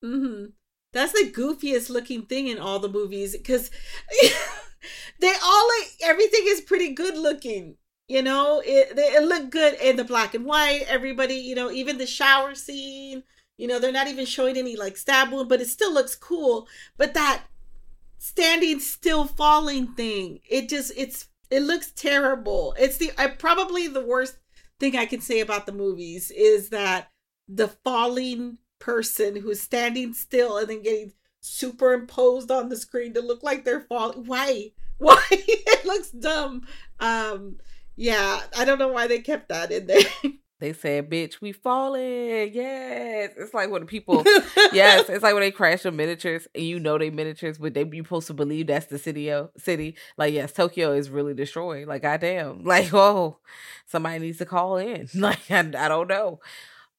Hmm 0.03 0.47
That's 0.93 1.13
the 1.13 1.31
goofiest 1.33 1.91
looking 1.91 2.27
thing 2.27 2.49
in 2.49 2.59
all 2.59 2.79
the 2.79 2.89
movies 2.89 3.37
because 3.37 3.71
they 5.21 5.33
all 5.43 5.69
like 5.79 5.91
everything 6.03 6.43
is 6.45 6.61
pretty 6.61 6.93
good 6.93 7.17
looking. 7.17 7.77
You 8.09 8.23
know, 8.23 8.63
it 8.65 8.97
they, 8.97 9.03
it 9.15 9.23
looked 9.23 9.51
good 9.51 9.75
in 9.81 9.97
the 9.97 10.05
black 10.05 10.35
and 10.35 10.45
white. 10.45 10.85
Everybody, 10.89 11.35
you 11.37 11.55
know, 11.55 11.71
even 11.71 11.99
the 11.99 12.07
shower 12.07 12.55
scene. 12.55 13.23
You 13.59 13.69
know, 13.69 13.79
they're 13.79 13.93
not 13.93 14.09
even 14.09 14.27
showing 14.27 14.57
any 14.57 14.77
like 14.77 14.97
stab 14.97 15.31
wound, 15.33 15.49
but 15.49 15.61
it 15.61 15.69
still 15.69 15.93
looks 15.95 16.15
cool. 16.15 16.67
But 16.97 17.15
that 17.15 17.45
standing 18.19 18.81
still 18.81 19.25
falling 19.27 19.89
thing, 19.95 20.41
it 20.49 20.69
just 20.69 20.93
it's 20.97 21.29
it 21.51 21.61
looks 21.63 21.91
terrible. 21.93 22.75
It's 22.79 22.97
the 22.99 23.13
I, 23.19 23.29
probably 23.29 23.89
the 23.89 24.05
worst 24.05 24.37
thing 24.81 24.97
I 24.97 25.07
can 25.07 25.21
say 25.21 25.41
about 25.41 25.67
the 25.67 25.73
movies 25.73 26.31
is 26.31 26.71
that 26.71 27.11
the 27.49 27.69
falling 27.69 28.59
person 28.83 29.37
who's 29.37 29.61
standing 29.61 30.13
still 30.13 30.59
and 30.59 30.69
then 30.69 30.83
getting 30.83 31.13
superimposed 31.41 32.51
on 32.51 32.69
the 32.69 32.77
screen 32.77 33.15
to 33.15 33.21
look 33.21 33.43
like 33.43 33.65
they're 33.65 33.83
falling. 33.83 34.27
Why? 34.27 34.73
Why? 34.99 35.25
it 35.31 35.85
looks 35.87 36.11
dumb. 36.11 36.67
Um, 37.01 37.57
yeah, 37.97 38.41
I 38.57 38.65
don't 38.65 38.79
know 38.79 38.89
why 38.89 39.07
they 39.07 39.21
kept 39.21 39.49
that 39.49 39.71
in 39.73 39.87
there. 39.87 40.03
They 40.63 40.73
said, 40.73 41.11
"Bitch, 41.11 41.41
we 41.41 41.51
falling." 41.51 42.53
Yes, 42.55 43.33
it's 43.37 43.53
like 43.53 43.69
when 43.69 43.81
the 43.81 43.87
people. 43.87 44.23
yes, 44.73 45.09
it's 45.09 45.25
like 45.25 45.35
when 45.35 45.41
they 45.41 45.51
crash 45.51 45.83
the 45.83 45.91
miniatures 45.91 46.47
and 46.55 46.63
you 46.65 46.79
know 46.79 46.99
they 46.99 47.11
miniatures, 47.11 47.59
but 47.59 47.75
they 47.75 47.85
you 47.85 48.05
supposed 48.05 48.29
to 48.29 48.33
believe 48.33 48.69
that's 48.69 48.87
the 48.87 48.97
city. 48.97 49.29
of- 49.29 49.51
City, 49.59 49.97
like 50.17 50.33
yes, 50.33 50.53
Tokyo 50.53 50.93
is 50.93 51.11
really 51.11 51.35
destroyed. 51.35 51.89
Like 51.89 52.03
goddamn, 52.03 52.63
like 52.63 52.95
oh, 52.95 53.39
somebody 53.87 54.21
needs 54.21 54.39
to 54.39 54.47
call 54.47 54.77
in. 54.77 55.09
Like 55.17 55.51
I, 55.51 55.59
I 55.59 55.89
don't 55.89 56.07
know. 56.09 56.39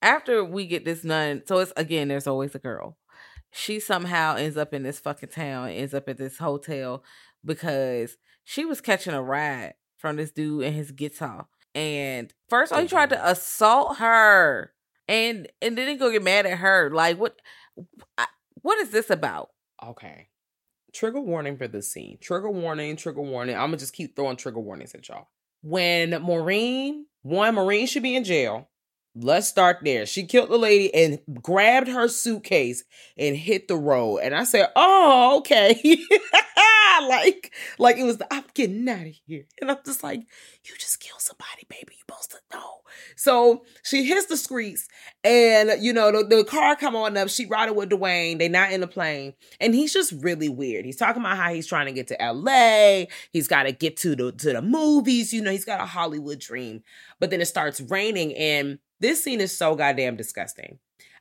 After 0.04 0.44
we 0.44 0.68
get 0.68 0.86
this 0.86 1.04
nun, 1.04 1.42
so 1.46 1.58
it's 1.60 1.74
again, 1.78 2.10
there's 2.10 2.28
always 2.28 2.54
a 2.54 2.60
girl. 2.60 2.98
She 3.52 3.80
somehow 3.80 4.36
ends 4.36 4.58
up 4.58 4.74
in 4.74 4.84
this 4.84 5.00
fucking 5.00 5.30
town, 5.30 5.70
ends 5.70 5.94
up 5.94 6.10
at 6.10 6.18
this 6.18 6.38
hotel 6.38 7.04
because 7.46 8.18
she 8.44 8.66
was 8.66 8.82
catching 8.82 9.14
a 9.14 9.22
ride 9.24 9.76
from 9.98 10.18
this 10.18 10.32
dude 10.32 10.64
and 10.66 10.76
his 10.76 10.92
guitar. 10.92 11.48
And 11.74 12.34
first, 12.50 12.72
of 12.72 12.76
all, 12.76 12.82
he 12.82 12.88
tried 12.88 13.10
to 13.12 13.16
mm-hmm. 13.16 13.28
assault 13.28 13.98
her, 13.98 14.74
and 15.08 15.48
and 15.62 15.78
then 15.78 15.88
he 15.88 15.96
go 15.96 16.12
get 16.12 16.22
mad 16.22 16.46
at 16.46 16.60
her. 16.60 16.92
Like 16.94 17.18
what? 17.18 17.40
I- 18.18 18.28
What 18.62 18.80
is 18.80 18.92
this 18.92 19.10
about? 19.10 19.50
Okay. 19.84 20.30
Trigger 20.94 21.20
warning 21.20 21.58
for 21.58 21.68
this 21.68 21.92
scene. 21.92 22.18
Trigger 22.22 22.50
warning, 22.50 22.96
trigger 22.96 23.22
warning. 23.22 23.56
I'm 23.56 23.68
gonna 23.68 23.78
just 23.78 23.94
keep 23.94 24.16
throwing 24.16 24.38
trigger 24.38 24.60
warnings 24.60 24.94
at 24.94 25.08
y'all. 25.10 25.28
When 25.62 26.12
Maureen, 26.22 27.08
one, 27.24 27.56
Maureen 27.56 27.88
should 27.88 28.04
be 28.04 28.16
in 28.16 28.24
jail. 28.24 28.70
Let's 29.16 29.48
start 29.48 29.80
there. 29.84 30.08
She 30.08 30.26
killed 30.26 30.50
the 30.50 30.58
lady 30.58 30.94
and 30.94 31.20
grabbed 31.42 31.88
her 31.88 32.08
suitcase 32.08 32.84
and 33.16 33.36
hit 33.36 33.68
the 33.68 33.76
road. 33.76 34.20
And 34.20 34.34
I 34.34 34.44
said, 34.44 34.70
Oh, 34.76 35.38
okay. 35.40 35.80
like, 37.02 37.54
like 37.78 37.98
it 37.98 38.04
was 38.04 38.18
the 38.18 38.34
I'm 38.34 38.46
getting 38.56 38.88
out 38.90 39.06
of 39.06 39.14
here. 39.26 39.46
And 39.62 39.70
I'm 39.70 39.78
just 39.86 40.04
like, 40.04 40.20
you 40.20 40.76
just 40.80 41.00
killed 41.00 41.22
somebody, 41.22 41.66
baby. 41.70 41.94
You're 41.94 42.18
supposed 42.18 42.32
to 42.32 42.58
know. 42.58 42.82
So 43.16 43.66
she 43.84 44.04
hits 44.04 44.28
the 44.28 44.38
streets 44.38 44.88
and 45.24 45.72
you 45.80 45.94
know, 45.94 46.12
the, 46.12 46.36
the 46.36 46.44
car 46.44 46.76
come 46.76 46.96
on 46.96 47.16
up. 47.16 47.30
She 47.30 47.46
riding 47.46 47.76
with 47.76 47.90
Duane. 47.90 48.40
They 48.40 48.50
not 48.50 48.72
in 48.72 48.82
the 48.82 48.88
plane. 48.88 49.34
And 49.60 49.76
he's 49.76 49.94
just 49.94 50.14
really 50.24 50.50
weird. 50.50 50.86
He's 50.86 50.98
talking 50.98 51.22
about 51.22 51.38
how 51.38 51.54
he's 51.54 51.68
trying 51.68 51.86
to 51.86 51.92
get 51.92 52.08
to 52.08 52.18
LA. 52.20 53.06
He's 53.32 53.48
got 53.48 53.64
to 53.64 53.72
get 53.72 53.98
to 53.98 54.16
the 54.16 54.32
to 54.32 54.54
the 54.54 54.62
movies. 54.62 55.34
You 55.34 55.42
know, 55.42 55.52
he's 55.52 55.66
got 55.66 55.82
a 55.82 55.86
Hollywood 55.86 56.40
dream. 56.40 56.84
But 57.20 57.30
then 57.30 57.42
it 57.42 57.46
starts 57.46 57.80
raining, 57.80 58.36
and 58.36 58.80
this 59.04 59.24
scene 59.24 59.42
is 59.42 59.56
so 59.56 59.76
goddamn 59.76 60.16
disgusting. 60.16 60.80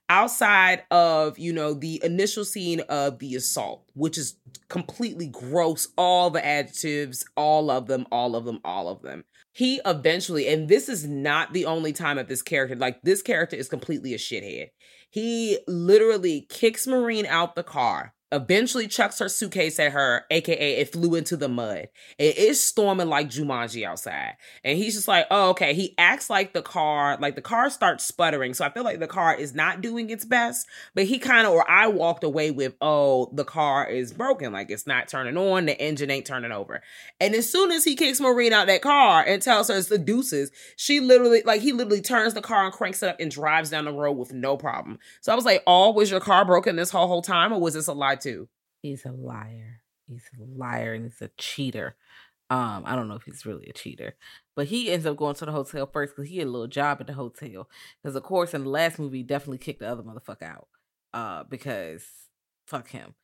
Outside 0.08 0.84
of 0.90 1.38
you 1.38 1.52
know 1.52 1.74
the 1.74 2.00
initial 2.04 2.44
scene 2.44 2.80
of 2.80 3.18
the 3.18 3.34
assault, 3.34 3.90
which 3.94 4.18
is 4.18 4.36
completely 4.68 5.26
gross, 5.26 5.88
all 5.96 6.30
the 6.30 6.44
adjectives, 6.44 7.24
all 7.36 7.70
of 7.70 7.86
them, 7.86 8.06
all 8.12 8.36
of 8.36 8.44
them, 8.44 8.60
all 8.64 8.88
of 8.88 9.02
them. 9.02 9.24
He 9.52 9.80
eventually, 9.84 10.48
and 10.48 10.68
this 10.68 10.88
is 10.88 11.06
not 11.06 11.52
the 11.52 11.66
only 11.66 11.92
time 11.92 12.16
that 12.16 12.28
this 12.28 12.42
character, 12.42 12.76
like 12.76 13.02
this 13.02 13.22
character 13.22 13.56
is 13.56 13.68
completely 13.68 14.14
a 14.14 14.18
shithead. 14.18 14.70
He 15.10 15.58
literally 15.66 16.46
kicks 16.48 16.86
Maureen 16.86 17.26
out 17.26 17.54
the 17.54 17.62
car, 17.62 18.14
eventually 18.32 18.88
chucks 18.88 19.18
her 19.18 19.28
suitcase 19.28 19.78
at 19.78 19.92
her, 19.92 20.24
aka 20.30 20.80
it 20.80 20.90
flew 20.90 21.14
into 21.14 21.36
the 21.36 21.48
mud. 21.48 21.88
It 22.18 22.38
is 22.38 22.62
storming 22.62 23.08
like 23.08 23.28
Jumanji 23.28 23.84
outside. 23.84 24.36
And 24.64 24.78
he's 24.78 24.94
just 24.94 25.06
like, 25.06 25.26
oh, 25.30 25.50
okay. 25.50 25.74
He 25.74 25.94
acts 25.98 26.30
like 26.30 26.54
the 26.54 26.62
car, 26.62 27.18
like 27.20 27.36
the 27.36 27.42
car 27.42 27.68
starts 27.70 28.04
sputtering. 28.04 28.54
So 28.54 28.64
I 28.64 28.70
feel 28.70 28.84
like 28.84 28.98
the 28.98 29.06
car 29.06 29.34
is 29.34 29.54
not 29.54 29.82
doing 29.82 30.10
its 30.10 30.24
best. 30.24 30.66
But 30.94 31.04
he 31.04 31.18
kind 31.18 31.46
of, 31.46 31.52
or 31.52 31.70
I 31.70 31.86
walked 31.88 32.24
away 32.24 32.50
with, 32.50 32.74
oh, 32.80 33.30
the 33.34 33.44
car 33.44 33.86
is 33.86 34.12
broken. 34.12 34.52
Like 34.52 34.70
it's 34.70 34.86
not 34.86 35.08
turning 35.08 35.36
on. 35.36 35.66
The 35.66 35.80
engine 35.80 36.10
ain't 36.10 36.26
turning 36.26 36.52
over. 36.52 36.82
And 37.20 37.34
as 37.34 37.50
soon 37.50 37.70
as 37.70 37.84
he 37.84 37.94
kicks 37.94 38.20
Maureen 38.20 38.52
out 38.52 38.66
that 38.66 38.82
car 38.82 39.22
and 39.22 39.42
tells 39.42 39.68
her 39.68 39.76
it's 39.76 39.88
the 39.88 39.98
deuces, 39.98 40.50
she 40.76 41.00
literally, 41.00 41.42
like, 41.44 41.60
he 41.60 41.72
literally 41.72 42.00
turns 42.00 42.34
the 42.34 42.40
car 42.40 42.64
and 42.64 42.72
cranks 42.72 43.02
it 43.02 43.10
up 43.10 43.20
and 43.20 43.30
drives 43.30 43.70
down 43.70 43.84
the 43.84 43.92
road 43.92 44.12
with 44.12 44.32
no 44.32 44.56
problem. 44.56 44.98
So 45.20 45.32
I 45.32 45.34
was 45.34 45.44
like, 45.44 45.62
oh, 45.66 45.92
was 45.92 46.10
your 46.10 46.20
car 46.20 46.44
broken 46.44 46.76
this 46.76 46.90
whole, 46.90 47.08
whole 47.08 47.22
time 47.22 47.52
or 47.52 47.60
was 47.60 47.74
this 47.74 47.88
a 47.88 47.92
lie 47.92 48.16
too? 48.22 48.48
He's 48.82 49.04
a 49.04 49.12
liar. 49.12 49.82
He's 50.08 50.24
a 50.38 50.58
liar 50.58 50.94
and 50.94 51.04
he's 51.04 51.20
a 51.22 51.30
cheater. 51.36 51.96
Um, 52.50 52.82
I 52.84 52.96
don't 52.96 53.08
know 53.08 53.14
if 53.14 53.22
he's 53.22 53.46
really 53.46 53.66
a 53.68 53.72
cheater, 53.72 54.14
but 54.54 54.66
he 54.66 54.90
ends 54.90 55.06
up 55.06 55.16
going 55.16 55.34
to 55.36 55.46
the 55.46 55.52
hotel 55.52 55.86
first 55.86 56.14
because 56.14 56.28
he 56.28 56.38
had 56.38 56.48
a 56.48 56.50
little 56.50 56.66
job 56.66 56.98
at 57.00 57.06
the 57.06 57.14
hotel. 57.14 57.68
Because 58.02 58.14
of 58.14 58.22
course, 58.24 58.52
in 58.52 58.64
the 58.64 58.68
last 58.68 58.98
movie, 58.98 59.18
he 59.18 59.22
definitely 59.22 59.58
kicked 59.58 59.80
the 59.80 59.88
other 59.88 60.02
motherfucker 60.02 60.42
out. 60.42 60.68
Uh, 61.14 61.44
because 61.44 62.04
fuck 62.66 62.88
him. 62.88 63.14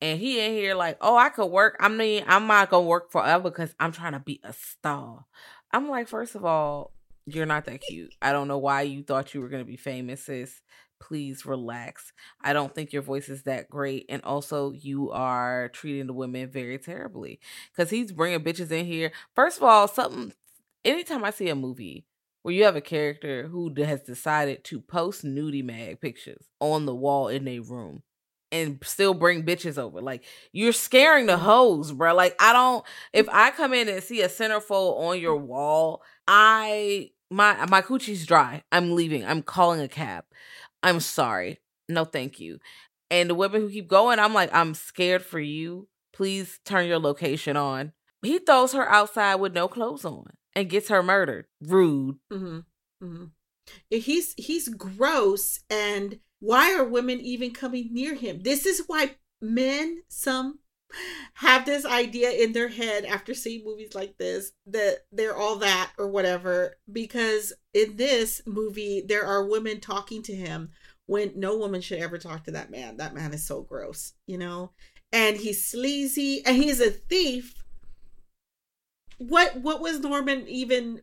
And 0.00 0.18
he 0.18 0.40
in 0.40 0.52
here 0.52 0.74
like, 0.74 0.96
oh, 1.00 1.16
I 1.16 1.28
could 1.28 1.46
work. 1.46 1.76
I 1.80 1.88
mean, 1.88 2.24
I'm 2.26 2.46
not 2.46 2.70
gonna 2.70 2.86
work 2.86 3.10
forever 3.10 3.50
because 3.50 3.74
I'm 3.78 3.92
trying 3.92 4.12
to 4.12 4.20
be 4.20 4.40
a 4.44 4.52
star. 4.52 5.26
I'm 5.72 5.90
like, 5.90 6.08
first 6.08 6.34
of 6.34 6.44
all, 6.44 6.92
you're 7.26 7.46
not 7.46 7.66
that 7.66 7.82
cute. 7.82 8.14
I 8.22 8.32
don't 8.32 8.48
know 8.48 8.58
why 8.58 8.82
you 8.82 9.02
thought 9.02 9.34
you 9.34 9.40
were 9.40 9.48
gonna 9.48 9.64
be 9.64 9.76
famous, 9.76 10.24
sis. 10.24 10.62
Please 11.00 11.46
relax. 11.46 12.12
I 12.42 12.52
don't 12.52 12.74
think 12.74 12.92
your 12.92 13.02
voice 13.02 13.28
is 13.28 13.44
that 13.44 13.70
great, 13.70 14.06
and 14.08 14.22
also 14.22 14.72
you 14.72 15.10
are 15.10 15.68
treating 15.70 16.06
the 16.06 16.12
women 16.12 16.50
very 16.50 16.78
terribly 16.78 17.40
because 17.72 17.90
he's 17.90 18.12
bringing 18.12 18.40
bitches 18.40 18.70
in 18.70 18.86
here. 18.86 19.12
First 19.34 19.58
of 19.58 19.64
all, 19.64 19.88
something. 19.88 20.32
Anytime 20.84 21.24
I 21.24 21.30
see 21.30 21.48
a 21.48 21.54
movie 21.54 22.06
where 22.42 22.54
you 22.54 22.64
have 22.64 22.76
a 22.76 22.80
character 22.80 23.48
who 23.48 23.72
has 23.78 24.02
decided 24.02 24.64
to 24.64 24.80
post 24.80 25.24
nudie 25.24 25.64
mag 25.64 26.00
pictures 26.00 26.46
on 26.60 26.86
the 26.86 26.94
wall 26.94 27.28
in 27.28 27.46
a 27.48 27.58
room 27.58 28.02
and 28.50 28.78
still 28.82 29.14
bring 29.14 29.44
bitches 29.44 29.78
over. 29.78 30.00
Like 30.00 30.24
you're 30.52 30.72
scaring 30.72 31.26
the 31.26 31.36
hoes, 31.36 31.92
bro. 31.92 32.14
Like 32.14 32.34
I 32.40 32.52
don't 32.52 32.84
if 33.12 33.28
I 33.32 33.50
come 33.50 33.74
in 33.74 33.88
and 33.88 34.02
see 34.02 34.22
a 34.22 34.28
centerfold 34.28 34.98
on 34.98 35.20
your 35.20 35.36
wall, 35.36 36.02
I 36.26 37.10
my 37.30 37.66
my 37.66 37.82
coochie's 37.82 38.26
dry. 38.26 38.62
I'm 38.72 38.94
leaving. 38.94 39.24
I'm 39.24 39.42
calling 39.42 39.80
a 39.80 39.88
cab. 39.88 40.24
I'm 40.82 41.00
sorry. 41.00 41.60
No, 41.88 42.04
thank 42.04 42.40
you. 42.40 42.58
And 43.10 43.30
the 43.30 43.34
women 43.34 43.62
who 43.62 43.70
keep 43.70 43.88
going, 43.88 44.18
I'm 44.18 44.34
like, 44.34 44.54
I'm 44.54 44.74
scared 44.74 45.22
for 45.22 45.40
you. 45.40 45.88
Please 46.12 46.60
turn 46.64 46.86
your 46.86 46.98
location 46.98 47.56
on. 47.56 47.92
He 48.22 48.38
throws 48.38 48.72
her 48.72 48.88
outside 48.88 49.36
with 49.36 49.54
no 49.54 49.68
clothes 49.68 50.04
on 50.04 50.26
and 50.54 50.68
gets 50.68 50.88
her 50.88 51.02
murdered. 51.02 51.46
Rude. 51.60 52.16
Mm-hmm. 52.32 52.58
Mm-hmm. 53.04 53.24
He's 53.90 54.34
he's 54.36 54.68
gross, 54.70 55.60
and 55.68 56.20
why 56.40 56.74
are 56.74 56.84
women 56.84 57.20
even 57.20 57.52
coming 57.52 57.90
near 57.92 58.14
him? 58.14 58.40
This 58.42 58.66
is 58.66 58.82
why 58.86 59.16
men, 59.40 60.02
some 60.08 60.60
have 61.34 61.64
this 61.64 61.84
idea 61.84 62.30
in 62.30 62.52
their 62.52 62.68
head 62.68 63.04
after 63.04 63.34
seeing 63.34 63.64
movies 63.64 63.94
like 63.94 64.16
this 64.18 64.52
that 64.66 64.98
they're 65.12 65.36
all 65.36 65.56
that 65.56 65.92
or 65.98 66.08
whatever 66.08 66.76
because 66.90 67.52
in 67.74 67.96
this 67.96 68.42
movie 68.46 69.02
there 69.06 69.24
are 69.24 69.46
women 69.46 69.80
talking 69.80 70.22
to 70.22 70.34
him 70.34 70.70
when 71.06 71.32
no 71.36 71.56
woman 71.56 71.80
should 71.80 71.98
ever 71.98 72.18
talk 72.18 72.44
to 72.44 72.50
that 72.50 72.70
man. 72.70 72.96
That 72.96 73.14
man 73.14 73.32
is 73.32 73.46
so 73.46 73.62
gross 73.62 74.14
you 74.26 74.38
know? 74.38 74.72
And 75.12 75.36
he's 75.36 75.66
sleazy 75.66 76.42
and 76.44 76.56
he's 76.56 76.80
a 76.80 76.90
thief. 76.90 77.54
What 79.18 79.56
what 79.56 79.80
was 79.80 80.00
norman 80.00 80.46
even 80.48 81.02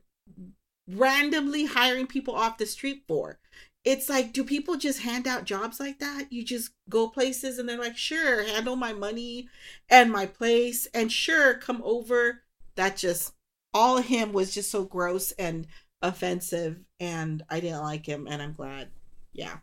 randomly 0.88 1.66
hiring 1.66 2.08
people 2.08 2.36
off 2.36 2.58
the 2.58 2.66
street 2.66 3.04
for 3.08 3.40
it's 3.86 4.10
like 4.10 4.34
do 4.34 4.44
people 4.44 4.76
just 4.78 5.02
hand 5.02 5.28
out 5.28 5.46
jobs 5.46 5.80
like 5.80 6.00
that 6.00 6.26
you 6.32 6.44
just 6.44 6.72
go 6.90 7.08
places 7.08 7.60
and 7.60 7.70
they're 7.70 7.78
like 7.80 7.98
sure 7.98 8.44
handle 8.44 8.76
my 8.76 8.92
money 8.94 9.48
and 9.90 10.12
my 10.12 10.26
place 10.26 10.88
and 10.94 11.12
sure 11.12 11.54
come 11.56 11.82
over 11.86 12.42
that 12.76 12.98
just 12.98 13.34
all 13.74 13.98
of 13.98 14.06
him 14.06 14.34
was 14.34 14.54
just 14.54 14.72
so 14.72 14.84
gross 14.84 15.32
and 15.34 15.68
offensive 16.02 16.80
and 17.00 17.44
i 17.50 17.60
didn't 17.60 17.82
like 17.84 18.06
him 18.06 18.28
and 18.30 18.42
i'm 18.42 18.54
glad 18.54 18.90
yeah 19.34 19.58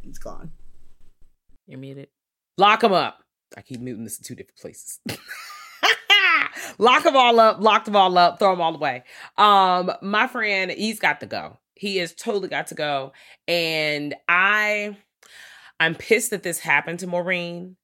he's 0.00 0.18
gone 0.18 0.50
You're 1.66 1.80
muted. 1.80 2.08
Lock 2.58 2.82
him 2.84 2.92
up. 2.92 3.22
I 3.56 3.62
keep 3.62 3.80
muting 3.80 4.04
this 4.04 4.18
in 4.18 4.24
two 4.24 4.34
different 4.34 4.58
places. 4.58 5.00
lock 6.78 7.02
them 7.04 7.16
all 7.16 7.38
up, 7.38 7.60
lock 7.60 7.84
them 7.84 7.96
all 7.96 8.16
up, 8.18 8.38
throw 8.38 8.52
them 8.52 8.60
all 8.60 8.74
away. 8.74 9.04
Um, 9.36 9.92
my 10.02 10.26
friend, 10.26 10.70
he's 10.70 10.98
got 10.98 11.20
to 11.20 11.26
go. 11.26 11.58
He 11.76 11.98
has 11.98 12.14
totally 12.14 12.48
got 12.48 12.68
to 12.68 12.74
go. 12.74 13.12
And 13.46 14.14
I 14.28 14.96
I'm 15.78 15.94
pissed 15.94 16.30
that 16.30 16.42
this 16.42 16.60
happened 16.60 17.00
to 17.00 17.06
Maureen. 17.06 17.76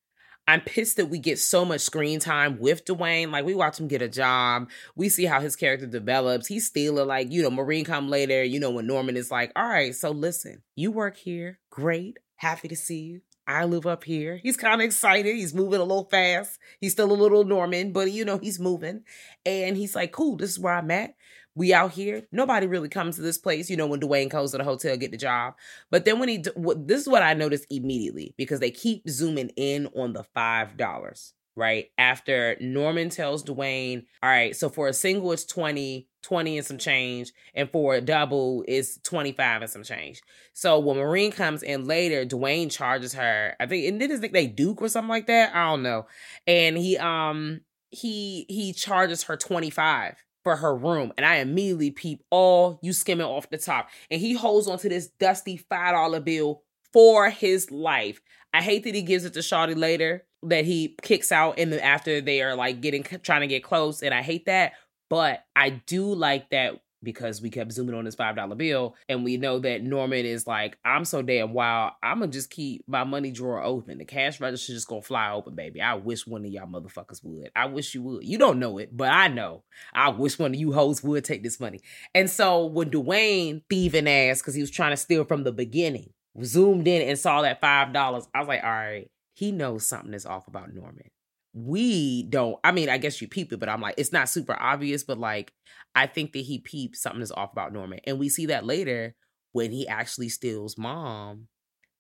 I'm 0.48 0.60
pissed 0.60 0.96
that 0.96 1.06
we 1.06 1.18
get 1.18 1.38
so 1.38 1.64
much 1.64 1.82
screen 1.82 2.18
time 2.18 2.58
with 2.58 2.84
Duane. 2.84 3.30
Like 3.30 3.44
we 3.44 3.54
watch 3.54 3.78
him 3.78 3.86
get 3.86 4.02
a 4.02 4.08
job. 4.08 4.70
We 4.96 5.08
see 5.08 5.24
how 5.24 5.40
his 5.40 5.54
character 5.54 5.86
develops. 5.86 6.48
He's 6.48 6.66
still 6.66 7.04
like, 7.04 7.30
you 7.30 7.42
know, 7.42 7.50
Maureen 7.50 7.84
come 7.84 8.08
later, 8.08 8.42
you 8.42 8.58
know, 8.58 8.70
when 8.70 8.86
Norman 8.86 9.16
is 9.16 9.30
like, 9.30 9.52
all 9.54 9.68
right, 9.68 9.94
so 9.94 10.10
listen, 10.10 10.62
you 10.74 10.90
work 10.90 11.16
here. 11.16 11.60
Great. 11.70 12.18
Happy 12.36 12.66
to 12.68 12.76
see 12.76 13.00
you. 13.00 13.20
I 13.46 13.64
live 13.64 13.86
up 13.86 14.04
here. 14.04 14.40
He's 14.42 14.56
kind 14.56 14.80
of 14.80 14.84
excited. 14.84 15.34
He's 15.34 15.54
moving 15.54 15.80
a 15.80 15.84
little 15.84 16.08
fast. 16.10 16.58
He's 16.80 16.92
still 16.92 17.10
a 17.10 17.14
little 17.14 17.44
Norman, 17.44 17.92
but 17.92 18.10
you 18.10 18.24
know, 18.24 18.38
he's 18.38 18.58
moving. 18.58 19.02
And 19.44 19.76
he's 19.76 19.94
like, 19.94 20.12
cool, 20.12 20.36
this 20.36 20.50
is 20.50 20.58
where 20.58 20.74
I'm 20.74 20.90
at. 20.90 21.14
We 21.54 21.74
out 21.74 21.92
here. 21.92 22.22
Nobody 22.32 22.66
really 22.66 22.88
comes 22.88 23.16
to 23.16 23.22
this 23.22 23.36
place, 23.36 23.68
you 23.68 23.76
know, 23.76 23.86
when 23.86 24.00
Duane 24.00 24.28
goes 24.28 24.52
to 24.52 24.58
the 24.58 24.64
hotel, 24.64 24.96
get 24.96 25.10
the 25.10 25.18
job. 25.18 25.54
But 25.90 26.04
then 26.04 26.18
when 26.18 26.28
he, 26.28 26.38
this 26.38 27.02
is 27.02 27.08
what 27.08 27.22
I 27.22 27.34
noticed 27.34 27.66
immediately 27.68 28.34
because 28.38 28.60
they 28.60 28.70
keep 28.70 29.08
zooming 29.08 29.50
in 29.56 29.88
on 29.88 30.14
the 30.14 30.24
$5, 30.34 31.32
right? 31.54 31.90
After 31.98 32.56
Norman 32.58 33.10
tells 33.10 33.42
Duane, 33.42 34.06
all 34.22 34.30
right, 34.30 34.56
so 34.56 34.70
for 34.70 34.88
a 34.88 34.94
single, 34.94 35.32
it's 35.32 35.44
20, 35.44 36.08
20 36.22 36.56
and 36.56 36.66
some 36.66 36.78
change. 36.78 37.32
And 37.54 37.70
for 37.70 37.96
a 37.96 38.00
double, 38.00 38.64
it's 38.66 38.98
25 39.02 39.62
and 39.62 39.70
some 39.70 39.82
change. 39.82 40.22
So 40.54 40.78
when 40.78 40.96
Maureen 40.96 41.32
comes 41.32 41.62
in 41.62 41.84
later, 41.84 42.24
Duane 42.24 42.70
charges 42.70 43.12
her, 43.12 43.54
I 43.60 43.66
think, 43.66 43.86
and 43.86 44.00
did 44.00 44.10
his 44.10 44.20
they 44.20 44.46
Duke 44.46 44.80
or 44.80 44.88
something 44.88 45.10
like 45.10 45.26
that? 45.26 45.54
I 45.54 45.70
don't 45.70 45.82
know. 45.82 46.06
And 46.46 46.78
he, 46.78 46.96
um, 46.96 47.60
he, 47.90 48.46
he 48.48 48.72
charges 48.72 49.24
her 49.24 49.36
25 49.36 50.16
for 50.44 50.56
her 50.56 50.74
room. 50.74 51.12
And 51.16 51.26
I 51.26 51.36
immediately 51.36 51.90
peep 51.90 52.22
all 52.30 52.78
you 52.82 52.92
skimming 52.92 53.26
off 53.26 53.50
the 53.50 53.58
top. 53.58 53.88
And 54.10 54.20
he 54.20 54.34
holds 54.34 54.68
onto 54.68 54.88
this 54.88 55.08
dusty 55.08 55.60
$5 55.70 56.24
bill 56.24 56.62
for 56.92 57.30
his 57.30 57.70
life. 57.70 58.20
I 58.52 58.62
hate 58.62 58.84
that 58.84 58.94
he 58.94 59.02
gives 59.02 59.24
it 59.24 59.34
to 59.34 59.40
Shawty 59.40 59.76
later, 59.76 60.24
that 60.42 60.64
he 60.64 60.96
kicks 61.02 61.32
out 61.32 61.58
in 61.58 61.70
the 61.70 61.82
after 61.82 62.20
they 62.20 62.42
are 62.42 62.54
like 62.54 62.80
getting 62.80 63.02
trying 63.02 63.40
to 63.42 63.46
get 63.46 63.64
close. 63.64 64.02
And 64.02 64.12
I 64.12 64.22
hate 64.22 64.46
that. 64.46 64.72
But 65.08 65.44
I 65.54 65.70
do 65.70 66.14
like 66.14 66.50
that 66.50 66.80
because 67.02 67.42
we 67.42 67.50
kept 67.50 67.72
zooming 67.72 67.94
on 67.94 68.04
this 68.04 68.14
five 68.14 68.36
dollar 68.36 68.54
bill, 68.54 68.94
and 69.08 69.24
we 69.24 69.36
know 69.36 69.58
that 69.58 69.82
Norman 69.82 70.24
is 70.24 70.46
like, 70.46 70.78
I'm 70.84 71.04
so 71.04 71.22
damn 71.22 71.52
wild. 71.52 71.92
I'm 72.02 72.20
gonna 72.20 72.30
just 72.30 72.50
keep 72.50 72.84
my 72.86 73.04
money 73.04 73.30
drawer 73.30 73.62
open. 73.62 73.98
The 73.98 74.04
cash 74.04 74.40
register 74.40 74.72
just 74.72 74.88
gonna 74.88 75.02
fly 75.02 75.32
open, 75.32 75.54
baby. 75.54 75.80
I 75.80 75.94
wish 75.94 76.26
one 76.26 76.44
of 76.44 76.50
y'all 76.50 76.66
motherfuckers 76.66 77.20
would. 77.22 77.50
I 77.56 77.66
wish 77.66 77.94
you 77.94 78.02
would. 78.02 78.24
You 78.24 78.38
don't 78.38 78.58
know 78.58 78.78
it, 78.78 78.96
but 78.96 79.10
I 79.10 79.28
know. 79.28 79.64
I 79.92 80.10
wish 80.10 80.38
one 80.38 80.52
of 80.52 80.60
you 80.60 80.72
hoes 80.72 81.02
would 81.02 81.24
take 81.24 81.42
this 81.42 81.60
money. 81.60 81.80
And 82.14 82.30
so 82.30 82.66
when 82.66 82.90
Duane 82.90 83.62
thieving 83.68 84.08
ass, 84.08 84.40
because 84.40 84.54
he 84.54 84.60
was 84.60 84.70
trying 84.70 84.92
to 84.92 84.96
steal 84.96 85.24
from 85.24 85.44
the 85.44 85.52
beginning, 85.52 86.10
zoomed 86.42 86.88
in 86.88 87.08
and 87.08 87.18
saw 87.18 87.42
that 87.42 87.60
five 87.60 87.92
dollars, 87.92 88.26
I 88.34 88.38
was 88.38 88.48
like, 88.48 88.62
all 88.62 88.70
right, 88.70 89.10
he 89.34 89.52
knows 89.52 89.88
something 89.88 90.14
is 90.14 90.26
off 90.26 90.48
about 90.48 90.72
Norman 90.74 91.10
we 91.54 92.22
don't 92.24 92.58
i 92.64 92.72
mean 92.72 92.88
i 92.88 92.96
guess 92.98 93.20
you 93.20 93.28
peep 93.28 93.52
it 93.52 93.60
but 93.60 93.68
i'm 93.68 93.80
like 93.80 93.94
it's 93.98 94.12
not 94.12 94.28
super 94.28 94.56
obvious 94.58 95.04
but 95.04 95.18
like 95.18 95.52
i 95.94 96.06
think 96.06 96.32
that 96.32 96.40
he 96.40 96.58
peeps 96.58 97.02
something 97.02 97.20
is 97.22 97.32
off 97.32 97.52
about 97.52 97.72
norman 97.72 98.00
and 98.04 98.18
we 98.18 98.28
see 98.28 98.46
that 98.46 98.64
later 98.64 99.14
when 99.52 99.70
he 99.70 99.86
actually 99.86 100.30
steals 100.30 100.78
mom 100.78 101.48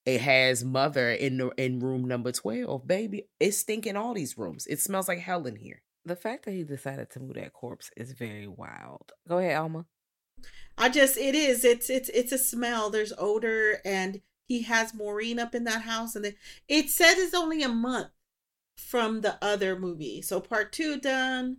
it 0.06 0.20
has 0.20 0.64
mother 0.64 1.10
in 1.10 1.36
the 1.36 1.48
in 1.58 1.80
room 1.80 2.06
number 2.06 2.32
12 2.32 2.86
baby 2.86 3.28
it's 3.40 3.58
stinking 3.58 3.96
all 3.96 4.14
these 4.14 4.38
rooms 4.38 4.66
it 4.66 4.80
smells 4.80 5.06
like 5.08 5.18
hell 5.18 5.46
in 5.46 5.56
here 5.56 5.82
The 6.04 6.16
fact 6.16 6.44
that 6.44 6.52
he 6.52 6.64
decided 6.64 7.10
to 7.10 7.20
move 7.20 7.34
that 7.34 7.52
corpse 7.52 7.90
is 7.96 8.12
very 8.12 8.48
wild. 8.48 9.12
Go 9.28 9.38
ahead, 9.38 9.56
Alma. 9.56 9.86
I 10.76 10.88
just 10.88 11.16
it 11.16 11.34
is. 11.34 11.64
It's 11.64 11.88
it's 11.88 12.08
it's 12.08 12.32
a 12.32 12.38
smell. 12.38 12.90
There's 12.90 13.12
odor 13.16 13.80
and 13.84 14.20
he 14.48 14.62
has 14.62 14.94
Maureen 14.94 15.38
up 15.38 15.54
in 15.54 15.64
that 15.64 15.82
house 15.82 16.16
and 16.16 16.24
then 16.24 16.34
it 16.68 16.90
says 16.90 17.18
it's 17.18 17.34
only 17.34 17.62
a 17.62 17.68
month 17.68 18.10
from 18.76 19.20
the 19.20 19.38
other 19.42 19.78
movie. 19.78 20.22
So 20.22 20.40
part 20.40 20.72
2 20.72 21.00
done, 21.00 21.58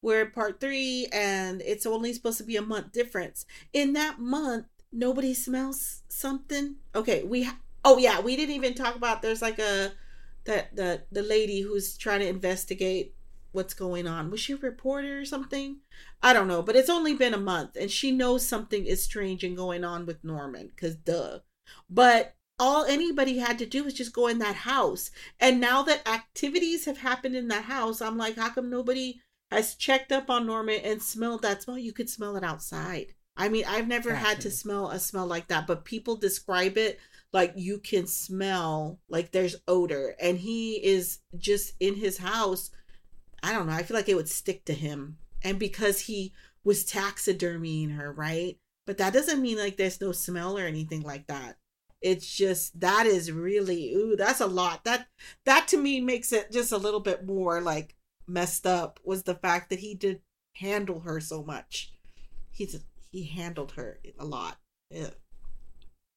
we're 0.00 0.22
at 0.22 0.34
part 0.34 0.60
3 0.60 1.08
and 1.12 1.62
it's 1.62 1.86
only 1.86 2.12
supposed 2.12 2.38
to 2.38 2.44
be 2.44 2.56
a 2.56 2.62
month 2.62 2.92
difference. 2.92 3.46
In 3.72 3.92
that 3.94 4.18
month, 4.18 4.66
nobody 4.92 5.34
smells 5.34 6.02
something. 6.08 6.76
Okay, 6.94 7.22
we 7.22 7.44
ha- 7.44 7.58
Oh 7.84 7.98
yeah, 7.98 8.20
we 8.20 8.36
didn't 8.36 8.54
even 8.54 8.74
talk 8.74 8.94
about 8.96 9.22
there's 9.22 9.42
like 9.42 9.58
a 9.58 9.92
that 10.44 10.74
the 10.74 11.02
the 11.12 11.22
lady 11.22 11.60
who's 11.60 11.96
trying 11.96 12.20
to 12.20 12.28
investigate 12.28 13.14
what's 13.52 13.74
going 13.74 14.06
on. 14.06 14.30
Was 14.30 14.40
she 14.40 14.54
a 14.54 14.56
reporter 14.56 15.20
or 15.20 15.24
something? 15.24 15.78
I 16.22 16.32
don't 16.32 16.48
know, 16.48 16.62
but 16.62 16.76
it's 16.76 16.90
only 16.90 17.14
been 17.14 17.34
a 17.34 17.38
month 17.38 17.76
and 17.76 17.90
she 17.90 18.10
knows 18.10 18.46
something 18.46 18.86
is 18.86 19.02
strange 19.02 19.44
and 19.44 19.56
going 19.56 19.84
on 19.84 20.06
with 20.06 20.24
Norman 20.24 20.70
cuz 20.76 20.96
duh. 20.96 21.40
But 21.90 22.34
all 22.58 22.84
anybody 22.84 23.38
had 23.38 23.58
to 23.58 23.66
do 23.66 23.84
was 23.84 23.94
just 23.94 24.12
go 24.12 24.28
in 24.28 24.38
that 24.38 24.54
house. 24.54 25.10
And 25.40 25.60
now 25.60 25.82
that 25.82 26.08
activities 26.08 26.84
have 26.84 26.98
happened 26.98 27.34
in 27.34 27.48
that 27.48 27.64
house, 27.64 28.00
I'm 28.00 28.16
like, 28.16 28.36
how 28.36 28.50
come 28.50 28.70
nobody 28.70 29.20
has 29.50 29.74
checked 29.74 30.12
up 30.12 30.30
on 30.30 30.46
Norman 30.46 30.80
and 30.84 31.02
smelled 31.02 31.42
that 31.42 31.62
smell? 31.62 31.78
You 31.78 31.92
could 31.92 32.08
smell 32.08 32.36
it 32.36 32.44
outside. 32.44 33.14
I 33.36 33.48
mean, 33.48 33.64
I've 33.66 33.88
never 33.88 34.14
had 34.14 34.40
to 34.42 34.50
smell 34.50 34.90
a 34.90 34.98
smell 34.98 35.26
like 35.26 35.48
that, 35.48 35.66
but 35.66 35.84
people 35.84 36.16
describe 36.16 36.76
it 36.76 37.00
like 37.32 37.54
you 37.56 37.78
can 37.78 38.06
smell 38.06 39.00
like 39.08 39.32
there's 39.32 39.56
odor. 39.66 40.14
And 40.20 40.38
he 40.38 40.74
is 40.84 41.18
just 41.38 41.72
in 41.80 41.94
his 41.94 42.18
house. 42.18 42.70
I 43.42 43.52
don't 43.52 43.66
know. 43.66 43.72
I 43.72 43.82
feel 43.82 43.96
like 43.96 44.08
it 44.08 44.16
would 44.16 44.28
stick 44.28 44.66
to 44.66 44.74
him. 44.74 45.16
And 45.42 45.58
because 45.58 46.00
he 46.00 46.34
was 46.62 46.84
taxidermying 46.84 47.96
her 47.96 48.12
right? 48.12 48.58
But 48.86 48.98
that 48.98 49.12
doesn't 49.12 49.40
mean 49.40 49.58
like 49.58 49.76
there's 49.76 50.00
no 50.00 50.12
smell 50.12 50.58
or 50.58 50.66
anything 50.66 51.02
like 51.02 51.26
that 51.28 51.56
it's 52.02 52.36
just 52.36 52.78
that 52.80 53.06
is 53.06 53.32
really 53.32 53.94
ooh 53.94 54.16
that's 54.16 54.40
a 54.40 54.46
lot. 54.46 54.84
That 54.84 55.06
that 55.44 55.68
to 55.68 55.76
me 55.76 56.00
makes 56.00 56.32
it 56.32 56.52
just 56.52 56.72
a 56.72 56.78
little 56.78 57.00
bit 57.00 57.24
more 57.24 57.60
like 57.60 57.96
messed 58.26 58.66
up 58.66 59.00
was 59.04 59.22
the 59.22 59.34
fact 59.34 59.70
that 59.70 59.80
he 59.80 59.94
did 59.94 60.20
handle 60.54 61.00
her 61.00 61.20
so 61.20 61.42
much. 61.42 61.92
He's 62.50 62.78
he 63.10 63.24
handled 63.24 63.72
her 63.72 64.00
a 64.18 64.24
lot. 64.24 64.58
Yeah. 64.90 65.10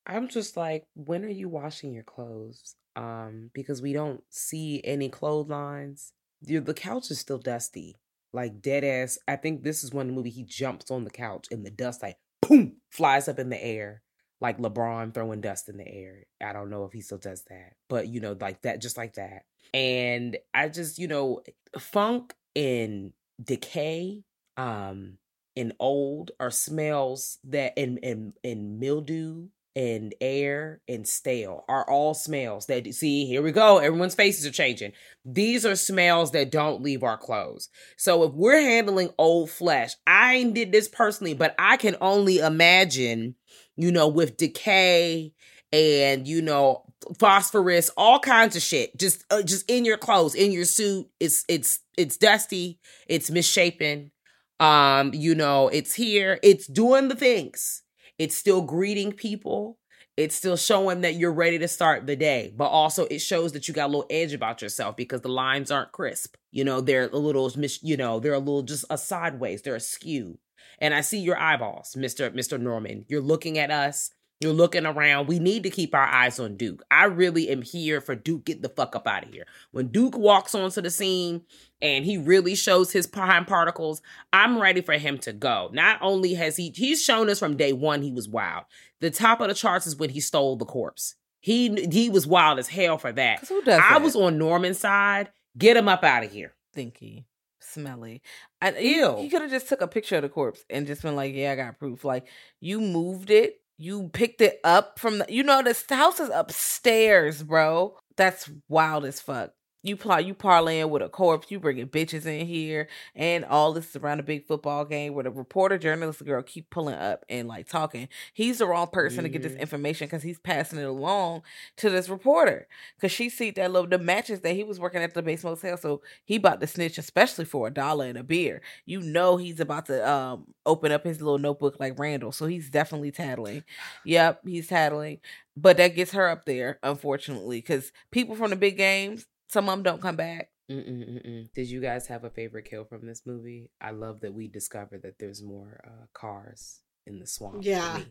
i'm 0.06 0.28
just 0.28 0.58
like 0.58 0.84
when 0.96 1.24
are 1.24 1.30
you 1.30 1.48
washing 1.50 1.94
your 1.94 2.04
clothes? 2.04 2.76
Um 2.96 3.52
because 3.54 3.82
we 3.82 3.94
don't 3.94 4.24
see 4.30 4.82
any 4.84 5.10
clotheslines. 5.10 6.12
The, 6.42 6.60
the 6.60 6.74
couch 6.74 7.10
is 7.12 7.20
still 7.20 7.38
dusty 7.38 7.98
like 8.34 8.62
dead 8.62 8.84
ass. 8.84 9.18
I 9.28 9.38
think 9.38 9.64
this 9.64 9.84
is 9.84 9.94
one 9.94 10.12
movie 10.12 10.30
he 10.30 10.44
jumps 10.44 10.92
on 10.92 11.06
the 11.06 11.10
couch 11.10 11.48
and 11.50 11.66
the 11.66 11.72
dust 11.72 12.04
like 12.04 12.18
boom 12.42 12.78
flies 12.90 13.28
up 13.28 13.40
in 13.40 13.50
the 13.50 13.64
air 13.64 14.04
like 14.42 14.58
lebron 14.58 15.14
throwing 15.14 15.42
dust 15.42 15.70
in 15.70 15.78
the 15.78 15.88
air. 15.88 16.26
I 16.42 16.54
don't 16.54 16.70
know 16.70 16.86
if 16.86 16.94
he 16.94 17.02
still 17.02 17.18
does 17.18 17.44
that 17.50 17.74
but 17.90 18.08
you 18.08 18.20
know 18.20 18.36
like 18.40 18.62
that 18.64 18.82
just 18.82 18.98
like 18.98 19.16
that. 19.16 19.44
And 19.74 20.38
i 20.54 20.70
just 20.70 21.00
you 21.00 21.08
know 21.08 21.42
funk 21.78 22.34
and 22.56 23.14
decay 23.44 24.24
um 24.58 25.18
and 25.58 25.74
old 25.80 26.32
are 26.40 26.52
smells 26.52 27.38
that 27.46 27.78
and 27.78 28.00
and 28.04 28.34
and 28.44 28.80
mildew 28.80 29.48
and 29.78 30.16
air 30.22 30.80
and 30.88 31.06
stale 31.06 31.66
are 31.68 31.90
all 31.90 32.14
smells 32.14 32.68
that 32.68 32.94
see 32.94 33.26
here 33.26 33.42
we 33.42 33.52
go 33.52 33.78
everyone's 33.80 34.16
faces 34.16 34.46
are 34.46 34.52
changing. 34.52 34.94
These 35.26 35.66
are 35.66 35.76
smells 35.76 36.32
that 36.32 36.52
don't 36.52 36.82
leave 36.82 37.04
our 37.04 37.18
clothes. 37.18 37.68
So 37.98 38.24
if 38.24 38.32
we're 38.34 38.62
handling 38.62 39.10
old 39.18 39.50
flesh 39.50 39.96
i 40.08 40.44
did 40.44 40.72
this 40.72 40.88
personally 40.88 41.34
but 41.34 41.56
i 41.60 41.76
can 41.78 41.96
only 42.00 42.40
imagine 42.40 43.36
you 43.78 43.92
know 43.92 44.08
with 44.08 44.38
decay 44.38 45.34
and 45.72 46.28
you 46.28 46.42
know 46.42 46.84
phosphorus, 47.20 47.90
all 47.98 48.20
kinds 48.20 48.56
of 48.56 48.62
shit, 48.62 48.98
just 48.98 49.24
uh, 49.32 49.42
just 49.42 49.70
in 49.70 49.86
your 49.86 49.98
clothes, 49.98 50.36
in 50.36 50.52
your 50.52 50.66
suit. 50.66 51.08
It's 51.20 51.44
it's 51.48 51.80
it's 51.98 52.18
dusty, 52.18 52.80
it's 53.08 53.30
misshapen. 53.30 54.12
Um, 54.60 55.14
you 55.14 55.36
know, 55.36 55.68
it's 55.68 55.94
here, 55.94 56.40
it's 56.42 56.68
doing 56.68 57.10
the 57.10 57.16
things. 57.16 57.84
It's 58.18 58.38
still 58.38 58.62
greeting 58.62 59.12
people. 59.12 59.78
It's 60.16 60.36
still 60.36 60.56
showing 60.56 61.02
that 61.02 61.16
you're 61.16 61.34
ready 61.34 61.60
to 61.60 61.68
start 61.68 62.08
the 62.08 62.16
day, 62.16 62.54
but 62.56 62.68
also 62.68 63.06
it 63.08 63.20
shows 63.20 63.52
that 63.52 63.68
you 63.68 63.74
got 63.74 63.88
a 63.88 63.92
little 63.92 64.06
edge 64.10 64.32
about 64.32 64.62
yourself 64.62 64.96
because 64.96 65.20
the 65.20 65.28
lines 65.28 65.72
aren't 65.72 65.92
crisp. 65.92 66.38
You 66.52 66.64
know, 66.64 66.80
they're 66.80 67.10
a 67.10 67.18
little, 67.18 67.52
you 67.82 67.98
know, 67.98 68.22
they're 68.22 68.34
a 68.34 68.40
little 68.40 68.62
just 68.62 68.86
a 68.90 68.98
sideways, 68.98 69.62
they're 69.62 69.76
askew. 69.76 70.38
And 70.80 70.94
I 70.94 71.02
see 71.02 71.20
your 71.20 71.38
eyeballs, 71.38 71.96
Mr. 71.98 72.34
Mr. 72.34 72.60
Norman. 72.60 73.06
You're 73.08 73.22
looking 73.22 73.58
at 73.58 73.72
us. 73.72 74.12
You're 74.42 74.52
looking 74.52 74.86
around. 74.86 75.28
We 75.28 75.40
need 75.40 75.64
to 75.64 75.70
keep 75.70 75.96
our 75.96 76.06
eyes 76.06 76.40
on 76.42 76.58
Duke. 76.58 76.84
I 76.92 77.06
really 77.06 77.48
am 77.50 77.62
here 77.62 78.02
for 78.02 78.16
Duke. 78.16 78.44
Get 78.46 78.62
the 78.62 78.68
fuck 78.70 78.94
up 78.94 79.08
out 79.08 79.24
of 79.24 79.30
here. 79.34 79.46
When 79.72 79.88
Duke 79.88 80.18
walks 80.18 80.54
onto 80.54 80.82
the 80.82 80.90
scene 80.90 81.44
and 81.82 82.04
he 82.04 82.18
really 82.18 82.54
shows 82.54 82.92
his 82.92 83.08
pine 83.08 83.46
particles, 83.46 84.02
I'm 84.34 84.60
ready 84.62 84.82
for 84.82 84.94
him 84.98 85.18
to 85.20 85.32
go. 85.32 85.70
Not 85.72 86.00
only 86.02 86.34
has 86.34 86.58
he 86.58 86.74
he's 86.76 87.02
shown 87.02 87.30
us 87.30 87.40
from 87.40 87.56
day 87.56 87.72
one 87.72 88.02
he 88.02 88.12
was 88.12 88.28
wild. 88.28 88.66
The 89.00 89.10
top 89.10 89.40
of 89.40 89.48
the 89.48 89.54
charts 89.54 89.88
is 89.88 89.96
when 89.96 90.10
he 90.10 90.20
stole 90.20 90.58
the 90.58 90.66
corpse. 90.66 91.16
He 91.40 91.88
he 91.90 92.10
was 92.10 92.28
wild 92.28 92.60
as 92.60 92.68
hell 92.68 92.98
for 92.98 93.14
that. 93.14 93.48
Who 93.48 93.62
does 93.62 93.80
I 93.80 93.94
that? 93.94 94.02
was 94.02 94.18
on 94.18 94.38
Norman's 94.38 94.80
side. 94.80 95.30
Get 95.58 95.78
him 95.78 95.88
up 95.88 96.04
out 96.04 96.26
of 96.26 96.32
here. 96.34 96.54
stinky, 96.74 97.26
smelly. 97.62 98.22
I, 98.66 98.80
Ew. 98.80 99.20
You 99.22 99.30
could 99.30 99.42
have 99.42 99.52
just 99.52 99.70
took 99.70 99.82
a 99.82 99.88
picture 99.88 100.16
of 100.18 100.24
the 100.24 100.30
corpse 100.30 100.64
and 100.70 100.88
just 100.88 101.02
been 101.04 101.16
like, 101.16 101.34
"Yeah, 101.36 101.52
I 101.52 101.56
got 101.56 101.80
proof." 101.80 102.04
Like 102.04 102.28
you 102.62 102.82
moved 102.82 103.30
it, 103.30 103.62
you 103.78 104.10
picked 104.10 104.42
it 104.42 104.60
up 104.64 105.00
from 105.00 105.20
the. 105.20 105.26
You 105.30 105.44
know, 105.44 105.62
this 105.64 105.86
house 105.90 106.20
is 106.20 106.30
upstairs, 106.34 107.44
bro. 107.44 107.98
That's 108.18 108.50
wild 108.70 109.06
as 109.06 109.22
fuck. 109.22 109.52
You 109.86 109.96
play, 109.96 110.24
you 110.24 110.34
parlaying 110.34 110.90
with 110.90 111.04
a 111.04 111.10
corpse. 111.10 111.52
You 111.52 111.60
bringing 111.60 111.88
bitches 111.88 112.26
in 112.26 112.48
here, 112.48 112.88
and 113.16 113.46
all 113.46 113.72
this 113.72 113.90
is 113.90 113.96
around 113.96 114.20
a 114.20 114.24
big 114.24 114.48
football 114.48 114.84
game 114.84 115.14
where 115.14 115.24
the 115.24 115.30
reporter, 115.30 115.78
journalist 115.78 116.26
girl 116.26 116.42
keep 116.42 116.72
pulling 116.72 116.96
up 116.96 117.24
and 117.30 117.48
like 117.48 117.68
talking. 117.68 118.10
He's 118.34 118.58
the 118.58 118.66
wrong 118.66 118.88
person 118.88 119.24
to 119.24 119.30
get 119.30 119.44
this 119.44 119.54
information 119.54 120.08
because 120.08 120.24
he's 120.24 120.40
passing 120.40 120.80
it 120.80 120.86
along 120.86 121.44
to 121.78 121.92
this 121.92 122.10
reporter 122.10 122.68
because 122.96 123.12
she 123.12 123.30
see 123.30 123.52
that 123.52 123.72
little 123.72 123.88
the 123.88 124.00
matches 124.00 124.40
that 124.42 124.56
he 124.56 124.64
was 124.64 124.80
working 124.80 125.04
at 125.04 125.14
the 125.14 125.22
Bates 125.22 125.44
motel, 125.44 125.78
so 125.78 126.02
he 126.24 126.38
about 126.38 126.62
to 126.62 126.68
snitch, 126.68 126.98
especially 126.98 127.46
for 127.46 127.68
a 127.68 127.72
dollar 127.72 128.06
and 128.08 128.18
a 128.18 128.24
beer. 128.24 128.62
You 128.88 129.02
know 129.02 129.38
he's 129.38 129.60
about 129.60 129.86
to 129.86 130.10
um 130.10 130.48
open 130.66 130.92
up 130.92 131.04
his 131.04 131.22
little 131.22 131.38
notebook 131.38 131.80
like 131.80 132.00
Randall, 132.00 132.32
so 132.32 132.48
he's 132.48 132.72
definitely 132.72 133.12
tattling. 133.12 133.64
Yep, 134.04 134.42
he's 134.48 134.68
tattling, 134.68 135.20
but 135.56 135.78
that 135.78 135.96
gets 135.96 136.12
her 136.14 136.28
up 136.28 136.46
there, 136.46 136.80
unfortunately, 136.82 137.60
because 137.60 137.92
people 138.10 138.36
from 138.36 138.50
the 138.50 138.56
big 138.56 138.78
games, 138.78 139.28
some 139.56 139.70
of 139.70 139.74
them 139.74 139.84
don't 139.84 140.02
come 140.02 140.18
back. 140.18 140.50
Mm-mm-mm-mm. 140.70 141.48
Did 141.54 141.70
you 141.70 141.80
guys 141.80 142.08
have 142.08 142.26
a 142.26 142.30
favorite 142.30 142.66
kill 142.70 142.84
from 142.84 143.06
this 143.08 143.22
movie? 143.26 143.70
I 143.80 143.92
love 143.92 144.20
that 144.22 144.34
we 144.34 144.48
discovered 144.50 145.04
that 145.04 145.18
there's 145.18 145.42
more 145.42 145.80
uh, 145.86 146.06
cars 146.14 146.82
in 147.08 147.20
the 147.20 147.26
swamp. 147.26 147.60
Yeah. 147.62 148.02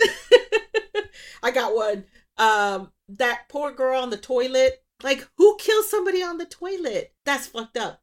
I 1.42 1.50
got 1.50 1.74
one. 1.74 2.04
Um, 2.38 2.92
that 3.08 3.42
poor 3.48 3.72
girl 3.72 4.00
on 4.00 4.10
the 4.10 4.16
toilet. 4.16 4.82
Like, 5.02 5.28
who 5.36 5.56
kills 5.58 5.90
somebody 5.90 6.22
on 6.22 6.38
the 6.38 6.46
toilet? 6.46 7.12
That's 7.26 7.46
fucked 7.48 7.76
up. 7.76 8.00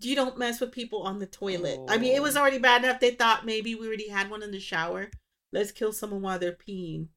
You 0.00 0.14
don't 0.14 0.38
mess 0.38 0.60
with 0.60 0.72
people 0.72 1.02
on 1.02 1.18
the 1.18 1.26
toilet. 1.26 1.80
I 1.88 1.98
mean, 1.98 2.14
it 2.14 2.22
was 2.22 2.36
Oh. 2.36 2.40
already 2.40 2.58
bad 2.58 2.84
enough. 2.84 3.00
They 3.00 3.10
thought 3.10 3.44
maybe 3.44 3.74
we 3.74 3.86
already 3.86 4.08
had 4.08 4.30
one 4.30 4.42
in 4.42 4.52
the 4.52 4.60
shower. 4.60 5.10
Let's 5.52 5.72
kill 5.72 5.92
someone 5.92 6.22
while 6.22 6.38
they're 6.38 6.56
peeing. 6.56 7.08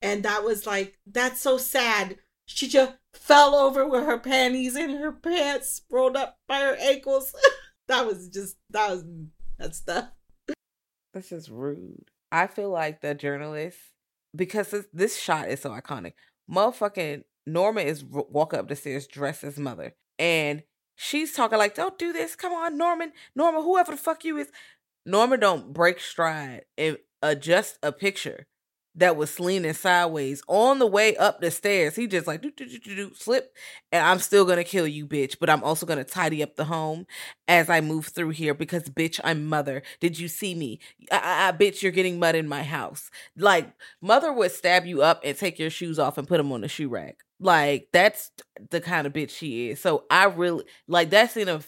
And 0.00 0.22
that 0.22 0.44
was 0.44 0.66
like, 0.66 0.98
that's 1.06 1.40
so 1.40 1.58
sad. 1.58 2.18
She 2.46 2.68
just 2.68 2.92
fell 3.14 3.54
over 3.54 3.86
with 3.86 4.04
her 4.04 4.18
panties 4.18 4.76
and 4.76 4.98
her 4.98 5.12
pants 5.12 5.82
rolled 5.90 6.16
up 6.16 6.38
by 6.46 6.60
her 6.60 6.76
ankles. 6.80 7.34
that 7.88 8.06
was 8.06 8.28
just, 8.28 8.56
that 8.70 8.90
was, 8.90 9.04
that 9.58 9.74
stuff. 9.74 10.10
That's 11.12 11.28
just 11.28 11.48
rude. 11.48 12.10
I 12.32 12.46
feel 12.46 12.70
like 12.70 13.00
the 13.00 13.14
journalist, 13.14 13.78
because 14.34 14.70
this, 14.70 14.86
this 14.92 15.18
shot 15.18 15.48
is 15.48 15.60
so 15.60 15.70
iconic. 15.70 16.12
Motherfucking 16.50 17.24
Norma 17.46 17.80
is 17.80 18.04
walk 18.04 18.54
up 18.54 18.68
the 18.68 18.76
stairs 18.76 19.06
dressed 19.06 19.44
as 19.44 19.58
mother, 19.58 19.94
and 20.18 20.62
she's 20.96 21.32
talking 21.32 21.58
like, 21.58 21.74
"Don't 21.74 21.98
do 21.98 22.12
this. 22.12 22.36
Come 22.36 22.52
on, 22.52 22.76
Norman, 22.76 23.12
Norma, 23.34 23.62
whoever 23.62 23.92
the 23.92 23.98
fuck 23.98 24.24
you 24.24 24.36
is." 24.36 24.50
Norma 25.06 25.38
don't 25.38 25.72
break 25.72 25.98
stride 25.98 26.62
and 26.76 26.98
adjust 27.22 27.78
a 27.82 27.90
picture 27.90 28.46
that 29.00 29.16
was 29.16 29.40
leaning 29.40 29.72
sideways 29.72 30.42
on 30.46 30.78
the 30.78 30.86
way 30.86 31.16
up 31.16 31.40
the 31.40 31.50
stairs. 31.50 31.96
He 31.96 32.06
just 32.06 32.26
like 32.26 32.42
do 32.42 32.50
do 32.50 32.66
do 32.66 32.78
do 32.78 32.94
do 32.94 33.14
slip, 33.14 33.56
and 33.90 34.04
I'm 34.04 34.18
still 34.18 34.44
gonna 34.44 34.62
kill 34.62 34.86
you, 34.86 35.06
bitch. 35.06 35.36
But 35.40 35.50
I'm 35.50 35.64
also 35.64 35.86
gonna 35.86 36.04
tidy 36.04 36.42
up 36.42 36.56
the 36.56 36.66
home 36.66 37.06
as 37.48 37.68
I 37.70 37.80
move 37.80 38.06
through 38.06 38.30
here 38.30 38.54
because, 38.54 38.84
bitch, 38.84 39.18
I'm 39.24 39.46
mother. 39.46 39.82
Did 40.00 40.18
you 40.18 40.28
see 40.28 40.54
me? 40.54 40.80
I, 41.10 41.18
I, 41.18 41.48
I 41.48 41.52
bitch, 41.52 41.82
you're 41.82 41.92
getting 41.92 42.18
mud 42.18 42.34
in 42.34 42.46
my 42.46 42.62
house. 42.62 43.10
Like 43.36 43.72
mother 44.00 44.32
would 44.32 44.52
stab 44.52 44.84
you 44.84 45.02
up 45.02 45.22
and 45.24 45.36
take 45.36 45.58
your 45.58 45.70
shoes 45.70 45.98
off 45.98 46.18
and 46.18 46.28
put 46.28 46.36
them 46.36 46.52
on 46.52 46.60
the 46.60 46.68
shoe 46.68 46.88
rack. 46.88 47.18
Like 47.40 47.88
that's 47.92 48.30
the 48.70 48.82
kind 48.82 49.06
of 49.06 49.14
bitch 49.14 49.30
she 49.30 49.70
is. 49.70 49.80
So 49.80 50.04
I 50.10 50.24
really 50.26 50.64
like 50.86 51.10
that 51.10 51.30
scene 51.30 51.48
of 51.48 51.66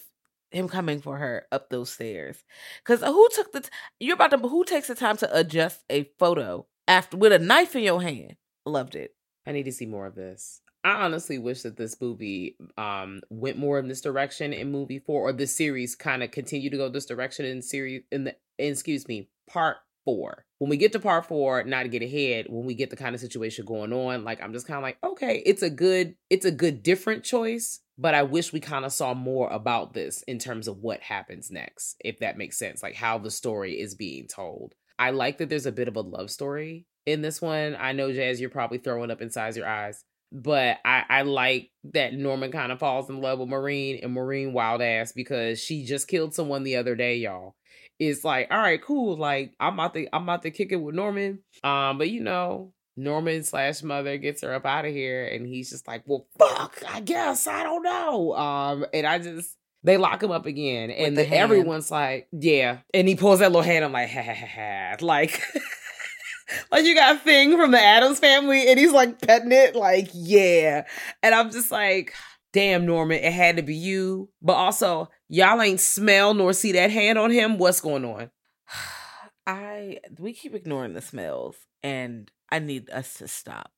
him 0.51 0.69
coming 0.69 1.01
for 1.01 1.17
her 1.17 1.47
up 1.51 1.69
those 1.71 1.89
stairs. 1.91 2.43
Cause 2.83 3.01
who 3.01 3.27
took 3.33 3.51
the 3.51 3.61
t- 3.61 3.69
you're 3.99 4.13
about 4.13 4.29
to 4.31 4.37
who 4.37 4.63
takes 4.63 4.87
the 4.87 4.93
time 4.93 5.17
to 5.17 5.37
adjust 5.37 5.83
a 5.89 6.03
photo 6.19 6.67
after 6.87 7.17
with 7.17 7.31
a 7.31 7.39
knife 7.39 7.75
in 7.75 7.83
your 7.83 8.01
hand? 8.01 8.35
Loved 8.65 8.95
it. 8.95 9.15
I 9.45 9.51
need 9.51 9.63
to 9.63 9.71
see 9.71 9.85
more 9.85 10.07
of 10.07 10.15
this. 10.15 10.61
I 10.85 11.03
honestly 11.03 11.37
wish 11.37 11.61
that 11.61 11.77
this 11.77 11.99
movie 12.01 12.57
um 12.77 13.21
went 13.29 13.57
more 13.57 13.79
in 13.79 13.87
this 13.87 14.01
direction 14.01 14.53
in 14.53 14.71
movie 14.71 14.99
four, 14.99 15.21
or 15.21 15.33
this 15.33 15.55
series 15.55 15.95
kind 15.95 16.23
of 16.23 16.31
continue 16.31 16.69
to 16.69 16.77
go 16.77 16.89
this 16.89 17.05
direction 17.05 17.45
in 17.45 17.61
series 17.61 18.03
in 18.11 18.25
the 18.25 18.35
in, 18.57 18.71
excuse 18.71 19.07
me 19.07 19.29
part 19.49 19.77
four. 20.05 20.45
When 20.59 20.69
we 20.69 20.77
get 20.77 20.91
to 20.93 20.99
part 20.99 21.25
four, 21.25 21.63
not 21.63 21.83
to 21.83 21.89
get 21.89 22.01
ahead, 22.01 22.47
when 22.49 22.65
we 22.65 22.73
get 22.73 22.89
the 22.89 22.95
kind 22.95 23.15
of 23.15 23.21
situation 23.21 23.65
going 23.65 23.93
on, 23.93 24.23
like 24.23 24.41
I'm 24.41 24.53
just 24.53 24.67
kind 24.67 24.77
of 24.77 24.83
like, 24.83 24.97
okay, 25.03 25.41
it's 25.45 25.61
a 25.61 25.69
good, 25.69 26.15
it's 26.29 26.45
a 26.45 26.51
good 26.51 26.83
different 26.83 27.23
choice, 27.23 27.79
but 27.97 28.15
I 28.15 28.23
wish 28.23 28.53
we 28.53 28.59
kind 28.59 28.85
of 28.85 28.93
saw 28.93 29.13
more 29.13 29.49
about 29.49 29.93
this 29.93 30.21
in 30.23 30.39
terms 30.39 30.67
of 30.67 30.79
what 30.79 31.01
happens 31.01 31.51
next, 31.51 31.95
if 32.03 32.19
that 32.19 32.37
makes 32.37 32.57
sense, 32.57 32.83
like 32.83 32.95
how 32.95 33.17
the 33.17 33.31
story 33.31 33.79
is 33.79 33.95
being 33.95 34.27
told. 34.27 34.73
I 35.03 35.09
like 35.09 35.39
that 35.39 35.49
there's 35.49 35.65
a 35.65 35.71
bit 35.73 35.89
of 35.89 35.97
a 35.97 36.01
love 36.01 36.31
story 36.31 36.85
in 37.05 37.21
this 37.21 37.41
one. 37.41 37.75
I 37.77 37.91
know, 37.91 38.13
Jazz, 38.13 38.39
you're 38.39 38.49
probably 38.49 38.77
throwing 38.77 39.11
up 39.11 39.21
inside 39.21 39.57
your 39.57 39.67
eyes, 39.67 40.01
but 40.31 40.77
I, 40.85 41.03
I 41.09 41.21
like 41.23 41.71
that 41.91 42.13
Norman 42.13 42.53
kind 42.53 42.71
of 42.71 42.79
falls 42.79 43.09
in 43.09 43.19
love 43.19 43.39
with 43.39 43.49
Maureen 43.49 43.99
and 44.01 44.13
Maureen 44.13 44.53
wild 44.53 44.81
ass 44.81 45.11
because 45.11 45.59
she 45.59 45.83
just 45.83 46.07
killed 46.07 46.33
someone 46.33 46.63
the 46.63 46.77
other 46.77 46.95
day, 46.95 47.17
y'all. 47.17 47.53
It's 47.99 48.23
like, 48.23 48.47
all 48.49 48.59
right, 48.59 48.81
cool. 48.81 49.17
Like 49.17 49.53
I'm 49.59 49.73
about 49.73 49.93
to 49.95 50.07
I'm 50.15 50.23
about 50.23 50.43
to 50.43 50.51
kick 50.51 50.71
it 50.71 50.77
with 50.77 50.95
Norman. 50.95 51.39
Um, 51.65 51.97
but 51.97 52.09
you 52.09 52.21
know, 52.21 52.71
Norman 52.95 53.43
slash 53.43 53.83
mother 53.83 54.17
gets 54.17 54.41
her 54.41 54.53
up 54.53 54.65
out 54.65 54.85
of 54.85 54.93
here, 54.93 55.25
and 55.25 55.45
he's 55.45 55.69
just 55.69 55.85
like, 55.85 56.03
well, 56.05 56.27
fuck, 56.39 56.81
I 56.87 57.01
guess 57.01 57.45
I 57.45 57.63
don't 57.63 57.83
know. 57.83 58.33
Um, 58.35 58.85
and 58.93 59.05
I 59.05 59.19
just 59.19 59.57
they 59.83 59.97
lock 59.97 60.23
him 60.23 60.31
up 60.31 60.45
again, 60.45 60.89
and 60.91 61.17
the 61.17 61.23
the, 61.23 61.35
everyone's 61.35 61.91
like, 61.91 62.27
yeah, 62.31 62.79
and 62.93 63.07
he 63.07 63.15
pulls 63.15 63.39
that 63.39 63.51
little 63.51 63.61
hand. 63.61 63.85
I'm 63.85 63.91
like, 63.91 64.09
ha 64.09 64.21
ha 64.21 64.33
ha, 64.33 64.47
ha. 64.47 64.95
like. 65.05 65.41
like 66.71 66.85
you 66.85 66.93
got 66.93 67.15
a 67.15 67.19
thing 67.19 67.57
from 67.57 67.71
the 67.71 67.81
Addams 67.81 68.19
family, 68.19 68.69
and 68.69 68.79
he's 68.79 68.91
like 68.91 69.21
petting 69.21 69.51
it, 69.51 69.75
like 69.75 70.09
yeah. 70.13 70.85
And 71.21 71.33
I'm 71.33 71.51
just 71.51 71.71
like, 71.71 72.13
damn, 72.53 72.85
Norman, 72.85 73.17
it 73.17 73.33
had 73.33 73.57
to 73.57 73.63
be 73.63 73.75
you. 73.75 74.29
But 74.41 74.53
also, 74.53 75.09
y'all 75.27 75.61
ain't 75.61 75.81
smell 75.81 76.33
nor 76.33 76.53
see 76.53 76.71
that 76.73 76.91
hand 76.91 77.17
on 77.17 77.31
him. 77.31 77.57
What's 77.57 77.81
going 77.81 78.05
on? 78.05 78.29
I 79.47 79.99
we 80.19 80.31
keep 80.31 80.55
ignoring 80.55 80.93
the 80.93 81.01
smells 81.01 81.57
and 81.81 82.31
I 82.49 82.59
need 82.59 82.89
us 82.91 83.15
to 83.15 83.27
stop. 83.27 83.71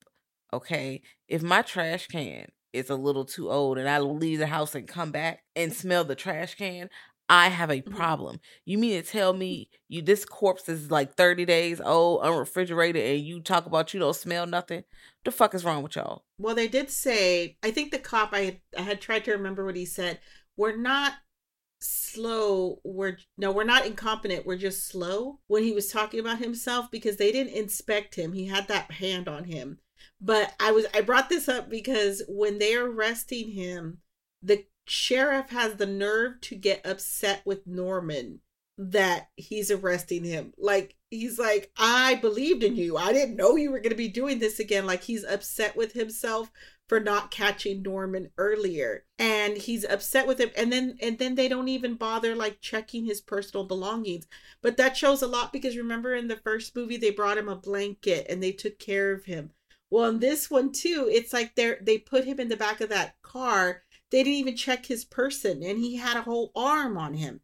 Okay? 0.53 1.01
If 1.27 1.41
my 1.41 1.63
trash 1.63 2.07
can 2.07 2.47
is 2.75 2.89
a 2.89 2.95
little 2.95 3.25
too 3.25 3.49
old 3.49 3.77
and 3.77 3.87
I 3.89 3.99
leave 3.99 4.39
the 4.39 4.47
house 4.47 4.75
and 4.75 4.87
come 4.87 5.11
back 5.11 5.43
and 5.55 5.73
smell 5.73 6.03
the 6.03 6.15
trash 6.15 6.55
can, 6.55 6.89
I 7.27 7.47
have 7.49 7.71
a 7.71 7.81
Mhm. 7.81 7.95
problem. 7.95 8.39
You 8.65 8.77
mean 8.77 9.01
to 9.01 9.07
tell 9.09 9.33
me 9.33 9.69
you 9.87 10.01
this 10.03 10.25
corpse 10.25 10.69
is 10.69 10.91
like 10.91 11.15
30 11.15 11.43
days 11.45 11.81
old, 11.81 12.21
unrefrigerated, 12.23 13.03
and 13.03 13.25
you 13.25 13.41
talk 13.41 13.65
about 13.65 13.93
you 13.93 13.99
don't 13.99 14.15
smell 14.15 14.45
nothing? 14.45 14.83
The 15.23 15.31
fuck 15.31 15.55
is 15.55 15.65
wrong 15.65 15.81
with 15.81 15.95
y'all? 15.95 16.23
Well, 16.37 16.53
they 16.53 16.67
did 16.67 16.91
say. 16.91 17.57
I 17.63 17.71
think 17.71 17.91
the 17.91 17.97
cop. 17.97 18.29
I 18.33 18.61
I 18.77 18.81
had 18.81 19.01
tried 19.01 19.25
to 19.25 19.31
remember 19.31 19.65
what 19.65 19.75
he 19.75 19.85
said. 19.87 20.19
We're 20.55 20.77
not 20.77 21.13
slow. 21.79 22.79
We're 22.83 23.17
no, 23.37 23.51
we're 23.51 23.63
not 23.63 23.85
incompetent. 23.85 24.45
We're 24.45 24.57
just 24.57 24.87
slow. 24.87 25.39
When 25.47 25.63
he 25.63 25.71
was 25.71 25.91
talking 25.91 26.19
about 26.19 26.39
himself, 26.39 26.89
because 26.91 27.17
they 27.17 27.31
didn't 27.31 27.53
inspect 27.53 28.15
him. 28.15 28.33
He 28.33 28.45
had 28.45 28.67
that 28.67 28.91
hand 28.91 29.27
on 29.27 29.45
him. 29.45 29.79
But 30.19 30.53
I 30.59 30.71
was 30.71 30.85
I 30.93 31.01
brought 31.01 31.29
this 31.29 31.47
up 31.47 31.69
because 31.69 32.23
when 32.27 32.59
they're 32.59 32.85
arresting 32.85 33.51
him, 33.51 33.99
the 34.41 34.65
sheriff 34.85 35.49
has 35.49 35.75
the 35.75 35.85
nerve 35.85 36.41
to 36.41 36.55
get 36.55 36.85
upset 36.85 37.41
with 37.45 37.65
Norman 37.65 38.41
that 38.77 39.29
he's 39.35 39.71
arresting 39.71 40.23
him. 40.23 40.53
Like 40.57 40.95
he's 41.09 41.39
like, 41.39 41.71
I 41.77 42.15
believed 42.15 42.63
in 42.63 42.75
you. 42.75 42.97
I 42.97 43.13
didn't 43.13 43.37
know 43.37 43.55
you 43.55 43.71
were 43.71 43.79
going 43.79 43.91
to 43.91 43.95
be 43.95 44.09
doing 44.09 44.39
this 44.39 44.59
again. 44.59 44.85
Like 44.85 45.03
he's 45.03 45.23
upset 45.23 45.75
with 45.75 45.93
himself 45.93 46.51
for 46.87 46.99
not 46.99 47.31
catching 47.31 47.81
Norman 47.81 48.29
earlier. 48.37 49.05
And 49.17 49.57
he's 49.57 49.85
upset 49.85 50.27
with 50.27 50.39
him 50.39 50.51
and 50.57 50.71
then 50.71 50.97
and 51.01 51.17
then 51.17 51.35
they 51.35 51.47
don't 51.47 51.69
even 51.69 51.95
bother 51.95 52.35
like 52.35 52.61
checking 52.61 53.05
his 53.05 53.21
personal 53.21 53.65
belongings. 53.65 54.27
But 54.61 54.77
that 54.77 54.97
shows 54.97 55.21
a 55.21 55.27
lot 55.27 55.53
because 55.53 55.77
remember 55.77 56.13
in 56.13 56.27
the 56.27 56.35
first 56.35 56.75
movie 56.75 56.97
they 56.97 57.11
brought 57.11 57.37
him 57.37 57.49
a 57.49 57.55
blanket 57.55 58.27
and 58.29 58.43
they 58.43 58.51
took 58.51 58.77
care 58.77 59.13
of 59.13 59.25
him. 59.25 59.51
Well, 59.95 60.09
in 60.09 60.19
this 60.19 60.51
one 60.51 60.73
too, 60.73 61.07
it's 61.09 61.31
like 61.31 61.55
they're 61.55 61.77
they 61.81 61.97
put 61.97 62.25
him 62.25 62.37
in 62.41 62.49
the 62.49 62.57
back 62.57 62.81
of 62.81 62.89
that 62.89 63.15
car. 63.21 63.83
They 64.11 64.23
didn't 64.23 64.39
even 64.39 64.57
check 64.57 64.87
his 64.87 65.05
person 65.05 65.63
and 65.63 65.79
he 65.79 65.95
had 65.95 66.17
a 66.17 66.23
whole 66.23 66.51
arm 66.53 66.97
on 66.97 67.13
him. 67.13 67.39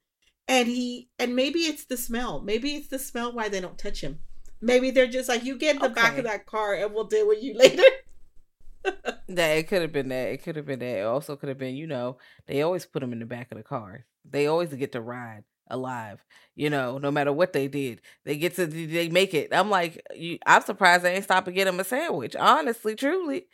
And 0.49 0.67
he 0.67 1.07
and 1.17 1.33
maybe 1.33 1.59
it's 1.59 1.85
the 1.85 1.95
smell. 1.95 2.41
Maybe 2.41 2.75
it's 2.75 2.89
the 2.89 2.99
smell 2.99 3.31
why 3.31 3.47
they 3.47 3.61
don't 3.61 3.77
touch 3.77 4.01
him. 4.01 4.19
Maybe 4.59 4.91
they're 4.91 5.07
just 5.07 5.29
like, 5.29 5.45
you 5.45 5.57
get 5.57 5.77
in 5.77 5.81
the 5.81 5.87
back 5.87 6.17
of 6.17 6.25
that 6.25 6.45
car 6.45 6.73
and 6.73 6.93
we'll 6.93 7.05
deal 7.05 7.25
with 7.25 7.41
you 7.41 7.53
later. 7.57 7.83
That 9.29 9.57
it 9.57 9.69
could 9.69 9.81
have 9.81 9.93
been 9.93 10.09
that. 10.09 10.33
It 10.33 10.43
could 10.43 10.57
have 10.57 10.65
been 10.65 10.79
that. 10.79 10.97
It 10.97 11.05
also 11.05 11.37
could 11.37 11.47
have 11.47 11.57
been, 11.57 11.75
you 11.77 11.87
know, 11.87 12.17
they 12.47 12.63
always 12.63 12.85
put 12.85 12.99
them 12.99 13.13
in 13.13 13.19
the 13.19 13.25
back 13.25 13.49
of 13.53 13.59
the 13.59 13.63
car. 13.63 14.05
They 14.29 14.47
always 14.47 14.73
get 14.73 14.91
to 14.91 14.99
ride 14.99 15.45
alive. 15.71 16.23
You 16.55 16.69
know, 16.69 16.97
no 16.97 17.11
matter 17.11 17.33
what 17.33 17.53
they 17.53 17.67
did, 17.67 18.01
they 18.25 18.37
get 18.37 18.55
to 18.55 18.65
they 18.67 19.09
make 19.09 19.33
it. 19.33 19.49
I'm 19.53 19.69
like, 19.69 20.01
you, 20.15 20.37
I'm 20.45 20.61
surprised 20.63 21.03
they 21.03 21.15
ain't 21.15 21.23
stop 21.23 21.47
and 21.47 21.55
get 21.55 21.67
him 21.67 21.79
a 21.79 21.83
sandwich. 21.83 22.35
Honestly, 22.35 22.95
truly, 22.95 23.47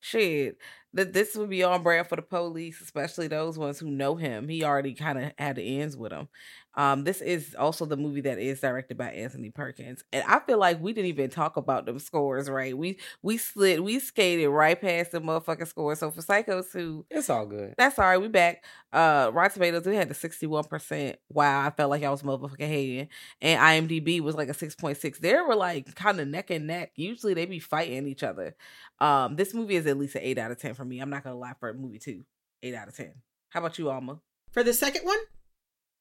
shit. 0.00 0.58
That 0.94 1.12
this 1.12 1.34
would 1.34 1.50
be 1.50 1.64
on 1.64 1.82
brand 1.82 2.06
for 2.06 2.14
the 2.16 2.22
police, 2.22 2.80
especially 2.80 3.26
those 3.26 3.58
ones 3.58 3.80
who 3.80 3.90
know 3.90 4.14
him. 4.14 4.48
He 4.48 4.62
already 4.64 4.94
kind 4.94 5.18
of 5.18 5.32
had 5.38 5.56
the 5.56 5.80
ends 5.80 5.96
with 5.96 6.12
him. 6.12 6.28
Um, 6.76 7.04
this 7.04 7.20
is 7.20 7.54
also 7.58 7.84
the 7.86 7.96
movie 7.96 8.22
that 8.22 8.38
is 8.38 8.60
directed 8.60 8.96
by 8.98 9.10
Anthony 9.10 9.50
Perkins, 9.50 10.02
and 10.12 10.24
I 10.26 10.40
feel 10.40 10.58
like 10.58 10.80
we 10.80 10.92
didn't 10.92 11.08
even 11.08 11.30
talk 11.30 11.56
about 11.56 11.86
them 11.86 11.98
scores. 11.98 12.50
Right? 12.50 12.76
We 12.76 12.98
we 13.22 13.36
slid, 13.38 13.80
we 13.80 13.98
skated 14.00 14.48
right 14.48 14.80
past 14.80 15.12
the 15.12 15.20
motherfucking 15.20 15.68
scores. 15.68 16.00
So 16.00 16.10
for 16.10 16.20
Psycho 16.22 16.62
2, 16.62 17.06
It's 17.10 17.30
all 17.30 17.46
good. 17.46 17.74
that's 17.78 17.98
all 17.98 18.06
right. 18.06 18.18
We 18.20 18.28
back. 18.28 18.64
Uh, 18.92 19.30
Rotten 19.32 19.54
Tomatoes, 19.54 19.86
we 19.86 19.96
had 19.96 20.08
the 20.08 20.14
sixty-one 20.14 20.64
percent. 20.64 21.16
Wow, 21.28 21.66
I 21.66 21.70
felt 21.70 21.90
like 21.90 22.02
I 22.02 22.10
was 22.10 22.22
motherfucking 22.22 22.60
hating. 22.66 23.08
And 23.40 23.88
IMDb 23.88 24.20
was 24.20 24.34
like 24.34 24.48
a 24.48 24.54
six 24.54 24.74
point 24.74 24.96
six. 24.96 25.18
They 25.18 25.34
were 25.34 25.54
like 25.56 25.94
kind 25.94 26.18
of 26.20 26.28
neck 26.28 26.50
and 26.50 26.66
neck. 26.66 26.92
Usually 26.96 27.34
they 27.34 27.46
be 27.46 27.58
fighting 27.60 28.06
each 28.06 28.22
other. 28.22 28.54
Um, 29.00 29.36
this 29.36 29.52
movie 29.54 29.76
is 29.76 29.86
at 29.86 29.98
least 29.98 30.14
an 30.16 30.22
eight 30.24 30.38
out 30.38 30.50
of 30.50 30.58
ten 30.58 30.74
for 30.74 30.84
me. 30.84 31.00
I'm 31.00 31.10
not 31.10 31.24
gonna 31.24 31.36
lie 31.36 31.54
for 31.60 31.68
a 31.68 31.74
movie 31.74 31.98
too. 31.98 32.24
Eight 32.62 32.74
out 32.74 32.88
of 32.88 32.96
ten. 32.96 33.12
How 33.50 33.60
about 33.60 33.78
you, 33.78 33.90
Alma? 33.90 34.18
For 34.52 34.62
the 34.62 34.72
second 34.72 35.04
one? 35.04 35.18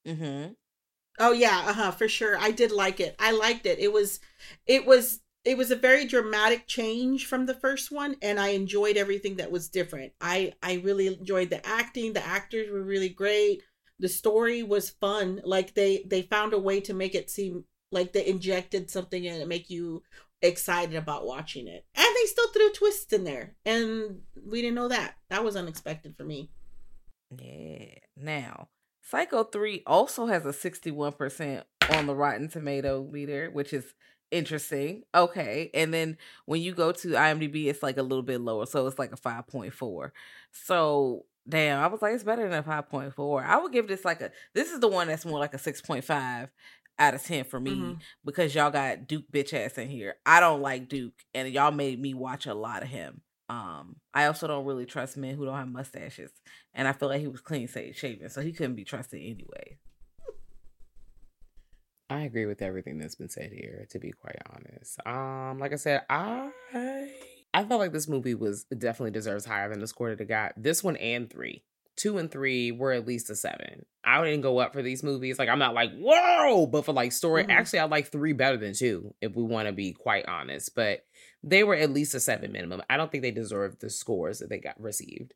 Mm-hmm. 0.07 0.51
Oh 1.19 1.31
yeah, 1.31 1.63
uh-huh, 1.67 1.91
for 1.91 2.07
sure. 2.07 2.37
I 2.37 2.51
did 2.51 2.71
like 2.71 2.99
it. 2.99 3.15
I 3.19 3.31
liked 3.31 3.65
it. 3.65 3.79
It 3.79 3.93
was 3.93 4.19
it 4.65 4.85
was 4.85 5.21
it 5.45 5.57
was 5.57 5.71
a 5.71 5.75
very 5.75 6.05
dramatic 6.05 6.67
change 6.67 7.25
from 7.25 7.45
the 7.45 7.53
first 7.53 7.91
one 7.91 8.15
and 8.21 8.39
I 8.39 8.49
enjoyed 8.49 8.97
everything 8.97 9.35
that 9.37 9.51
was 9.51 9.69
different. 9.69 10.13
I 10.21 10.53
I 10.63 10.75
really 10.75 11.07
enjoyed 11.07 11.49
the 11.49 11.65
acting. 11.65 12.13
The 12.13 12.25
actors 12.25 12.71
were 12.71 12.81
really 12.81 13.09
great. 13.09 13.61
The 13.99 14.09
story 14.09 14.63
was 14.63 14.89
fun. 14.89 15.41
Like 15.43 15.73
they 15.73 16.03
they 16.07 16.23
found 16.23 16.53
a 16.53 16.59
way 16.59 16.79
to 16.81 16.93
make 16.93 17.15
it 17.15 17.29
seem 17.29 17.65
like 17.91 18.13
they 18.13 18.25
injected 18.25 18.89
something 18.89 19.23
in 19.23 19.39
it 19.39 19.47
make 19.47 19.69
you 19.69 20.01
excited 20.41 20.95
about 20.95 21.25
watching 21.25 21.67
it. 21.67 21.85
And 21.95 22.05
they 22.05 22.25
still 22.25 22.49
threw 22.49 22.71
twists 22.73 23.13
in 23.13 23.23
there. 23.23 23.55
And 23.65 24.21
we 24.45 24.61
didn't 24.61 24.75
know 24.75 24.89
that. 24.89 25.15
That 25.29 25.43
was 25.43 25.55
unexpected 25.55 26.15
for 26.17 26.23
me. 26.23 26.51
Yeah. 27.35 27.95
Now, 28.17 28.67
Psycho 29.03 29.43
3 29.43 29.83
also 29.85 30.25
has 30.27 30.45
a 30.45 30.49
61% 30.53 31.63
on 31.91 32.07
the 32.07 32.15
Rotten 32.15 32.47
Tomato 32.47 33.03
meter, 33.11 33.49
which 33.51 33.73
is 33.73 33.93
interesting. 34.31 35.03
Okay. 35.13 35.69
And 35.73 35.93
then 35.93 36.17
when 36.45 36.61
you 36.61 36.73
go 36.73 36.91
to 36.91 37.07
IMDb, 37.09 37.65
it's 37.65 37.83
like 37.83 37.97
a 37.97 38.03
little 38.03 38.23
bit 38.23 38.41
lower. 38.41 38.65
So 38.65 38.87
it's 38.87 38.97
like 38.97 39.11
a 39.11 39.17
5.4. 39.17 40.11
So 40.51 41.25
damn, 41.47 41.81
I 41.83 41.87
was 41.87 42.01
like, 42.01 42.13
it's 42.13 42.23
better 42.23 42.47
than 42.47 42.59
a 42.59 42.63
5.4. 42.63 43.43
I 43.45 43.57
would 43.61 43.73
give 43.73 43.87
this 43.87 44.05
like 44.05 44.21
a, 44.21 44.31
this 44.53 44.71
is 44.71 44.79
the 44.79 44.87
one 44.87 45.07
that's 45.07 45.25
more 45.25 45.39
like 45.39 45.53
a 45.53 45.57
6.5 45.59 46.49
out 46.99 47.13
of 47.13 47.23
10 47.23 47.43
for 47.45 47.59
me 47.59 47.71
Mhm. 47.71 47.97
because 48.23 48.53
y'all 48.55 48.69
got 48.71 49.07
Duke 49.07 49.25
bitch 49.31 49.53
ass 49.53 49.77
in 49.77 49.89
here. 49.89 50.15
I 50.25 50.39
don't 50.39 50.61
like 50.61 50.87
Duke 50.87 51.25
and 51.33 51.49
y'all 51.49 51.71
made 51.71 51.99
me 51.99 52.13
watch 52.13 52.45
a 52.45 52.53
lot 52.53 52.83
of 52.83 52.89
him. 52.89 53.21
Um, 53.53 53.97
I 54.13 54.25
also 54.25 54.47
don't 54.47 54.65
really 54.65 54.85
trust 54.85 55.15
men 55.15 55.35
who 55.35 55.45
don't 55.45 55.55
have 55.55 55.67
mustaches, 55.67 56.31
and 56.73 56.87
I 56.87 56.93
feel 56.93 57.09
like 57.09 57.21
he 57.21 57.27
was 57.27 57.41
clean 57.41 57.67
shaven, 57.67 58.29
so 58.29 58.41
he 58.41 58.51
couldn't 58.51 58.75
be 58.75 58.83
trusted 58.83 59.19
anyway. 59.21 59.77
I 62.09 62.21
agree 62.21 62.45
with 62.45 62.61
everything 62.61 62.97
that's 62.97 63.15
been 63.15 63.29
said 63.29 63.51
here, 63.51 63.85
to 63.91 63.99
be 63.99 64.11
quite 64.11 64.37
honest. 64.53 64.99
Um, 65.05 65.59
like 65.59 65.71
I 65.73 65.77
said, 65.77 66.01
I 66.09 66.49
I 67.53 67.63
felt 67.63 67.79
like 67.79 67.91
this 67.91 68.07
movie 68.07 68.35
was 68.35 68.63
definitely 68.65 69.11
deserves 69.11 69.45
higher 69.45 69.69
than 69.69 69.79
the 69.79 69.87
score 69.87 70.09
that 70.09 70.21
it 70.21 70.25
got. 70.27 70.53
This 70.57 70.83
one 70.83 70.97
and 70.97 71.29
three. 71.29 71.63
Two 71.95 72.17
and 72.17 72.31
three 72.31 72.71
were 72.71 72.91
at 72.91 73.05
least 73.07 73.29
a 73.29 73.35
seven. 73.35 73.85
I 74.03 74.23
didn't 74.23 74.41
go 74.41 74.57
up 74.57 74.73
for 74.73 74.81
these 74.81 75.03
movies. 75.03 75.37
Like 75.37 75.49
I'm 75.49 75.59
not 75.59 75.75
like, 75.75 75.91
whoa, 75.95 76.65
but 76.65 76.85
for 76.85 76.91
like 76.93 77.11
story, 77.11 77.43
Mhm. 77.43 77.51
actually 77.51 77.79
I 77.79 77.85
like 77.85 78.07
three 78.07 78.33
better 78.33 78.57
than 78.57 78.73
two, 78.73 79.13
if 79.21 79.35
we 79.35 79.43
want 79.43 79.67
to 79.67 79.73
be 79.73 79.93
quite 79.93 80.25
honest. 80.27 80.73
But 80.75 81.05
they 81.43 81.63
were 81.63 81.75
at 81.75 81.91
least 81.91 82.15
a 82.15 82.19
seven 82.19 82.51
minimum. 82.51 82.81
I 82.89 82.97
don't 82.97 83.11
think 83.11 83.21
they 83.23 83.31
deserved 83.31 83.81
the 83.81 83.89
scores 83.89 84.39
that 84.39 84.49
they 84.49 84.59
got 84.59 84.79
received. 84.79 85.33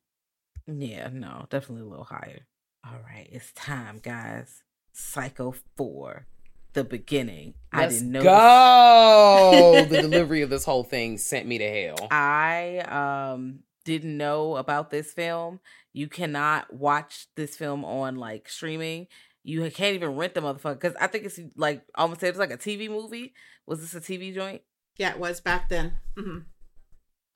Yeah, 0.68 1.10
no, 1.12 1.46
definitely 1.50 1.84
a 1.84 1.90
little 1.90 2.06
higher. 2.06 2.46
All 2.86 3.00
right, 3.06 3.28
it's 3.32 3.52
time, 3.54 4.00
guys. 4.02 4.64
Psycho 4.94 5.54
Four, 5.76 6.26
the 6.74 6.84
beginning. 6.84 7.54
I 7.72 7.82
Let's 7.82 7.96
didn't 8.00 8.12
know. 8.14 8.24
go. 8.24 9.86
the 9.90 10.02
delivery 10.02 10.42
of 10.42 10.50
this 10.50 10.66
whole 10.66 10.84
thing 10.84 11.18
sent 11.18 11.46
me 11.48 11.58
to 11.58 11.70
hell. 11.70 12.08
I 12.12 12.80
um 12.80 13.60
didn't 13.86 14.18
know 14.18 14.56
about 14.58 14.90
this 14.90 15.14
film. 15.14 15.60
You 15.94 16.08
cannot 16.08 16.74
watch 16.74 17.28
this 17.36 17.56
film 17.56 17.84
on 17.86 18.16
like 18.18 18.50
streaming. 18.50 19.08
You 19.44 19.62
can't 19.72 19.96
even 19.96 20.16
rent 20.16 20.34
the 20.34 20.42
motherfucker 20.42 20.74
because 20.80 20.96
I 21.00 21.08
think 21.08 21.26
it's 21.26 21.40
like 21.56 21.84
almost 21.96 22.22
it's 22.24 22.38
like 22.40 22.52
a 22.52 22.58
TV 22.58 22.90
movie. 22.90 23.34
Was 23.66 23.80
this 23.82 23.96
a 23.96 24.02
TV 24.02 24.34
joint? 24.34 24.62
Yeah, 24.98 25.12
it 25.12 25.20
was 25.20 25.40
back 25.40 25.70
then. 25.70 25.94
hmm 26.16 26.40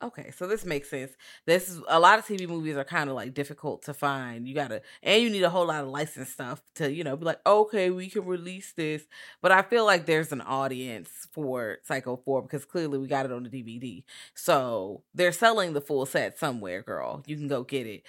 Okay, 0.04 0.32
so 0.32 0.48
this 0.48 0.66
makes 0.66 0.90
sense. 0.90 1.12
This 1.46 1.70
is 1.70 1.80
a 1.88 2.00
lot 2.00 2.18
of 2.18 2.26
TV 2.26 2.48
movies 2.48 2.76
are 2.76 2.84
kind 2.84 3.08
of 3.08 3.16
like 3.16 3.36
difficult 3.36 3.84
to 3.84 3.94
find. 3.94 4.48
You 4.48 4.56
gotta, 4.56 4.82
and 5.04 5.22
you 5.22 5.30
need 5.30 5.44
a 5.44 5.50
whole 5.52 5.68
lot 5.68 5.84
of 5.84 5.90
licensed 5.90 6.34
stuff 6.34 6.60
to, 6.76 6.92
you 6.92 7.04
know, 7.04 7.16
be 7.16 7.26
like, 7.26 7.40
okay, 7.46 7.92
we 7.92 8.10
can 8.10 8.26
release 8.26 8.74
this. 8.74 9.04
But 9.44 9.52
I 9.52 9.62
feel 9.62 9.86
like 9.86 10.08
there's 10.08 10.32
an 10.32 10.42
audience 10.42 11.28
for 11.32 11.78
Psycho 11.84 12.18
4 12.18 12.42
because 12.42 12.66
clearly 12.66 12.98
we 12.98 13.06
got 13.06 13.28
it 13.28 13.32
on 13.32 13.44
the 13.44 13.50
DVD. 13.50 14.04
So 14.34 15.04
they're 15.14 15.32
selling 15.32 15.74
the 15.74 15.82
full 15.82 16.08
set 16.08 16.40
somewhere, 16.40 16.82
girl. 16.82 17.22
You 17.28 17.38
can 17.38 17.48
go 17.48 17.64
get 17.64 17.86
it. 17.86 18.02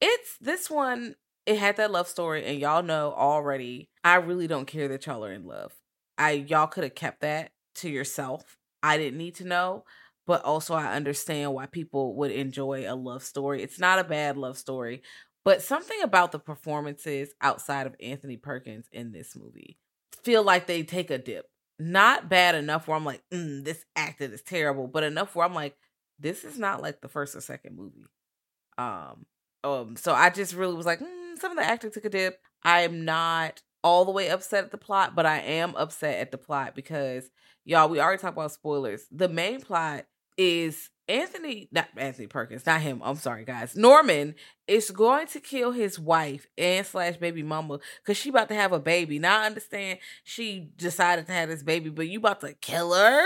It's 0.00 0.36
this 0.38 0.68
one, 0.68 1.14
it 1.46 1.58
had 1.58 1.76
that 1.76 1.92
love 1.92 2.08
story, 2.08 2.44
and 2.44 2.58
y'all 2.58 2.82
know 2.82 3.14
already, 3.16 3.88
I 4.02 4.16
really 4.16 4.48
don't 4.48 4.66
care 4.66 4.88
that 4.88 5.06
y'all 5.06 5.24
are 5.24 5.32
in 5.32 5.46
love. 5.46 5.72
I 6.18 6.32
y'all 6.32 6.66
could 6.66 6.82
have 6.84 6.96
kept 6.96 7.20
that 7.20 7.52
to 7.76 7.88
yourself. 7.88 8.55
I 8.82 8.98
didn't 8.98 9.18
need 9.18 9.36
to 9.36 9.44
know 9.44 9.84
but 10.26 10.44
also 10.44 10.74
I 10.74 10.94
understand 10.94 11.54
why 11.54 11.66
people 11.66 12.14
would 12.16 12.32
enjoy 12.32 12.84
a 12.86 12.94
love 12.94 13.22
story. 13.22 13.62
It's 13.62 13.78
not 13.78 13.98
a 13.98 14.04
bad 14.04 14.36
love 14.36 14.58
story, 14.58 15.02
but 15.44 15.62
something 15.62 16.02
about 16.02 16.32
the 16.32 16.38
performances 16.38 17.30
outside 17.40 17.86
of 17.86 17.94
Anthony 18.00 18.36
Perkins 18.36 18.86
in 18.92 19.12
this 19.12 19.36
movie 19.36 19.78
feel 20.24 20.42
like 20.42 20.66
they 20.66 20.82
take 20.82 21.10
a 21.10 21.18
dip. 21.18 21.46
Not 21.78 22.28
bad 22.28 22.54
enough 22.54 22.88
where 22.88 22.96
I'm 22.96 23.04
like, 23.04 23.22
mm, 23.32 23.64
this 23.64 23.84
acting 23.94 24.32
is 24.32 24.42
terrible, 24.42 24.88
but 24.88 25.04
enough 25.04 25.36
where 25.36 25.46
I'm 25.46 25.54
like, 25.54 25.76
this 26.18 26.42
is 26.42 26.58
not 26.58 26.82
like 26.82 27.00
the 27.00 27.08
first 27.08 27.36
or 27.36 27.40
second 27.40 27.76
movie. 27.76 28.06
Um, 28.78 29.26
um, 29.62 29.96
so 29.96 30.12
I 30.14 30.30
just 30.30 30.54
really 30.54 30.74
was 30.74 30.86
like, 30.86 31.00
mm, 31.00 31.38
some 31.38 31.52
of 31.52 31.58
the 31.58 31.64
acting 31.64 31.90
took 31.90 32.06
a 32.06 32.08
dip. 32.08 32.40
I'm 32.64 33.04
not 33.04 33.60
all 33.86 34.04
the 34.04 34.10
way 34.10 34.28
upset 34.28 34.64
at 34.64 34.72
the 34.72 34.78
plot, 34.78 35.14
but 35.14 35.26
I 35.26 35.38
am 35.38 35.76
upset 35.76 36.18
at 36.18 36.32
the 36.32 36.38
plot 36.38 36.74
because 36.74 37.30
y'all, 37.64 37.88
we 37.88 38.00
already 38.00 38.20
talked 38.20 38.36
about 38.36 38.50
spoilers. 38.50 39.06
The 39.12 39.28
main 39.28 39.60
plot 39.60 40.06
is 40.36 40.90
Anthony, 41.08 41.68
not 41.70 41.86
Anthony 41.96 42.26
Perkins, 42.26 42.66
not 42.66 42.80
him. 42.80 43.00
I'm 43.04 43.14
sorry, 43.14 43.44
guys. 43.44 43.76
Norman 43.76 44.34
is 44.66 44.90
going 44.90 45.28
to 45.28 45.38
kill 45.38 45.70
his 45.70 46.00
wife 46.00 46.48
and 46.58 46.84
slash 46.84 47.16
baby 47.16 47.44
mama 47.44 47.78
because 48.02 48.16
she 48.16 48.30
about 48.30 48.48
to 48.48 48.56
have 48.56 48.72
a 48.72 48.80
baby. 48.80 49.20
Now 49.20 49.42
I 49.42 49.46
understand 49.46 50.00
she 50.24 50.68
decided 50.76 51.28
to 51.28 51.32
have 51.32 51.48
this 51.48 51.62
baby, 51.62 51.88
but 51.88 52.08
you 52.08 52.18
about 52.18 52.40
to 52.40 52.54
kill 52.54 52.92
her? 52.92 53.24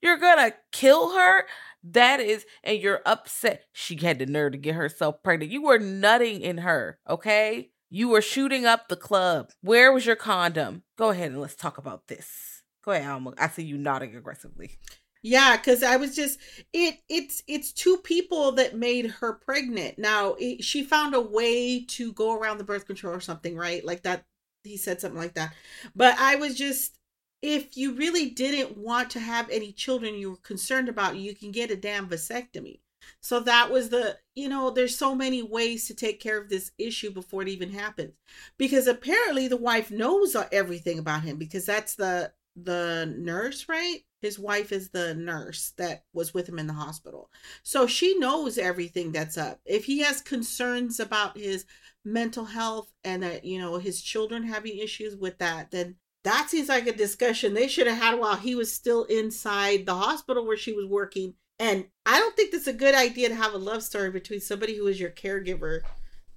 You're 0.00 0.16
gonna 0.16 0.54
kill 0.72 1.14
her? 1.14 1.44
That 1.84 2.20
is, 2.20 2.46
and 2.64 2.80
you're 2.80 3.02
upset. 3.04 3.66
She 3.72 3.96
had 3.96 4.20
the 4.20 4.26
nerve 4.26 4.52
to 4.52 4.58
get 4.58 4.74
herself 4.74 5.22
pregnant. 5.22 5.52
You 5.52 5.64
were 5.64 5.78
nutting 5.78 6.40
in 6.40 6.58
her, 6.58 6.98
okay? 7.06 7.72
You 7.90 8.08
were 8.08 8.22
shooting 8.22 8.66
up 8.66 8.88
the 8.88 8.96
club. 8.96 9.50
Where 9.62 9.92
was 9.92 10.04
your 10.04 10.16
condom? 10.16 10.82
Go 10.96 11.10
ahead 11.10 11.30
and 11.30 11.40
let's 11.40 11.54
talk 11.56 11.78
about 11.78 12.08
this. 12.08 12.62
Go 12.84 12.92
ahead, 12.92 13.08
Alma. 13.08 13.34
I 13.38 13.48
see 13.48 13.64
you 13.64 13.78
nodding 13.78 14.14
aggressively. 14.14 14.78
Yeah, 15.22 15.56
because 15.56 15.82
I 15.82 15.96
was 15.96 16.14
just 16.14 16.38
it. 16.72 16.98
It's 17.08 17.42
it's 17.48 17.72
two 17.72 17.96
people 17.98 18.52
that 18.52 18.76
made 18.76 19.10
her 19.10 19.32
pregnant. 19.32 19.98
Now 19.98 20.36
it, 20.38 20.62
she 20.62 20.84
found 20.84 21.14
a 21.14 21.20
way 21.20 21.84
to 21.86 22.12
go 22.12 22.34
around 22.34 22.58
the 22.58 22.64
birth 22.64 22.86
control 22.86 23.14
or 23.14 23.20
something, 23.20 23.56
right? 23.56 23.84
Like 23.84 24.02
that. 24.04 24.24
he 24.62 24.76
said 24.76 25.00
something 25.00 25.18
like 25.18 25.34
that. 25.34 25.54
But 25.96 26.16
I 26.18 26.36
was 26.36 26.54
just 26.56 26.98
if 27.42 27.76
you 27.76 27.94
really 27.94 28.30
didn't 28.30 28.76
want 28.76 29.10
to 29.10 29.20
have 29.20 29.48
any 29.50 29.72
children 29.72 30.14
you 30.14 30.30
were 30.30 30.36
concerned 30.36 30.88
about, 30.88 31.16
you 31.16 31.34
can 31.34 31.52
get 31.52 31.70
a 31.70 31.76
damn 31.76 32.08
vasectomy. 32.08 32.80
So 33.20 33.40
that 33.40 33.70
was 33.70 33.90
the, 33.90 34.18
you 34.34 34.48
know, 34.48 34.70
there's 34.70 34.96
so 34.96 35.14
many 35.14 35.42
ways 35.42 35.86
to 35.86 35.94
take 35.94 36.20
care 36.20 36.38
of 36.40 36.48
this 36.48 36.72
issue 36.78 37.10
before 37.10 37.42
it 37.42 37.48
even 37.48 37.70
happens. 37.70 38.12
Because 38.56 38.86
apparently 38.86 39.48
the 39.48 39.56
wife 39.56 39.90
knows 39.90 40.36
everything 40.52 40.98
about 40.98 41.22
him 41.22 41.36
because 41.36 41.66
that's 41.66 41.94
the 41.94 42.32
the 42.64 43.14
nurse, 43.16 43.68
right? 43.68 44.00
His 44.20 44.38
wife 44.38 44.72
is 44.72 44.90
the 44.90 45.14
nurse 45.14 45.72
that 45.76 46.04
was 46.12 46.34
with 46.34 46.48
him 46.48 46.58
in 46.58 46.66
the 46.66 46.72
hospital. 46.72 47.30
So 47.62 47.86
she 47.86 48.18
knows 48.18 48.58
everything 48.58 49.12
that's 49.12 49.38
up. 49.38 49.60
If 49.64 49.84
he 49.84 50.00
has 50.00 50.20
concerns 50.20 50.98
about 50.98 51.38
his 51.38 51.66
mental 52.04 52.44
health 52.46 52.92
and 53.04 53.22
that, 53.22 53.44
you 53.44 53.60
know, 53.60 53.78
his 53.78 54.02
children 54.02 54.42
having 54.42 54.78
issues 54.78 55.16
with 55.16 55.38
that, 55.38 55.70
then 55.70 55.96
that 56.24 56.50
seems 56.50 56.68
like 56.68 56.86
a 56.86 56.92
discussion 56.92 57.54
they 57.54 57.68
should 57.68 57.86
have 57.86 57.98
had 57.98 58.18
while 58.18 58.36
he 58.36 58.54
was 58.54 58.72
still 58.72 59.04
inside 59.04 59.86
the 59.86 59.94
hospital 59.94 60.44
where 60.44 60.56
she 60.56 60.72
was 60.72 60.86
working 60.86 61.34
and 61.58 61.86
I 62.06 62.18
don't 62.18 62.36
think 62.36 62.52
that's 62.52 62.66
a 62.66 62.72
good 62.72 62.94
idea 62.94 63.28
to 63.28 63.34
have 63.34 63.54
a 63.54 63.58
love 63.58 63.82
story 63.82 64.10
between 64.10 64.40
somebody 64.40 64.76
who 64.76 64.86
is 64.86 65.00
your 65.00 65.10
caregiver 65.10 65.80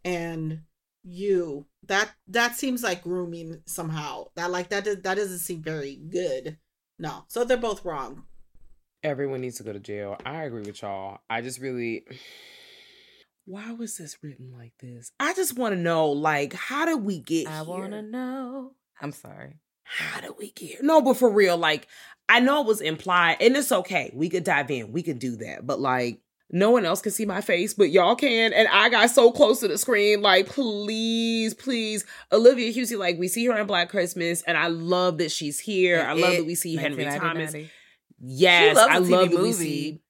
and 0.03 0.61
you. 1.03 1.65
That 1.87 2.11
that 2.27 2.55
seems 2.55 2.83
like 2.83 3.03
grooming 3.03 3.61
somehow. 3.65 4.27
That 4.35 4.51
like 4.51 4.69
that 4.69 4.85
does, 4.85 5.01
that 5.01 5.15
doesn't 5.15 5.39
seem 5.39 5.61
very 5.61 5.95
good. 5.95 6.57
No. 6.99 7.25
So 7.27 7.43
they're 7.43 7.57
both 7.57 7.85
wrong. 7.85 8.23
Everyone 9.03 9.41
needs 9.41 9.57
to 9.57 9.63
go 9.63 9.73
to 9.73 9.79
jail. 9.79 10.17
I 10.25 10.43
agree 10.43 10.61
with 10.61 10.81
y'all. 10.81 11.19
I 11.29 11.41
just 11.41 11.59
really 11.59 12.05
why 13.45 13.71
was 13.71 13.97
this 13.97 14.17
written 14.23 14.51
like 14.57 14.73
this? 14.79 15.11
I 15.19 15.33
just 15.33 15.57
want 15.57 15.73
to 15.75 15.79
know, 15.79 16.09
like, 16.09 16.53
how 16.53 16.85
did 16.85 17.03
we 17.03 17.19
get 17.19 17.47
I 17.47 17.57
here? 17.57 17.65
want 17.65 17.91
to 17.91 18.01
know. 18.01 18.71
I'm 19.01 19.11
sorry. 19.11 19.59
How 19.97 20.21
do 20.21 20.35
we 20.37 20.51
get 20.51 20.69
here? 20.69 20.79
No, 20.81 21.01
but 21.01 21.17
for 21.17 21.29
real, 21.29 21.57
like, 21.57 21.87
I 22.29 22.39
know 22.39 22.61
it 22.61 22.67
was 22.67 22.81
implied, 22.81 23.37
and 23.41 23.57
it's 23.57 23.71
okay. 23.71 24.11
We 24.13 24.29
could 24.29 24.43
dive 24.43 24.71
in. 24.71 24.91
We 24.91 25.03
could 25.03 25.19
do 25.19 25.35
that. 25.37 25.67
But 25.67 25.79
like, 25.79 26.21
no 26.49 26.71
one 26.71 26.85
else 26.85 27.01
can 27.01 27.11
see 27.11 27.25
my 27.25 27.41
face, 27.41 27.73
but 27.73 27.91
y'all 27.91 28.15
can. 28.15 28.53
And 28.53 28.67
I 28.69 28.89
got 28.89 29.09
so 29.09 29.31
close 29.31 29.59
to 29.61 29.67
the 29.67 29.77
screen. 29.77 30.21
Like, 30.21 30.47
please, 30.47 31.53
please. 31.53 32.05
Olivia 32.31 32.73
Hussey, 32.73 32.95
like, 32.95 33.17
we 33.17 33.27
see 33.27 33.45
her 33.45 33.57
in 33.57 33.67
Black 33.67 33.89
Christmas, 33.89 34.41
and 34.43 34.57
I 34.57 34.67
love 34.67 35.17
that 35.17 35.31
she's 35.31 35.59
here. 35.59 36.01
I 36.01 36.13
love 36.13 36.37
that 36.37 36.45
we 36.45 36.55
see 36.55 36.75
Henry 36.75 37.05
Thomas. 37.05 37.55
Yes, 38.19 38.77
I 38.77 38.99
love 38.99 39.31
that 39.31 39.41
we 39.41 39.51
see. 39.51 40.01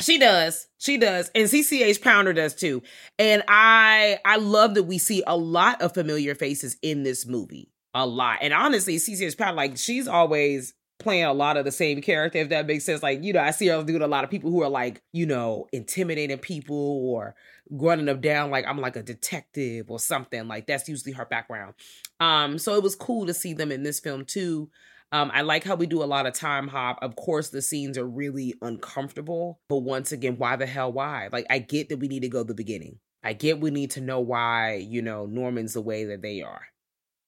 She 0.00 0.18
does. 0.18 0.68
She 0.78 0.96
does. 0.96 1.28
And 1.34 1.48
CCH 1.48 2.00
Pounder 2.02 2.32
does 2.32 2.54
too. 2.54 2.82
And 3.18 3.42
I 3.48 4.20
I 4.24 4.36
love 4.36 4.74
that 4.74 4.84
we 4.84 4.98
see 4.98 5.24
a 5.26 5.36
lot 5.36 5.82
of 5.82 5.92
familiar 5.92 6.36
faces 6.36 6.76
in 6.82 7.02
this 7.02 7.26
movie. 7.26 7.72
A 7.94 8.06
lot. 8.06 8.38
And 8.42 8.52
honestly, 8.52 8.96
CCH 8.96 9.36
Pounder, 9.36 9.54
like 9.54 9.76
she's 9.76 10.06
always 10.06 10.74
playing 10.98 11.24
a 11.24 11.32
lot 11.32 11.56
of 11.56 11.64
the 11.64 11.72
same 11.72 12.00
character, 12.02 12.38
if 12.38 12.48
that 12.48 12.66
makes 12.66 12.84
sense. 12.84 13.02
Like, 13.02 13.22
you 13.22 13.32
know, 13.32 13.40
I 13.40 13.52
see 13.52 13.68
her 13.68 13.82
doing 13.82 14.02
a 14.02 14.08
lot 14.08 14.24
of 14.24 14.30
people 14.30 14.50
who 14.50 14.62
are 14.62 14.68
like, 14.68 15.00
you 15.12 15.26
know, 15.26 15.66
intimidating 15.72 16.38
people 16.38 16.76
or 16.76 17.34
running 17.70 18.06
them 18.06 18.20
down 18.20 18.50
like 18.50 18.66
I'm 18.66 18.78
like 18.78 18.96
a 18.96 19.02
detective 19.02 19.90
or 19.90 19.98
something. 19.98 20.48
Like 20.48 20.66
that's 20.66 20.88
usually 20.88 21.12
her 21.12 21.24
background. 21.24 21.74
Um, 22.20 22.58
so 22.58 22.74
it 22.74 22.82
was 22.82 22.96
cool 22.96 23.26
to 23.26 23.34
see 23.34 23.52
them 23.52 23.70
in 23.70 23.82
this 23.82 24.00
film 24.00 24.24
too. 24.24 24.70
Um, 25.10 25.30
I 25.32 25.40
like 25.40 25.64
how 25.64 25.74
we 25.74 25.86
do 25.86 26.02
a 26.02 26.04
lot 26.04 26.26
of 26.26 26.34
time 26.34 26.68
hop. 26.68 26.98
Of 27.00 27.16
course, 27.16 27.48
the 27.48 27.62
scenes 27.62 27.96
are 27.96 28.06
really 28.06 28.54
uncomfortable, 28.60 29.60
but 29.68 29.78
once 29.78 30.12
again, 30.12 30.36
why 30.36 30.56
the 30.56 30.66
hell 30.66 30.92
why? 30.92 31.30
Like, 31.32 31.46
I 31.48 31.60
get 31.60 31.88
that 31.88 31.96
we 31.96 32.08
need 32.08 32.20
to 32.20 32.28
go 32.28 32.40
to 32.40 32.48
the 32.48 32.54
beginning. 32.54 32.98
I 33.24 33.32
get 33.32 33.60
we 33.60 33.70
need 33.70 33.92
to 33.92 34.02
know 34.02 34.20
why, 34.20 34.74
you 34.74 35.00
know, 35.00 35.24
Norman's 35.24 35.72
the 35.72 35.80
way 35.80 36.04
that 36.04 36.20
they 36.20 36.42
are. 36.42 36.60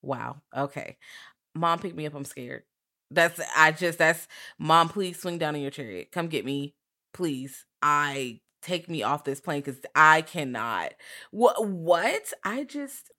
Wow. 0.02 0.40
Okay. 0.56 0.97
Mom, 1.55 1.78
pick 1.81 1.94
me 1.94 2.06
up. 2.06 2.14
I'm 2.14 2.24
scared. 2.24 2.64
That's 3.10 3.40
I 3.56 3.72
just 3.72 3.98
that's 3.98 4.28
mom. 4.59 4.89
Please 4.89 5.20
swing 5.20 5.39
down 5.39 5.56
in 5.56 5.62
your 5.62 5.70
chariot. 5.70 6.12
Come 6.12 6.28
get 6.28 6.44
me, 6.44 6.74
please. 7.14 7.66
I 7.82 8.40
take 8.62 8.89
me 8.89 9.02
off 9.02 9.24
this 9.24 9.40
plane 9.40 9.62
because 9.62 9.81
I 9.94 10.22
cannot. 10.22 10.94
What? 11.31 11.66
What? 11.68 12.32
I 12.44 12.64
just. 12.64 13.10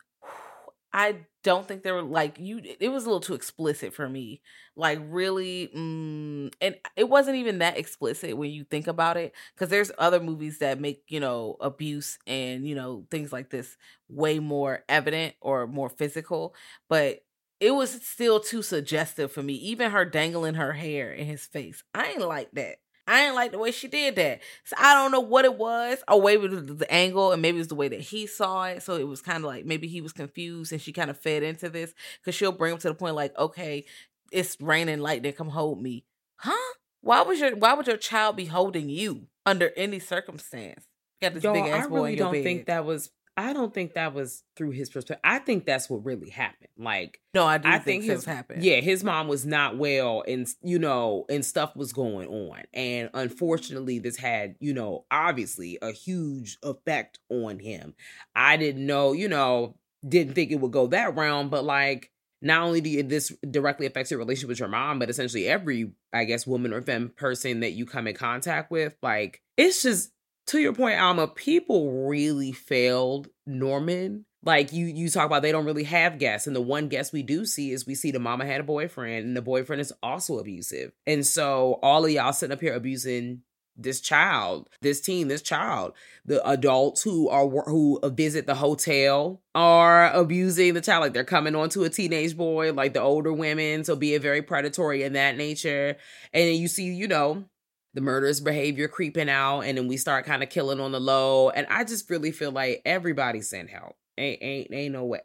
I 0.94 1.16
don't 1.44 1.68
think 1.68 1.84
they 1.84 1.92
were 1.92 2.02
like 2.02 2.38
you. 2.38 2.62
It 2.80 2.90
was 2.90 3.04
a 3.06 3.08
little 3.08 3.22
too 3.22 3.34
explicit 3.34 3.94
for 3.94 4.10
me. 4.10 4.42
Like 4.76 5.00
really, 5.04 5.70
mm, 5.76 6.54
and 6.60 6.76
it 6.98 7.08
wasn't 7.10 7.38
even 7.38 7.60
that 7.60 7.78
explicit 7.78 8.36
when 8.38 8.52
you 8.52 8.66
think 8.66 8.88
about 8.88 9.16
it. 9.18 9.34
Because 9.56 9.70
there's 9.70 9.92
other 9.98 10.20
movies 10.20 10.60
that 10.60 10.80
make 10.82 11.04
you 11.08 11.20
know 11.22 11.56
abuse 11.62 12.20
and 12.28 12.68
you 12.68 12.76
know 12.76 13.06
things 13.10 13.32
like 13.32 13.50
this 13.50 13.78
way 14.10 14.40
more 14.40 14.84
evident 14.90 15.36
or 15.42 15.66
more 15.66 15.90
physical. 15.90 16.56
But 16.90 17.24
it 17.62 17.72
was 17.72 18.06
still 18.06 18.40
too 18.40 18.62
suggestive 18.62 19.32
for 19.32 19.44
me. 19.44 19.54
Even 19.54 19.92
her 19.92 20.04
dangling 20.04 20.56
her 20.56 20.74
hair 20.74 21.14
in 21.14 21.26
his 21.26 21.46
face. 21.46 21.84
I 21.94 22.08
ain't 22.12 22.28
like 22.28 22.52
that. 22.54 22.78
I 23.08 23.26
ain't 23.26 23.36
like 23.36 23.52
the 23.52 23.58
way 23.58 23.72
she 23.72 23.88
did 23.88 24.16
that. 24.16 24.42
So 24.64 24.76
I 24.80 24.94
don't 24.94 25.12
know 25.12 25.20
what 25.20 25.46
it 25.46 25.56
was. 25.56 26.00
Or 26.08 26.22
maybe 26.22 26.46
it 26.46 26.52
was 26.52 26.66
the 26.78 26.92
angle 26.94 27.32
and 27.32 27.42
maybe 27.42 27.58
it 27.58 27.62
was 27.62 27.68
the 27.68 27.76
way 27.76 27.88
that 27.90 28.00
he 28.02 28.28
saw 28.28 28.66
it. 28.66 28.84
So 28.84 28.96
it 28.96 29.08
was 29.08 29.22
kind 29.22 29.38
of 29.38 29.44
like 29.46 29.66
maybe 29.66 29.88
he 29.88 30.02
was 30.02 30.14
confused 30.14 30.72
and 30.72 30.82
she 30.82 30.94
kind 30.94 31.10
of 31.10 31.20
fed 31.20 31.44
into 31.44 31.70
this. 31.70 31.94
Cause 32.24 32.36
she'll 32.36 32.52
bring 32.52 32.74
him 32.74 32.80
to 32.80 32.90
the 32.90 32.94
point 32.94 33.16
like, 33.16 33.38
okay, 33.38 33.86
it's 34.32 34.56
raining 34.62 35.00
lightning, 35.00 35.34
come 35.34 35.50
hold 35.50 35.82
me. 35.82 36.06
Huh? 36.38 36.74
Why 37.02 37.22
was 37.22 37.40
your 37.40 37.56
why 37.56 37.74
would 37.74 37.88
your 37.88 37.98
child 37.98 38.36
be 38.36 38.46
holding 38.46 38.90
you 38.90 39.28
under 39.46 39.72
any 39.76 40.00
circumstance? 40.00 40.86
You 41.20 41.28
got 41.30 41.34
this 41.34 41.44
Yo, 41.44 41.54
big 41.54 41.66
ass 41.66 41.86
I 41.86 41.90
boy 41.90 41.96
really 41.96 42.16
don't 42.16 42.32
bed. 42.32 42.44
think 42.44 42.66
that 42.68 42.86
was 42.86 43.10
I 43.38 43.54
don't 43.54 43.74
think 43.74 43.94
that 43.94 44.14
was 44.14 44.44
through 44.56 44.72
his 44.72 44.90
perspective. 44.90 45.22
I 45.24 45.40
think 45.40 45.66
that's 45.66 45.90
what 45.90 46.06
really 46.06 46.30
happened. 46.30 46.70
Like, 46.78 47.22
no, 47.34 47.46
I 47.46 47.58
do 47.58 47.70
I 47.70 47.80
think, 47.80 48.04
think 48.04 48.12
his 48.12 48.26
happened. 48.26 48.64
Yeah, 48.64 48.82
his 48.82 49.04
mom 49.04 49.28
was 49.28 49.46
not 49.46 49.78
well, 49.78 50.24
and 50.28 50.48
you 50.62 50.80
know, 50.80 51.26
and 51.30 51.46
stuff 51.46 51.76
was 51.76 51.94
going 51.94 52.28
on, 52.28 52.64
and 52.74 53.10
unfortunately, 53.14 54.00
this 54.00 54.18
had 54.18 54.56
you 54.60 54.74
know, 54.74 55.06
obviously, 55.10 55.78
a 55.82 55.92
huge 55.92 56.58
effect 56.62 57.20
on 57.30 57.60
him. 57.60 57.96
I 58.36 58.58
didn't 58.58 58.86
know, 58.86 59.14
you 59.14 59.30
know, 59.30 59.76
didn't 60.08 60.34
think 60.34 60.52
it 60.52 60.60
would 60.60 60.72
go 60.72 60.88
that 60.88 61.16
round, 61.16 61.52
but 61.52 61.64
like, 61.64 62.12
not 62.42 62.64
only 62.64 62.82
did 62.82 63.10
this 63.10 63.32
directly 63.50 63.86
affects 63.86 64.12
your 64.12 64.20
relationship 64.20 64.50
with 64.50 64.60
your 64.60 64.68
mom, 64.68 65.00
but 65.00 65.10
essentially 65.10 65.48
every, 65.48 65.94
I 66.12 66.26
guess, 66.26 66.48
woman 66.48 66.74
or 66.74 66.82
femme 66.82 67.14
person 67.16 67.62
that 67.62 67.72
you 67.72 67.86
come 67.86 68.08
in 68.08 68.16
contact 68.16 68.72
with, 68.72 68.96
like, 69.02 69.42
it's 69.58 69.84
just 69.84 70.12
to 70.52 70.60
your 70.60 70.74
point, 70.74 71.00
Alma, 71.00 71.28
people 71.30 72.08
really 72.08 72.52
failed 72.52 73.30
Norman. 73.46 74.26
Like 74.44 74.74
you, 74.74 74.86
you 74.86 75.10
talk 75.10 75.26
about 75.26 75.44
they 75.44 75.52
don't 75.52 75.66
really 75.66 75.84
have 75.84 76.18
guests, 76.20 76.48
and 76.48 76.56
the 76.56 76.62
one 76.62 76.90
guest 76.90 77.14
we 77.14 77.24
do 77.24 77.46
see 77.46 77.72
is 77.72 77.86
we 77.86 77.96
see 77.96 78.12
the 78.12 78.20
mama 78.20 78.46
had 78.46 78.60
a 78.60 78.64
boyfriend, 78.64 79.26
and 79.26 79.38
the 79.38 79.42
boyfriend 79.42 79.82
is 79.82 79.94
also 80.02 80.40
abusive, 80.40 80.92
and 81.06 81.26
so 81.26 81.80
all 81.84 82.04
of 82.04 82.12
y'all 82.12 82.34
sitting 82.34 82.54
up 82.54 82.60
here 82.60 82.74
abusing 82.74 83.44
this 83.78 84.02
child, 84.02 84.68
this 84.82 85.00
teen, 85.00 85.28
this 85.28 85.42
child. 85.42 85.94
The 86.26 86.46
adults 86.48 87.02
who 87.02 87.30
are 87.30 87.48
who 87.48 88.00
visit 88.04 88.46
the 88.46 88.56
hotel 88.56 89.42
are 89.56 90.12
abusing 90.12 90.74
the 90.74 90.82
child, 90.82 91.02
like 91.02 91.14
they're 91.14 91.24
coming 91.24 91.56
onto 91.56 91.84
a 91.84 91.90
teenage 91.90 92.36
boy, 92.36 92.74
like 92.74 92.94
the 92.94 93.02
older 93.02 93.34
women, 93.34 93.84
so 93.84 93.96
be 93.96 94.14
it 94.14 94.22
very 94.22 94.42
predatory 94.42 95.04
in 95.04 95.14
that 95.14 95.38
nature. 95.38 95.98
And 96.34 96.56
you 96.56 96.68
see, 96.68 96.94
you 96.94 97.08
know, 97.08 97.46
the 97.94 98.02
murderous 98.02 98.40
behavior 98.40 98.88
creeping 98.88 99.30
out 99.30 99.62
and 99.62 99.78
then 99.78 99.88
we 99.88 99.98
start 99.98 100.26
kind 100.26 100.44
of 100.44 100.50
killing 100.50 100.80
on 100.80 100.92
the 100.92 101.00
low 101.00 101.50
and 101.50 101.68
i 101.70 101.84
just 101.84 102.10
really 102.10 102.32
feel 102.32 102.52
like 102.52 102.82
everybody 102.86 103.42
sent 103.42 103.70
help. 103.70 103.96
Ain't 104.18 104.42
ain't, 104.44 104.74
ain't 104.74 104.94
no 104.94 105.06
way. 105.06 105.22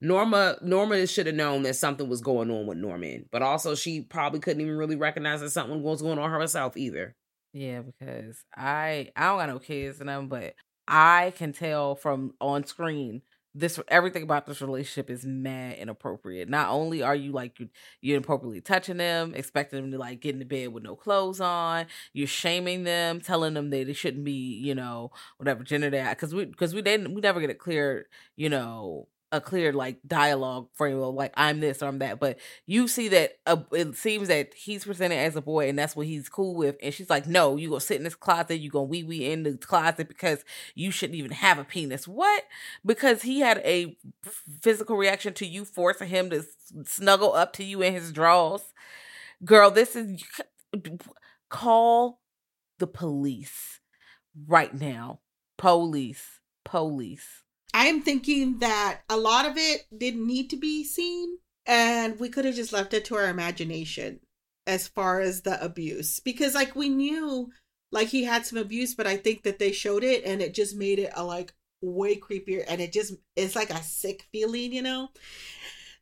Norma 0.00 0.56
norma 0.62 1.06
should 1.06 1.26
have 1.26 1.36
known 1.36 1.62
that 1.62 1.76
something 1.76 2.08
was 2.08 2.20
going 2.20 2.50
on 2.50 2.66
with 2.66 2.78
norman 2.78 3.26
but 3.30 3.42
also 3.42 3.74
she 3.74 4.00
probably 4.00 4.40
couldn't 4.40 4.62
even 4.62 4.76
really 4.76 4.96
recognize 4.96 5.40
that 5.40 5.50
something 5.50 5.82
was 5.82 6.02
going 6.02 6.18
on 6.18 6.30
herself 6.30 6.76
either. 6.76 7.14
Yeah 7.52 7.82
because 7.82 8.44
i 8.56 9.10
i 9.16 9.24
don't 9.24 9.38
got 9.38 9.48
no 9.48 9.58
kids 9.58 10.00
and 10.00 10.08
them 10.08 10.28
but 10.28 10.54
i 10.88 11.32
can 11.36 11.52
tell 11.52 11.94
from 11.94 12.34
on 12.40 12.64
screen 12.64 13.22
this 13.58 13.80
everything 13.88 14.22
about 14.22 14.46
this 14.46 14.60
relationship 14.60 15.10
is 15.10 15.24
mad 15.24 15.78
inappropriate. 15.78 16.48
Not 16.48 16.68
only 16.68 17.02
are 17.02 17.14
you 17.14 17.32
like 17.32 17.58
you 17.58 17.68
you're 18.00 18.16
inappropriately 18.16 18.60
touching 18.60 18.98
them, 18.98 19.32
expecting 19.34 19.80
them 19.80 19.90
to 19.92 19.98
like 19.98 20.20
get 20.20 20.34
into 20.34 20.44
bed 20.44 20.72
with 20.72 20.82
no 20.82 20.94
clothes 20.96 21.40
on, 21.40 21.86
you're 22.12 22.26
shaming 22.26 22.84
them, 22.84 23.20
telling 23.20 23.54
them 23.54 23.70
that 23.70 23.86
they 23.86 23.92
shouldn't 23.92 24.24
be, 24.24 24.32
you 24.32 24.74
know, 24.74 25.10
whatever 25.38 25.64
gender 25.64 25.90
they 25.90 26.00
are, 26.00 26.10
because 26.10 26.34
we 26.34 26.44
because 26.44 26.74
we 26.74 26.82
didn't 26.82 27.14
we 27.14 27.20
never 27.20 27.40
get 27.40 27.50
it 27.50 27.58
clear, 27.58 28.06
you 28.36 28.48
know, 28.48 29.08
a 29.32 29.40
clear 29.40 29.72
like 29.72 29.98
dialogue 30.06 30.68
frame 30.74 31.00
of 31.00 31.14
like 31.14 31.32
I'm 31.36 31.60
this 31.60 31.82
or 31.82 31.86
I'm 31.86 31.98
that, 31.98 32.20
but 32.20 32.38
you 32.66 32.86
see 32.88 33.08
that 33.08 33.38
uh, 33.46 33.56
it 33.72 33.96
seems 33.96 34.28
that 34.28 34.54
he's 34.54 34.84
presented 34.84 35.16
as 35.16 35.34
a 35.36 35.42
boy 35.42 35.68
and 35.68 35.78
that's 35.78 35.96
what 35.96 36.06
he's 36.06 36.28
cool 36.28 36.54
with, 36.54 36.76
and 36.82 36.94
she's 36.94 37.10
like, 37.10 37.26
no, 37.26 37.56
you 37.56 37.68
gonna 37.68 37.80
sit 37.80 37.96
in 37.96 38.04
this 38.04 38.14
closet, 38.14 38.58
you 38.58 38.70
gonna 38.70 38.84
wee 38.84 39.02
wee 39.02 39.30
in 39.30 39.42
the 39.42 39.56
closet 39.56 40.08
because 40.08 40.44
you 40.74 40.90
shouldn't 40.90 41.18
even 41.18 41.32
have 41.32 41.58
a 41.58 41.64
penis. 41.64 42.06
What? 42.06 42.44
Because 42.84 43.22
he 43.22 43.40
had 43.40 43.58
a 43.58 43.96
physical 44.62 44.96
reaction 44.96 45.34
to 45.34 45.46
you 45.46 45.64
forcing 45.64 46.08
him 46.08 46.30
to 46.30 46.44
snuggle 46.84 47.34
up 47.34 47.52
to 47.54 47.64
you 47.64 47.82
in 47.82 47.92
his 47.92 48.12
drawers. 48.12 48.62
Girl, 49.44 49.70
this 49.70 49.96
is 49.96 50.22
call 51.48 52.20
the 52.78 52.86
police 52.86 53.80
right 54.46 54.74
now. 54.74 55.20
Police, 55.56 56.40
police. 56.64 57.42
I'm 57.78 58.00
thinking 58.00 58.60
that 58.60 59.02
a 59.10 59.18
lot 59.18 59.44
of 59.44 59.58
it 59.58 59.84
didn't 59.94 60.26
need 60.26 60.48
to 60.48 60.56
be 60.56 60.82
seen, 60.82 61.36
and 61.66 62.18
we 62.18 62.30
could 62.30 62.46
have 62.46 62.54
just 62.54 62.72
left 62.72 62.94
it 62.94 63.04
to 63.04 63.16
our 63.16 63.28
imagination 63.28 64.20
as 64.66 64.88
far 64.88 65.20
as 65.20 65.42
the 65.42 65.62
abuse. 65.62 66.18
Because, 66.18 66.54
like, 66.54 66.74
we 66.74 66.88
knew, 66.88 67.50
like, 67.92 68.08
he 68.08 68.24
had 68.24 68.46
some 68.46 68.56
abuse, 68.56 68.94
but 68.94 69.06
I 69.06 69.18
think 69.18 69.42
that 69.42 69.58
they 69.58 69.72
showed 69.72 70.04
it 70.04 70.24
and 70.24 70.40
it 70.40 70.54
just 70.54 70.74
made 70.74 70.98
it 70.98 71.12
a, 71.14 71.22
like, 71.22 71.52
way 71.82 72.16
creepier. 72.16 72.64
And 72.66 72.80
it 72.80 72.94
just, 72.94 73.12
it's 73.36 73.54
like 73.54 73.68
a 73.68 73.82
sick 73.82 74.24
feeling, 74.32 74.72
you 74.72 74.80
know? 74.80 75.10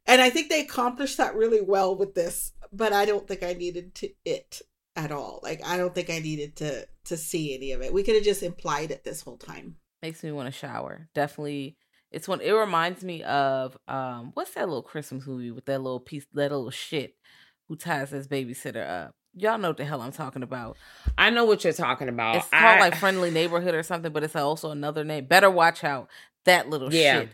And 0.07 0.21
I 0.21 0.31
think 0.31 0.51
they 0.51 0.61
accomplished 0.61 1.17
that 1.17 1.35
really 1.35 1.61
well 1.61 1.97
with 1.97 2.15
this, 2.15 2.53
but 2.73 2.93
I 2.93 3.05
don't 3.05 3.27
think 3.27 3.43
I 3.43 3.55
needed 3.55 3.97
to 3.97 4.11
it 4.25 4.63
at 4.95 5.11
all. 5.11 5.41
Like, 5.43 5.67
I 5.67 5.77
don't 5.77 5.93
think 5.93 6.09
I 6.09 6.21
needed 6.21 6.55
to 6.57 6.87
to 7.07 7.17
see 7.17 7.53
any 7.53 7.73
of 7.73 7.83
it. 7.83 7.93
We 7.93 8.05
could 8.05 8.15
have 8.15 8.25
just 8.25 8.45
implied 8.45 8.93
it 8.93 9.03
this 9.03 9.23
whole 9.23 9.39
time. 9.39 9.77
Makes 10.05 10.23
me 10.23 10.33
want 10.33 10.47
to 10.47 10.53
shower. 10.53 11.09
Definitely. 11.15 11.79
It's 12.11 12.29
one 12.29 12.43
it 12.43 12.53
reminds 12.53 13.03
me 13.03 13.23
of 13.23 13.75
um 13.89 14.33
what's 14.35 14.51
that 14.53 14.69
little 14.69 14.83
Christmas 14.83 15.27
movie 15.27 15.51
with 15.51 15.65
that 15.65 15.81
little 15.81 15.99
piece 15.99 16.27
that 16.35 16.53
little 16.53 16.71
shit 16.71 17.17
who 17.69 17.77
ties 17.77 18.11
his 18.11 18.29
babysitter 18.29 18.87
up. 18.87 19.15
Y'all 19.35 19.57
know 19.57 19.69
what 19.69 19.79
the 19.79 19.85
hell 19.87 20.03
I'm 20.03 20.13
talking 20.13 20.43
about. 20.43 20.77
I 21.17 21.31
know 21.31 21.47
what 21.47 21.65
you're 21.65 21.73
talking 21.73 22.11
about. 22.11 22.37
It's 22.37 22.49
called 22.51 22.63
I- 22.63 22.81
like 22.81 22.97
Friendly 22.97 23.31
Neighborhood 23.31 23.75
or 23.75 23.83
something, 23.83 24.13
but 24.13 24.23
it's 24.23 24.37
also 24.37 24.71
another 24.71 25.05
name. 25.05 25.25
Better 25.25 25.51
watch 25.51 25.83
out. 25.83 26.11
That 26.45 26.69
little 26.69 26.93
Yeah. 26.93 27.21
shit. 27.21 27.31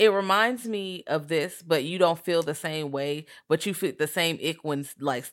It 0.00 0.08
reminds 0.12 0.66
me 0.66 1.04
of 1.06 1.28
this, 1.28 1.62
but 1.62 1.84
you 1.84 1.98
don't 1.98 2.18
feel 2.24 2.42
the 2.42 2.54
same 2.56 2.90
way. 2.90 3.26
But 3.48 3.64
you 3.64 3.74
feel 3.74 3.92
the 3.96 4.08
same 4.08 4.40
ick 4.44 4.64
when 4.64 4.88
like 4.98 5.24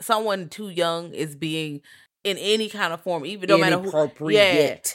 someone 0.00 0.48
too 0.48 0.70
young 0.70 1.12
is 1.12 1.36
being 1.36 1.82
in 2.24 2.36
any 2.38 2.68
kind 2.68 2.92
of 2.92 3.00
form, 3.00 3.24
even 3.26 3.48
no 3.48 3.56
matter 3.62 3.76
who. 3.78 3.90
Yeah, 4.34 4.50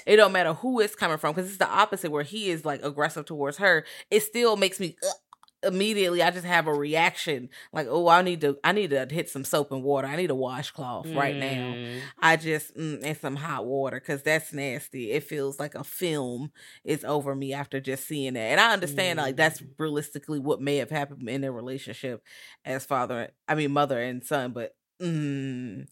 it 0.05 0.15
don't 0.17 0.31
matter 0.31 0.53
who 0.53 0.79
it's 0.79 0.95
coming 0.95 1.17
from 1.17 1.33
because 1.33 1.49
it's 1.49 1.57
the 1.59 1.67
opposite 1.69 2.11
where 2.11 2.23
he 2.23 2.49
is 2.49 2.65
like 2.65 2.83
aggressive 2.83 3.25
towards 3.25 3.57
her. 3.57 3.85
It 4.11 4.21
still 4.21 4.55
makes 4.57 4.79
me 4.79 4.95
ugh, 5.03 5.09
immediately. 5.73 6.21
I 6.21 6.29
just 6.29 6.45
have 6.45 6.67
a 6.67 6.73
reaction 6.73 7.49
like, 7.73 7.87
oh, 7.89 8.07
I 8.07 8.21
need 8.21 8.41
to, 8.41 8.57
I 8.63 8.71
need 8.73 8.91
to 8.91 9.07
hit 9.09 9.29
some 9.29 9.43
soap 9.43 9.71
and 9.71 9.81
water. 9.81 10.07
I 10.07 10.15
need 10.17 10.29
a 10.29 10.35
washcloth 10.35 11.07
right 11.15 11.35
now. 11.35 11.73
Mm. 11.75 12.01
I 12.21 12.35
just 12.37 12.75
mm, 12.77 13.03
and 13.03 13.17
some 13.17 13.35
hot 13.35 13.65
water 13.65 13.99
because 13.99 14.21
that's 14.21 14.53
nasty. 14.53 15.11
It 15.11 15.23
feels 15.23 15.59
like 15.59 15.73
a 15.73 15.83
film 15.83 16.51
is 16.83 17.03
over 17.03 17.33
me 17.35 17.53
after 17.53 17.79
just 17.79 18.05
seeing 18.07 18.33
that, 18.35 18.39
and 18.51 18.59
I 18.59 18.71
understand 18.73 19.17
like 19.17 19.35
that's 19.35 19.61
Mm. 19.61 19.69
realistically 19.79 20.37
what 20.39 20.61
may 20.61 20.77
have 20.77 20.91
happened 20.91 21.27
in 21.27 21.41
their 21.41 21.51
relationship 21.51 22.21
as 22.63 22.85
father, 22.85 23.31
I 23.47 23.55
mean 23.55 23.71
mother 23.71 23.99
and 23.99 24.23
son, 24.23 24.51
but 24.51 24.75
mm, 25.01 25.87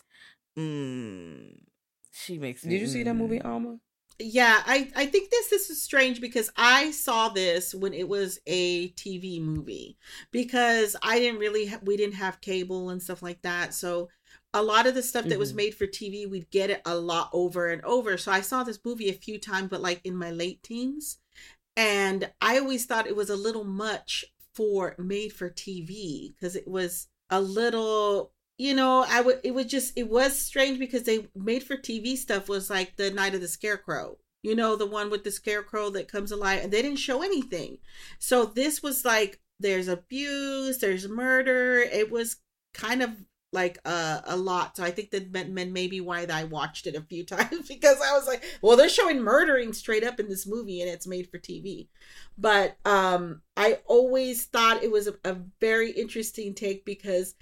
mm, 0.57 1.55
she 2.11 2.37
makes. 2.37 2.63
me 2.63 2.71
Did 2.71 2.81
you 2.81 2.87
see 2.87 3.03
that 3.03 3.15
movie, 3.15 3.39
mm. 3.39 3.45
Alma? 3.45 3.77
Yeah, 4.19 4.61
I 4.65 4.91
I 4.95 5.05
think 5.07 5.31
this 5.31 5.49
this 5.49 5.69
is 5.69 5.81
strange 5.81 6.21
because 6.21 6.51
I 6.55 6.91
saw 6.91 7.29
this 7.29 7.73
when 7.73 7.93
it 7.93 8.07
was 8.07 8.39
a 8.45 8.89
TV 8.89 9.39
movie 9.41 9.97
because 10.31 10.95
I 11.01 11.19
didn't 11.19 11.39
really 11.39 11.65
ha- 11.67 11.79
we 11.83 11.97
didn't 11.97 12.15
have 12.15 12.39
cable 12.41 12.89
and 12.91 13.01
stuff 13.01 13.23
like 13.23 13.41
that. 13.41 13.73
So 13.73 14.09
a 14.53 14.61
lot 14.61 14.85
of 14.85 14.93
the 14.93 15.01
stuff 15.03 15.27
that 15.29 15.39
was 15.39 15.53
Mhm. 15.53 15.55
made 15.57 15.75
for 15.75 15.87
TV, 15.87 16.27
we'd 16.27 16.51
get 16.51 16.69
it 16.69 16.81
a 16.85 16.95
lot 16.95 17.29
over 17.33 17.67
and 17.69 17.81
over. 17.83 18.17
So 18.17 18.31
I 18.31 18.41
saw 18.41 18.63
this 18.63 18.79
movie 18.85 19.09
a 19.09 19.13
few 19.13 19.39
times 19.39 19.69
but 19.69 19.81
like 19.81 20.01
in 20.03 20.15
my 20.15 20.31
late 20.31 20.61
teens. 20.63 21.17
And 21.75 22.31
I 22.41 22.59
always 22.59 22.85
thought 22.85 23.07
it 23.07 23.15
was 23.15 23.29
a 23.31 23.35
little 23.35 23.63
much 23.63 24.25
for 24.53 24.95
made 24.99 25.33
for 25.33 25.49
TV 25.49 26.33
because 26.35 26.55
it 26.55 26.67
was 26.67 27.07
a 27.29 27.41
little 27.41 28.32
you 28.57 28.73
know, 28.73 29.05
I 29.07 29.21
would 29.21 29.39
it 29.43 29.53
was 29.53 29.65
just 29.65 29.93
it 29.97 30.09
was 30.09 30.37
strange 30.37 30.79
because 30.79 31.03
they 31.03 31.27
made 31.35 31.63
for 31.63 31.75
TV 31.77 32.15
stuff 32.15 32.47
was 32.49 32.69
like 32.69 32.95
the 32.95 33.11
Night 33.11 33.35
of 33.35 33.41
the 33.41 33.47
Scarecrow. 33.47 34.17
You 34.43 34.55
know, 34.55 34.75
the 34.75 34.85
one 34.85 35.09
with 35.09 35.23
the 35.23 35.31
scarecrow 35.31 35.89
that 35.91 36.11
comes 36.11 36.31
alive 36.31 36.61
and 36.63 36.71
they 36.73 36.81
didn't 36.81 36.99
show 36.99 37.21
anything. 37.23 37.77
So 38.19 38.45
this 38.45 38.83
was 38.83 39.05
like 39.05 39.39
there's 39.59 39.87
abuse, 39.87 40.79
there's 40.79 41.07
murder. 41.07 41.79
It 41.79 42.11
was 42.11 42.37
kind 42.73 43.01
of 43.01 43.11
like 43.53 43.77
a, 43.85 44.21
a 44.25 44.35
lot. 44.35 44.75
So 44.75 44.83
I 44.83 44.91
think 44.91 45.11
that 45.11 45.31
meant, 45.31 45.51
meant 45.51 45.71
maybe 45.71 46.01
why 46.01 46.25
I 46.29 46.43
watched 46.43 46.87
it 46.87 46.95
a 46.95 47.01
few 47.01 47.23
times 47.25 47.67
because 47.67 47.97
I 48.01 48.13
was 48.17 48.27
like, 48.27 48.43
well, 48.61 48.75
they're 48.75 48.89
showing 48.89 49.21
murdering 49.21 49.71
straight 49.73 50.03
up 50.03 50.19
in 50.19 50.27
this 50.27 50.45
movie 50.47 50.81
and 50.81 50.89
it's 50.89 51.07
made 51.07 51.29
for 51.29 51.37
TV. 51.37 51.87
But 52.37 52.77
um 52.85 53.41
I 53.55 53.79
always 53.85 54.45
thought 54.45 54.83
it 54.83 54.91
was 54.91 55.07
a, 55.07 55.13
a 55.23 55.37
very 55.61 55.91
interesting 55.91 56.53
take 56.53 56.83
because 56.85 57.35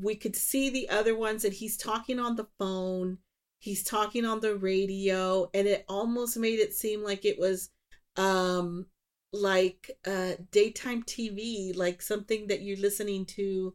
we 0.00 0.14
could 0.14 0.36
see 0.36 0.70
the 0.70 0.88
other 0.88 1.16
ones 1.16 1.44
and 1.44 1.54
he's 1.54 1.76
talking 1.76 2.18
on 2.18 2.36
the 2.36 2.46
phone 2.58 3.18
he's 3.58 3.84
talking 3.84 4.24
on 4.24 4.40
the 4.40 4.56
radio 4.56 5.48
and 5.54 5.66
it 5.66 5.84
almost 5.88 6.36
made 6.36 6.58
it 6.58 6.74
seem 6.74 7.04
like 7.04 7.24
it 7.24 7.38
was 7.38 7.70
um 8.16 8.86
like 9.32 9.90
uh 10.06 10.32
daytime 10.50 11.02
tv 11.02 11.76
like 11.76 12.02
something 12.02 12.48
that 12.48 12.62
you're 12.62 12.78
listening 12.78 13.24
to 13.24 13.74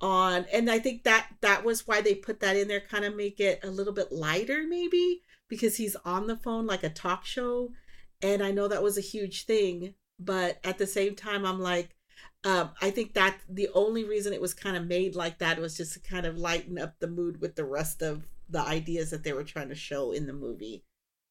on 0.00 0.44
and 0.52 0.70
i 0.70 0.78
think 0.78 1.04
that 1.04 1.28
that 1.40 1.64
was 1.64 1.86
why 1.86 2.00
they 2.00 2.14
put 2.14 2.40
that 2.40 2.56
in 2.56 2.68
there 2.68 2.80
kind 2.80 3.04
of 3.04 3.16
make 3.16 3.40
it 3.40 3.60
a 3.62 3.70
little 3.70 3.92
bit 3.92 4.12
lighter 4.12 4.64
maybe 4.68 5.22
because 5.48 5.76
he's 5.76 5.96
on 6.04 6.26
the 6.26 6.36
phone 6.36 6.66
like 6.66 6.82
a 6.82 6.90
talk 6.90 7.24
show 7.24 7.70
and 8.22 8.42
i 8.42 8.50
know 8.50 8.68
that 8.68 8.82
was 8.82 8.98
a 8.98 9.02
huge 9.02 9.46
thing 9.46 9.94
but 10.18 10.58
at 10.64 10.76
the 10.78 10.86
same 10.86 11.14
time 11.14 11.46
i'm 11.46 11.60
like 11.60 11.96
um, 12.44 12.70
I 12.80 12.90
think 12.90 13.14
that 13.14 13.38
the 13.48 13.68
only 13.74 14.04
reason 14.04 14.32
it 14.32 14.40
was 14.40 14.54
kind 14.54 14.76
of 14.76 14.86
made 14.86 15.14
like 15.14 15.38
that 15.38 15.58
was 15.58 15.76
just 15.76 15.92
to 15.94 16.00
kind 16.00 16.24
of 16.24 16.38
lighten 16.38 16.78
up 16.78 16.94
the 16.98 17.08
mood 17.08 17.40
with 17.40 17.54
the 17.54 17.64
rest 17.64 18.02
of 18.02 18.24
the 18.48 18.60
ideas 18.60 19.10
that 19.10 19.24
they 19.24 19.32
were 19.32 19.44
trying 19.44 19.68
to 19.68 19.74
show 19.74 20.12
in 20.12 20.26
the 20.26 20.32
movie, 20.32 20.84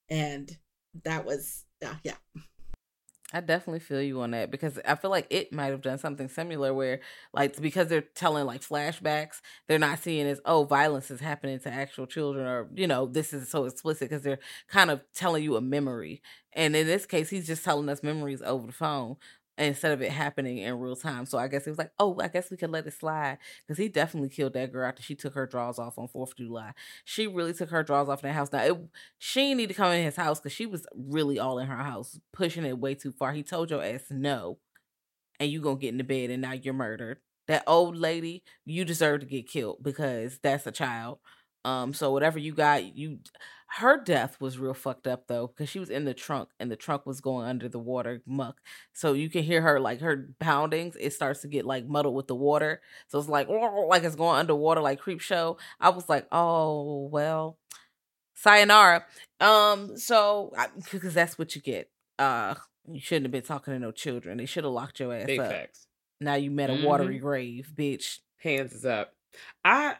and 0.09 0.57
that 1.03 1.25
was 1.25 1.65
yeah, 1.81 1.95
yeah. 2.03 2.43
I 3.31 3.41
definitely 3.41 3.79
feel 3.79 4.01
you 4.01 4.21
on 4.21 4.31
that 4.31 4.49
because 4.49 4.79
I 4.87 4.95
feel 4.95 5.11
like 5.11 5.27
it 5.29 5.53
might 5.53 5.67
have 5.67 5.81
done 5.81 5.99
something 5.99 6.29
similar 6.29 6.73
where, 6.73 6.99
like, 7.31 7.61
because 7.61 7.87
they're 7.87 8.01
telling 8.01 8.45
like 8.45 8.61
flashbacks, 8.61 9.41
they're 9.67 9.77
not 9.77 9.99
seeing 9.99 10.25
as 10.25 10.41
oh, 10.45 10.63
violence 10.63 11.11
is 11.11 11.19
happening 11.19 11.59
to 11.59 11.71
actual 11.71 12.07
children, 12.07 12.47
or 12.47 12.69
you 12.73 12.87
know, 12.87 13.05
this 13.05 13.33
is 13.33 13.49
so 13.49 13.65
explicit 13.65 14.09
because 14.09 14.23
they're 14.23 14.39
kind 14.67 14.89
of 14.89 15.01
telling 15.13 15.43
you 15.43 15.55
a 15.57 15.61
memory. 15.61 16.21
And 16.53 16.75
in 16.75 16.87
this 16.87 17.05
case, 17.05 17.29
he's 17.29 17.45
just 17.45 17.63
telling 17.63 17.89
us 17.89 18.01
memories 18.01 18.41
over 18.41 18.65
the 18.65 18.73
phone 18.73 19.17
instead 19.59 19.91
of 19.91 20.01
it 20.01 20.11
happening 20.11 20.59
in 20.59 20.79
real 20.79 20.95
time. 20.95 21.25
So 21.25 21.37
I 21.37 21.47
guess 21.47 21.65
he 21.65 21.69
was 21.69 21.77
like, 21.77 21.91
oh, 21.99 22.17
I 22.21 22.27
guess 22.29 22.49
we 22.49 22.57
could 22.57 22.71
let 22.71 22.87
it 22.87 22.93
slide 22.93 23.37
because 23.67 23.77
he 23.77 23.89
definitely 23.89 24.29
killed 24.29 24.53
that 24.53 24.71
girl 24.71 24.87
after 24.87 25.03
she 25.03 25.15
took 25.15 25.33
her 25.35 25.45
drawers 25.45 25.77
off 25.79 25.99
on 25.99 26.07
Fourth 26.07 26.31
of 26.31 26.37
July. 26.37 26.73
She 27.05 27.27
really 27.27 27.53
took 27.53 27.69
her 27.69 27.83
drawers 27.83 28.09
off 28.09 28.23
in 28.23 28.29
that 28.29 28.33
house. 28.33 28.51
Now 28.51 28.63
it, 28.63 28.77
she 29.17 29.53
need 29.53 29.67
to 29.67 29.73
come 29.75 29.91
in 29.91 30.03
his 30.03 30.15
house 30.15 30.39
because 30.39 30.53
she 30.53 30.65
was 30.65 30.87
really 30.95 31.39
all 31.39 31.59
in 31.59 31.67
her 31.67 31.77
house, 31.77 32.19
pushing 32.33 32.65
it 32.65 32.79
way 32.79 32.95
too 32.95 33.11
far. 33.11 33.33
He 33.33 33.43
told 33.43 33.69
your 33.69 33.83
ass 33.83 34.05
no, 34.09 34.57
and 35.39 35.49
you 35.51 35.61
gonna 35.61 35.77
get 35.77 35.89
in 35.89 35.97
the 35.97 36.03
bed, 36.03 36.29
and 36.29 36.41
now 36.41 36.53
you're 36.53 36.73
murdered. 36.73 37.19
That 37.47 37.63
old 37.67 37.95
lady, 37.95 38.43
you 38.65 38.85
deserve 38.85 39.21
to 39.21 39.25
get 39.25 39.49
killed 39.49 39.77
because 39.81 40.39
that's 40.43 40.67
a 40.67 40.71
child. 40.71 41.19
Um, 41.65 41.93
so 41.93 42.11
whatever 42.11 42.39
you 42.39 42.53
got, 42.53 42.95
you 42.95 43.19
her 43.73 44.01
death 44.03 44.41
was 44.41 44.57
real 44.57 44.73
fucked 44.73 45.07
up 45.07 45.27
though, 45.27 45.47
because 45.47 45.69
she 45.69 45.79
was 45.79 45.89
in 45.89 46.05
the 46.05 46.13
trunk 46.13 46.49
and 46.59 46.71
the 46.71 46.75
trunk 46.75 47.05
was 47.05 47.21
going 47.21 47.47
under 47.47 47.69
the 47.69 47.79
water 47.79 48.21
muck. 48.25 48.57
So 48.93 49.13
you 49.13 49.29
can 49.29 49.43
hear 49.43 49.61
her 49.61 49.79
like 49.79 50.01
her 50.01 50.29
poundings, 50.39 50.95
it 50.99 51.13
starts 51.13 51.41
to 51.41 51.47
get 51.47 51.65
like 51.65 51.87
muddled 51.87 52.15
with 52.15 52.27
the 52.27 52.35
water. 52.35 52.81
So 53.07 53.19
it's 53.19 53.29
like 53.29 53.47
like 53.87 54.03
it's 54.03 54.15
going 54.15 54.39
underwater 54.39 54.81
like 54.81 54.99
creep 54.99 55.21
show. 55.21 55.57
I 55.79 55.89
was 55.89 56.09
like, 56.09 56.27
oh 56.31 57.07
well, 57.11 57.57
sayonara. 58.35 59.05
Um, 59.39 59.97
so 59.97 60.53
because 60.91 61.13
that's 61.13 61.37
what 61.37 61.55
you 61.55 61.61
get. 61.61 61.89
Uh 62.17 62.55
you 62.91 62.99
shouldn't 62.99 63.25
have 63.25 63.31
been 63.31 63.43
talking 63.43 63.73
to 63.73 63.79
no 63.79 63.91
children. 63.91 64.37
They 64.37 64.45
should 64.47 64.63
have 64.63 64.73
locked 64.73 64.99
your 64.99 65.13
ass 65.13 65.27
Big 65.27 65.39
up. 65.39 65.51
facts. 65.51 65.85
Now 66.19 66.35
you 66.35 66.49
met 66.49 66.69
a 66.69 66.85
watery 66.85 67.19
grave, 67.19 67.71
bitch. 67.75 68.17
Hands 68.37 68.71
is 68.73 68.85
up. 68.85 69.13
I 69.63 69.95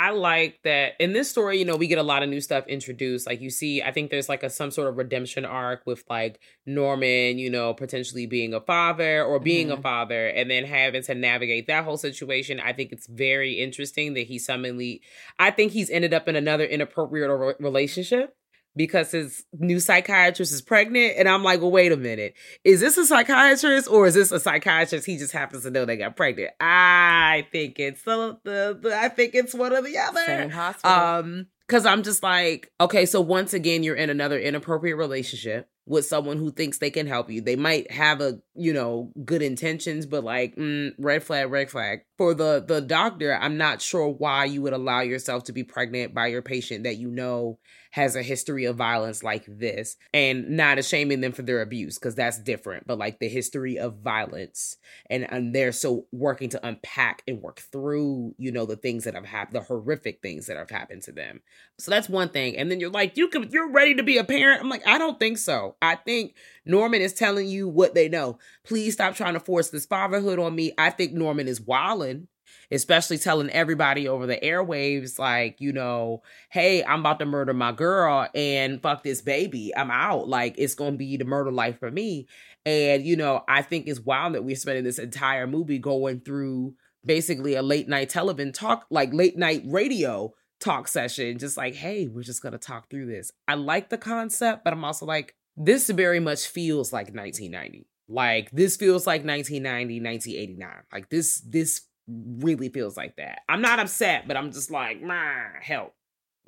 I 0.00 0.10
like 0.10 0.60
that 0.62 0.92
in 1.00 1.12
this 1.12 1.28
story, 1.28 1.58
you 1.58 1.64
know, 1.64 1.74
we 1.74 1.88
get 1.88 1.98
a 1.98 2.04
lot 2.04 2.22
of 2.22 2.28
new 2.28 2.40
stuff 2.40 2.68
introduced. 2.68 3.26
Like 3.26 3.40
you 3.40 3.50
see, 3.50 3.82
I 3.82 3.90
think 3.90 4.10
there's 4.12 4.28
like 4.28 4.44
a 4.44 4.48
some 4.50 4.70
sort 4.70 4.88
of 4.88 4.96
redemption 4.96 5.44
arc 5.44 5.82
with 5.86 6.04
like 6.08 6.40
Norman, 6.66 7.38
you 7.38 7.50
know, 7.50 7.74
potentially 7.74 8.24
being 8.24 8.54
a 8.54 8.60
father 8.60 9.24
or 9.24 9.40
being 9.40 9.72
a 9.72 9.76
Mhm. 9.76 9.82
father 9.82 10.28
and 10.28 10.48
then 10.48 10.64
having 10.64 11.02
to 11.02 11.14
navigate 11.16 11.66
that 11.66 11.82
whole 11.84 11.96
situation. 11.96 12.60
I 12.60 12.72
think 12.74 12.92
it's 12.92 13.08
very 13.08 13.54
interesting 13.54 14.14
that 14.14 14.28
he 14.28 14.38
suddenly 14.38 15.02
I 15.36 15.50
think 15.50 15.72
he's 15.72 15.90
ended 15.90 16.14
up 16.14 16.28
in 16.28 16.36
another 16.36 16.64
inappropriate 16.64 17.28
re- 17.30 17.54
relationship 17.58 18.36
because 18.76 19.10
his 19.10 19.44
new 19.52 19.80
psychiatrist 19.80 20.52
is 20.52 20.62
pregnant. 20.62 21.14
And 21.16 21.28
I'm 21.28 21.42
like, 21.42 21.60
well, 21.60 21.70
wait 21.70 21.92
a 21.92 21.96
minute. 21.96 22.34
Is 22.64 22.80
this 22.80 22.96
a 22.96 23.04
psychiatrist 23.06 23.88
or 23.88 24.06
is 24.06 24.14
this 24.14 24.32
a 24.32 24.40
psychiatrist 24.40 25.06
he 25.06 25.16
just 25.16 25.32
happens 25.32 25.64
to 25.64 25.70
know 25.70 25.84
they 25.84 25.96
got 25.96 26.16
pregnant? 26.16 26.50
I 26.60 27.46
think 27.52 27.78
it's 27.78 28.02
the, 28.02 28.38
the, 28.44 28.78
the 28.80 28.96
I 28.96 29.08
think 29.08 29.34
it's 29.34 29.54
one 29.54 29.72
or 29.72 29.82
the 29.82 29.98
other. 29.98 30.24
Same 30.24 30.50
hospital. 30.50 30.90
Um, 30.90 31.46
because 31.66 31.84
I'm 31.84 32.02
just 32.02 32.22
like, 32.22 32.72
okay, 32.80 33.04
so 33.04 33.20
once 33.20 33.52
again, 33.52 33.82
you're 33.82 33.94
in 33.94 34.08
another 34.08 34.38
inappropriate 34.38 34.96
relationship 34.96 35.68
with 35.88 36.04
someone 36.04 36.36
who 36.36 36.50
thinks 36.50 36.78
they 36.78 36.90
can 36.90 37.06
help 37.06 37.30
you. 37.30 37.40
They 37.40 37.56
might 37.56 37.90
have 37.90 38.20
a, 38.20 38.38
you 38.54 38.72
know, 38.72 39.10
good 39.24 39.42
intentions, 39.42 40.06
but 40.06 40.22
like 40.22 40.54
mm, 40.56 40.92
red 40.98 41.22
flag, 41.22 41.50
red 41.50 41.70
flag. 41.70 42.00
For 42.18 42.34
the 42.34 42.64
the 42.66 42.80
doctor, 42.80 43.34
I'm 43.34 43.56
not 43.56 43.80
sure 43.80 44.08
why 44.08 44.44
you 44.44 44.62
would 44.62 44.72
allow 44.72 45.00
yourself 45.00 45.44
to 45.44 45.52
be 45.52 45.64
pregnant 45.64 46.14
by 46.14 46.26
your 46.26 46.42
patient 46.42 46.84
that 46.84 46.96
you 46.96 47.10
know 47.10 47.58
has 47.90 48.16
a 48.16 48.22
history 48.22 48.64
of 48.64 48.76
violence 48.76 49.22
like 49.22 49.44
this 49.46 49.96
and 50.12 50.50
not 50.50 50.82
shaming 50.84 51.20
them 51.20 51.32
for 51.32 51.42
their 51.42 51.62
abuse 51.62 51.98
because 51.98 52.14
that's 52.14 52.38
different 52.38 52.86
but 52.86 52.98
like 52.98 53.18
the 53.18 53.28
history 53.28 53.78
of 53.78 53.98
violence 53.98 54.76
and 55.08 55.30
and 55.32 55.54
they're 55.54 55.72
so 55.72 56.06
working 56.12 56.48
to 56.48 56.66
unpack 56.66 57.22
and 57.26 57.40
work 57.40 57.60
through 57.72 58.34
you 58.38 58.52
know 58.52 58.66
the 58.66 58.76
things 58.76 59.04
that 59.04 59.14
have 59.14 59.24
happened 59.24 59.56
the 59.56 59.64
horrific 59.64 60.20
things 60.20 60.46
that 60.46 60.56
have 60.56 60.70
happened 60.70 61.02
to 61.02 61.12
them 61.12 61.40
so 61.78 61.90
that's 61.90 62.08
one 62.08 62.28
thing 62.28 62.56
and 62.56 62.70
then 62.70 62.78
you're 62.78 62.90
like 62.90 63.16
you 63.16 63.28
could 63.28 63.52
you're 63.52 63.70
ready 63.70 63.94
to 63.94 64.02
be 64.02 64.18
a 64.18 64.24
parent 64.24 64.60
i'm 64.60 64.68
like 64.68 64.86
i 64.86 64.98
don't 64.98 65.18
think 65.18 65.38
so 65.38 65.76
i 65.82 65.94
think 65.94 66.34
norman 66.64 67.00
is 67.00 67.12
telling 67.12 67.46
you 67.46 67.68
what 67.68 67.94
they 67.94 68.08
know 68.08 68.38
please 68.64 68.94
stop 68.94 69.14
trying 69.14 69.34
to 69.34 69.40
force 69.40 69.70
this 69.70 69.86
fatherhood 69.86 70.38
on 70.38 70.54
me 70.54 70.72
i 70.78 70.90
think 70.90 71.12
norman 71.12 71.48
is 71.48 71.60
wilding 71.60 72.28
especially 72.70 73.18
telling 73.18 73.50
everybody 73.50 74.08
over 74.08 74.26
the 74.26 74.36
airwaves, 74.36 75.18
like, 75.18 75.60
you 75.60 75.72
know, 75.72 76.22
hey, 76.50 76.84
I'm 76.84 77.00
about 77.00 77.18
to 77.20 77.26
murder 77.26 77.54
my 77.54 77.72
girl 77.72 78.28
and 78.34 78.82
fuck 78.82 79.02
this 79.02 79.22
baby. 79.22 79.72
I'm 79.76 79.90
out. 79.90 80.28
Like, 80.28 80.54
it's 80.58 80.74
going 80.74 80.92
to 80.92 80.98
be 80.98 81.16
the 81.16 81.24
murder 81.24 81.50
life 81.50 81.78
for 81.78 81.90
me. 81.90 82.26
And, 82.66 83.04
you 83.04 83.16
know, 83.16 83.42
I 83.48 83.62
think 83.62 83.86
it's 83.86 84.00
wild 84.00 84.34
that 84.34 84.44
we're 84.44 84.56
spending 84.56 84.84
this 84.84 84.98
entire 84.98 85.46
movie 85.46 85.78
going 85.78 86.20
through 86.20 86.74
basically 87.04 87.54
a 87.54 87.62
late 87.62 87.88
night 87.88 88.10
television 88.10 88.52
talk, 88.52 88.86
like 88.90 89.14
late 89.14 89.38
night 89.38 89.62
radio 89.64 90.34
talk 90.60 90.88
session, 90.88 91.38
just 91.38 91.56
like, 91.56 91.74
hey, 91.74 92.08
we're 92.08 92.22
just 92.22 92.42
to 92.42 92.58
talk 92.58 92.90
through 92.90 93.06
this. 93.06 93.32
I 93.46 93.54
like 93.54 93.88
the 93.88 93.98
concept, 93.98 94.64
but 94.64 94.72
I'm 94.72 94.84
also 94.84 95.06
like, 95.06 95.34
this 95.58 95.90
very 95.90 96.20
much 96.20 96.46
feels 96.46 96.92
like 96.92 97.14
1990. 97.14 97.86
Like 98.08 98.50
this 98.52 98.76
feels 98.76 99.06
like 99.06 99.24
1990, 99.24 100.00
1989. 100.00 100.84
Like 100.92 101.10
this 101.10 101.40
this 101.40 101.82
really 102.08 102.70
feels 102.70 102.96
like 102.96 103.16
that. 103.16 103.40
I'm 103.48 103.60
not 103.60 103.78
upset, 103.78 104.26
but 104.26 104.36
I'm 104.36 104.50
just 104.50 104.70
like, 104.70 105.02
help 105.60 105.94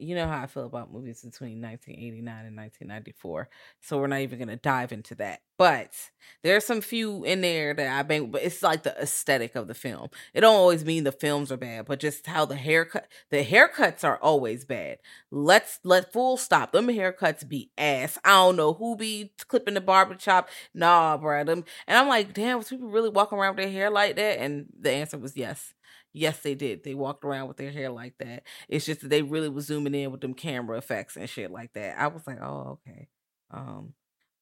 you 0.01 0.15
know 0.15 0.27
how 0.27 0.43
I 0.43 0.47
feel 0.47 0.67
about 0.67 0.93
movies 0.93 1.23
between 1.23 1.61
1989 1.61 2.47
and 2.47 2.57
1994. 2.57 3.49
So 3.81 3.99
we're 3.99 4.07
not 4.07 4.21
even 4.21 4.39
going 4.39 4.49
to 4.49 4.57
dive 4.57 4.93
into 4.93 5.15
that. 5.17 5.41
But 5.59 5.93
there's 6.43 6.65
some 6.65 6.81
few 6.81 7.23
in 7.23 7.43
there 7.43 7.75
that 7.75 7.99
I 7.99 8.03
bang, 8.03 8.31
but 8.31 8.43
it's 8.43 8.63
like 8.63 8.83
the 8.83 8.99
aesthetic 8.99 9.57
of 9.57 9.69
the 9.69 9.75
film. 9.75 10.09
It 10.33 10.41
don't 10.41 10.55
always 10.55 10.87
mean 10.87 11.05
the 11.05 11.13
films 11.13 11.53
are 11.53 11.59
bad, 11.59 11.85
but 11.85 12.01
just 12.01 12.27
how 12.27 12.47
the 12.47 12.57
haircut, 12.57 13.09
the 13.29 13.45
haircuts 13.45 14.03
are 14.03 14.17
always 14.23 14.65
bad. 14.65 15.01
Let's 15.31 15.79
let 15.85 16.15
full 16.15 16.39
stop. 16.39 16.73
Them 16.73 16.87
haircuts 16.87 17.47
be 17.47 17.71
ass. 17.77 18.17
I 18.25 18.31
don't 18.31 18.57
know 18.57 18.73
who 18.73 18.97
be 18.97 19.33
clipping 19.49 19.75
the 19.75 19.83
barber 19.83 20.19
shop. 20.19 20.49
Nah, 20.73 21.19
bro. 21.19 21.45
Them, 21.45 21.65
and 21.87 21.99
I'm 21.99 22.09
like, 22.09 22.33
damn, 22.33 22.57
was 22.57 22.69
people 22.69 22.89
really 22.89 23.11
walking 23.11 23.37
around 23.37 23.57
with 23.57 23.65
their 23.65 23.73
hair 23.73 23.91
like 23.91 24.17
that? 24.17 24.39
And 24.39 24.67
the 24.81 24.93
answer 24.93 25.19
was 25.19 25.37
yes. 25.37 25.75
Yes, 26.13 26.41
they 26.41 26.55
did. 26.55 26.83
They 26.83 26.95
walked 26.95 27.25
around 27.25 27.49
with 27.49 27.57
their 27.57 27.71
hair 27.71 27.91
like 27.91 28.15
that. 28.19 28.43
It's 28.69 28.85
just 28.87 29.03
that 29.03 29.09
they 29.09 29.23
really 29.23 29.49
was 29.49 29.67
zooming 29.67 29.95
in 29.95 30.11
with 30.11 30.21
them 30.21 30.35
camera 30.35 30.77
effects 30.77 31.17
and 31.17 31.29
shit 31.29 31.51
like 31.51 31.73
that. 31.75 31.99
I 31.99 32.09
was 32.09 32.27
like, 32.27 32.41
oh, 32.41 32.81
okay. 32.89 33.09
Um, 33.51 33.95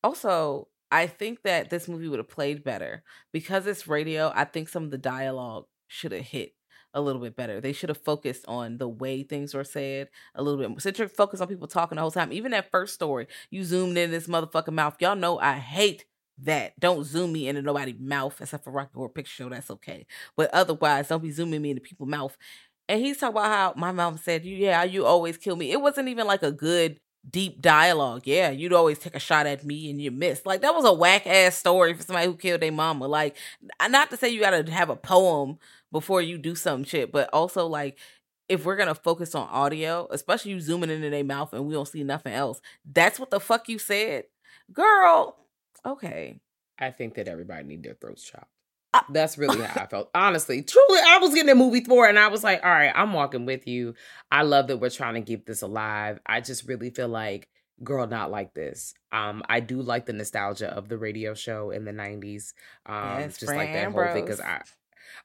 also, 0.03 0.69
I 0.91 1.07
think 1.07 1.43
that 1.43 1.69
this 1.69 1.87
movie 1.89 2.09
would 2.09 2.19
have 2.21 2.29
played 2.29 2.65
better 2.65 3.03
because 3.33 3.67
it's 3.67 3.87
radio. 3.87 4.33
I 4.35 4.45
think 4.45 4.69
some 4.69 4.85
of 4.85 4.91
the 4.91 4.99
dialogue 4.99 5.67
should 5.89 6.13
have 6.13 6.25
hit 6.25 6.55
a 6.95 7.03
little 7.03 7.21
bit 7.21 7.37
better. 7.37 7.61
They 7.61 7.75
should 7.75 7.91
have 7.91 7.99
focused 7.99 8.47
on 8.49 8.79
the 8.79 8.89
way 8.89 9.23
things 9.23 9.53
were 9.53 9.65
said 9.65 10.09
a 10.35 10.43
little 10.43 10.59
bit 10.59 10.71
more. 10.71 10.81
Since 10.81 10.99
you're 10.99 11.09
focused 11.09 11.43
on 11.43 11.49
people 11.49 11.69
talking 11.69 11.97
the 11.97 12.03
whole 12.03 12.11
time, 12.11 12.33
even 12.33 12.53
that 12.53 12.71
first 12.71 12.95
story, 12.95 13.27
you 13.51 13.63
zoomed 13.63 13.99
in 13.99 14.11
this 14.11 14.27
motherfucking 14.27 14.73
mouth. 14.73 14.97
Y'all 15.01 15.17
know 15.17 15.39
I 15.39 15.55
hate 15.55 16.07
that. 16.43 16.79
Don't 16.79 17.05
zoom 17.05 17.33
me 17.33 17.49
into 17.49 17.63
nobody's 17.63 17.99
mouth 17.99 18.41
except 18.41 18.65
for 18.65 18.71
Rocky 18.71 18.91
Horror 18.95 19.09
Picture 19.09 19.33
Show. 19.45 19.49
That's 19.49 19.71
okay. 19.71 20.07
But 20.37 20.53
otherwise, 20.53 21.09
don't 21.09 21.23
be 21.23 21.31
zooming 21.31 21.63
me 21.63 21.71
into 21.71 21.83
people's 21.83 22.09
mouth. 22.09 22.37
And 22.89 23.01
he's 23.01 23.19
talking 23.19 23.37
about 23.37 23.47
how 23.47 23.75
my 23.77 23.93
mom 23.93 24.17
said, 24.19 24.45
"Yeah, 24.45 24.83
you 24.85 25.05
always 25.05 25.37
kill 25.37 25.57
me." 25.57 25.73
It 25.73 25.81
wasn't 25.81 26.09
even 26.09 26.27
like 26.27 26.43
a 26.43 26.53
good 26.53 27.01
deep 27.29 27.61
dialogue. 27.61 28.23
Yeah, 28.25 28.51
you'd 28.51 28.73
always 28.73 28.99
take 28.99 29.15
a 29.15 29.21
shot 29.21 29.47
at 29.47 29.65
me 29.65 29.91
and 29.91 30.01
you 30.01 30.11
miss. 30.11 30.47
Like 30.47 30.63
that 30.63 30.75
was 30.75 30.85
a 30.85 30.93
whack 30.93 31.27
ass 31.27 31.57
story 31.57 31.95
for 31.95 32.03
somebody 32.03 32.27
who 32.27 32.37
killed 32.37 32.63
their 32.63 32.73
mama. 32.73 33.07
Like, 33.07 33.37
not 33.89 34.11
to 34.11 34.17
say 34.17 34.29
you 34.31 34.41
gotta 34.41 34.71
have 34.71 34.91
a 34.91 34.97
poem 34.97 35.59
before 35.93 36.23
you 36.23 36.39
do 36.39 36.55
some 36.55 36.85
shit, 36.85 37.13
but 37.13 37.29
also 37.33 37.67
like 37.67 37.99
if 38.49 38.65
we're 38.65 38.77
gonna 38.77 38.95
focus 38.95 39.35
on 39.35 39.49
audio, 39.49 40.09
especially 40.11 40.53
you 40.53 40.61
zooming 40.61 40.91
into 40.91 41.11
their 41.11 41.25
mouth 41.25 41.53
and 41.53 41.67
we 41.67 41.75
don't 41.75 41.89
see 41.89 42.03
nothing 42.03 42.33
else, 42.33 42.61
that's 42.91 43.21
what 43.21 43.31
the 43.31 43.41
fuck 43.41 43.69
you 43.69 43.79
said, 43.79 44.25
girl. 44.73 45.37
Okay. 45.85 46.41
I 46.79 46.91
think 46.91 47.15
that 47.15 47.29
everybody 47.29 47.65
need 47.65 47.83
their 47.83 47.95
throats 47.95 48.23
chopped. 48.23 48.51
That's 49.11 49.37
really 49.37 49.61
how 49.61 49.83
I 49.83 49.87
felt. 49.87 50.11
Honestly, 50.15 50.63
truly, 50.63 51.01
I 51.07 51.19
was 51.19 51.35
getting 51.35 51.51
a 51.51 51.55
movie 51.55 51.85
for 51.85 52.09
and 52.09 52.19
I 52.19 52.29
was 52.29 52.43
like, 52.45 52.65
all 52.65 52.71
right, 52.71 52.93
I'm 52.95 53.13
walking 53.13 53.47
with 53.47 53.67
you. 53.67 53.95
I 54.31 54.43
love 54.43 54.69
that 54.69 54.79
we're 54.79 54.91
trying 54.91 55.15
to 55.15 55.21
keep 55.23 55.47
this 55.47 55.63
alive. 55.63 56.21
I 56.27 56.41
just 56.41 56.67
really 56.67 56.91
feel 56.91 57.09
like, 57.09 57.49
girl, 57.83 58.07
not 58.07 58.31
like 58.31 58.55
this. 58.55 58.95
Um, 59.13 59.43
I 59.49 59.61
do 59.61 59.83
like 59.83 60.07
the 60.07 60.13
nostalgia 60.13 60.69
of 60.69 60.89
the 60.89 60.99
radio 60.99 61.35
show 61.35 61.71
in 61.71 61.85
the 61.85 61.93
90s. 61.93 62.53
Um, 62.87 63.21
yes, 63.21 63.39
just 63.39 63.55
like 63.55 63.73
that 63.73 63.85
Ambrose. 63.85 64.07
whole 64.07 64.15
thing. 64.15 64.27
Cause 64.27 64.41
I 64.41 64.63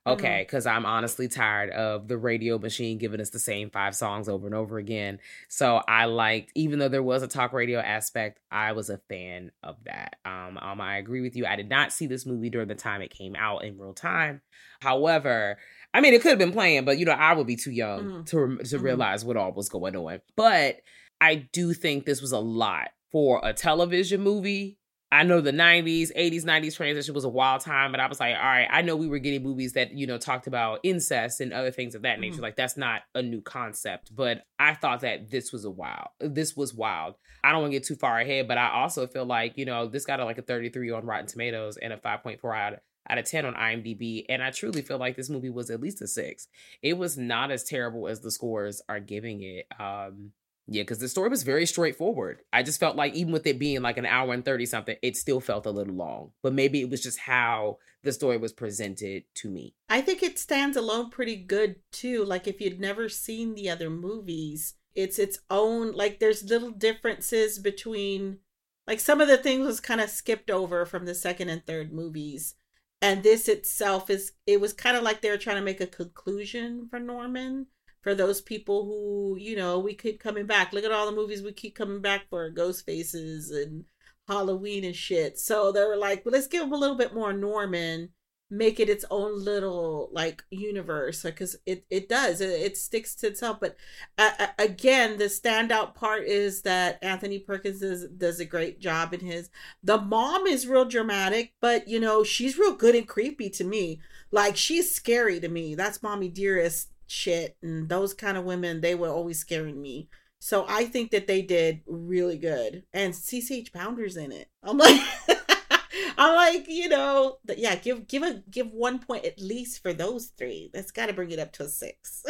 Okay, 0.05 0.43
because 0.45 0.65
mm-hmm. 0.65 0.77
I'm 0.77 0.85
honestly 0.85 1.29
tired 1.29 1.69
of 1.69 2.09
the 2.09 2.17
radio 2.17 2.57
machine 2.57 2.97
giving 2.97 3.21
us 3.21 3.29
the 3.29 3.39
same 3.39 3.69
five 3.69 3.95
songs 3.95 4.27
over 4.27 4.45
and 4.45 4.55
over 4.55 4.77
again. 4.77 5.19
So 5.47 5.81
I 5.87 6.05
liked, 6.05 6.51
even 6.55 6.79
though 6.79 6.89
there 6.89 7.03
was 7.03 7.23
a 7.23 7.27
talk 7.27 7.53
radio 7.53 7.79
aspect, 7.79 8.39
I 8.51 8.73
was 8.73 8.89
a 8.89 8.97
fan 9.09 9.51
of 9.63 9.77
that. 9.85 10.17
Um, 10.25 10.57
um, 10.57 10.81
I 10.81 10.97
agree 10.97 11.21
with 11.21 11.37
you. 11.37 11.45
I 11.45 11.55
did 11.55 11.69
not 11.69 11.93
see 11.93 12.07
this 12.07 12.25
movie 12.25 12.49
during 12.49 12.67
the 12.67 12.75
time 12.75 13.01
it 13.01 13.11
came 13.11 13.35
out 13.37 13.63
in 13.63 13.77
real 13.77 13.93
time. 13.93 14.41
However, 14.81 15.57
I 15.93 16.01
mean, 16.01 16.13
it 16.13 16.21
could 16.21 16.31
have 16.31 16.39
been 16.39 16.51
playing, 16.51 16.83
but 16.83 16.97
you 16.97 17.05
know, 17.05 17.13
I 17.13 17.33
would 17.33 17.47
be 17.47 17.55
too 17.55 17.71
young 17.71 17.99
mm-hmm. 17.99 18.23
to 18.23 18.57
to 18.57 18.75
mm-hmm. 18.75 18.83
realize 18.83 19.23
what 19.23 19.37
all 19.37 19.53
was 19.53 19.69
going 19.69 19.95
on. 19.95 20.19
But 20.35 20.81
I 21.21 21.35
do 21.35 21.73
think 21.73 22.05
this 22.05 22.21
was 22.21 22.33
a 22.33 22.39
lot 22.39 22.89
for 23.09 23.39
a 23.41 23.53
television 23.53 24.19
movie 24.21 24.79
I 25.13 25.21
know 25.21 25.41
the 25.41 25.51
90s, 25.51 26.11
80s, 26.17 26.43
90s 26.43 26.75
transition 26.75 27.13
was 27.13 27.23
a 27.23 27.29
wild 27.29 27.61
time, 27.61 27.91
but 27.91 27.99
I 27.99 28.07
was 28.07 28.19
like, 28.19 28.35
all 28.35 28.41
right, 28.41 28.67
I 28.67 28.81
know 28.81 28.95
we 28.95 29.07
were 29.07 29.19
getting 29.19 29.43
movies 29.43 29.73
that, 29.73 29.93
you 29.93 30.07
know, 30.07 30.17
talked 30.17 30.47
about 30.47 30.79
incest 30.81 31.39
and 31.39 31.53
other 31.53 31.69
things 31.69 31.93
of 31.93 32.01
that 32.01 32.19
nature. 32.19 32.39
Mm. 32.39 32.41
Like 32.41 32.55
that's 32.55 32.77
not 32.77 33.03
a 33.13 33.21
new 33.21 33.39
concept, 33.39 34.15
but 34.15 34.41
I 34.57 34.73
thought 34.73 35.01
that 35.01 35.29
this 35.29 35.53
was 35.53 35.65
a 35.65 35.69
wild. 35.69 36.07
This 36.19 36.57
was 36.57 36.73
wild. 36.73 37.13
I 37.43 37.51
don't 37.51 37.61
want 37.61 37.73
to 37.73 37.77
get 37.77 37.87
too 37.87 37.95
far 37.95 38.19
ahead, 38.19 38.47
but 38.47 38.57
I 38.57 38.71
also 38.71 39.05
feel 39.05 39.25
like, 39.25 39.55
you 39.55 39.65
know, 39.65 39.87
this 39.87 40.05
got 40.05 40.19
a, 40.19 40.25
like 40.25 40.39
a 40.39 40.41
33 40.41 40.89
on 40.89 41.05
Rotten 41.05 41.27
Tomatoes 41.27 41.77
and 41.77 41.93
a 41.93 41.97
5.4 41.97 42.57
out 42.57 42.79
out 43.09 43.17
of 43.17 43.25
10 43.25 43.45
on 43.45 43.53
IMDb. 43.53 44.25
And 44.29 44.41
I 44.41 44.49
truly 44.49 44.81
feel 44.81 44.97
like 44.97 45.15
this 45.15 45.29
movie 45.29 45.49
was 45.49 45.69
at 45.69 45.81
least 45.81 46.01
a 46.01 46.07
six. 46.07 46.47
It 46.81 46.97
was 46.97 47.17
not 47.17 47.51
as 47.51 47.63
terrible 47.63 48.07
as 48.07 48.21
the 48.21 48.31
scores 48.31 48.81
are 48.87 48.99
giving 48.99 49.43
it. 49.43 49.67
Um, 49.79 50.31
yeah, 50.67 50.83
because 50.83 50.99
the 50.99 51.09
story 51.09 51.29
was 51.29 51.43
very 51.43 51.65
straightforward. 51.65 52.41
I 52.53 52.63
just 52.63 52.79
felt 52.79 52.95
like 52.95 53.13
even 53.15 53.33
with 53.33 53.45
it 53.45 53.59
being 53.59 53.81
like 53.81 53.97
an 53.97 54.05
hour 54.05 54.33
and 54.33 54.45
30 54.45 54.65
something, 54.65 54.95
it 55.01 55.17
still 55.17 55.41
felt 55.41 55.65
a 55.65 55.71
little 55.71 55.93
long. 55.93 56.31
But 56.41 56.53
maybe 56.53 56.79
it 56.79 56.89
was 56.89 57.03
just 57.03 57.19
how 57.19 57.79
the 58.03 58.13
story 58.13 58.37
was 58.37 58.53
presented 58.53 59.23
to 59.35 59.49
me. 59.49 59.75
I 59.89 59.99
think 60.01 60.23
it 60.23 60.39
stands 60.39 60.77
alone 60.77 61.09
pretty 61.09 61.35
good 61.35 61.75
too. 61.91 62.23
Like 62.23 62.47
if 62.47 62.61
you'd 62.61 62.79
never 62.79 63.09
seen 63.09 63.55
the 63.55 63.69
other 63.69 63.89
movies, 63.89 64.75
it's 64.95 65.19
its 65.19 65.39
own 65.49 65.91
like 65.91 66.19
there's 66.19 66.43
little 66.43 66.71
differences 66.71 67.59
between 67.59 68.39
like 68.87 68.99
some 68.99 69.19
of 69.19 69.27
the 69.27 69.37
things 69.37 69.65
was 69.65 69.79
kind 69.79 70.01
of 70.01 70.09
skipped 70.09 70.49
over 70.49 70.85
from 70.85 71.05
the 71.05 71.15
second 71.15 71.49
and 71.49 71.65
third 71.65 71.91
movies. 71.91 72.55
And 73.01 73.21
this 73.21 73.49
itself 73.49 74.09
is 74.09 74.31
it 74.47 74.61
was 74.61 74.71
kind 74.71 74.95
of 74.95 75.03
like 75.03 75.21
they 75.21 75.29
were 75.29 75.37
trying 75.37 75.57
to 75.57 75.61
make 75.61 75.81
a 75.81 75.87
conclusion 75.87 76.87
for 76.89 76.99
Norman 76.99 77.67
for 78.03 78.13
those 78.13 78.41
people 78.41 78.85
who, 78.85 79.37
you 79.39 79.55
know, 79.55 79.79
we 79.79 79.95
keep 79.95 80.19
coming 80.19 80.45
back. 80.45 80.73
Look 80.73 80.83
at 80.83 80.91
all 80.91 81.05
the 81.05 81.15
movies 81.15 81.41
we 81.41 81.53
keep 81.53 81.75
coming 81.75 82.01
back 82.01 82.29
for 82.29 82.49
Ghost 82.49 82.85
Faces 82.85 83.49
and 83.49 83.85
Halloween 84.27 84.83
and 84.83 84.95
shit. 84.95 85.39
So 85.39 85.71
they 85.71 85.83
were 85.85 85.97
like, 85.97 86.25
well, 86.25 86.33
let's 86.33 86.47
give 86.47 86.61
them 86.61 86.73
a 86.73 86.77
little 86.77 86.97
bit 86.97 87.13
more 87.13 87.33
Norman, 87.33 88.09
make 88.49 88.79
it 88.79 88.89
its 88.89 89.05
own 89.09 89.43
little 89.43 90.09
like 90.11 90.43
universe 90.51 91.23
because 91.23 91.55
it, 91.65 91.85
it 91.89 92.09
does, 92.09 92.41
it, 92.41 92.49
it 92.49 92.77
sticks 92.77 93.15
to 93.15 93.27
itself. 93.27 93.59
But 93.61 93.77
uh, 94.17 94.47
again, 94.59 95.17
the 95.17 95.25
standout 95.25 95.95
part 95.95 96.23
is 96.23 96.61
that 96.63 96.99
Anthony 97.01 97.39
Perkins 97.39 97.79
does, 97.79 98.07
does 98.09 98.39
a 98.41 98.45
great 98.45 98.79
job 98.79 99.13
in 99.13 99.21
his. 99.21 99.49
The 99.81 99.97
mom 99.97 100.45
is 100.45 100.67
real 100.67 100.85
dramatic, 100.85 101.53
but 101.61 101.87
you 101.87 101.99
know, 102.01 102.23
she's 102.23 102.57
real 102.57 102.75
good 102.75 102.95
and 102.95 103.07
creepy 103.07 103.49
to 103.51 103.63
me. 103.63 104.01
Like 104.29 104.57
she's 104.57 104.93
scary 104.93 105.39
to 105.39 105.47
me. 105.47 105.75
That's 105.75 106.03
mommy 106.03 106.29
dearest 106.29 106.92
shit 107.07 107.57
and 107.61 107.89
those 107.89 108.13
kind 108.13 108.37
of 108.37 108.43
women 108.43 108.81
they 108.81 108.95
were 108.95 109.09
always 109.09 109.39
scaring 109.39 109.81
me. 109.81 110.09
So 110.39 110.65
i 110.67 110.85
think 110.85 111.11
that 111.11 111.27
they 111.27 111.41
did 111.41 111.81
really 111.87 112.37
good 112.37 112.83
and 112.93 113.13
cch 113.13 113.71
pounder's 113.73 114.17
in 114.17 114.31
it. 114.31 114.49
I'm 114.61 114.77
like 114.77 115.01
i'm 116.17 116.35
like 116.35 116.67
you 116.67 116.89
know 116.89 117.37
yeah 117.57 117.75
give 117.75 118.07
give 118.07 118.23
a 118.23 118.43
give 118.49 118.71
one 118.71 118.99
point 118.99 119.25
at 119.25 119.39
least 119.39 119.81
for 119.81 119.93
those 119.93 120.31
three. 120.37 120.69
That's 120.73 120.91
got 120.91 121.07
to 121.07 121.13
bring 121.13 121.31
it 121.31 121.39
up 121.39 121.53
to 121.53 121.63
a 121.63 121.69
six. 121.69 122.23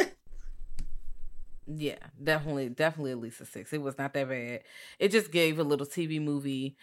Yeah 1.66 1.96
definitely 2.22 2.68
definitely 2.68 3.12
at 3.12 3.20
least 3.20 3.40
a 3.40 3.46
six. 3.46 3.72
It 3.72 3.80
was 3.82 3.96
not 3.96 4.12
that 4.14 4.28
bad. 4.28 4.60
It 4.98 5.10
just 5.10 5.32
gave 5.32 5.58
a 5.58 5.64
little 5.64 5.86
tv 5.86 6.20
movie 6.22 6.76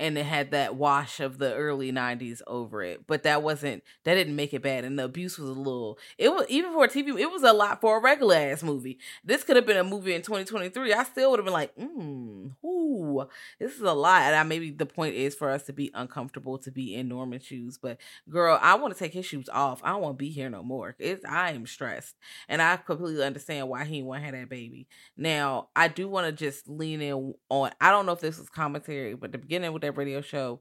and 0.00 0.16
it 0.16 0.24
had 0.24 0.50
that 0.50 0.76
wash 0.76 1.20
of 1.20 1.38
the 1.38 1.54
early 1.54 1.92
90s 1.92 2.40
over 2.46 2.82
it 2.82 3.06
but 3.06 3.22
that 3.22 3.42
wasn't 3.42 3.82
that 4.04 4.14
didn't 4.14 4.36
make 4.36 4.54
it 4.54 4.62
bad 4.62 4.84
and 4.84 4.98
the 4.98 5.04
abuse 5.04 5.38
was 5.38 5.48
a 5.48 5.52
little 5.52 5.98
it 6.16 6.28
was 6.30 6.46
even 6.48 6.72
for 6.72 6.84
a 6.84 6.88
tv 6.88 7.18
it 7.18 7.30
was 7.30 7.42
a 7.42 7.52
lot 7.52 7.80
for 7.80 7.98
a 7.98 8.00
regular 8.00 8.36
ass 8.36 8.62
movie. 8.62 8.98
This 9.24 9.44
could 9.44 9.56
have 9.56 9.66
been 9.66 9.76
a 9.76 9.84
movie 9.84 10.14
in 10.14 10.22
2023 10.22 10.92
i 10.92 11.04
still 11.04 11.30
would 11.30 11.38
have 11.38 11.44
been 11.44 11.54
like 11.54 11.74
mm 11.76 12.52
ooh 12.64 13.26
this 13.58 13.74
is 13.74 13.80
a 13.80 13.92
lot 13.92 14.22
and 14.22 14.36
I, 14.36 14.42
maybe 14.42 14.70
the 14.70 14.86
point 14.86 15.14
is 15.14 15.34
for 15.34 15.50
us 15.50 15.64
to 15.64 15.72
be 15.72 15.90
uncomfortable 15.94 16.58
to 16.58 16.70
be 16.70 16.94
in 16.94 17.08
norman 17.08 17.40
shoes 17.40 17.78
but 17.80 17.98
girl 18.28 18.58
i 18.62 18.74
want 18.74 18.92
to 18.92 18.98
take 18.98 19.12
his 19.12 19.26
shoes 19.26 19.48
off 19.52 19.80
i 19.84 19.90
don't 19.90 20.02
want 20.02 20.18
to 20.18 20.24
be 20.24 20.30
here 20.30 20.48
no 20.48 20.62
more 20.62 20.94
it's 20.98 21.24
i 21.24 21.50
am 21.50 21.66
stressed 21.66 22.16
and 22.48 22.62
i 22.62 22.76
completely 22.76 23.22
understand 23.24 23.68
why 23.68 23.84
he 23.84 24.02
want 24.02 24.20
to 24.20 24.24
have 24.24 24.34
that 24.34 24.48
baby. 24.48 24.86
Now 25.16 25.68
i 25.74 25.88
do 25.88 26.08
want 26.08 26.26
to 26.26 26.32
just 26.32 26.68
lean 26.68 27.00
in 27.02 27.34
on 27.48 27.70
i 27.80 27.90
don't 27.90 28.06
know 28.06 28.12
if 28.12 28.20
this 28.20 28.38
was 28.38 28.48
commentary 28.48 29.14
but 29.14 29.32
the 29.32 29.38
beginning 29.38 29.72
with 29.72 29.82
radio 29.92 30.20
show, 30.20 30.60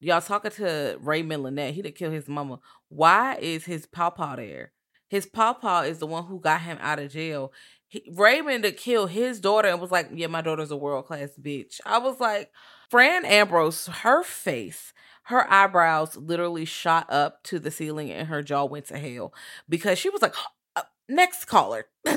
y'all 0.00 0.20
talking 0.20 0.50
to 0.52 0.96
Raymond 1.00 1.42
Lynette. 1.42 1.74
He 1.74 1.82
did 1.82 1.94
kill 1.94 2.10
his 2.10 2.28
mama. 2.28 2.60
Why 2.88 3.36
is 3.40 3.64
his 3.64 3.86
pawpaw 3.86 4.36
there? 4.36 4.72
His 5.08 5.26
pawpaw 5.26 5.82
is 5.82 5.98
the 5.98 6.06
one 6.06 6.26
who 6.26 6.40
got 6.40 6.62
him 6.62 6.78
out 6.80 6.98
of 6.98 7.12
jail. 7.12 7.52
He, 7.86 8.04
Raymond 8.14 8.64
to 8.64 8.72
kill 8.72 9.06
his 9.06 9.38
daughter 9.38 9.68
and 9.68 9.80
was 9.80 9.92
like, 9.92 10.08
"Yeah, 10.12 10.26
my 10.26 10.40
daughter's 10.40 10.70
a 10.70 10.76
world 10.76 11.06
class 11.06 11.30
bitch." 11.40 11.80
I 11.86 11.98
was 11.98 12.18
like, 12.18 12.50
Fran 12.90 13.24
Ambrose, 13.24 13.86
her 13.86 14.22
face, 14.24 14.92
her 15.24 15.50
eyebrows 15.52 16.16
literally 16.16 16.64
shot 16.64 17.06
up 17.10 17.42
to 17.44 17.58
the 17.58 17.70
ceiling 17.70 18.10
and 18.10 18.28
her 18.28 18.42
jaw 18.42 18.64
went 18.64 18.86
to 18.86 18.98
hell 18.98 19.32
because 19.68 19.98
she 19.98 20.10
was 20.10 20.22
like, 20.22 20.34
uh, 20.74 20.82
"Next 21.08 21.44
caller." 21.44 21.86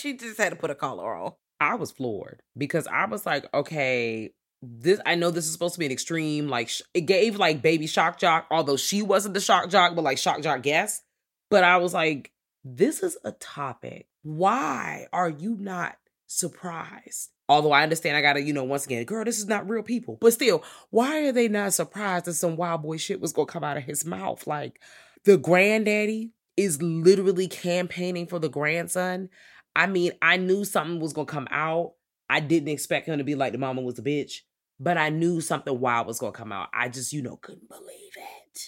she 0.00 0.16
just 0.16 0.38
had 0.38 0.50
to 0.50 0.56
put 0.56 0.70
a 0.70 0.74
collar 0.74 1.14
on. 1.14 1.32
I 1.60 1.74
was 1.74 1.90
floored 1.90 2.42
because 2.56 2.86
I 2.86 3.06
was 3.06 3.26
like, 3.26 3.46
okay, 3.52 4.30
this 4.62 5.00
I 5.06 5.14
know 5.14 5.30
this 5.30 5.46
is 5.46 5.52
supposed 5.52 5.74
to 5.74 5.78
be 5.78 5.86
an 5.86 5.92
extreme 5.92 6.48
like 6.48 6.68
sh- 6.68 6.82
it 6.92 7.02
gave 7.02 7.36
like 7.36 7.62
baby 7.62 7.86
shock 7.86 8.18
jock 8.18 8.46
although 8.50 8.76
she 8.76 9.02
wasn't 9.02 9.34
the 9.34 9.40
shock 9.40 9.70
jock 9.70 9.94
but 9.94 10.02
like 10.02 10.18
shock 10.18 10.42
jock 10.42 10.62
guess 10.62 11.02
but 11.50 11.64
I 11.64 11.76
was 11.76 11.94
like 11.94 12.32
this 12.64 13.02
is 13.02 13.16
a 13.24 13.32
topic. 13.32 14.08
Why 14.22 15.06
are 15.12 15.30
you 15.30 15.56
not 15.58 15.96
surprised? 16.26 17.30
Although 17.48 17.72
I 17.72 17.82
understand 17.82 18.16
I 18.16 18.20
gotta 18.20 18.42
you 18.42 18.52
know 18.52 18.64
once 18.64 18.84
again 18.84 19.04
girl 19.04 19.24
this 19.24 19.38
is 19.38 19.46
not 19.46 19.68
real 19.68 19.82
people. 19.82 20.18
But 20.20 20.32
still 20.32 20.64
why 20.90 21.26
are 21.26 21.32
they 21.32 21.48
not 21.48 21.72
surprised 21.72 22.24
that 22.26 22.34
some 22.34 22.56
wild 22.56 22.82
boy 22.82 22.96
shit 22.96 23.20
was 23.20 23.32
gonna 23.32 23.46
come 23.46 23.64
out 23.64 23.76
of 23.76 23.84
his 23.84 24.04
mouth? 24.04 24.46
Like 24.46 24.80
the 25.24 25.38
granddaddy 25.38 26.32
is 26.56 26.82
literally 26.82 27.46
campaigning 27.46 28.26
for 28.26 28.38
the 28.38 28.48
grandson. 28.48 29.28
I 29.76 29.86
mean 29.86 30.12
I 30.20 30.36
knew 30.36 30.64
something 30.64 31.00
was 31.00 31.12
gonna 31.12 31.26
come 31.26 31.48
out. 31.50 31.92
I 32.28 32.40
didn't 32.40 32.68
expect 32.68 33.06
him 33.06 33.18
to 33.18 33.24
be 33.24 33.36
like 33.36 33.52
the 33.52 33.58
mama 33.58 33.80
was 33.80 33.98
a 33.98 34.02
bitch 34.02 34.40
but 34.80 34.98
I 34.98 35.08
knew 35.10 35.40
something 35.40 35.78
wild 35.78 36.06
was 36.06 36.18
gonna 36.18 36.32
come 36.32 36.52
out. 36.52 36.68
I 36.72 36.88
just, 36.88 37.12
you 37.12 37.22
know, 37.22 37.36
couldn't 37.36 37.68
believe 37.68 38.12
it. 38.16 38.60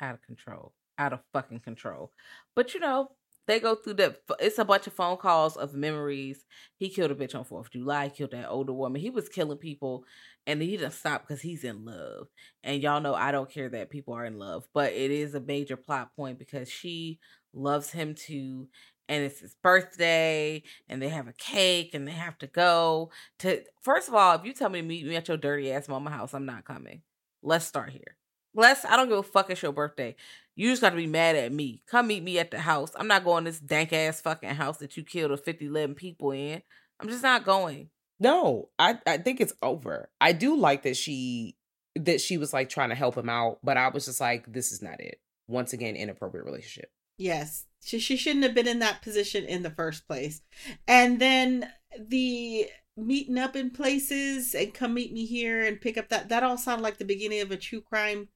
Out 0.00 0.14
of 0.14 0.22
control. 0.22 0.72
Out 0.98 1.12
of 1.12 1.20
fucking 1.32 1.60
control. 1.60 2.12
But 2.54 2.74
you 2.74 2.80
know, 2.80 3.10
they 3.48 3.58
go 3.60 3.74
through 3.74 3.94
the 3.94 4.16
it's 4.38 4.58
a 4.58 4.64
bunch 4.64 4.86
of 4.86 4.92
phone 4.92 5.16
calls 5.16 5.56
of 5.56 5.74
memories. 5.74 6.44
He 6.76 6.90
killed 6.90 7.10
a 7.10 7.14
bitch 7.14 7.34
on 7.34 7.44
4th 7.44 7.60
of 7.66 7.70
July, 7.70 8.10
killed 8.10 8.32
that 8.32 8.48
older 8.48 8.74
woman. 8.74 9.00
He 9.00 9.10
was 9.10 9.28
killing 9.28 9.58
people 9.58 10.04
and 10.46 10.60
he 10.60 10.76
didn't 10.76 10.92
stop 10.92 11.26
because 11.26 11.40
he's 11.40 11.64
in 11.64 11.84
love. 11.84 12.28
And 12.62 12.82
y'all 12.82 13.00
know 13.00 13.14
I 13.14 13.32
don't 13.32 13.50
care 13.50 13.70
that 13.70 13.90
people 13.90 14.14
are 14.14 14.26
in 14.26 14.38
love, 14.38 14.68
but 14.74 14.92
it 14.92 15.10
is 15.10 15.34
a 15.34 15.40
major 15.40 15.76
plot 15.76 16.14
point 16.14 16.38
because 16.38 16.70
she 16.70 17.20
loves 17.54 17.90
him 17.90 18.14
too 18.14 18.68
and 19.08 19.24
it's 19.24 19.40
his 19.40 19.54
birthday 19.62 20.62
and 20.88 21.00
they 21.00 21.08
have 21.08 21.28
a 21.28 21.32
cake 21.32 21.94
and 21.94 22.06
they 22.06 22.12
have 22.12 22.38
to 22.38 22.46
go 22.46 23.10
to 23.38 23.62
first 23.82 24.08
of 24.08 24.14
all 24.14 24.34
if 24.34 24.44
you 24.44 24.52
tell 24.52 24.68
me 24.68 24.80
to 24.80 24.86
meet 24.86 25.06
me 25.06 25.16
at 25.16 25.28
your 25.28 25.36
dirty 25.36 25.72
ass 25.72 25.88
mama 25.88 26.10
house 26.10 26.34
i'm 26.34 26.46
not 26.46 26.64
coming. 26.64 27.02
Let's 27.42 27.64
start 27.64 27.90
here. 27.90 28.16
Let's 28.54 28.84
i 28.84 28.96
don't 28.96 29.08
give 29.08 29.18
a 29.18 29.22
fuck 29.22 29.50
it's 29.50 29.62
your 29.62 29.72
birthday. 29.72 30.16
You 30.56 30.70
just 30.70 30.82
got 30.82 30.90
to 30.90 30.96
be 30.96 31.06
mad 31.06 31.36
at 31.36 31.52
me. 31.52 31.82
Come 31.86 32.08
meet 32.08 32.22
me 32.22 32.38
at 32.38 32.50
the 32.50 32.58
house. 32.58 32.90
I'm 32.96 33.06
not 33.06 33.24
going 33.24 33.44
this 33.44 33.60
dank 33.60 33.92
ass 33.92 34.20
fucking 34.20 34.48
house 34.50 34.78
that 34.78 34.96
you 34.96 35.04
killed 35.04 35.30
a 35.30 35.36
50 35.36 35.66
11 35.66 35.94
people 35.94 36.32
in. 36.32 36.62
I'm 37.00 37.08
just 37.08 37.22
not 37.22 37.44
going. 37.44 37.90
No 38.20 38.68
i 38.78 38.98
i 39.06 39.18
think 39.18 39.40
it's 39.40 39.54
over. 39.62 40.10
I 40.20 40.32
do 40.32 40.56
like 40.56 40.82
that 40.82 40.96
she 40.96 41.56
that 41.94 42.20
she 42.20 42.36
was 42.38 42.52
like 42.52 42.68
trying 42.68 42.90
to 42.90 42.94
help 42.94 43.16
him 43.16 43.28
out 43.28 43.58
but 43.64 43.76
i 43.76 43.88
was 43.88 44.04
just 44.04 44.20
like 44.20 44.52
this 44.52 44.72
is 44.72 44.82
not 44.82 45.00
it. 45.00 45.20
Once 45.46 45.72
again 45.72 45.96
inappropriate 45.96 46.44
relationship 46.44 46.90
Yes. 47.18 47.66
She, 47.84 47.98
she 47.98 48.16
shouldn't 48.16 48.44
have 48.44 48.54
been 48.54 48.68
in 48.68 48.78
that 48.78 49.02
position 49.02 49.44
in 49.44 49.62
the 49.62 49.70
first 49.70 50.06
place. 50.06 50.40
And 50.86 51.20
then 51.20 51.70
the 51.98 52.68
meeting 52.96 53.38
up 53.38 53.56
in 53.56 53.70
places 53.70 54.54
and 54.54 54.74
come 54.74 54.94
meet 54.94 55.12
me 55.12 55.24
here 55.26 55.62
and 55.64 55.80
pick 55.80 55.96
up 55.96 56.08
that 56.08 56.28
that 56.28 56.42
all 56.42 56.58
sounded 56.58 56.82
like 56.82 56.98
the 56.98 57.04
beginning 57.04 57.40
of 57.40 57.50
a 57.50 57.56
true 57.56 57.80
crime 57.80 58.28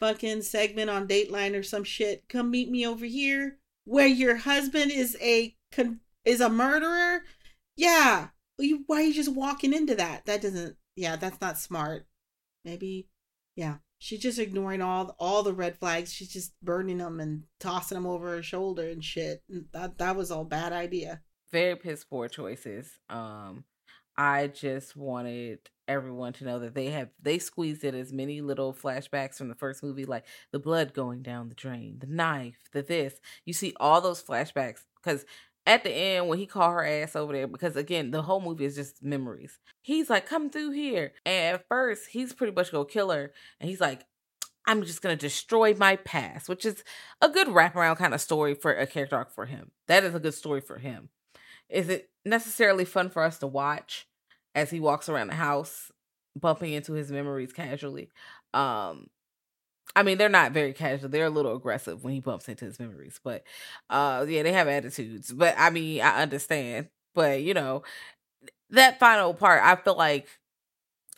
fucking 0.00 0.42
segment 0.42 0.90
on 0.90 1.06
Dateline 1.06 1.58
or 1.58 1.62
some 1.62 1.84
shit. 1.84 2.28
Come 2.28 2.50
meet 2.50 2.70
me 2.70 2.86
over 2.86 3.04
here 3.04 3.58
where 3.84 4.06
your 4.06 4.36
husband 4.36 4.90
is 4.90 5.16
a 5.20 5.54
con- 5.72 6.00
is 6.24 6.40
a 6.40 6.48
murderer. 6.48 7.22
Yeah. 7.76 8.28
You, 8.58 8.84
why 8.86 8.98
are 8.98 9.02
you 9.02 9.14
just 9.14 9.32
walking 9.32 9.74
into 9.74 9.94
that? 9.96 10.24
That 10.26 10.42
doesn't 10.42 10.76
yeah, 10.96 11.16
that's 11.16 11.40
not 11.40 11.58
smart. 11.58 12.06
Maybe 12.64 13.08
yeah. 13.54 13.76
She's 13.98 14.20
just 14.20 14.38
ignoring 14.38 14.82
all 14.82 15.16
all 15.18 15.42
the 15.42 15.52
red 15.52 15.78
flags. 15.78 16.12
She's 16.12 16.32
just 16.32 16.52
burning 16.62 16.98
them 16.98 17.20
and 17.20 17.44
tossing 17.60 17.96
them 17.96 18.06
over 18.06 18.36
her 18.36 18.42
shoulder 18.42 18.88
and 18.88 19.02
shit. 19.02 19.42
And 19.48 19.66
that 19.72 19.98
that 19.98 20.16
was 20.16 20.30
all 20.30 20.44
bad 20.44 20.72
idea. 20.72 21.22
Very 21.50 21.76
piss 21.76 22.04
poor 22.04 22.28
choices. 22.28 22.90
Um, 23.08 23.64
I 24.16 24.48
just 24.48 24.96
wanted 24.96 25.58
everyone 25.88 26.32
to 26.34 26.44
know 26.44 26.58
that 26.58 26.74
they 26.74 26.86
have 26.86 27.10
they 27.22 27.38
squeezed 27.38 27.84
in 27.84 27.94
as 27.94 28.12
many 28.12 28.40
little 28.40 28.72
flashbacks 28.72 29.36
from 29.36 29.48
the 29.48 29.54
first 29.54 29.82
movie, 29.82 30.04
like 30.04 30.24
the 30.52 30.58
blood 30.58 30.94
going 30.94 31.22
down 31.22 31.48
the 31.48 31.54
drain, 31.54 31.98
the 32.00 32.06
knife, 32.06 32.58
the 32.72 32.82
this. 32.82 33.20
You 33.44 33.52
see 33.52 33.74
all 33.78 34.00
those 34.00 34.22
flashbacks 34.22 34.80
because 35.02 35.24
at 35.66 35.82
the 35.82 35.90
end 35.90 36.28
when 36.28 36.38
he 36.38 36.46
called 36.46 36.72
her 36.72 36.86
ass 36.86 37.16
over 37.16 37.32
there 37.32 37.46
because 37.46 37.76
again 37.76 38.10
the 38.12 38.22
whole 38.22 38.40
movie 38.40 38.64
is 38.64 38.76
just 38.76 39.02
memories. 39.02 39.58
He's 39.82 40.08
like 40.08 40.26
come 40.26 40.48
through 40.48 40.70
here. 40.70 41.12
And 41.24 41.56
at 41.56 41.68
first 41.68 42.08
he's 42.10 42.32
pretty 42.32 42.54
much 42.54 42.70
gonna 42.72 42.86
kill 42.86 43.10
her 43.10 43.32
and 43.60 43.68
he's 43.68 43.80
like 43.80 44.04
i'm 44.68 44.82
just 44.82 45.02
gonna 45.02 45.16
destroy 45.16 45.74
my 45.74 45.94
past 45.96 46.48
which 46.48 46.64
is 46.64 46.82
a 47.20 47.28
good 47.28 47.46
wraparound 47.48 47.96
kind 47.96 48.14
of 48.14 48.20
story 48.20 48.54
for 48.54 48.72
a 48.72 48.86
character 48.86 49.16
arc 49.16 49.34
for 49.34 49.46
him. 49.46 49.72
That 49.88 50.04
is 50.04 50.14
a 50.14 50.20
good 50.20 50.34
story 50.34 50.60
for 50.60 50.78
him. 50.78 51.08
Is 51.68 51.88
it 51.88 52.10
necessarily 52.24 52.84
fun 52.84 53.10
for 53.10 53.22
us 53.22 53.38
to 53.38 53.46
watch 53.46 54.06
as 54.54 54.70
he 54.70 54.80
walks 54.80 55.08
around 55.08 55.28
the 55.28 55.34
house 55.34 55.90
bumping 56.38 56.72
into 56.72 56.92
his 56.92 57.10
memories 57.10 57.52
casually? 57.52 58.10
Um 58.54 59.08
I 59.94 60.02
mean, 60.02 60.18
they're 60.18 60.28
not 60.28 60.52
very 60.52 60.72
casual. 60.72 61.08
They're 61.08 61.26
a 61.26 61.30
little 61.30 61.56
aggressive 61.56 62.04
when 62.04 62.12
he 62.12 62.20
bumps 62.20 62.48
into 62.48 62.64
his 62.64 62.78
memories. 62.78 63.20
But 63.22 63.44
uh 63.90 64.26
yeah, 64.28 64.42
they 64.42 64.52
have 64.52 64.68
attitudes. 64.68 65.32
But 65.32 65.54
I 65.56 65.70
mean, 65.70 66.00
I 66.02 66.22
understand. 66.22 66.88
But 67.14 67.42
you 67.42 67.54
know, 67.54 67.82
that 68.70 68.98
final 68.98 69.34
part, 69.34 69.62
I 69.64 69.76
feel 69.76 69.96
like 69.96 70.28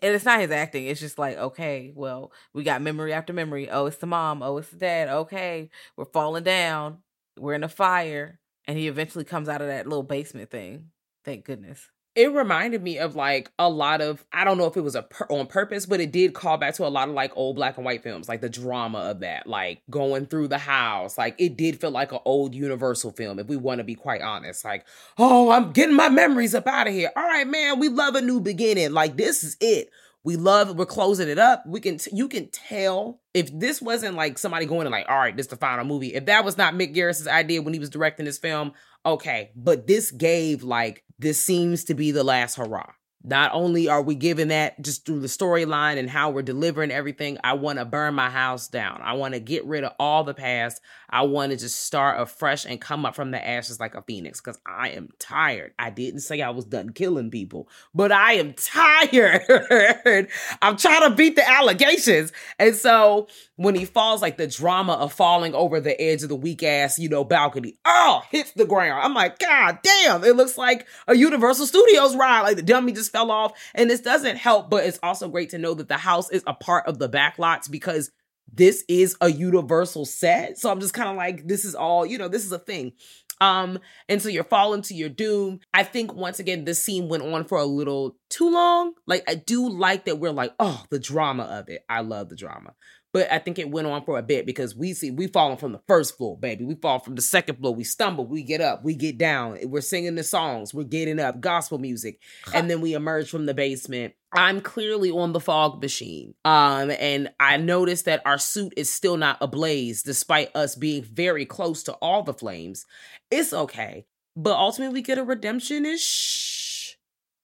and 0.03 0.15
it's 0.15 0.24
not 0.24 0.40
his 0.40 0.51
acting. 0.53 0.86
It's 0.86 1.01
just 1.01 1.19
like, 1.19 1.36
okay, 1.39 1.93
well, 1.95 2.32
we 2.55 2.62
got 2.62 2.82
memory 2.82 3.12
after 3.12 3.32
memory. 3.32 3.69
Oh, 3.70 3.86
it's 3.86 3.97
the 3.99 4.07
mom. 4.07 4.43
Oh, 4.43 4.59
it's 4.59 4.70
the 4.70 4.77
dad. 4.77 5.09
Okay, 5.09 5.70
we're 5.97 6.05
falling 6.07 6.45
down. 6.45 6.99
We're 7.39 7.55
in 7.55 7.65
a 7.65 7.69
fire. 7.69 8.40
And 8.66 8.78
he 8.78 8.89
eventually 8.89 9.24
comes 9.24 9.49
out 9.49 9.62
of 9.62 9.69
that 9.69 9.86
little 9.89 10.03
basement 10.05 10.51
thing. 10.51 10.90
Thank 11.24 11.45
goodness 11.47 11.89
it 12.14 12.32
reminded 12.32 12.82
me 12.82 12.98
of 12.98 13.14
like 13.14 13.51
a 13.59 13.68
lot 13.68 14.01
of 14.01 14.24
I 14.32 14.44
don't 14.44 14.59
know 14.59 14.66
if 14.66 14.76
it 14.76 14.80
was 14.80 14.94
a 14.94 15.02
per- 15.02 15.26
on 15.28 15.47
purpose, 15.47 15.86
but 15.86 16.01
it 16.01 16.10
did 16.10 16.35
call 16.35 16.56
back 16.56 16.74
to 16.74 16.86
a 16.86 16.89
lot 16.89 17.09
of 17.09 17.14
like 17.14 17.32
old 17.36 17.56
black 17.56 17.76
and 17.76 17.85
white 17.85 18.02
films, 18.02 18.28
like 18.28 18.40
the 18.40 18.48
drama 18.48 18.98
of 18.98 19.20
that, 19.20 19.47
like 19.47 19.82
going 19.89 20.26
through 20.26 20.48
the 20.48 20.59
house. 20.59 21.16
Like 21.16 21.36
it 21.39 21.56
did 21.56 21.80
feel 21.80 21.90
like 21.90 22.12
an 22.12 22.18
old 22.24 22.55
Universal 22.55 23.12
film, 23.12 23.39
if 23.39 23.47
we 23.47 23.56
want 23.56 23.78
to 23.78 23.85
be 23.85 23.94
quite 23.94 24.20
honest. 24.20 24.64
Like, 24.64 24.85
oh, 25.16 25.51
I'm 25.51 25.72
getting 25.72 25.97
my 25.97 26.09
memories 26.09 26.55
up 26.55 26.66
out 26.66 26.89
of 26.89 26.93
here. 26.93 27.12
All 27.16 27.22
right, 27.22 27.47
man, 27.47 27.78
we 27.78 27.89
love 27.89 28.14
a 28.14 28.20
new 28.20 28.40
beginning. 28.40 28.93
Like 28.93 29.16
this 29.16 29.44
is 29.44 29.56
it. 29.60 29.90
We 30.24 30.36
love 30.36 30.76
we're 30.76 30.86
closing 30.86 31.28
it 31.28 31.39
up. 31.39 31.64
We 31.66 31.80
can 31.80 31.98
t- 31.98 32.10
you 32.14 32.28
can 32.28 32.51
tell 32.51 33.20
if 33.32 33.56
this 33.56 33.80
wasn't 33.80 34.16
like 34.16 34.39
somebody 34.39 34.66
going 34.66 34.85
to 34.85 34.90
like, 34.90 35.09
all 35.09 35.18
right, 35.18 35.36
this 35.36 35.44
is 35.44 35.51
the 35.51 35.56
final 35.56 35.85
movie. 35.85 36.14
If 36.14 36.26
that 36.26 36.44
was 36.44 36.59
not 36.59 36.74
Mick 36.74 36.93
Garris's 36.93 37.28
idea 37.28 37.62
when 37.62 37.74
he 37.74 37.80
was 37.80 37.90
directing 37.90 38.26
this 38.26 38.39
film, 38.39 38.72
okay. 39.06 39.52
But 39.55 39.86
this 39.86 40.10
gave 40.10 40.64
like 40.64 41.05
this 41.19 41.45
seems 41.45 41.85
to 41.85 41.95
be 41.95 42.11
the 42.11 42.24
last 42.24 42.57
hurrah. 42.57 42.93
Not 43.28 43.50
only 43.52 43.88
are 43.88 44.00
we 44.00 44.14
giving 44.14 44.48
that 44.48 44.80
just 44.80 45.05
through 45.05 45.20
the 45.20 45.26
storyline 45.26 45.98
and 45.98 46.09
how 46.09 46.30
we're 46.30 46.42
delivering 46.42 46.90
everything, 46.90 47.36
I 47.44 47.52
want 47.52 47.78
to 47.78 47.84
burn 47.84 48.14
my 48.14 48.30
house 48.30 48.68
down. 48.68 49.00
I 49.02 49.12
want 49.12 49.34
to 49.34 49.40
get 49.40 49.66
rid 49.66 49.84
of 49.84 49.92
all 49.98 50.24
the 50.24 50.32
past. 50.32 50.80
I 51.10 51.22
want 51.22 51.52
to 51.52 51.59
just 51.59 51.84
start 51.84 52.20
afresh 52.20 52.64
and 52.64 52.80
come 52.80 53.05
up 53.05 53.14
from 53.14 53.30
the 53.30 53.46
ashes 53.46 53.80
like 53.80 53.94
a 53.94 54.02
phoenix 54.02 54.40
because 54.40 54.59
I 54.66 54.90
am 54.90 55.10
tired. 55.18 55.74
I 55.78 55.90
didn't 55.90 56.20
say 56.20 56.40
I 56.40 56.50
was 56.50 56.64
done 56.64 56.90
killing 56.90 57.30
people, 57.30 57.68
but 57.94 58.12
I 58.12 58.34
am 58.34 58.52
tired. 58.56 60.28
I'm 60.62 60.76
trying 60.76 61.10
to 61.10 61.14
beat 61.14 61.36
the 61.36 61.48
allegations. 61.48 62.32
And 62.59 62.74
so 62.74 63.28
when 63.56 63.74
he 63.74 63.84
falls, 63.84 64.22
like 64.22 64.38
the 64.38 64.46
drama 64.46 64.94
of 64.94 65.12
falling 65.12 65.55
over 65.55 65.80
the 65.80 66.00
edge 66.00 66.22
of 66.22 66.28
the 66.28 66.36
weak 66.36 66.62
ass, 66.62 66.98
you 66.98 67.09
know, 67.09 67.24
balcony, 67.24 67.74
oh, 67.84 68.22
hits 68.30 68.52
the 68.52 68.64
ground. 68.64 69.02
I'm 69.02 69.14
like, 69.14 69.38
God 69.38 69.78
damn, 69.82 70.24
it 70.24 70.36
looks 70.36 70.56
like 70.56 70.86
a 71.06 71.16
Universal 71.16 71.66
Studios 71.66 72.16
ride. 72.16 72.42
Like 72.42 72.56
the 72.56 72.62
dummy 72.62 72.92
just 72.92 73.12
off. 73.27 73.53
And 73.74 73.90
this 73.90 74.01
doesn't 74.01 74.36
help, 74.36 74.70
but 74.70 74.85
it's 74.85 74.99
also 75.03 75.28
great 75.28 75.51
to 75.51 75.59
know 75.59 75.74
that 75.74 75.89
the 75.89 75.97
house 75.97 76.31
is 76.31 76.43
a 76.47 76.55
part 76.55 76.86
of 76.86 76.99
the 76.99 77.09
backlots 77.09 77.70
because 77.70 78.11
this 78.53 78.85
is 78.89 79.16
a 79.20 79.31
universal 79.31 80.05
set. 80.05 80.59
So 80.59 80.70
I'm 80.70 80.81
just 80.81 80.95
kind 80.95 81.09
of 81.09 81.16
like, 81.16 81.47
this 81.47 81.65
is 81.65 81.74
all, 81.74 82.07
you 82.07 82.19
know, 82.19 82.28
this 82.28 82.45
is 82.45 82.53
a 82.53 82.59
thing. 82.59 82.93
Um, 83.40 83.78
and 84.09 84.20
so 84.20 84.28
you're 84.28 84.45
falling 84.45 84.82
to 84.82 84.95
your 84.95 85.09
doom. 85.09 85.61
I 85.73 85.85
think 85.85 86.15
once 86.15 86.40
again, 86.40 86.65
this 86.65 86.82
scene 86.82 87.09
went 87.09 87.23
on 87.23 87.45
for 87.45 87.59
a 87.59 87.65
little 87.65 88.16
too 88.31 88.51
long. 88.51 88.95
Like, 89.07 89.23
I 89.28 89.35
do 89.36 89.69
like 89.69 90.07
that 90.07 90.19
we're 90.19 90.32
like, 90.32 90.55
oh, 90.59 90.82
the 90.90 90.99
drama 90.99 91.45
of 91.45 91.69
it. 91.69 91.85
I 91.89 92.01
love 92.01 92.31
the 92.31 92.36
drama. 92.36 92.74
But 93.12 93.32
I 93.32 93.39
think 93.39 93.59
it 93.59 93.70
went 93.70 93.86
on 93.86 94.05
for 94.05 94.18
a 94.18 94.22
bit 94.22 94.44
because 94.44 94.76
we 94.76 94.93
see 94.93 95.10
we 95.10 95.28
falling 95.28 95.56
from 95.56 95.72
the 95.72 95.80
first 95.89 96.16
floor, 96.18 96.36
baby. 96.36 96.64
We 96.64 96.74
fall 96.74 96.98
from 96.98 97.14
the 97.14 97.22
second 97.22 97.56
floor. 97.56 97.74
We 97.74 97.85
stumble, 97.85 98.26
we 98.26 98.43
get 98.43 98.60
up, 98.60 98.85
we 98.85 98.94
get 98.94 99.16
down. 99.16 99.59
We're 99.64 99.80
singing 99.80 100.14
the 100.14 100.22
songs, 100.22 100.74
we're 100.74 100.85
getting 100.85 101.18
up, 101.18 101.40
gospel 101.40 101.78
music, 101.78 102.20
and 102.52 102.70
then 102.70 102.82
we 102.82 102.93
emerge 102.93 103.30
from 103.30 103.47
the 103.47 103.55
basement. 103.55 104.14
I'm 104.35 104.60
clearly 104.60 105.10
on 105.10 105.32
the 105.32 105.40
fog 105.40 105.80
machine. 105.80 106.35
Um, 106.44 106.90
and 106.90 107.30
I 107.40 107.56
noticed 107.56 108.05
that 108.05 108.20
our 108.26 108.36
suit 108.36 108.74
is 108.76 108.90
still 108.90 109.16
not 109.16 109.39
ablaze, 109.40 110.02
despite 110.02 110.55
us 110.55 110.74
being 110.74 111.02
very 111.02 111.47
close 111.47 111.82
to 111.85 111.93
all 111.94 112.22
the 112.22 112.35
flames. 112.35 112.85
It's 113.30 113.55
okay. 113.55 114.05
But 114.36 114.56
ultimately 114.56 114.94
we 114.94 115.02
get 115.02 115.18
a 115.18 115.24
redemption 115.24 115.86
ish 115.86 116.98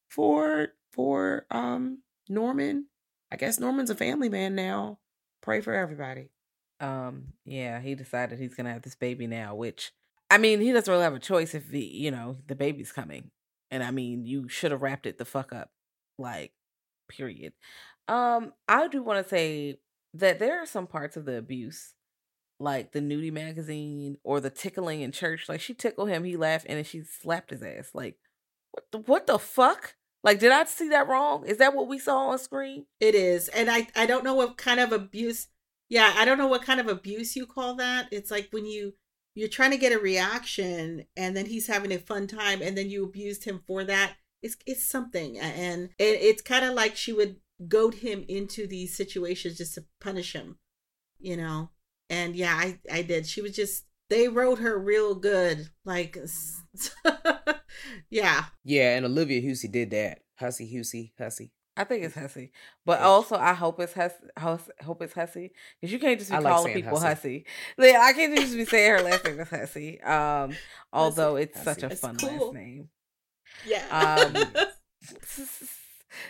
for 0.08 0.68
for 0.92 1.46
um 1.50 2.02
Norman. 2.28 2.86
I 3.32 3.36
guess 3.36 3.58
Norman's 3.58 3.90
a 3.90 3.96
family 3.96 4.28
man 4.28 4.54
now 4.54 4.98
pray 5.44 5.60
for 5.60 5.74
everybody. 5.74 6.30
Um, 6.80 7.34
yeah, 7.44 7.80
he 7.80 7.94
decided 7.94 8.38
he's 8.38 8.54
gonna 8.54 8.72
have 8.72 8.82
this 8.82 8.96
baby 8.96 9.26
now, 9.26 9.54
which 9.54 9.92
I 10.30 10.38
mean, 10.38 10.60
he 10.60 10.72
doesn't 10.72 10.90
really 10.90 11.04
have 11.04 11.14
a 11.14 11.20
choice 11.20 11.54
if 11.54 11.70
he, 11.70 11.84
you 11.84 12.10
know, 12.10 12.38
the 12.48 12.56
baby's 12.56 12.92
coming. 12.92 13.30
And 13.70 13.84
I 13.84 13.90
mean, 13.90 14.24
you 14.24 14.48
should 14.48 14.72
have 14.72 14.82
wrapped 14.82 15.06
it 15.06 15.18
the 15.18 15.24
fuck 15.24 15.52
up. 15.52 15.70
Like, 16.18 16.52
period. 17.08 17.52
Um, 18.08 18.52
I 18.68 18.88
do 18.88 19.02
want 19.02 19.22
to 19.22 19.28
say 19.28 19.78
that 20.14 20.38
there 20.38 20.62
are 20.62 20.66
some 20.66 20.86
parts 20.86 21.16
of 21.16 21.24
the 21.24 21.36
abuse, 21.36 21.94
like 22.58 22.92
the 22.92 23.00
nudie 23.00 23.32
magazine 23.32 24.16
or 24.24 24.40
the 24.40 24.50
tickling 24.50 25.02
in 25.02 25.12
church. 25.12 25.48
Like 25.48 25.60
she 25.60 25.74
tickled 25.74 26.08
him, 26.08 26.24
he 26.24 26.36
laughed, 26.36 26.66
and 26.68 26.78
then 26.78 26.84
she 26.84 27.02
slapped 27.02 27.50
his 27.50 27.62
ass. 27.62 27.90
Like, 27.94 28.16
what 28.72 28.84
the 28.90 28.98
what 28.98 29.26
the 29.26 29.38
fuck? 29.38 29.94
Like, 30.24 30.40
did 30.40 30.50
I 30.50 30.64
see 30.64 30.88
that 30.88 31.06
wrong? 31.06 31.44
Is 31.46 31.58
that 31.58 31.74
what 31.74 31.86
we 31.86 31.98
saw 31.98 32.30
on 32.30 32.38
screen? 32.38 32.86
It 32.98 33.14
is. 33.14 33.48
And 33.48 33.70
I, 33.70 33.88
I 33.94 34.06
don't 34.06 34.24
know 34.24 34.34
what 34.34 34.56
kind 34.56 34.80
of 34.80 34.90
abuse. 34.90 35.48
Yeah, 35.90 36.14
I 36.16 36.24
don't 36.24 36.38
know 36.38 36.48
what 36.48 36.64
kind 36.64 36.80
of 36.80 36.88
abuse 36.88 37.36
you 37.36 37.46
call 37.46 37.74
that. 37.74 38.08
It's 38.10 38.30
like 38.30 38.48
when 38.50 38.64
you 38.64 38.94
you're 39.34 39.48
trying 39.48 39.72
to 39.72 39.76
get 39.76 39.92
a 39.92 39.98
reaction 39.98 41.04
and 41.16 41.36
then 41.36 41.46
he's 41.46 41.66
having 41.66 41.92
a 41.92 41.98
fun 41.98 42.26
time 42.26 42.62
and 42.62 42.78
then 42.78 42.88
you 42.88 43.04
abused 43.04 43.44
him 43.44 43.62
for 43.66 43.84
that. 43.84 44.14
It's 44.42 44.56
it's 44.66 44.88
something. 44.88 45.38
And 45.38 45.90
it, 45.98 46.20
it's 46.22 46.42
kind 46.42 46.64
of 46.64 46.72
like 46.72 46.96
she 46.96 47.12
would 47.12 47.36
goad 47.68 47.94
him 47.94 48.24
into 48.26 48.66
these 48.66 48.96
situations 48.96 49.58
just 49.58 49.74
to 49.74 49.84
punish 50.00 50.32
him, 50.32 50.56
you 51.18 51.36
know. 51.36 51.68
And 52.08 52.34
yeah, 52.34 52.54
I 52.54 52.78
I 52.90 53.02
did. 53.02 53.26
She 53.26 53.42
was 53.42 53.54
just 53.54 53.84
they 54.08 54.28
wrote 54.28 54.58
her 54.60 54.78
real 54.78 55.14
good. 55.14 55.68
Like 55.84 56.16
yeah. 58.10 58.44
Yeah, 58.64 58.96
and 58.96 59.06
Olivia 59.06 59.46
Hussey 59.46 59.68
did 59.68 59.90
that. 59.90 60.20
Hussey, 60.38 60.76
Hussey, 60.76 61.12
Hussey. 61.18 61.52
I 61.76 61.82
think 61.84 62.04
it's 62.04 62.14
Hussey, 62.14 62.52
but 62.86 63.00
yeah. 63.00 63.06
also 63.06 63.34
I 63.36 63.52
hope 63.52 63.80
it's 63.80 63.94
Huss, 63.94 64.12
hope 64.38 65.02
it's 65.02 65.12
Hussey 65.12 65.50
because 65.80 65.92
you 65.92 65.98
can't 65.98 66.18
just 66.18 66.30
be 66.30 66.36
I 66.36 66.42
calling 66.42 66.64
like 66.66 66.74
people 66.74 67.00
Hussey. 67.00 67.44
Hussey. 67.78 67.96
I 67.96 68.12
can't 68.12 68.36
just 68.36 68.54
be 68.54 68.64
saying 68.64 68.90
her 68.92 69.02
last 69.02 69.24
name 69.24 69.40
is 69.40 69.48
Hussey. 69.48 70.00
Um, 70.00 70.52
although 70.92 71.34
it's 71.34 71.58
Hussey. 71.58 71.80
such 71.80 71.92
a 71.92 71.96
fun 71.96 72.16
cool. 72.16 72.46
last 72.46 72.54
name. 72.54 72.88
Yeah. 73.66 74.30
Um, 74.36 74.66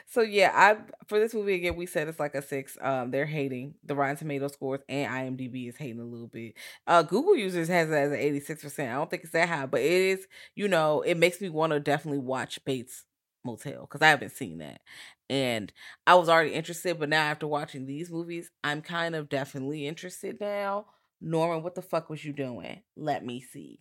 so 0.06 0.22
yeah, 0.22 0.50
I 0.54 0.76
for 1.06 1.18
this 1.18 1.34
movie 1.34 1.54
again, 1.54 1.76
we 1.76 1.86
said 1.86 2.08
it's 2.08 2.20
like 2.20 2.34
a 2.34 2.42
six. 2.42 2.76
Um, 2.80 3.10
they're 3.10 3.26
hating 3.26 3.74
the 3.84 3.94
Rotten 3.94 4.16
Tomato 4.16 4.48
scores 4.48 4.80
and 4.88 5.38
IMDb 5.38 5.68
is 5.68 5.76
hating 5.76 6.00
a 6.00 6.04
little 6.04 6.28
bit. 6.28 6.54
Uh, 6.86 7.02
Google 7.02 7.36
users 7.36 7.68
has 7.68 7.90
it 7.90 7.94
as 7.94 8.12
an 8.12 8.18
eighty 8.18 8.40
six 8.40 8.62
percent. 8.62 8.90
I 8.90 8.94
don't 8.94 9.10
think 9.10 9.24
it's 9.24 9.32
that 9.32 9.48
high, 9.48 9.66
but 9.66 9.80
it 9.80 9.90
is. 9.90 10.26
You 10.54 10.68
know, 10.68 11.02
it 11.02 11.16
makes 11.16 11.40
me 11.40 11.48
want 11.48 11.72
to 11.72 11.80
definitely 11.80 12.20
watch 12.20 12.64
Bates 12.64 13.04
Motel 13.44 13.82
because 13.82 14.02
I 14.02 14.08
haven't 14.08 14.32
seen 14.32 14.58
that, 14.58 14.80
and 15.28 15.72
I 16.06 16.14
was 16.14 16.28
already 16.28 16.52
interested, 16.54 16.98
but 16.98 17.08
now 17.08 17.22
after 17.22 17.46
watching 17.46 17.86
these 17.86 18.10
movies, 18.10 18.50
I'm 18.62 18.82
kind 18.82 19.14
of 19.14 19.28
definitely 19.28 19.86
interested 19.86 20.40
now. 20.40 20.86
Norman, 21.20 21.62
what 21.62 21.74
the 21.74 21.82
fuck 21.82 22.10
was 22.10 22.24
you 22.24 22.32
doing? 22.32 22.82
Let 22.96 23.24
me 23.24 23.40
see. 23.40 23.80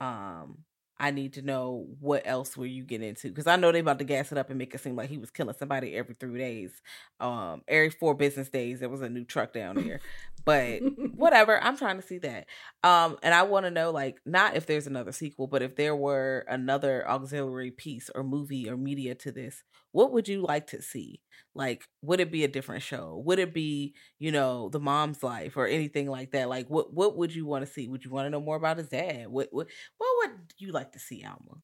Um, 0.00 0.64
I 1.00 1.10
need 1.10 1.32
to 1.32 1.42
know 1.42 1.86
what 1.98 2.22
else 2.26 2.58
were 2.58 2.66
you 2.66 2.84
getting 2.84 3.08
into 3.08 3.28
because 3.28 3.46
I 3.46 3.56
know 3.56 3.72
they 3.72 3.78
about 3.78 3.98
to 4.00 4.04
gas 4.04 4.32
it 4.32 4.38
up 4.38 4.50
and 4.50 4.58
make 4.58 4.74
it 4.74 4.80
seem 4.80 4.96
like 4.96 5.08
he 5.08 5.16
was 5.16 5.30
killing 5.30 5.54
somebody 5.58 5.96
every 5.96 6.14
three 6.14 6.38
days. 6.38 6.82
Um, 7.18 7.62
every 7.66 7.88
four 7.88 8.14
business 8.14 8.50
days 8.50 8.80
there 8.80 8.90
was 8.90 9.00
a 9.00 9.08
new 9.08 9.24
truck 9.24 9.54
down 9.54 9.76
there. 9.76 10.00
but 10.44 10.80
whatever, 11.14 11.58
I'm 11.62 11.78
trying 11.78 11.96
to 11.96 12.06
see 12.06 12.18
that. 12.18 12.46
Um, 12.84 13.16
and 13.22 13.32
I 13.32 13.44
want 13.44 13.64
to 13.64 13.70
know 13.70 13.90
like 13.90 14.20
not 14.26 14.56
if 14.56 14.66
there's 14.66 14.86
another 14.86 15.12
sequel, 15.12 15.46
but 15.46 15.62
if 15.62 15.74
there 15.74 15.96
were 15.96 16.44
another 16.46 17.08
auxiliary 17.08 17.70
piece 17.70 18.10
or 18.14 18.22
movie 18.22 18.68
or 18.68 18.76
media 18.76 19.14
to 19.14 19.32
this, 19.32 19.64
what 19.92 20.12
would 20.12 20.28
you 20.28 20.42
like 20.42 20.68
to 20.68 20.82
see? 20.82 21.20
Like, 21.54 21.84
would 22.02 22.20
it 22.20 22.30
be 22.30 22.44
a 22.44 22.48
different 22.48 22.82
show? 22.82 23.20
Would 23.26 23.38
it 23.38 23.52
be, 23.52 23.94
you 24.18 24.30
know, 24.30 24.68
the 24.68 24.78
mom's 24.78 25.22
life 25.22 25.56
or 25.56 25.66
anything 25.66 26.08
like 26.08 26.30
that? 26.32 26.48
Like, 26.48 26.68
what 26.68 26.94
what 26.94 27.16
would 27.16 27.34
you 27.34 27.44
want 27.44 27.66
to 27.66 27.72
see? 27.72 27.88
Would 27.88 28.04
you 28.04 28.10
want 28.10 28.26
to 28.26 28.30
know 28.30 28.40
more 28.40 28.56
about 28.56 28.78
his 28.78 28.88
dad? 28.88 29.28
What 29.28 29.48
what 29.50 29.66
what 29.98 30.08
would 30.18 30.54
you 30.58 30.72
like 30.72 30.92
to 30.92 30.98
see, 30.98 31.24
Alma? 31.24 31.60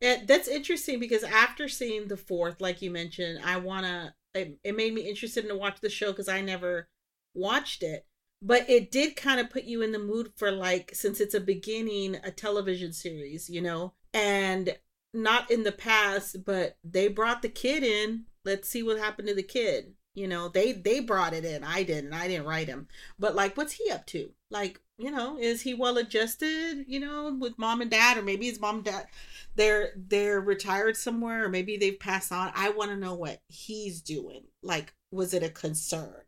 Yeah, 0.00 0.22
that's 0.26 0.48
interesting 0.48 0.98
because 0.98 1.24
after 1.24 1.68
seeing 1.68 2.08
the 2.08 2.16
fourth, 2.16 2.60
like 2.60 2.82
you 2.82 2.90
mentioned, 2.90 3.40
I 3.44 3.58
wanna. 3.58 4.14
It, 4.34 4.58
it 4.64 4.74
made 4.74 4.94
me 4.94 5.02
interested 5.02 5.44
in 5.44 5.50
to 5.50 5.56
watch 5.56 5.80
the 5.82 5.90
show 5.90 6.10
because 6.10 6.28
I 6.28 6.40
never 6.40 6.88
watched 7.34 7.82
it, 7.82 8.06
but 8.40 8.68
it 8.68 8.90
did 8.90 9.14
kind 9.14 9.40
of 9.40 9.50
put 9.50 9.64
you 9.64 9.82
in 9.82 9.92
the 9.92 9.98
mood 9.98 10.32
for 10.36 10.50
like 10.50 10.90
since 10.94 11.20
it's 11.20 11.34
a 11.34 11.40
beginning 11.40 12.16
a 12.24 12.30
television 12.30 12.94
series, 12.94 13.50
you 13.50 13.60
know, 13.60 13.92
and 14.14 14.74
not 15.14 15.50
in 15.50 15.62
the 15.62 15.72
past, 15.72 16.44
but 16.44 16.76
they 16.84 17.08
brought 17.08 17.42
the 17.42 17.48
kid 17.48 17.82
in. 17.82 18.24
Let's 18.44 18.68
see 18.68 18.82
what 18.82 18.98
happened 18.98 19.28
to 19.28 19.34
the 19.34 19.42
kid. 19.42 19.94
You 20.14 20.28
know, 20.28 20.48
they 20.48 20.72
they 20.72 21.00
brought 21.00 21.32
it 21.32 21.44
in. 21.44 21.64
I 21.64 21.84
didn't. 21.84 22.12
I 22.12 22.28
didn't 22.28 22.46
write 22.46 22.68
him. 22.68 22.88
But 23.18 23.34
like, 23.34 23.56
what's 23.56 23.72
he 23.72 23.90
up 23.90 24.04
to? 24.06 24.30
Like, 24.50 24.80
you 24.98 25.10
know, 25.10 25.38
is 25.38 25.62
he 25.62 25.72
well 25.72 25.96
adjusted? 25.96 26.84
You 26.86 27.00
know, 27.00 27.34
with 27.40 27.58
mom 27.58 27.80
and 27.80 27.90
dad, 27.90 28.18
or 28.18 28.22
maybe 28.22 28.46
his 28.46 28.60
mom 28.60 28.76
and 28.76 28.84
dad 28.84 29.06
they're 29.54 29.90
they're 29.96 30.40
retired 30.40 30.96
somewhere, 30.96 31.44
or 31.44 31.48
maybe 31.48 31.76
they've 31.76 31.98
passed 31.98 32.32
on. 32.32 32.52
I 32.54 32.70
want 32.70 32.90
to 32.90 32.96
know 32.96 33.14
what 33.14 33.40
he's 33.48 34.00
doing. 34.00 34.44
Like, 34.62 34.94
was 35.10 35.34
it 35.34 35.42
a 35.42 35.50
concern 35.50 36.22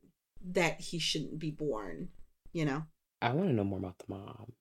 that 0.52 0.81
he 0.81 0.98
shouldn't 0.98 1.39
be 1.39 1.51
born? 1.51 2.09
You 2.52 2.66
know. 2.66 2.85
I 3.23 3.32
want 3.32 3.48
to 3.48 3.55
know 3.55 3.65
more 3.65 3.78
about 3.78 3.98
the 3.98 4.05
mom. 4.09 4.52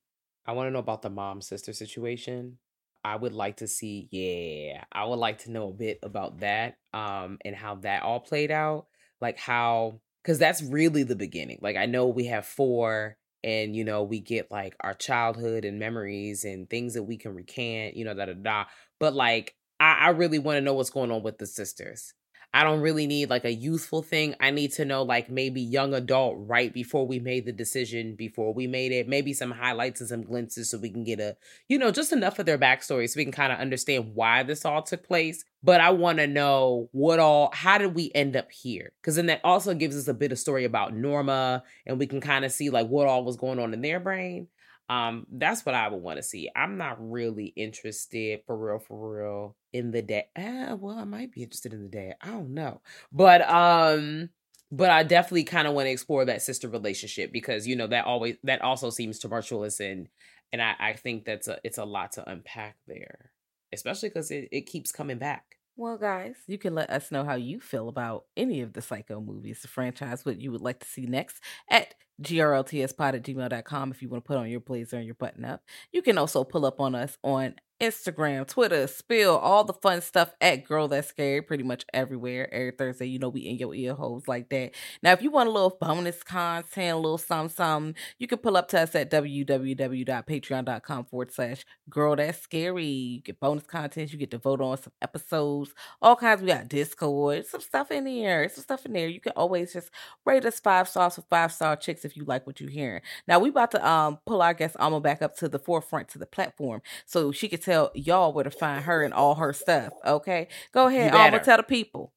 I 0.46 0.52
want 0.52 0.68
to 0.68 0.70
know 0.70 0.78
about 0.78 1.02
the 1.02 1.10
mom 1.10 1.42
sister 1.42 1.72
situation 1.72 2.58
I 3.04 3.16
would 3.16 3.32
like 3.34 3.58
to 3.58 3.68
see, 3.68 4.08
yeah, 4.10 4.84
I 4.92 5.04
would 5.04 5.18
like 5.18 5.38
to 5.40 5.50
know 5.50 5.68
a 5.68 5.72
bit 5.72 5.98
about 6.02 6.40
that 6.40 6.76
um 6.92 7.38
and 7.44 7.54
how 7.56 7.76
that 7.76 8.02
all 8.02 8.20
played 8.20 8.50
out. 8.50 8.86
Like 9.20 9.38
how 9.38 10.00
cuz 10.24 10.38
that's 10.38 10.62
really 10.62 11.02
the 11.02 11.16
beginning. 11.16 11.58
Like 11.62 11.76
I 11.76 11.86
know 11.86 12.08
we 12.08 12.26
have 12.26 12.46
4 12.46 13.16
and 13.42 13.76
you 13.76 13.84
know 13.84 14.02
we 14.04 14.20
get 14.20 14.50
like 14.50 14.74
our 14.80 14.94
childhood 14.94 15.64
and 15.64 15.78
memories 15.78 16.44
and 16.44 16.68
things 16.68 16.94
that 16.94 17.02
we 17.04 17.16
can 17.18 17.34
recant, 17.34 17.96
you 17.96 18.04
know, 18.04 18.14
da 18.14 18.26
da 18.26 18.34
da. 18.34 18.64
But 18.98 19.14
like 19.14 19.54
I, 19.80 20.06
I 20.06 20.08
really 20.10 20.38
want 20.38 20.56
to 20.56 20.60
know 20.62 20.74
what's 20.74 20.90
going 20.90 21.10
on 21.10 21.22
with 21.22 21.38
the 21.38 21.46
sisters. 21.46 22.14
I 22.54 22.62
don't 22.62 22.82
really 22.82 23.08
need 23.08 23.30
like 23.30 23.44
a 23.44 23.52
youthful 23.52 24.00
thing. 24.00 24.36
I 24.38 24.52
need 24.52 24.70
to 24.74 24.84
know 24.84 25.02
like 25.02 25.28
maybe 25.28 25.60
young 25.60 25.92
adult 25.92 26.36
right 26.38 26.72
before 26.72 27.04
we 27.04 27.18
made 27.18 27.46
the 27.46 27.52
decision, 27.52 28.14
before 28.14 28.54
we 28.54 28.68
made 28.68 28.92
it, 28.92 29.08
maybe 29.08 29.32
some 29.32 29.50
highlights 29.50 30.00
and 30.00 30.08
some 30.08 30.22
glimpses 30.22 30.70
so 30.70 30.78
we 30.78 30.90
can 30.90 31.02
get 31.02 31.18
a, 31.18 31.36
you 31.66 31.78
know, 31.78 31.90
just 31.90 32.12
enough 32.12 32.38
of 32.38 32.46
their 32.46 32.56
backstory 32.56 33.10
so 33.10 33.18
we 33.18 33.24
can 33.24 33.32
kind 33.32 33.52
of 33.52 33.58
understand 33.58 34.14
why 34.14 34.44
this 34.44 34.64
all 34.64 34.82
took 34.82 35.02
place. 35.02 35.44
But 35.64 35.80
I 35.80 35.90
want 35.90 36.18
to 36.18 36.28
know 36.28 36.88
what 36.92 37.18
all, 37.18 37.50
how 37.52 37.76
did 37.76 37.92
we 37.92 38.12
end 38.14 38.36
up 38.36 38.52
here? 38.52 38.92
Because 39.00 39.16
then 39.16 39.26
that 39.26 39.40
also 39.42 39.74
gives 39.74 39.96
us 39.96 40.06
a 40.06 40.14
bit 40.14 40.30
of 40.30 40.38
story 40.38 40.64
about 40.64 40.94
Norma 40.94 41.64
and 41.86 41.98
we 41.98 42.06
can 42.06 42.20
kind 42.20 42.44
of 42.44 42.52
see 42.52 42.70
like 42.70 42.86
what 42.86 43.08
all 43.08 43.24
was 43.24 43.36
going 43.36 43.58
on 43.58 43.74
in 43.74 43.80
their 43.80 43.98
brain. 43.98 44.46
Um, 44.88 45.26
that's 45.32 45.66
what 45.66 45.74
I 45.74 45.88
would 45.88 46.02
want 46.02 46.18
to 46.18 46.22
see. 46.22 46.50
I'm 46.54 46.76
not 46.76 46.98
really 47.00 47.46
interested 47.46 48.42
for 48.46 48.56
real, 48.56 48.78
for 48.78 49.16
real 49.16 49.56
in 49.74 49.90
the 49.90 50.00
day. 50.00 50.28
Uh, 50.36 50.76
well, 50.80 50.96
I 50.96 51.04
might 51.04 51.32
be 51.32 51.42
interested 51.42 51.74
in 51.74 51.82
the 51.82 51.88
day. 51.88 52.14
I 52.22 52.28
don't 52.28 52.54
know, 52.54 52.80
but 53.12 53.46
um, 53.50 54.30
but 54.70 54.90
I 54.90 55.02
definitely 55.02 55.44
kind 55.44 55.68
of 55.68 55.74
want 55.74 55.86
to 55.86 55.90
explore 55.90 56.24
that 56.24 56.42
sister 56.42 56.68
relationship 56.68 57.32
because 57.32 57.66
you 57.66 57.76
know 57.76 57.88
that 57.88 58.06
always 58.06 58.36
that 58.44 58.62
also 58.62 58.88
seems 58.88 59.18
tumultuous 59.18 59.80
and 59.80 60.08
and 60.52 60.62
I 60.62 60.74
I 60.78 60.92
think 60.94 61.24
that's 61.24 61.48
a 61.48 61.58
it's 61.64 61.78
a 61.78 61.84
lot 61.84 62.12
to 62.12 62.30
unpack 62.30 62.76
there, 62.86 63.32
especially 63.72 64.08
because 64.08 64.30
it 64.30 64.48
it 64.52 64.62
keeps 64.62 64.92
coming 64.92 65.18
back. 65.18 65.58
Well, 65.76 65.98
guys, 65.98 66.36
you 66.46 66.56
can 66.56 66.76
let 66.76 66.88
us 66.88 67.10
know 67.10 67.24
how 67.24 67.34
you 67.34 67.58
feel 67.58 67.88
about 67.88 68.26
any 68.36 68.60
of 68.60 68.74
the 68.74 68.80
Psycho 68.80 69.20
movies, 69.20 69.60
the 69.60 69.66
franchise, 69.66 70.24
what 70.24 70.40
you 70.40 70.52
would 70.52 70.60
like 70.60 70.78
to 70.78 70.86
see 70.86 71.06
next 71.06 71.40
at 71.68 71.94
grltspod 72.22 73.14
at 73.14 73.24
gmail.com 73.24 73.90
if 73.90 74.00
you 74.00 74.08
want 74.08 74.22
to 74.22 74.28
put 74.28 74.36
on 74.36 74.48
your 74.48 74.60
blazer 74.60 74.96
and 74.96 75.04
your 75.06 75.16
button 75.16 75.44
up. 75.44 75.62
You 75.90 76.00
can 76.00 76.16
also 76.16 76.44
pull 76.44 76.64
up 76.64 76.80
on 76.80 76.94
us 76.94 77.18
on 77.24 77.56
Instagram, 77.80 78.46
Twitter, 78.46 78.86
Spill, 78.86 79.36
all 79.36 79.64
the 79.64 79.72
fun 79.72 80.00
stuff 80.00 80.32
at 80.40 80.64
Girl 80.64 80.88
That's 80.88 81.08
Scary, 81.08 81.42
pretty 81.42 81.64
much 81.64 81.84
everywhere. 81.92 82.52
Every 82.52 82.70
Thursday, 82.70 83.06
you 83.06 83.18
know, 83.18 83.28
we 83.28 83.40
in 83.40 83.58
your 83.58 83.74
ear 83.74 83.94
holes 83.94 84.28
like 84.28 84.48
that. 84.50 84.70
Now, 85.02 85.12
if 85.12 85.22
you 85.22 85.30
want 85.30 85.48
a 85.48 85.52
little 85.52 85.76
bonus 85.80 86.22
content, 86.22 86.94
a 86.94 86.96
little 86.96 87.18
something, 87.18 87.54
something, 87.54 87.94
you 88.18 88.26
can 88.26 88.38
pull 88.38 88.56
up 88.56 88.68
to 88.68 88.80
us 88.80 88.94
at 88.94 89.10
www.patreon.com 89.10 91.04
forward 91.06 91.32
slash 91.32 91.64
Girl 91.90 92.14
That's 92.16 92.40
Scary. 92.40 92.84
You 92.84 93.20
get 93.22 93.40
bonus 93.40 93.64
content, 93.64 94.12
you 94.12 94.18
get 94.18 94.30
to 94.30 94.38
vote 94.38 94.60
on 94.60 94.80
some 94.80 94.92
episodes, 95.02 95.74
all 96.00 96.16
kinds. 96.16 96.42
We 96.42 96.48
got 96.48 96.68
Discord, 96.68 97.46
some 97.46 97.60
stuff 97.60 97.90
in 97.90 98.04
there, 98.04 98.48
some 98.48 98.62
stuff 98.62 98.86
in 98.86 98.92
there. 98.92 99.08
You 99.08 99.20
can 99.20 99.32
always 99.36 99.72
just 99.72 99.90
rate 100.24 100.44
us 100.44 100.60
five 100.60 100.88
stars 100.88 101.16
for 101.16 101.22
five 101.22 101.52
star 101.52 101.76
chicks 101.76 102.04
if 102.04 102.16
you 102.16 102.24
like 102.24 102.46
what 102.46 102.60
you're 102.60 102.70
hearing. 102.70 103.02
Now, 103.26 103.40
we 103.40 103.48
about 103.48 103.72
to 103.72 103.86
um 103.86 104.18
pull 104.26 104.42
our 104.42 104.54
guest 104.54 104.76
Alma 104.78 105.00
back 105.00 105.22
up 105.22 105.36
to 105.38 105.48
the 105.48 105.58
forefront 105.58 106.08
to 106.10 106.18
the 106.18 106.26
platform 106.26 106.80
so 107.06 107.32
she 107.32 107.48
can 107.48 107.60
tell 107.64 107.90
y'all 107.94 108.32
where 108.32 108.44
to 108.44 108.50
find 108.50 108.84
her 108.84 109.02
and 109.02 109.14
all 109.14 109.36
her 109.36 109.52
stuff. 109.52 109.92
Okay, 110.04 110.48
go 110.72 110.86
ahead, 110.86 111.14
Alma. 111.14 111.40
Tell 111.40 111.56
the 111.56 111.62
people. 111.62 112.12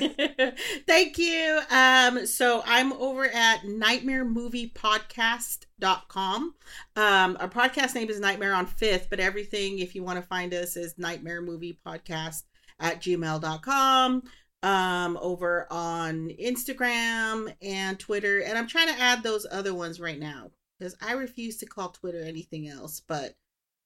Thank 0.87 1.17
you. 1.17 1.61
Um, 1.69 2.25
so 2.25 2.61
I'm 2.65 2.91
over 2.93 3.25
at 3.25 3.61
nightmaremoviepodcast.com. 3.61 6.53
Um, 6.95 7.37
our 7.39 7.49
podcast 7.49 7.95
name 7.95 8.09
is 8.09 8.19
Nightmare 8.19 8.53
on 8.53 8.65
Fifth, 8.65 9.07
but 9.09 9.21
everything, 9.21 9.79
if 9.79 9.95
you 9.95 10.03
want 10.03 10.19
to 10.19 10.27
find 10.27 10.53
us, 10.53 10.75
is 10.75 10.97
Nightmare 10.97 11.41
Movie 11.41 11.79
Podcast 11.85 12.43
at 12.79 13.01
gmail.com. 13.01 14.23
Um, 14.61 15.17
over 15.21 15.67
on 15.71 16.31
Instagram 16.31 17.55
and 17.61 17.97
Twitter. 17.97 18.39
And 18.39 18.57
I'm 18.57 18.67
trying 18.67 18.93
to 18.93 18.99
add 18.99 19.23
those 19.23 19.47
other 19.49 19.73
ones 19.73 20.01
right 20.01 20.19
now 20.19 20.51
because 20.77 20.97
I 21.01 21.13
refuse 21.13 21.55
to 21.57 21.65
call 21.65 21.89
Twitter 21.89 22.21
anything 22.21 22.67
else, 22.67 23.01
but 23.07 23.35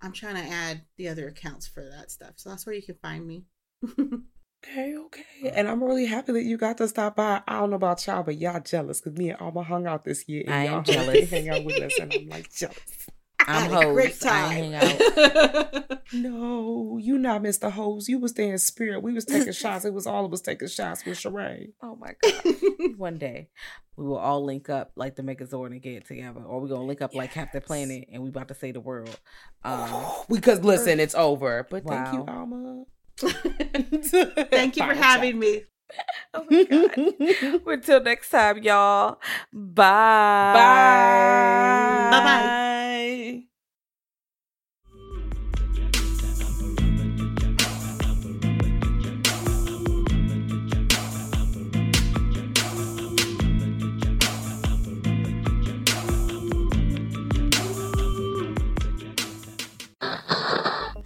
I'm 0.04 0.12
trying 0.12 0.36
to 0.36 0.54
add 0.54 0.82
the 0.98 1.08
other 1.08 1.30
accounts 1.30 1.66
for 1.66 1.82
that 1.82 2.12
stuff. 2.12 2.34
So 2.36 2.50
that's 2.50 2.66
where 2.66 2.76
you 2.76 2.84
can 2.84 2.96
find 3.02 3.26
me. 3.26 3.46
okay, 4.00 4.96
okay. 4.98 5.24
Uh, 5.46 5.48
and 5.48 5.68
I'm 5.70 5.82
really 5.82 6.06
happy 6.06 6.34
that 6.34 6.44
you 6.44 6.58
got 6.58 6.78
to 6.80 6.90
stop 6.90 7.16
by. 7.16 7.42
I 7.48 7.60
don't 7.60 7.70
know 7.70 7.78
about 7.78 8.06
y'all, 8.06 8.22
but 8.24 8.38
y'all 8.38 8.60
jealous 8.60 9.00
because 9.00 9.18
me 9.18 9.30
and 9.30 9.40
Alma 9.40 9.64
hung 9.64 9.88
out 9.88 10.04
this 10.04 10.28
year 10.28 10.44
and 10.46 10.54
I 10.54 10.66
y'all 10.66 10.78
am 10.80 10.84
jealous. 10.84 11.30
hang 11.30 11.50
out 11.50 11.64
with 11.64 11.82
us, 11.82 11.98
and 12.00 12.14
I'm 12.14 12.28
like 12.28 12.52
jealous. 12.54 13.08
I'm 13.48 13.72
Had 13.72 13.84
a 13.84 13.94
great 13.94 14.10
host. 14.12 14.26
I 14.26 14.30
time. 14.30 14.52
hang 14.52 14.76
out. 14.76 16.00
No, 16.14 16.98
you 17.02 17.18
not 17.18 17.42
Mr. 17.42 17.72
Hose. 17.72 18.08
You 18.08 18.20
was 18.20 18.34
there 18.34 18.52
in 18.52 18.58
spirit. 18.60 19.02
We 19.02 19.14
was 19.14 19.26
taking 19.26 19.52
shots. 19.64 19.86
It 19.86 19.94
was 19.94 20.06
all 20.08 20.26
of 20.26 20.34
us 20.34 20.42
taking 20.42 20.68
shots 20.68 21.04
with 21.06 21.18
Sheree. 21.18 21.74
Oh 21.82 21.96
my 21.96 22.14
god. 22.22 22.98
One 22.98 23.18
day 23.18 23.50
we 23.96 24.06
will 24.06 24.18
all 24.18 24.44
link 24.44 24.70
up 24.70 24.92
like 24.96 25.16
the 25.16 25.24
Megazord 25.24 25.68
and 25.68 25.82
get 25.82 25.94
it 25.94 26.08
together. 26.08 26.42
Or 26.42 26.62
we're 26.62 26.68
gonna 26.68 26.84
link 26.86 27.02
up 27.02 27.14
like 27.16 27.32
Captain 27.34 27.62
Planet 27.62 28.06
and 28.12 28.22
we 28.24 28.30
about 28.30 28.48
to 28.50 28.54
save 28.56 28.76
the 28.76 28.80
world. 28.82 29.20
Um 29.66 30.04
because 30.30 30.60
listen, 30.62 31.00
it's 31.00 31.16
over. 31.16 31.66
But 31.70 31.86
thank 31.88 32.14
you, 32.14 32.26
Alma. 32.28 32.84
Thank 33.18 34.76
you 34.76 34.84
for 34.86 34.94
having 34.94 35.40
me. 35.40 35.64
Oh 36.36 36.46
my 36.50 36.64
god. 36.64 37.62
Until 37.68 38.02
next 38.02 38.32
time, 38.32 38.64
y'all. 38.64 39.20
Bye. 39.52 40.54
Bye. 40.56 42.10
Bye-bye. 42.12 42.64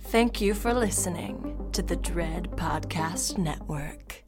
Thank 0.09 0.39
you 0.41 0.53
for 0.53 0.73
listening 0.73 1.69
to 1.73 1.83
the 1.83 1.97
Dread 1.97 2.49
Podcast 2.51 3.37
Network. 3.37 4.26